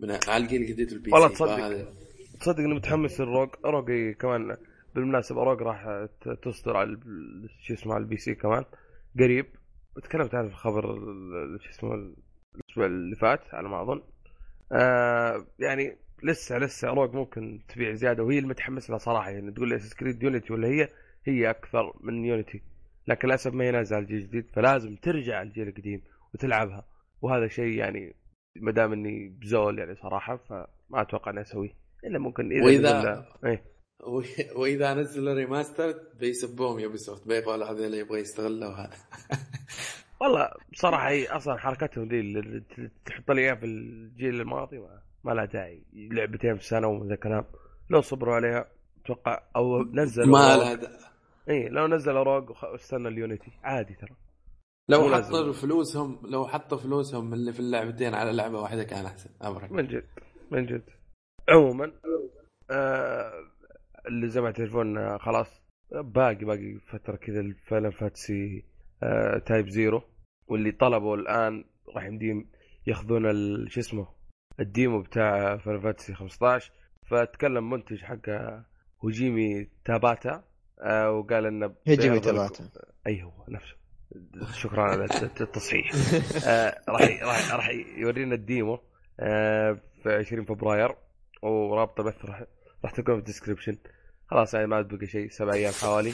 من 0.00 0.10
على 0.28 0.42
الجيل 0.44 0.62
الجديد 0.62 0.92
البي 0.92 1.10
والله 1.12 1.28
تصدق. 1.28 1.56
فهذا- 1.56 1.92
تصدق 2.40 2.58
إني 2.58 2.74
متحمس 2.74 3.20
للروج. 3.20 3.48
روج 3.64 4.12
كمان 4.20 4.56
بالمناسبة 4.94 5.42
روج 5.42 5.62
راح 5.62 6.06
تصدر 6.42 6.76
على 6.76 6.98
شو 7.60 7.74
اسمه 7.74 7.94
على 7.94 8.02
البي 8.02 8.16
سي 8.16 8.34
كمان. 8.34 8.64
قريب. 9.18 9.46
تكلمت 10.02 10.34
عن 10.34 10.46
الخبر 10.46 10.94
ال- 10.94 11.58
شو 11.62 11.70
اسمه 11.70 11.94
الأسبوع 11.94 12.86
اللي 12.86 13.16
فات 13.16 13.54
على 13.54 13.68
ما 13.68 13.82
أظن. 13.82 14.02
آه 14.72 15.46
يعني 15.58 15.96
لسه 16.22 16.58
لسه 16.58 16.88
روج 16.88 17.14
ممكن 17.14 17.60
تبيع 17.68 17.92
زيادة 17.92 18.22
وهي 18.24 18.38
المتحمس 18.38 18.90
لها 18.90 18.98
صراحة. 18.98 19.30
يعني 19.30 19.50
تقول 19.52 19.68
لي 19.68 19.76
أساسن 19.76 19.94
كريد 19.94 20.22
يونيتي 20.22 20.52
ولا 20.52 20.68
هي؟ 20.68 20.88
هي 21.24 21.50
أكثر 21.50 21.92
من 22.00 22.24
يونيتي 22.24 22.62
لكن 23.06 23.28
للأسف 23.28 23.54
ما 23.54 23.64
هي 23.64 23.70
نازلة 23.70 23.96
على 23.96 24.02
الجيل 24.04 24.18
الجديد 24.22 24.46
فلازم 24.54 24.96
ترجع 24.96 25.36
على 25.38 25.48
الجيل 25.48 25.68
القديم 25.68 26.02
وتلعبها. 26.34 26.84
وهذا 27.22 27.48
شيء 27.48 27.78
يعني 27.78 28.14
ما 28.56 28.72
دام 28.72 28.92
إني 28.92 29.28
بزول 29.28 29.78
يعني 29.78 29.94
صراحة 29.94 30.36
فما 30.36 30.66
أتوقع 31.02 31.30
إني 31.30 31.40
أسويه. 31.40 31.70
إلا 32.04 32.18
ممكن 32.18 32.52
إذا 32.52 32.62
وإذا- 32.62 32.96
نزل- 32.96 33.24
إيه. 33.46 33.62
و- 33.64 33.71
وإذا 34.56 34.94
نزلوا 34.94 35.34
remaster 35.34 35.94
بيسبوهم 36.20 36.78
يوبي 36.78 36.96
سوفت 36.98 37.28
بيقولوا 37.28 37.66
هذا 37.70 37.86
اللي 37.86 37.98
يبغى 37.98 38.20
يستغلوا 38.20 38.70
هذا 38.72 38.96
والله 40.20 40.48
بصراحة 40.72 41.08
هي 41.10 41.26
أصلا 41.28 41.56
حركتهم 41.56 42.08
ذي 42.08 42.20
اللي 42.20 42.60
ت- 42.60 42.90
تحط 43.06 43.30
لي 43.30 43.40
اياها 43.42 43.54
في 43.54 43.66
الجيل 43.66 44.40
الماضي 44.40 44.78
ما, 44.78 45.02
ما 45.24 45.32
لها 45.32 45.44
داعي. 45.44 45.82
لعبتين 45.92 46.56
في 46.56 46.64
سنه 46.64 46.88
وذا 46.88 47.14
كلام 47.16 47.44
لو 47.90 48.00
صبروا 48.00 48.34
عليها 48.34 48.66
أتوقع 49.04 49.42
أو 49.56 49.82
نزلوا 49.82 50.26
ما 50.26 50.56
لها 50.56 50.74
د- 50.74 50.98
إي 51.50 51.68
لو 51.68 51.86
نزلوا 51.86 52.22
روج 52.22 52.50
واستنى 52.50 53.08
اليونيتي. 53.08 53.50
عادي 53.64 53.94
ترى. 53.94 54.16
لو. 54.88 55.14
حطوا 55.16 55.52
فلوسهم 55.52 56.20
لو 56.24 56.46
حطوا 56.48 56.78
فلوسهم 56.78 57.32
اللي 57.34 57.52
في 57.52 57.60
اللعبتين 57.60 58.14
على 58.14 58.32
لعبة 58.32 58.60
واحدة 58.60 58.84
كان 58.84 59.06
أحسن. 59.06 59.30
ابرك 59.40 59.72
من 59.72 59.86
جد. 59.86 60.04
من 60.50 60.66
جد. 60.66 60.82
عموما 61.48 61.92
آه 62.70 63.32
اللي 64.08 64.28
زي 64.28 64.40
ما 64.40 64.50
تعرفون 64.50 64.98
آه، 64.98 65.16
خلاص 65.18 65.62
باقي 65.92 66.34
باقي 66.44 66.78
فترة 66.86 67.16
كذا 67.16 67.40
الفاينل 67.40 67.92
فانتسي 67.92 68.64
آه 69.02 69.38
تايب 69.38 69.68
زيرو. 69.68 70.02
واللي 70.46 70.70
طلبوا 70.72 71.16
الآن 71.16 71.64
راح 71.96 72.04
يمديهم 72.04 72.46
ياخذون 72.86 73.22
شو 73.68 73.80
اسمه 73.80 74.06
ال 74.60 74.68
demo 74.68 75.00
بتاع 75.02 75.56
فاينل 75.56 75.80
فانتسي 75.82 76.14
15 76.14 76.72
فتكلم 77.06 77.70
منتج 77.70 78.02
حق 78.04 78.28
هوجيمي 79.04 79.68
تاباتا 79.84 80.44
آه 80.80 81.10
وقال 81.10 81.46
إنه 81.46 81.66
بيعرض 81.86 82.04
لكم- 82.04 82.18
تبعته 82.18 82.68
أيوه 83.06 83.32
نفسه. 83.48 83.76
شكرا 84.52 84.82
على 84.82 85.04
الت- 85.04 85.40
التصحيح. 85.40 85.90
آه، 86.46 86.80
راح 86.88 87.22
راح 87.22 87.54
راح 87.54 87.68
يورينا 87.96 88.34
ال 88.34 88.43
demo 88.43 88.78
آه، 89.20 89.78
في 90.02 90.12
20 90.14 90.44
فبراير. 90.44 90.94
ورابط 91.42 92.00
البث 92.00 92.24
راح 92.24 92.42
راح 92.84 92.92
تلقون 92.92 93.14
في 93.14 93.20
ال 93.20 93.25
description 93.25 93.76
خلاص 94.26 94.54
يعني 94.54 94.66
ما 94.66 94.76
عاد 94.76 94.94
بقى 94.94 95.06
شيء 95.06 95.28
سبع 95.30 95.52
أيام 95.54 95.72
حوالي 95.72 96.12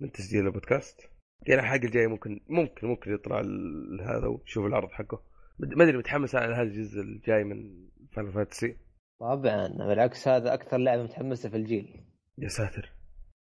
من 0.00 0.12
تسجيل 0.12 0.46
البودكاست. 0.46 1.00
يعني 1.46 1.60
الحلقة 1.60 1.84
الجاية 1.84 2.06
ممكن 2.06 2.40
ممكن 2.48 2.86
ممكن 2.86 3.14
يطلع 3.14 3.40
ال- 3.40 4.00
هذا 4.00 4.26
ونشوف 4.26 4.66
العرض 4.66 4.90
حقه. 4.90 5.22
مد- 5.58 5.74
ما 5.74 5.84
أدري 5.84 5.98
متحمس 5.98 6.34
على 6.34 6.54
هذا 6.54 6.62
الجزء 6.62 7.00
الجاي 7.00 7.44
من 7.44 7.88
فاينل 8.16 8.32
فانتسي 8.32 8.76
طبعا 9.20 9.68
بالعكس 9.68 10.28
هذا 10.28 10.54
أكثر 10.54 10.76
لعبة 10.78 11.02
متحمسة 11.02 11.48
في 11.48 11.56
الجيل. 11.56 12.00
يا 12.38 12.48
ساتر. 12.48 12.92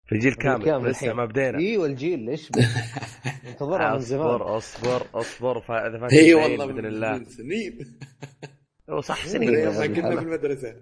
في 0.08 0.18
جيل 0.18 0.34
كامل, 0.34 0.64
كامل 0.64 0.90
لسه. 0.90 1.12
ما 1.12 1.24
بدينا. 1.24 1.58
أيوه 1.58 1.86
الجيل 1.86 2.18
ليش 2.18 2.50
بك؟ 2.50 2.58
انتظرها 3.48 3.92
من 3.92 3.98
زمان. 3.98 4.26
اصبر 4.26 4.56
اصبر 4.56 5.06
اصبر 5.20 5.60
فاذا 5.60 5.98
فاتت 5.98 6.12
اي 6.12 6.34
والله 6.34 6.66
بإذن 6.66 6.86
الله. 6.86 7.18
من 7.18 7.24
سنين. 7.24 7.78
هو 8.90 9.00
صح 9.00 9.26
سنين 9.26 9.52
يعني 9.52 9.88
كنا. 9.88 10.16
في 10.16 10.22
المدرسة 10.22 10.80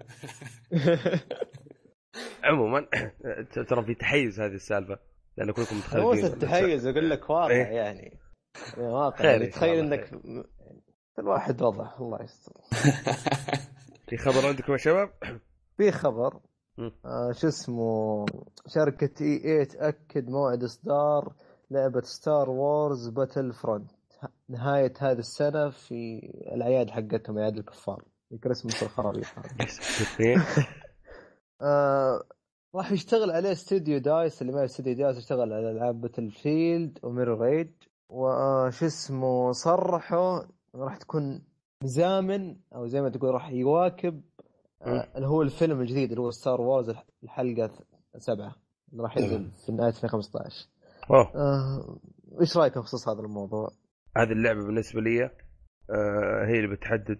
عموما 2.43 2.87
ترى 3.69 3.85
في 3.85 3.93
تحيز 3.93 4.39
هذه 4.39 4.53
السالفة 4.53 4.99
لأن 5.37 5.51
كلكم 5.51 5.75
هو 5.75 6.11
متخلفين. 6.11 6.25
التحيز 6.25 6.87
أقول 6.87 7.09
لك 7.09 7.29
واقع 7.29 7.49
إيه. 7.51 7.63
يعني. 7.63 8.19
يعني 8.77 8.87
واقع 8.93 9.25
يعني 9.25 9.43
شاء 9.43 9.51
تخيل 9.51 9.79
إنك 9.79 10.11
الواحد 11.19 11.61
وضع 11.61 11.95
الله 11.99 12.23
يستر. 12.23 12.53
في 14.09 14.17
خبر 14.17 14.47
عندكم 14.47 14.73
يا 14.73 14.77
شباب؟ 14.77 15.09
في 15.77 15.91
خبر. 15.91 16.39
آه 16.79 17.31
شو 17.31 17.47
اسمه؟ 17.47 18.25
شركة 18.67 19.23
إي 19.25 19.59
اي 19.59 19.65
تأكد 19.65 20.29
موعد 20.29 20.63
إصدار 20.63 21.33
لعبة 21.71 22.01
ستار 22.01 22.49
وورز 22.49 23.09
باتل 23.09 23.53
فرونت 23.53 23.91
نهاية 24.49 24.93
هذه 24.99 25.19
السنة 25.19 25.69
في 25.69 26.19
الأعياد 26.55 26.89
حقتهم 26.89 27.37
أعياد 27.37 27.57
الكفار 27.57 28.03
في 28.29 28.37
كريسماس 28.37 28.83
الخرابيط. 28.83 29.25
آه 31.61 32.23
راح 32.75 32.91
يشتغل 32.91 33.31
عليه 33.31 33.51
استوديو 33.51 33.97
دايس 33.97 34.41
اللي 34.41 34.53
ما 34.53 34.65
استوديو 34.65 34.93
دايس 34.93 35.17
يشتغل 35.17 35.53
على 35.53 35.71
ألعاب 35.71 36.01
باتل 36.01 36.31
فيلد 36.31 36.99
وميرورز 37.03 37.43
ايدج 37.43 37.71
وش 38.09 38.83
اسمه 38.83 39.51
صرحوا 39.51 40.39
راح 40.75 40.97
تكون 40.97 41.41
مزامن 41.83 42.57
أو 42.75 42.87
زي 42.87 43.01
ما 43.01 43.09
تقول 43.09 43.33
راح 43.33 43.49
يواكب 43.49 44.21
آه 44.81 45.07
اللي 45.15 45.27
هو 45.27 45.41
الفيلم 45.41 45.81
الجديد 45.81 46.09
اللي 46.09 46.21
هو 46.21 46.31
ستار 46.31 46.61
وورز 46.61 46.93
الحلقة 47.23 47.71
سبعة 48.17 48.55
اللي 48.91 49.03
راح 49.03 49.17
ينزل 49.17 49.51
في 49.65 49.71
نهاية 49.71 49.89
2015 49.89 50.67
اوه 51.11 51.31
آه 51.35 51.97
إيش 52.41 52.57
رايكم 52.57 52.79
بخصوص 52.79 53.09
هذا 53.09 53.19
الموضوع؟ 53.19 53.69
هذه 54.17 54.31
اللعبة 54.31 54.65
بالنسبة 54.65 55.01
لي 55.01 55.23
آه 55.23 56.45
هي 56.45 56.59
اللي 56.59 56.67
بتحدد 56.67 57.19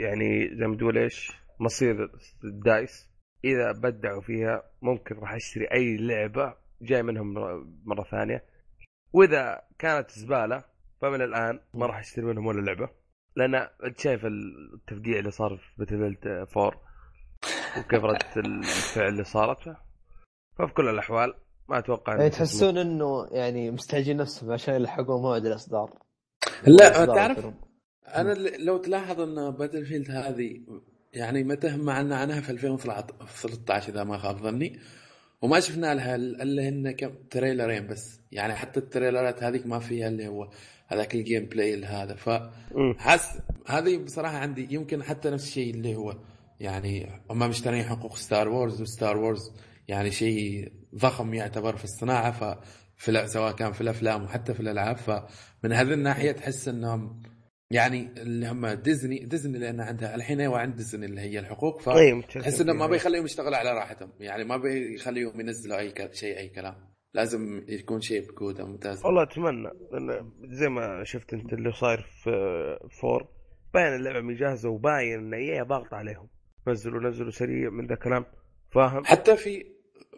يعني 0.00 0.56
زي 0.58 0.66
ما 0.66 0.76
تقول 0.76 0.98
إيش؟ 0.98 1.32
مصير 1.60 2.10
الدايس. 2.44 3.10
إذا 3.44 3.72
بدعوا 3.72 4.20
فيها 4.20 4.62
ممكن 4.82 5.14
راح 5.18 5.32
أشتري 5.34 5.64
أي 5.72 5.96
لعبة 5.96 6.54
جاي 6.82 7.02
منهم 7.02 7.34
مرة 7.84 8.02
ثانية. 8.02 8.44
وإذا 9.12 9.62
كانت 9.78 10.10
زبالة 10.10 10.64
فمن 11.02 11.22
الآن 11.22 11.60
ما 11.74 11.86
راح 11.86 11.98
أشتري 11.98 12.24
منهم 12.24 12.46
ولا 12.46 12.60
لعبة. 12.60 12.88
لأن 13.36 13.54
أنت 13.54 14.00
شايف 14.00 14.26
التفقيع 14.26 15.18
اللي 15.18 15.30
صار 15.30 15.56
في 15.56 15.72
باتل 15.78 16.16
4 16.56 16.80
وكيف 17.78 18.04
ردة 18.04 18.36
الفعل 18.36 19.08
اللي 19.08 19.24
صارت. 19.24 19.76
ففي 20.58 20.72
كل 20.74 20.88
الأحوال 20.88 21.34
ما 21.68 21.78
أتوقع 21.78 22.16
يعني 22.16 22.30
تحسون 22.30 22.78
إنه 22.78 23.26
يعني 23.30 23.70
مستعجلين 23.70 24.16
نفسهم 24.16 24.52
عشان 24.52 24.74
يلحقون 24.74 25.22
موعد 25.22 25.46
الإصدار. 25.46 25.90
لا 26.66 27.04
تعرف 27.04 27.38
الفيلم. 27.38 27.54
أنا 28.06 28.32
لو 28.58 28.76
تلاحظ 28.78 29.20
إن 29.20 29.50
باتل 29.50 29.86
فيلد 29.86 30.10
هذه 30.10 30.60
يعني 31.12 31.44
متى 31.44 31.68
هم 31.68 31.80
معنا 31.80 32.16
عنها 32.16 32.40
في 32.40 32.50
2013 32.50 33.92
إذا 33.92 34.04
ما 34.04 34.18
خاب 34.18 34.38
ظني 34.42 34.78
وما 35.42 35.60
شفنا 35.60 35.94
لها 35.94 36.16
إلا 36.16 36.68
هن 36.68 36.90
كم 36.90 37.14
trailer 37.30 37.74
ين 37.74 37.86
بس. 37.86 38.20
يعني 38.32 38.54
حتى 38.54 38.80
ال 38.80 38.87
trailer 38.87 39.35
ات 39.35 39.42
هذيك 39.42 39.66
ما 39.66 39.78
فيها 39.78 40.08
اللي 40.08 40.28
هو 40.28 40.50
هذاك 40.86 41.14
ال 41.14 41.46
gameplay 41.46 41.84
هذا. 41.84 42.14
فحس 42.14 43.38
هذه 43.66 43.96
بصراحة 43.96 44.36
عندي 44.38 44.74
يمكن 44.74 45.02
حتى 45.02 45.30
نفس 45.30 45.48
الشيء 45.48 45.74
اللي 45.74 45.96
هو 45.96 46.16
يعني 46.60 47.22
هم 47.30 47.38
مشترين 47.38 47.84
حقوق 47.84 48.16
ستار 48.16 48.48
وورز 48.48 48.82
وستار 48.82 49.16
وورز 49.16 49.52
يعني 49.88 50.10
شيء 50.10 50.72
ضخم 50.96 51.34
يعتبر 51.34 51.76
في 51.76 51.84
الصناعة 51.84 52.30
ف 52.30 52.58
في 52.96 53.12
الأ- 53.12 53.26
سواء 53.26 53.52
كان 53.52 53.72
في 53.72 53.80
الأفلام 53.80 54.24
وحتى 54.24 54.54
في 54.54 54.60
الألعاب 54.60 54.96
فمن 54.96 55.72
هذه 55.72 55.92
الناحية 55.92 56.32
تحس 56.32 56.68
إنهم 56.68 57.22
يعني 57.70 58.08
اللي 58.16 58.48
هم 58.48 58.66
ديزني 58.66 59.18
ديزني 59.18 59.58
لأن 59.58 59.80
عندها 59.80 60.14
الحين 60.14 60.40
أيوه 60.40 60.58
عند 60.58 60.76
ديزني 60.76 61.06
اللي 61.06 61.20
هي 61.20 61.38
الحقوق 61.38 61.80
فتحس 61.80 62.60
انه 62.60 62.72
ما 62.72 62.78
فيها. 62.78 62.86
بيخليهم 62.86 63.24
يشتغلوا 63.24 63.56
على 63.56 63.72
راحتهم 63.72 64.10
يعني 64.20 64.44
ما 64.44 64.56
بيخليهم 64.56 65.40
ينزلوا 65.40 65.78
أي 65.78 65.94
شيء 66.12 66.38
أي 66.38 66.48
كلام 66.48 66.74
لازم 67.14 67.64
يكون 67.68 68.00
شيء 68.00 68.32
بجوده 68.32 68.66
ممتازه 68.66 69.06
والله 69.06 69.22
أتمنى 69.22 69.68
لأن 69.92 70.30
زي 70.44 70.68
ما 70.68 71.04
شفت 71.04 71.34
أنت 71.34 71.52
اللي 71.52 71.72
صاير 71.72 72.00
في 72.24 72.30
فور 73.00 73.28
باين 73.74 73.94
اللعبة 73.94 74.20
مجهزة 74.20 74.68
وباين 74.68 75.18
إن 75.18 75.34
اي 75.34 75.60
ضاغط 75.60 75.94
عليهم 75.94 76.28
نزلوا 76.68 77.08
نزلوا 77.10 77.30
سريع 77.30 77.70
من 77.70 77.86
ذا 77.86 77.94
الكلام 77.94 78.24
فاهم؟ 78.70 79.04
حتى 79.04 79.36
في 79.36 79.75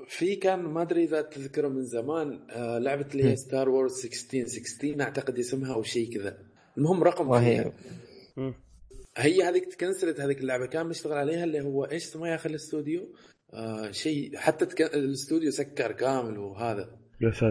في 0.09 0.37
كان 0.37 0.59
ما 0.59 0.83
أدري 0.83 1.05
إذا 1.05 1.23
تذكره 1.23 1.69
من 1.69 1.85
زمان 1.85 2.47
آه 2.51 2.79
لعبة 2.79 3.07
اللي 3.13 3.25
هي 3.25 3.37
ستار 3.37 3.69
وورز 3.69 4.05
1313 4.05 5.03
أعتقد 5.03 5.39
اسمها 5.39 5.75
أو 5.75 5.83
شيء 5.83 6.15
كذا. 6.15 6.39
المهم 6.79 7.05
رقم 7.05 7.29
وهي. 7.29 7.73
هي 9.17 9.43
هذيك 9.43 9.65
ت 9.65 9.72
cancel 9.72 10.14
ت 10.14 10.21
هذيك 10.21 10.41
اللعبة 10.41 10.67
كان 10.67 10.87
مشتغل 10.87 11.19
عليها 11.19 11.45
اللي 11.45 11.61
هو 11.61 11.85
إيش 11.85 12.05
اسمه 12.05 12.29
يا 12.29 12.35
أخي 12.35 12.49
الاستوديو؟ 12.49 13.15
آه 13.55 13.91
شيء 13.91 14.37
حتى 14.37 14.67
تك... 14.67 14.83
الاستوديو 14.83 15.51
سكر 15.51 15.93
كامل 15.93 16.39
وهذا. 16.39 16.99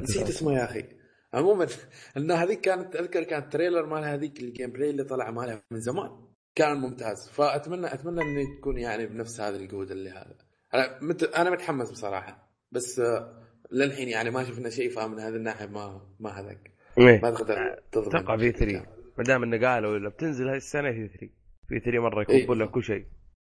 نسيت 0.04 0.30
اسمه 0.30 0.54
يا 0.54 0.64
أخي. 0.64 0.86
عموما 1.34 1.68
ان 2.18 2.32
هذيك 2.32 2.62
كانت 2.62 2.96
أذكر 2.96 3.24
كانت 3.24 3.54
trailer 3.54 3.86
مالها 3.86 4.14
هذيك 4.14 4.40
ال 4.40 4.72
gameplay 4.72 4.90
اللي 4.90 5.04
طلع 5.04 5.32
مالها 5.32 5.64
من 5.72 5.80
زمان. 5.80 6.10
كان 6.56 6.78
ممتاز. 6.78 7.30
فأتمنى 7.30 7.94
أتمنى 7.94 8.22
انه 8.22 8.58
تكون 8.58 8.78
يعني 8.78 9.06
بنفس 9.06 9.42
هذه 9.42 9.56
الجوده 9.56 9.94
اللي 9.94 10.10
هذا. 10.10 10.36
أنا 10.74 11.00
مت... 11.02 11.24
أنا 11.24 11.50
متحمس 11.50 11.92
بصراحة. 11.92 12.47
بس 12.78 13.00
آه، 13.00 13.34
للحين 13.72 14.08
يعني 14.10 14.30
ما 14.30 14.44
شفنا 14.44 14.70
شيء 14.70 14.90
فمن 14.90 15.20
هذه 15.20 15.36
الناحية 15.36 15.66
ما 15.66 16.02
ما 16.20 16.30
هذاك. 16.30 16.72
إيه. 16.98 17.22
ما 17.22 17.32
تقدر 17.32 17.80
تضمن. 17.92 18.16
أتوقع 18.16 18.38
في 18.38 18.52
3 18.52 18.86
ما 19.18 19.24
دام 19.24 19.44
إنه 19.44 19.68
قالوا 19.68 19.92
ولا 19.92 20.10
بتنزل 20.10 20.48
هاي 20.50 20.58
السنة 20.58 20.92
في 20.92 21.08
3 21.08 21.30
في 21.68 21.80
3 21.80 22.00
مرة 22.00 22.26
إيه. 22.30 22.44
يكون 22.44 22.58
لك 22.58 22.72
كل 22.72 22.84
شيء. 22.84 23.06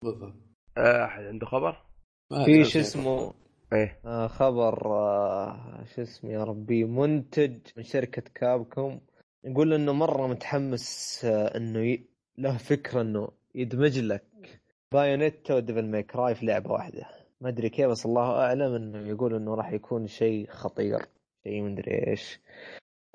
بالضبط. 0.03 0.35
آه، 0.79 1.05
أحد 1.05 1.23
عنده 1.25 1.47
خبر؟ 1.47 1.77
في 2.45 2.65
شو. 2.65 2.81
اسمه؟ 2.81 3.35
إيه. 3.73 4.01
آه 4.05 4.27
خبر 4.27 4.87
آه 4.87 5.85
شو 5.95 6.03
اسمه 6.03 6.31
يا 6.31 6.45
ربي؟ 6.45 6.85
منتج 6.85 7.59
من 7.77 7.83
شركة 7.83 8.23
كابكوم. 8.35 9.01
يقول 9.45 9.73
إنه 9.73 9.93
مرة 9.93 10.27
متحمس 10.27 11.21
آه 11.25 11.57
إنه 11.57 11.81
ي... 11.81 12.05
له 12.39 12.57
فكرة 12.57 13.01
إنه 13.01 13.29
يدمج 13.55 13.99
لك 13.99 14.61
بايونيتا 14.93 15.55
وديفل 15.55 15.87
ماي 15.91 16.03
كراي 16.03 16.35
في 16.35 16.47
لعبة 16.47 16.71
واحدة. 16.73 17.24
ما 17.40 17.48
أدري 17.48 17.69
كيف 17.69 17.90
بس 17.90 18.06
الله 18.06 18.40
أعلم 18.44 18.74
إنه 18.74 19.09
يقول 19.09 19.35
إنه 19.35 19.55
راح 19.55 19.73
يكون 19.73 20.06
شيء 20.06 20.51
خطير 20.51 20.98
شيء 21.44 21.62
مدري 21.62 22.06
إيش. 22.06 22.40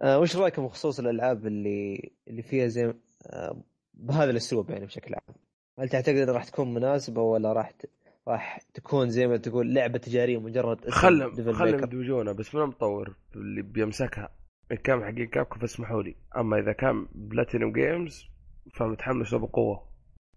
آه 0.02 0.20
وش 0.20 0.38
رأيكم 0.38 0.66
بخصوص 0.66 1.00
الألعاب 1.00 1.48
اللي 1.48 2.12
اللي 2.28 2.42
فيها 2.42 2.68
زي 2.68 2.94
آه 3.28 3.64
بهذا 3.94 4.32
الأسلوب 4.32 4.70
يعني 4.70 4.86
بشكل 4.86 5.14
عام؟ 5.14 5.36
هل 5.80 5.90
تعتقد 5.90 6.16
إنها 6.16 6.34
راح 6.34 6.44
تكون 6.44 6.74
مناسبة 6.74 7.22
ولا 7.22 7.54
راح 7.54 7.72
ت... 7.72 7.90
راح 8.28 8.60
تكون 8.74 9.10
زي 9.10 9.28
ما 9.28 9.38
تقول 9.38 9.74
لعبة 9.74 9.98
تجارية 9.98 10.38
مجرد 10.40 10.90
خلهم 10.90 11.54
خلهم. 11.54 11.84
يدمجونها 11.84 12.34
بس 12.34 12.56
من 12.56 12.62
المطور 12.62 13.16
اللي 13.36 13.62
بيمسكها. 13.62 14.30
ان 14.72 14.78
كان 14.78 15.04
حق 15.04 15.30
Capcom 15.30 15.60
فاسمحوا 15.60 16.04
لي. 16.04 16.16
أما 16.38 16.60
إذا 16.60 16.74
كان 16.74 17.08
Platinum 17.12 17.72
Games 17.72 18.26
فمتحمس 18.74 19.34
له 19.34 19.40
بقوه 19.40 19.90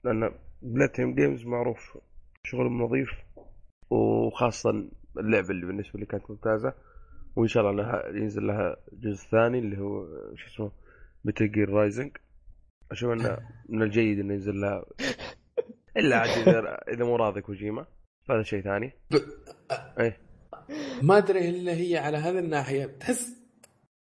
لأن 0.05 0.31
Platinum 0.63 1.15
Games 1.15 1.45
معروف 1.47 1.99
شغل 2.47 2.67
نظيف. 2.67 3.11
وخاصة 3.93 4.71
اللعبة 5.19 5.51
اللي 5.51 5.67
بالنسبة 5.67 6.01
لي 6.01 6.07
كانت 6.07 6.31
ممتازة. 6.31 6.75
وإن 7.37 7.49
شاء 7.49 7.71
الله 7.71 7.83
انها 7.83 8.09
ينزل 8.09 8.47
لها 8.47 8.77
جزء 8.93 9.29
ثاني 9.31 9.59
اللي 9.59 9.79
هو 9.79 10.07
شو 10.35 10.47
اسمه 10.47 10.73
Metal 11.25 11.53
Gear 11.53 11.71
Rising 11.71 12.17
أشوف 12.91 13.13
إنه 13.13 13.39
من 13.69 13.83
الجيد 13.83 14.19
إنه 14.19 14.35
ينزل 14.35 14.61
لها. 14.61 14.85
إلا 15.97 16.17
عاد 16.17 16.29
إذا 16.29 16.79
إذا 16.89 17.05
مو 17.05 17.17
راضي 17.17 17.41
كوجيما. 17.41 17.87
فهذا 18.25 18.43
شيء 18.43 18.63
ثاني. 18.63 18.93
إيه. 19.99 20.21
ما 21.03 21.19
أدري 21.19 21.49
إلا 21.49 21.73
هي 21.73 21.97
على 21.97 22.17
هذه 22.17 22.39
الناحية. 22.39 22.87
تحس 22.87 23.42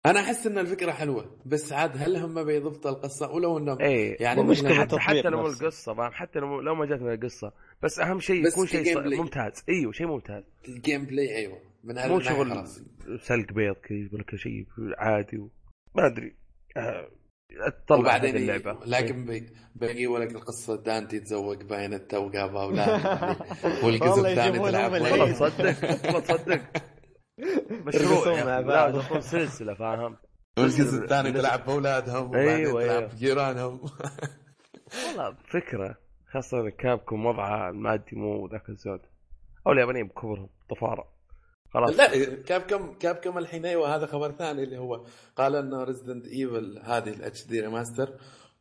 أنا 0.05 0.19
أحس 0.19 0.47
إن 0.47 0.57
الفكرة 0.57 0.91
حلوة 0.91 1.35
بس 1.45 1.73
عاد 1.73 1.91
هل 1.97 2.17
هم 2.17 2.43
بيضبطوا 2.43 2.91
القصة 2.91 3.31
ولو 3.31 3.57
إنهم 3.57 3.81
إيه 3.81 4.23
يعني 4.23 4.43
مثلاً 4.43 4.73
حتى 4.73 4.99
حتى 4.99 5.21
لو 5.29 5.47
نفسه. 5.47 5.61
القصة 5.63 5.93
فاهم؟ 5.93 6.11
حتى 6.11 6.39
لو 6.39 6.61
لو 6.61 6.75
ما 6.75 6.85
جات 6.85 7.01
من 7.01 7.13
القصة 7.13 7.51
بس 7.83 7.99
أهم 7.99 8.19
شيء 8.19 8.47
يكون 8.47 8.67
شيء. 8.67 9.17
ممتاز. 9.17 9.63
أيوه 9.69 9.91
شيء 9.91 10.07
ممتاز. 10.07 10.43
ال 10.67 11.05
gameplay 11.05 11.35
أيوه. 11.35 11.57
من 11.83 11.97
هذا 11.97 12.07
مو 12.07 12.17
الناحية 12.17 12.35
شغل 12.35 12.51
خلاص. 12.51 12.81
سلق 13.21 13.53
بيض 13.53 13.75
كذا 13.75 13.97
يقول 13.97 14.19
لك 14.19 14.35
شيء 14.35 14.65
عادي 14.97 15.37
و... 15.37 15.49
ما 15.95 16.05
أدري. 16.07 16.35
آه، 16.77 17.07
تطلع 17.87 17.99
وبعدين 17.99 18.35
اللعبة. 18.35 18.77
لكن 18.85 19.25
بي- 19.25 19.49
بيجيبوا 19.75 20.19
لك 20.19 20.35
القصة 20.35 20.75
دانتي 20.83 21.19
تزوج 21.19 21.63
Bayonetta 21.63 22.17
وجاب 22.17 22.55
أولاد 22.55 22.89
والجزء 23.83 24.09
والله 24.09 24.31
الثاني 24.31 24.59
تلعب 24.59 24.91
ولا- 24.91 25.11
والله. 25.11 25.31
تصدق 25.31 26.05
والله 26.05 26.19
تصدق 26.19 26.61
مشروع. 27.69 28.61
بعض. 28.61 28.95
لا 28.95 29.01
تكون 29.01 29.21
سلسلة 29.21 29.73
فاهم 29.73 30.17
والجزء 30.57 31.03
الثاني 31.03 31.31
تلعب 31.31 31.65
بأولادهم 31.65 32.29
وبعدين 32.29 32.49
أيوة، 32.49 32.83
تلعب 32.83 32.97
أيوة. 32.97 33.13
بجيرانهم 33.13 33.81
والله 35.07 35.35
فكرة 35.53 35.97
خاصة 36.33 36.69
Capcom 36.69 37.25
وضعها 37.25 37.69
المادي 37.69 38.15
مو 38.15 38.47
ذاك 38.47 38.69
الزود 38.69 39.01
أو 39.67 39.71
اليابانيين 39.71 40.07
بكبرهم 40.07 40.49
طفارة 40.69 41.19
خلاص 41.73 41.99
لا 41.99 42.35
Capcom 42.43 42.93
Capcom 42.93 43.37
الحين 43.37 43.65
أيوه 43.65 43.95
هذا 43.95 44.05
خبر 44.05 44.31
ثاني 44.31 44.63
اللي 44.63 44.77
هو 44.77 45.05
قال 45.35 45.55
انه 45.55 45.83
Resident 45.83 46.25
Evil 46.27 46.81
هذه 46.83 47.09
ال 47.09 47.47
HD 47.47 47.61
remaster 47.61 48.09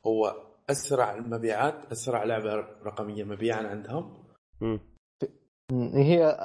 هو 0.07 0.37
أسرع 0.71 1.15
المبيعات 1.15 1.93
أسرع 1.93 2.25
لعبة 2.25 2.55
رقمية 2.87 3.25
مبيعا 3.25 3.67
عندهم 3.67 4.25
مم. 4.61 4.81
هي 5.95 6.36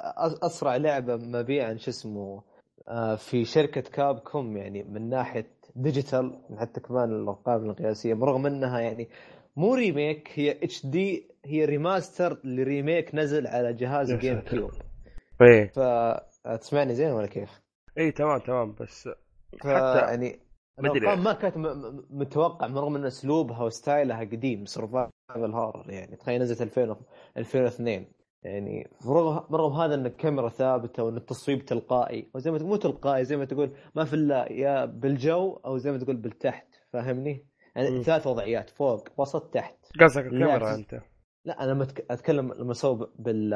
أسرع 0.44 0.76
لعبة 0.76 1.16
مبيعا 1.16 1.74
شو 1.78 1.92
اسمه 1.92 2.44
آه، 2.88 3.16
في 3.16 3.46
شركة 3.46 3.82
Capcom 3.82 4.58
يعني 4.58 4.84
من 4.84 5.10
ناحية 5.10 5.48
digital 5.76 6.40
حتى 6.60 6.80
كمان 6.80 7.12
الارقام 7.12 7.70
القياسية 7.70 8.14
برغم 8.14 8.46
إنها 8.46 8.80
يعني 8.80 9.10
مو 9.56 9.76
remake 9.76 10.30
هي 10.34 10.52
HD 10.64 11.32
هي 11.46 11.66
remaster 11.66 12.40
ل 12.44 12.54
remake 12.54 13.16
نزل 13.16 13.48
على 13.48 13.74
جهاز 13.74 14.14
Game. 14.14 14.40
Cube 14.40 14.72
إيه 15.42 15.72
فتسمعني 15.72 16.96
زين 16.96 17.12
ولا 17.12 17.28
كيف؟ 17.28 17.62
إيه 17.98 18.12
تمام 18.12 18.40
تمام 18.40 18.76
بس 18.80 19.08
ف- 19.08 19.68
حتى 19.68 19.98
يعني. 20.00 20.40
الارقام 20.80 21.24
ما 21.24 21.34
كانت 21.34 21.58
متوقع 22.10 22.68
رغم 22.68 22.96
إن 22.96 23.06
أسلوبها 23.06 23.64
وستايلها 23.64 24.20
قديم 24.20 24.66
سرفايفل 24.66 25.12
هورر 25.36 25.90
يعني 25.92 26.16
تخيل 26.16 26.42
نزلت 26.42 26.62
2000 26.62 26.90
و- 26.92 26.98
2002 27.38 28.06
يعني 28.44 28.90
برغم 29.06 29.44
برغم 29.50 29.74
هذا 29.74 29.96
إن 29.96 30.06
الكاميرا 30.06 30.50
ثابتة 30.50 31.04
وإن 31.04 31.18
التصويب 31.18 31.66
تلقائي 31.66 32.30
أو 32.36 32.40
زي 32.40 32.52
ما 32.52 32.58
تقول 32.58 32.70
مو 32.70 32.76
تلقائي 32.76 33.26
زي 33.26 33.38
ما 33.38 33.46
تقول 33.46 33.72
ما 33.96 34.06
في 34.06 34.14
إلا 34.14 34.52
يا 34.52 34.86
بالجو 34.86 35.60
أو 35.66 35.78
زي 35.78 35.92
ما 35.92 35.98
تقول 35.98 36.16
بالتحت 36.16 36.68
فاهمني؟ 36.94 37.46
يعني 37.76 37.90
مم. 37.90 38.02
ثلاث 38.02 38.28
وضعيات 38.28 38.70
فوق 38.70 39.08
وسط 39.18 39.54
تحت 39.54 39.76
قصدك 40.02 40.24
لا، 40.24 40.30
الكاميرا 40.32 40.76
أنت 40.76 41.02
لا 41.46 41.64
أنا 41.64 41.88
أتكلم 42.12 42.54
لما 42.54 42.72
اصوب 42.72 43.10
بال 43.20 43.50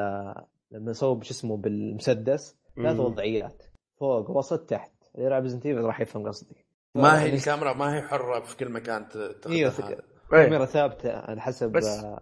لما 0.70 0.90
اصوب 0.90 1.22
شو 1.22 1.30
اسمه 1.30 1.56
بالمسدس 1.56 2.56
ثلاث. 2.76 3.00
وضعيات 3.00 3.62
فوق 4.00 4.30
وسط 4.30 4.60
تحت 4.70 4.92
اللي 5.14 5.26
يلعب 5.26 5.42
Resident 5.42 5.66
Evil 5.66 5.80
راح 5.84 6.00
يفهم 6.00 6.26
قصدي 6.28 6.64
ما 6.94 7.20
هي 7.20 7.24
يعني 7.24 7.36
الكاميرا 7.38 7.72
ما 7.72 7.94
هي 7.96 8.02
حرة 8.02 8.40
في 8.40 8.56
كل 8.56 8.72
مكان 8.72 9.08
ت- 9.08 9.16
تاخذ 9.16 9.54
أيوه 9.54 9.70
هذا. 9.70 9.88
إيه. 9.88 9.98
كاميرا 10.44 10.64
ثابتة 10.64 11.12
على 11.18 11.40
حسب 11.40 11.72
بس- 11.72 12.04
آه، 12.04 12.20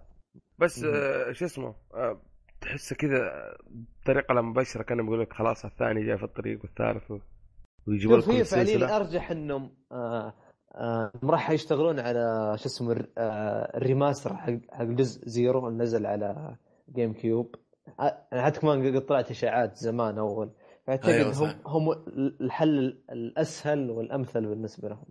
بس. 0.58 0.84
آه، 0.84 1.32
شو 1.32 1.44
اسمه 1.44 1.74
آه، 1.94 2.20
تحسه 2.66 2.96
كذا 2.96 3.30
بطريقه 4.02 4.34
لا 4.34 4.40
مباشرة 4.42 4.82
كانوا 4.82 5.04
بيقول 5.04 5.20
لك 5.20 5.32
خلاص 5.32 5.64
الثاني 5.64 6.06
جاي 6.06 6.18
في 6.18 6.24
الطريق 6.24 6.60
والثالث 6.62 7.10
و- 7.10 7.18
ويجيبوا 7.88 8.20
شوف 8.20 8.28
لك 8.28 8.34
هي 8.34 8.44
فعليا 8.44 8.96
أرجح 8.96 9.30
إنهم 9.30 9.70
آه 9.92 10.34
آه 10.74 11.12
راح 11.24 11.50
يشتغلون 11.50 12.00
على 12.00 12.54
شو 12.58 12.66
اسمه 12.66 12.92
الر- 12.92 13.08
آه 13.18 13.76
ال 13.76 13.83
remaster 13.83 14.36
حق 14.36 14.52
حق 14.72 14.84
جزء 14.84 15.28
زيرو 15.28 15.68
اللي 15.68 15.82
نزل 15.82 16.06
على 16.06 16.56
GameCube. 16.94 17.54
آه، 18.00 18.26
أنا 18.32 18.44
حتى 18.44 18.60
كمان 18.60 18.96
قد 18.96 19.00
طلعت 19.06 19.30
إشاعات 19.30 19.76
زمان 19.76 20.18
أول. 20.18 20.50
فأعتقد 20.86 21.08
أيوة 21.08 21.32
هم. 21.32 21.60
هم 21.66 21.92
الحل 22.40 23.02
الأسهل 23.12 23.90
والأمثل 23.90 24.46
بالنسبة 24.46 24.88
لهم. 24.88 25.04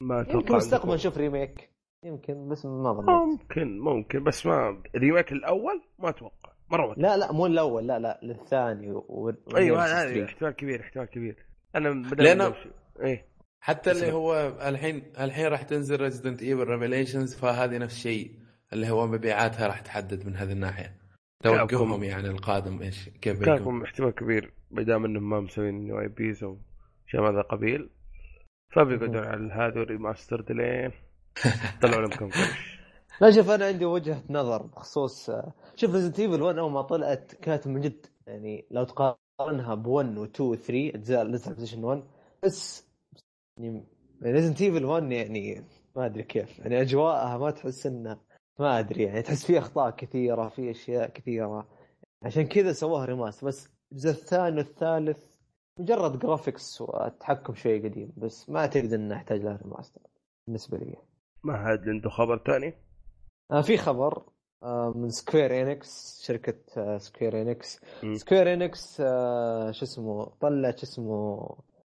ما 0.00 0.18
يمكن 0.18 0.30
أتوقع 0.30 0.56
مستقبلا 0.56 0.80
عندكم. 0.80 0.94
نشوف 0.94 1.18
remake. 1.18 1.70
يمكن 2.04 2.48
بس 2.48 2.66
ما 2.66 2.92
ظنيت 2.92 3.08
ممكن 3.10 3.78
ممكن 3.78 4.24
بس 4.24 4.46
ما 4.46 4.82
ال 4.94 4.99
remake 4.99 5.32
الأول 5.32 5.82
ما 5.98 6.08
أتوقع. 6.08 6.52
ما 6.76 6.94
لا 6.96 7.16
لا 7.16 7.32
مو 7.32 7.46
الأول 7.46 7.86
لا 7.86 7.98
لا 7.98 8.20
للثاني 8.22 8.90
و... 8.90 9.32
أيوه 9.56 9.84
هذا. 9.84 10.24
احتمال 10.24 10.52
كبير 10.52 10.80
احتمال 10.80 11.06
كبير. 11.06 11.36
أنا 11.76 11.90
بدل 11.90 12.52
لأن- 12.52 12.54
إيه. 13.00 13.24
حتى 13.60 13.90
اللي. 13.90 14.12
هو 14.12 14.56
الحين 14.68 15.02
الحين 15.20 15.46
راح 15.46 15.62
تنزل 15.62 16.00
Resident 16.00 16.42
Evil 16.42 16.64
Revelations 16.64 17.34
فهذه 17.36 17.78
نفس 17.78 17.96
الشيء. 17.96 18.30
اللي 18.72 18.90
هو 18.90 19.06
مبيعاتها 19.06 19.66
راح 19.66 19.80
تحدد 19.80 20.26
من 20.26 20.36
هذه 20.36 20.52
الناحية. 20.52 20.94
توقعهم 21.42 22.04
يعني 22.04 22.28
القادم 22.28 22.82
إيش 22.82 23.08
كيف 23.08 23.38
بيكون. 23.38 23.58
كان 23.58 23.82
احتمال 23.82 24.10
كبير. 24.10 24.52
ما 24.70 24.82
دام 24.82 25.04
إنهم 25.04 25.30
ما 25.30 25.40
مسوين 25.40 25.74
new 25.74 26.00
IPs 26.00 26.44
أو 26.44 26.58
شيء 27.06 27.20
من 27.20 27.26
هذا 27.26 27.40
القبيل 27.40 27.90
فبيقعدون 28.72 29.24
على 29.24 29.52
هذا 29.52 29.80
ال 29.82 29.88
remaster 29.88 30.40
دلين 30.40 30.90
طلعوا 31.82 32.00
لهم 32.02 32.10
كم 32.10 32.28
قرش 32.30 32.73
لا 33.20 33.30
شوف 33.30 33.50
أنا 33.50 33.66
عندي 33.66 33.84
وجهة 33.84 34.22
نظر 34.30 34.62
بخصوص 34.62 35.30
شوف 35.76 35.94
Resident 35.94 36.20
Evil 36.20 36.42
1 36.42 36.58
أول 36.58 36.70
ما 36.70 36.82
طلعت 36.82 37.34
كانت 37.34 37.66
من 37.66 37.80
جد 37.80 38.06
يعني 38.26 38.66
لو 38.70 38.84
تقارنها 38.84 39.74
ب 39.74 39.86
1 39.86 40.18
و 40.18 40.24
2 40.24 40.50
و 40.50 40.54
3 40.54 40.88
أجزاء 40.94 41.24
نزلت 41.24 41.48
PlayStation 41.48 41.84
1 41.84 42.02
بس 42.44 42.88
يعني 43.60 43.84
Resident 44.22 44.62
Evil 44.62 44.84
1 44.84 45.12
يعني 45.12 45.64
ما 45.96 46.06
أدري 46.06 46.22
كيف 46.22 46.58
يعني 46.58 46.80
أجواءها 46.80 47.38
ما 47.38 47.50
تحس 47.50 47.86
انها 47.86 48.20
ما 48.58 48.78
أدري 48.78 49.02
يعني 49.02 49.22
تحس 49.22 49.44
فيه 49.46 49.58
أخطاء 49.58 49.90
كثيرة 49.90 50.48
في 50.48 50.70
أشياء 50.70 51.08
كثيرة. 51.10 51.68
عشان 52.22 52.46
كذا 52.46 52.72
سووها 52.72 53.04
remaster 53.04 53.46
بس 53.46 53.68
الجزء 53.92 54.10
الثاني 54.10 54.56
والثالث 54.56 55.34
مجرد 55.78 56.18
graphics 56.18 56.80
والتحكم 56.80 57.54
شوي 57.54 57.78
قديم 57.88 58.12
بس 58.16 58.50
ما 58.50 58.60
اعتقد 58.60 58.92
إنه 58.92 59.14
يحتاج 59.14 59.40
لها 59.40 59.56
remaster 59.56 60.00
بالنسبة 60.46 60.78
لي. 60.78 60.96
ما 61.44 61.56
حد 61.56 61.88
عنده 61.88 62.10
خبر 62.10 62.38
ثاني 62.46 62.68
آه 62.68 62.83
في 63.62 63.76
خبر 63.76 64.22
آه 64.62 64.92
من 64.96 65.08
Square 65.10 65.62
Enix 65.62 66.22
شركة 66.22 66.54
آه 66.76 66.98
Square 66.98 67.42
Enix. 67.42 67.80
Square 68.14 68.52
Enix 68.52 69.00
آه 69.00 69.70
شو 69.70 69.84
اسمه 69.84 70.24
طلع 70.40 70.70
شو 70.70 70.82
اسمه 70.82 71.48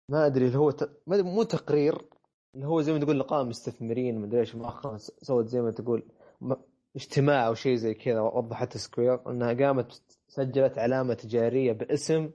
ما 0.10 0.26
أدري 0.26 0.46
اللي 0.48 0.58
هو 0.58 0.72
ت... 0.72 0.92
مو 1.08 1.44
تقرير 1.44 2.06
اللي 2.56 2.68
هو 2.68 2.82
زي 2.82 2.94
ما 2.94 3.00
تقول 3.00 3.20
لقاء 3.20 3.44
مستثمرين 3.44 4.20
ما 4.20 4.26
أدري 4.26 4.40
إيش 4.40 4.56
مؤخرا 4.56 4.98
سوت 4.98 5.48
زي 5.48 5.62
ما 5.62 5.72
تقول. 5.72 6.04
اجتماع 6.96 7.48
أو 7.48 7.54
شيء 7.54 7.76
زي 7.76 7.94
كذا 7.94 8.22
وضحت 8.22 8.78
Square 8.78 9.32
إنها 9.32 9.54
قامت 9.54 10.02
سجلت 10.28 10.78
علامة 10.78 11.14
تجارية 11.14 11.72
باسم 11.72 12.32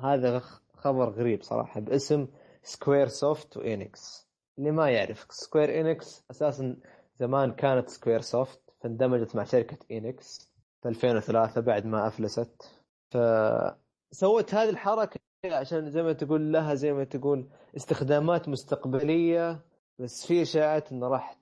هذا 0.00 0.42
خبر 0.74 1.10
غريب 1.10 1.42
صراحة 1.42 1.80
باسم 1.80 2.26
Squaresoft 2.62 3.06
و 3.06 3.56
Enix 3.56 4.28
اللي 4.58 4.70
ما 4.70 4.90
يعرف 4.90 5.26
Square 5.30 5.80
Enix 5.80 6.24
أساسا 6.30 6.76
زمان 7.16 7.52
كانت 7.52 7.88
Squaresoft 7.88 8.60
فاندمجت 8.80 9.36
مع 9.36 9.44
شركة 9.44 9.78
Enix 9.90 10.52
في 10.82 10.88
2003 10.88 11.60
بعد 11.60 11.86
ما 11.86 12.06
أفلست 12.06 12.62
فسوت 13.10 14.54
هذه 14.54 14.68
الحركة 14.68 15.20
عشان 15.44 15.90
زي 15.90 16.02
ما 16.02 16.12
تقول 16.12 16.52
لها 16.52 16.74
زي 16.74 16.92
ما 16.92 17.04
تقول 17.04 17.48
استخدامات 17.76 18.48
مستقبلية 18.48 19.60
بس 19.98 20.26
في 20.26 20.42
إشاعات 20.42 20.92
إنه 20.92 21.08
راح 21.08 21.38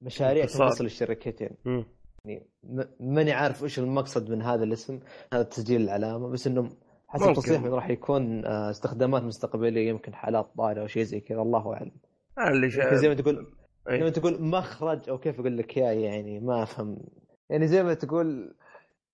مشاريع. 0.00 0.44
تنفصل 0.44 0.84
الشركتين. 0.84 1.50
يعني 2.24 2.46
ماني 3.00 3.32
عارف 3.32 3.64
إيش 3.64 3.78
المقصد 3.78 4.30
من 4.30 4.42
هذا 4.42 4.64
الاسم 4.64 5.00
هذا 5.32 5.42
تسجيل 5.42 5.80
العلامة 5.80 6.28
بس 6.28 6.46
إنه 6.46 6.70
حسب. 7.08 7.32
تصريح 7.32 7.62
راح 7.62 7.90
يكون 7.90 8.44
آه، 8.46 8.70
استخدامات 8.70 9.22
مستقبلية 9.22 9.88
يمكن 9.88 10.14
حالات 10.14 10.50
طارئة 10.56 10.82
أو 10.82 10.86
شيء 10.86 11.02
زي 11.02 11.20
كذا 11.20 11.42
الله 11.42 11.74
أعلم 11.74 11.92
اللي. 12.38 12.70
زي 12.96 13.08
ما 13.08 13.14
تقول 13.14 13.46
أي. 13.90 13.98
زي 13.98 14.04
ما 14.04 14.10
تقول 14.10 14.42
مخرج 14.42 15.08
أو 15.08 15.18
كيف 15.18 15.40
أقول 15.40 15.58
لك 15.58 15.76
إياه 15.78 15.92
يعني؟ 15.92 16.40
ما 16.40 16.62
أفهم. 16.62 16.98
يعني 17.50 17.66
زي 17.68 17.82
ما 17.82 17.94
تقول 17.94 18.54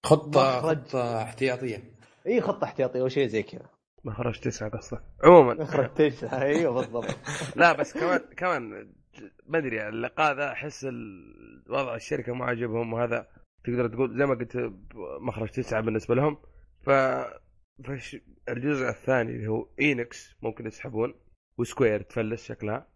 خطة 0.04 0.58
مخرج. 0.58 0.78
خطة 0.78 1.22
احتياطية. 1.22 1.82
إي 2.26 2.40
خط 2.40 2.64
احتياطي 2.64 3.00
أو 3.00 3.08
شيء 3.08 3.26
زي 3.26 3.42
كذا. 3.42 3.66
مخرج 4.04 4.40
تسعة 4.40 4.70
أصلا. 4.74 5.00
عموما. 5.24 5.54
مخرج 5.54 5.94
تسعة 5.94 6.42
إيوه 6.42 6.74
بالضبط. 6.74 7.16
لا 7.56 7.72
بس 7.72 7.98
كمان 7.98 8.20
كمان 8.36 8.88
ما 9.46 9.58
أدري 9.58 9.88
اللقاء 9.88 10.36
ذا 10.36 10.52
أحس 10.52 10.84
وضع 11.70 11.94
الشركة 11.94 12.34
ما 12.34 12.44
عجبهم 12.44 12.92
وهذا 12.92 13.26
تقدر 13.64 13.88
تقول 13.88 14.18
زي 14.18 14.26
ما 14.26 14.34
قلت 14.34 14.72
مخرج 15.20 15.48
تسعة 15.48 15.80
بالنسبة 15.80 16.14
لهم. 16.14 16.36
ف 16.82 16.90
فش 17.84 18.16
الجزء 18.48 18.88
الثاني 18.88 19.30
اللي 19.32 19.48
هو 19.48 19.68
Enix 19.80 20.36
ممكن 20.42 20.66
يسحبون 20.66 21.14
و 21.58 21.65
Square 21.65 22.02
تفلس 22.02 22.44
شكلها. 22.44 22.91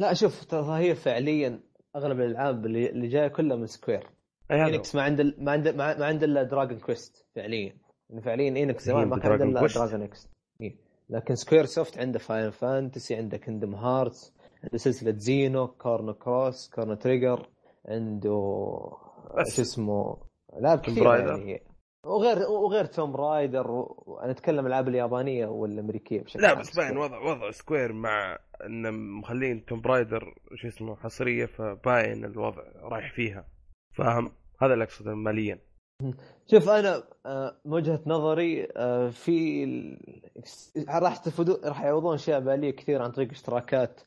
لا 0.00 0.14
شوف 0.14 0.44
ترى 0.44 0.78
هي 0.78 0.94
فعليا 0.94 1.60
أغلب 1.96 2.20
الألعاب 2.20 2.66
اللي, 2.66 2.90
اللي 2.90 3.08
جاية 3.08 3.28
كلها 3.28 3.56
من 3.56 3.66
Square 3.66 4.10
Enix 4.50 4.94
ما 4.94 5.02
عنده 5.02 5.34
ما 5.38 5.52
عنده 5.52 5.72
ما 5.72 6.06
عنده 6.06 6.26
إلا 6.26 6.42
Dragon 6.42 6.78
Quest 6.78 7.26
فعليا 7.36 7.76
يعني 8.10 8.22
فعليا 8.22 8.56
Enix 8.56 8.84
زمان 8.84 9.08
ما 9.08 9.18
كان 9.18 9.42
إلا. 9.42 9.66
Dragon 9.66 10.02
إكس 10.02 10.28
إيه. 10.60 10.76
لكن 11.10 11.34
Squaresoft 11.34 11.98
عنده 11.98 12.18
Final 12.18 12.50
Fantasy 12.50 13.14
عنده 13.14 13.36
Kingdom 13.36 13.74
Hearts 13.74 14.34
عنده 14.64 14.78
سلسلة 14.78 15.14
Xeno 15.16 15.68
Chrono 15.68 16.14
Cross 16.14 16.70
Chrono 16.70 16.94
Trigger 16.94 17.48
عنده. 17.88 18.30
شو 19.54 19.62
اسمه 19.62 20.16
العاب 20.56 20.82
Tomb 20.82 21.02
Raider. 21.02 21.38
يعني 21.38 21.62
وغير 22.06 22.38
وغير 22.50 22.84
Tomb 22.84 23.16
Raider 23.16 23.70
و... 23.70 24.18
أنا 24.22 24.30
اتكلم 24.30 24.60
الالعاب 24.60 24.88
اليابانية 24.88 25.46
والامريكية 25.46 26.20
بشكل 26.22 26.42
لا 26.42 26.54
بس 26.54 26.76
باين. 26.76 26.96
وضع 26.98 27.18
وضع 27.18 27.50
Square 27.50 27.92
مع 27.92 28.38
ان 28.66 29.10
مخلين 29.10 29.64
Tomb 29.64 29.80
Raider 29.80 30.34
شو 30.54 30.68
اسمه 30.68 30.96
حصرية 30.96 31.46
فباين 31.46 32.24
الوضع 32.24 32.62
رايح 32.82 33.12
فيها. 33.14 33.44
فاهم؟ 33.92 34.32
هذا 34.62 34.72
اللي 34.72 34.84
أقصده 34.84 35.14
ماليا. 35.14 35.58
شوف 36.46 36.68
أنا 36.68 37.02
آه، 37.26 37.56
من 37.64 37.72
وجهة 37.72 38.00
نظري 38.06 38.68
آه، 38.76 39.08
في 39.08 39.64
ال- 39.64 40.22
راح 40.88 41.12
يستفيدون 41.12 41.56
راح 41.64 41.82
يعوضون 41.82 42.14
أشياء 42.14 42.40
مالية 42.40 42.70
كثير 42.70 43.02
عن 43.02 43.10
طريق 43.10 43.30
اشتراكات 43.30 44.00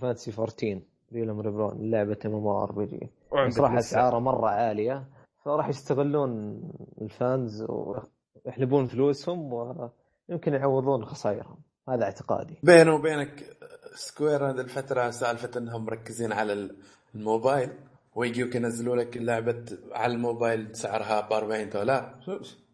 Fantasy 0.00 0.30
14 0.30 0.80
Realm 1.12 1.40
Reborn 1.40 1.90
لعبة 1.90 2.18
ام 2.26 2.34
ام 2.34 2.46
ار 2.46 2.72
بي 2.72 2.86
جي 2.86 3.10
صراحة 3.50 3.78
اسعارها 3.78 4.18
مرة 4.18 4.48
عالية. 4.48 5.04
فراح 5.44 5.68
يستغلون 5.68 6.62
ال 7.02 7.14
fans 7.14 7.64
ويحلبون 7.68 8.86
فلوسهم 8.86 9.52
ويمكن 9.52 10.54
يعوضون 10.54 11.04
خسائرهم. 11.04 11.58
هذا 11.88 12.04
اعتقادي. 12.04 12.58
بيني 12.62 12.90
وبينك 12.90 13.56
Square 13.94 14.50
هذه 14.50 14.60
الفترة 14.60 15.10
سالفة 15.10 15.50
إنهم 15.56 15.84
مركزين 15.84 16.32
على 16.32 16.70
الموبايل 17.14 17.70
ويجيوك 18.14 18.54
ينزلوا 18.54 18.96
لك 18.96 19.16
لعبه 19.16 19.64
على 19.92 20.12
الموبايل 20.12 20.76
سعرها 20.76 21.20
ب 21.20 21.32
40 21.32 21.68
دولار. 21.70 22.14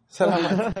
سلامات. 0.09 0.75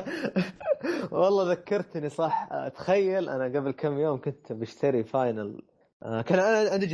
والله 1.11 1.51
ذكرتني 1.51 2.09
صح. 2.09 2.49
تخيل 2.75 3.29
أنا 3.29 3.45
قبل 3.59 3.71
كم 3.71 3.99
يوم 3.99 4.21
كنت 4.21 4.53
بشتري 4.53 5.03
Final. 5.03 5.61
آه، 6.03 6.21
كان 6.21 6.39
أنا 6.39 6.69
عندي 6.71 6.85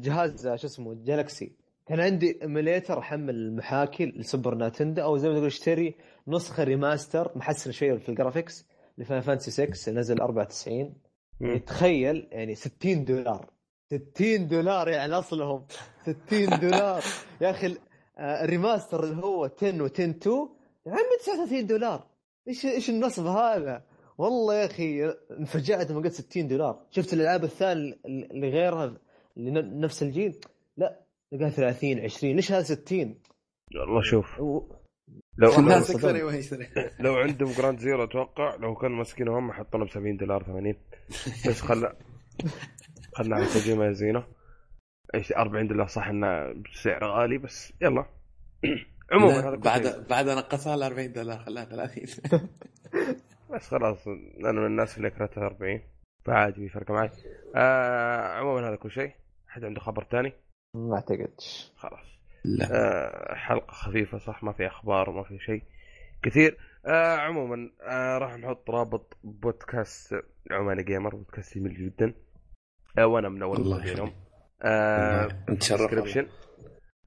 جهاز, 0.00 0.48
شو 0.48 0.66
اسمه 0.66 0.94
Galaxy 0.94 1.56
كان 1.90 2.00
عندي 2.00 2.38
emulator 2.42 2.98
أحمل 2.98 3.34
المحاكي 3.34 4.06
ل 4.06 4.14
Super 4.14 4.54
Nintendo 4.54 5.02
أو 5.02 5.16
زي 5.16 5.28
ما 5.28 5.34
تقول 5.34 5.46
أشتري 5.46 5.94
نسخة 6.28 6.64
remaster 6.64 7.32
محسن 7.38 7.72
شوية 7.72 7.94
في 7.98 8.08
ال 8.08 8.14
graphics 8.14 8.66
ل 8.98 9.02
Final 9.02 9.20
Fantasy 9.20 9.50
6 9.50 9.92
نزل 9.92 10.20
94 10.20 10.76
يعني 10.78 10.94
مم. 11.40 11.58
تخيل 11.58 12.28
يعني 12.32 12.54
60 12.54 13.04
دولار. 13.04 13.50
60 13.90 14.48
دولار 14.48 14.88
يعني 14.88 15.12
أصلهم. 15.14 15.66
60 16.02 16.58
دولار. 16.60 17.02
يا 17.40 17.50
أخي 17.50 17.66
ال- 17.66 17.78
آه، 18.18 18.44
ال 18.44 18.51
remaster 18.51 19.04
اللي 19.04 19.22
هو 19.22 19.44
10 19.44 19.82
و 19.82 19.86
10 19.86 20.10
2 20.10 20.48
يا 20.86 20.92
عمي 20.92 21.16
39 21.24 21.66
دولار. 21.66 22.06
إيش 22.48 22.66
إيش 22.66 22.90
النصب 22.90 23.26
هذا؟ 23.26 23.82
والله 24.18 24.54
يا 24.54 24.66
أخي 24.66 25.14
انفجعت 25.40 25.90
لما 25.90 26.00
قلت 26.00 26.12
60 26.12 26.48
دولار، 26.48 26.86
شفت 26.90 27.12
الألعاب 27.12 27.44
الثانية 27.44 27.94
اللي 28.06 28.50
غيرها 28.50 28.96
اللي 29.36 29.50
نفس 29.62 30.02
الجيل؟ 30.02 30.40
لا. 30.76 31.00
تلقاها 31.30 31.50
30 31.50 31.98
20 32.00 32.36
ليش 32.36 32.52
هذا 32.52 32.62
60 32.62 33.18
والله 33.80 34.02
شوف. 34.02 34.40
و- 34.40 34.76
لو 35.38 35.58
الناس 35.58 35.90
لو, 35.90 35.96
أكثر 35.96 36.34
يشتري 36.34 36.68
لو 37.00 37.14
عندهم 37.16 37.52
Ground 37.52 37.78
Zeroes 37.78 38.04
أتوقع 38.04 38.54
لو 38.54 38.74
كانوا 38.74 38.96
ماسكينه 38.96 39.38
هم 39.38 39.52
حطونا 39.52 39.84
ب 39.84 39.88
70 39.90 40.16
دولار 40.16 40.42
80 40.42 40.74
بس 41.48 41.60
خلنا 41.60 41.96
خلنا 43.14 43.36
على 43.36 43.46
كوجيما 43.52 43.86
يا 43.86 43.92
زينو 43.92 44.22
إيش 45.14 45.32
40 45.32 45.68
دولار 45.68 45.86
صح 45.86 46.06
إنه 46.08 46.52
بسعر 46.52 47.04
غالي 47.04 47.38
بس 47.38 47.72
يلا. 47.82 48.04
عموما 49.12 49.40
هذا 49.48 49.56
كل 49.56 49.62
شيء. 49.62 49.64
بعد 49.64 50.06
بعد 50.10 50.28
نقصها 50.28 50.76
ل 50.76 50.82
40 50.82 51.12
دولار 51.12 51.38
خلاها 51.38 51.64
30 51.64 52.04
بس 53.54 53.68
خلاص 53.68 54.08
أنا 54.44 54.52
من 54.60 54.66
الناس 54.66 54.96
اللي 54.98 55.10
كرهتها 55.10 55.46
40 55.46 55.80
فعادي 56.26 56.54
في 56.54 56.68
فرق 56.68 56.90
معي. 56.90 57.10
آه 57.56 58.38
عموما 58.38 58.68
هذا 58.68 58.76
كل 58.76 58.90
شيء. 58.90 59.12
احد 59.48 59.64
عنده 59.64 59.80
خبر 59.80 60.04
ثاني 60.10 60.32
ما 60.74 60.94
اعتقدش. 60.94 61.72
خلاص. 61.76 62.06
لا. 62.44 62.68
آه 62.72 63.34
حلقة 63.34 63.72
خفيفة 63.72 64.18
صح 64.18 64.42
ما 64.42 64.52
في 64.52 64.66
أخبار 64.66 65.10
وما 65.10 65.22
في 65.22 65.38
شيء 65.38 65.62
كثير. 66.22 66.58
آه 66.86 67.16
عموما 67.16 67.70
آه 67.82 68.18
راح 68.18 68.34
نحط 68.36 68.70
رابط 68.70 69.16
بودكاست 69.24 70.14
عماني 70.50 70.82
جيمر 70.82 71.14
بودكاست 71.14 71.58
جميل 71.58 71.74
جدا. 71.74 72.14
آه 72.98 73.06
وأنا 73.06 73.28
من 73.28 73.42
أول 73.42 73.56
الله 73.56 73.84
يخليك. 73.84 74.14
آه. 74.62 75.28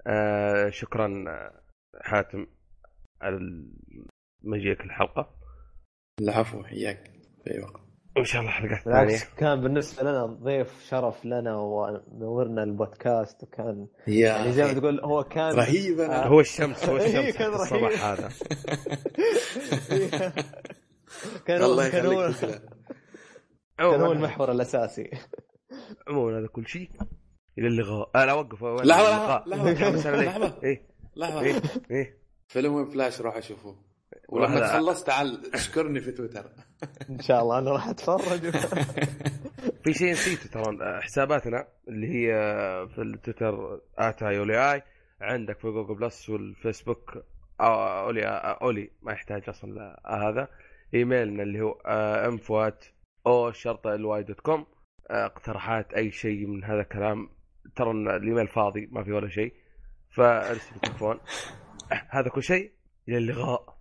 آه 0.07 0.69
شكرا 0.69 1.25
آه، 1.27 1.61
حاتم 2.01 2.47
على 3.21 3.65
مجيئك 4.43 4.81
الحلقة. 4.81 5.35
العفو 6.21 6.63
حياك. 6.63 7.11
في 7.43 7.51
أي 7.53 7.59
وقت. 7.61 7.82
ان 8.17 8.23
شاء 8.23 8.41
الله 8.41 8.51
حلقات 8.51 8.83
ثانية 8.83 9.05
بالعكس 9.05 9.23
كان 9.37 9.61
بالنسبة 9.61 10.03
لنا 10.03 10.25
ضيف 10.25 10.83
شرف 10.89 11.25
لنا 11.25 11.55
ونورنا 11.57 12.63
البودكاست 12.63 13.43
وكان 13.43 13.87
يا 14.07 14.27
يعني 14.27 14.51
زي 14.51 14.63
ما. 14.63 14.73
تقول 14.73 14.99
هو 14.99 15.23
كان 15.23 15.55
رهيب 15.55 15.99
أنا 15.99 16.25
هو 16.25 16.39
الشمس 16.39 16.85
هو 16.89 16.97
إيه، 17.01 17.05
الشمس 17.29 17.37
كان 17.37 17.51
حق 17.51 17.73
رهيب. 17.73 17.85
الصباح 17.85 18.05
هذا 18.05 18.29
كان 21.47 21.63
الله 21.63 21.89
كان 21.89 22.05
هو. 22.05 22.31
كان 23.77 24.01
هو 24.01 24.11
المحور 24.11 24.51
الأساسي 24.51 25.11
عموما 26.07 26.39
هذا 26.39 26.47
كل 26.47 26.67
شيء 26.67 26.89
إلى 27.57 27.67
اللقاء 27.67 28.09
آه 28.15 28.25
لا 28.25 28.33
وقف 28.33 28.63
وين 28.63 28.85
لحظة، 28.85 29.07
اللقاء؟ 29.15 29.49
لحظة، 29.49 29.55
لحظة. 29.55 29.71
متحمس 29.71 30.05
أنا 30.05 30.15
ليه؟ 30.17 30.25
لحظة. 30.29 30.57
إيه 30.63 30.87
لحظة 31.15 31.41
إيه 31.91 32.17
فيلم 32.47 32.85
فلاش 32.85 33.21
روح 33.21 33.37
أشوفه 33.37 33.75
ولما 34.29 34.59
تخلص 34.59 35.03
تعال 35.09 35.53
اشكرني 35.53 35.99
في 35.99 36.11
تويتر. 36.11 36.45
إن 37.09 37.19
شاء 37.19 37.41
الله 37.41 37.59
أنا 37.59 37.71
راح 37.71 37.87
أتفرج. 37.87 38.49
في 39.83 39.93
شيء 39.93 40.11
نسيته 40.11 40.49
ترى 40.49 41.01
حساباتنا 41.01 41.67
اللي 41.87 42.07
هي 42.07 42.33
في 42.95 43.01
التويتر 43.01 43.81
آت 43.97 44.23
آي 44.23 44.81
عندك 45.21 45.59
في 45.59 45.67
جوجل 45.67 45.95
بلس 45.95 46.29
والفيسبوك 46.29 47.17
آه، 47.59 48.05
أولي 48.05 48.25
آه، 48.25 48.57
أولي 48.61 48.91
ما 49.01 49.11
يحتاج 49.13 49.49
أصلا 49.49 49.97
آه، 50.05 50.29
هذا. 50.29 50.47
إيميلنا 50.93 51.43
اللي 51.43 51.61
هو 51.61 51.71
انفوات 52.25 52.85
أو 53.27 53.51
شرطة 53.51 53.95
الواي 53.95 54.23
دوت 54.23 54.39
كوم 54.39 54.65
اقتراحات 55.07 55.93
أي 55.93 56.11
شيء 56.11 56.47
من 56.47 56.63
هذا 56.63 56.81
الكلام. 56.81 57.29
ترى 57.75 57.91
الإيميل 57.91 58.47
فاضي 58.47 58.89
ما 58.91 59.03
في 59.03 59.11
ولا 59.11 59.29
شيء. 59.29 59.53
فارسل 60.15 60.75
التليفون. 60.75 61.19
هذا 62.15 62.29
كل 62.29 62.43
شيء. 62.43 62.71
إلى 63.09 63.17
اللقاء. 63.17 63.77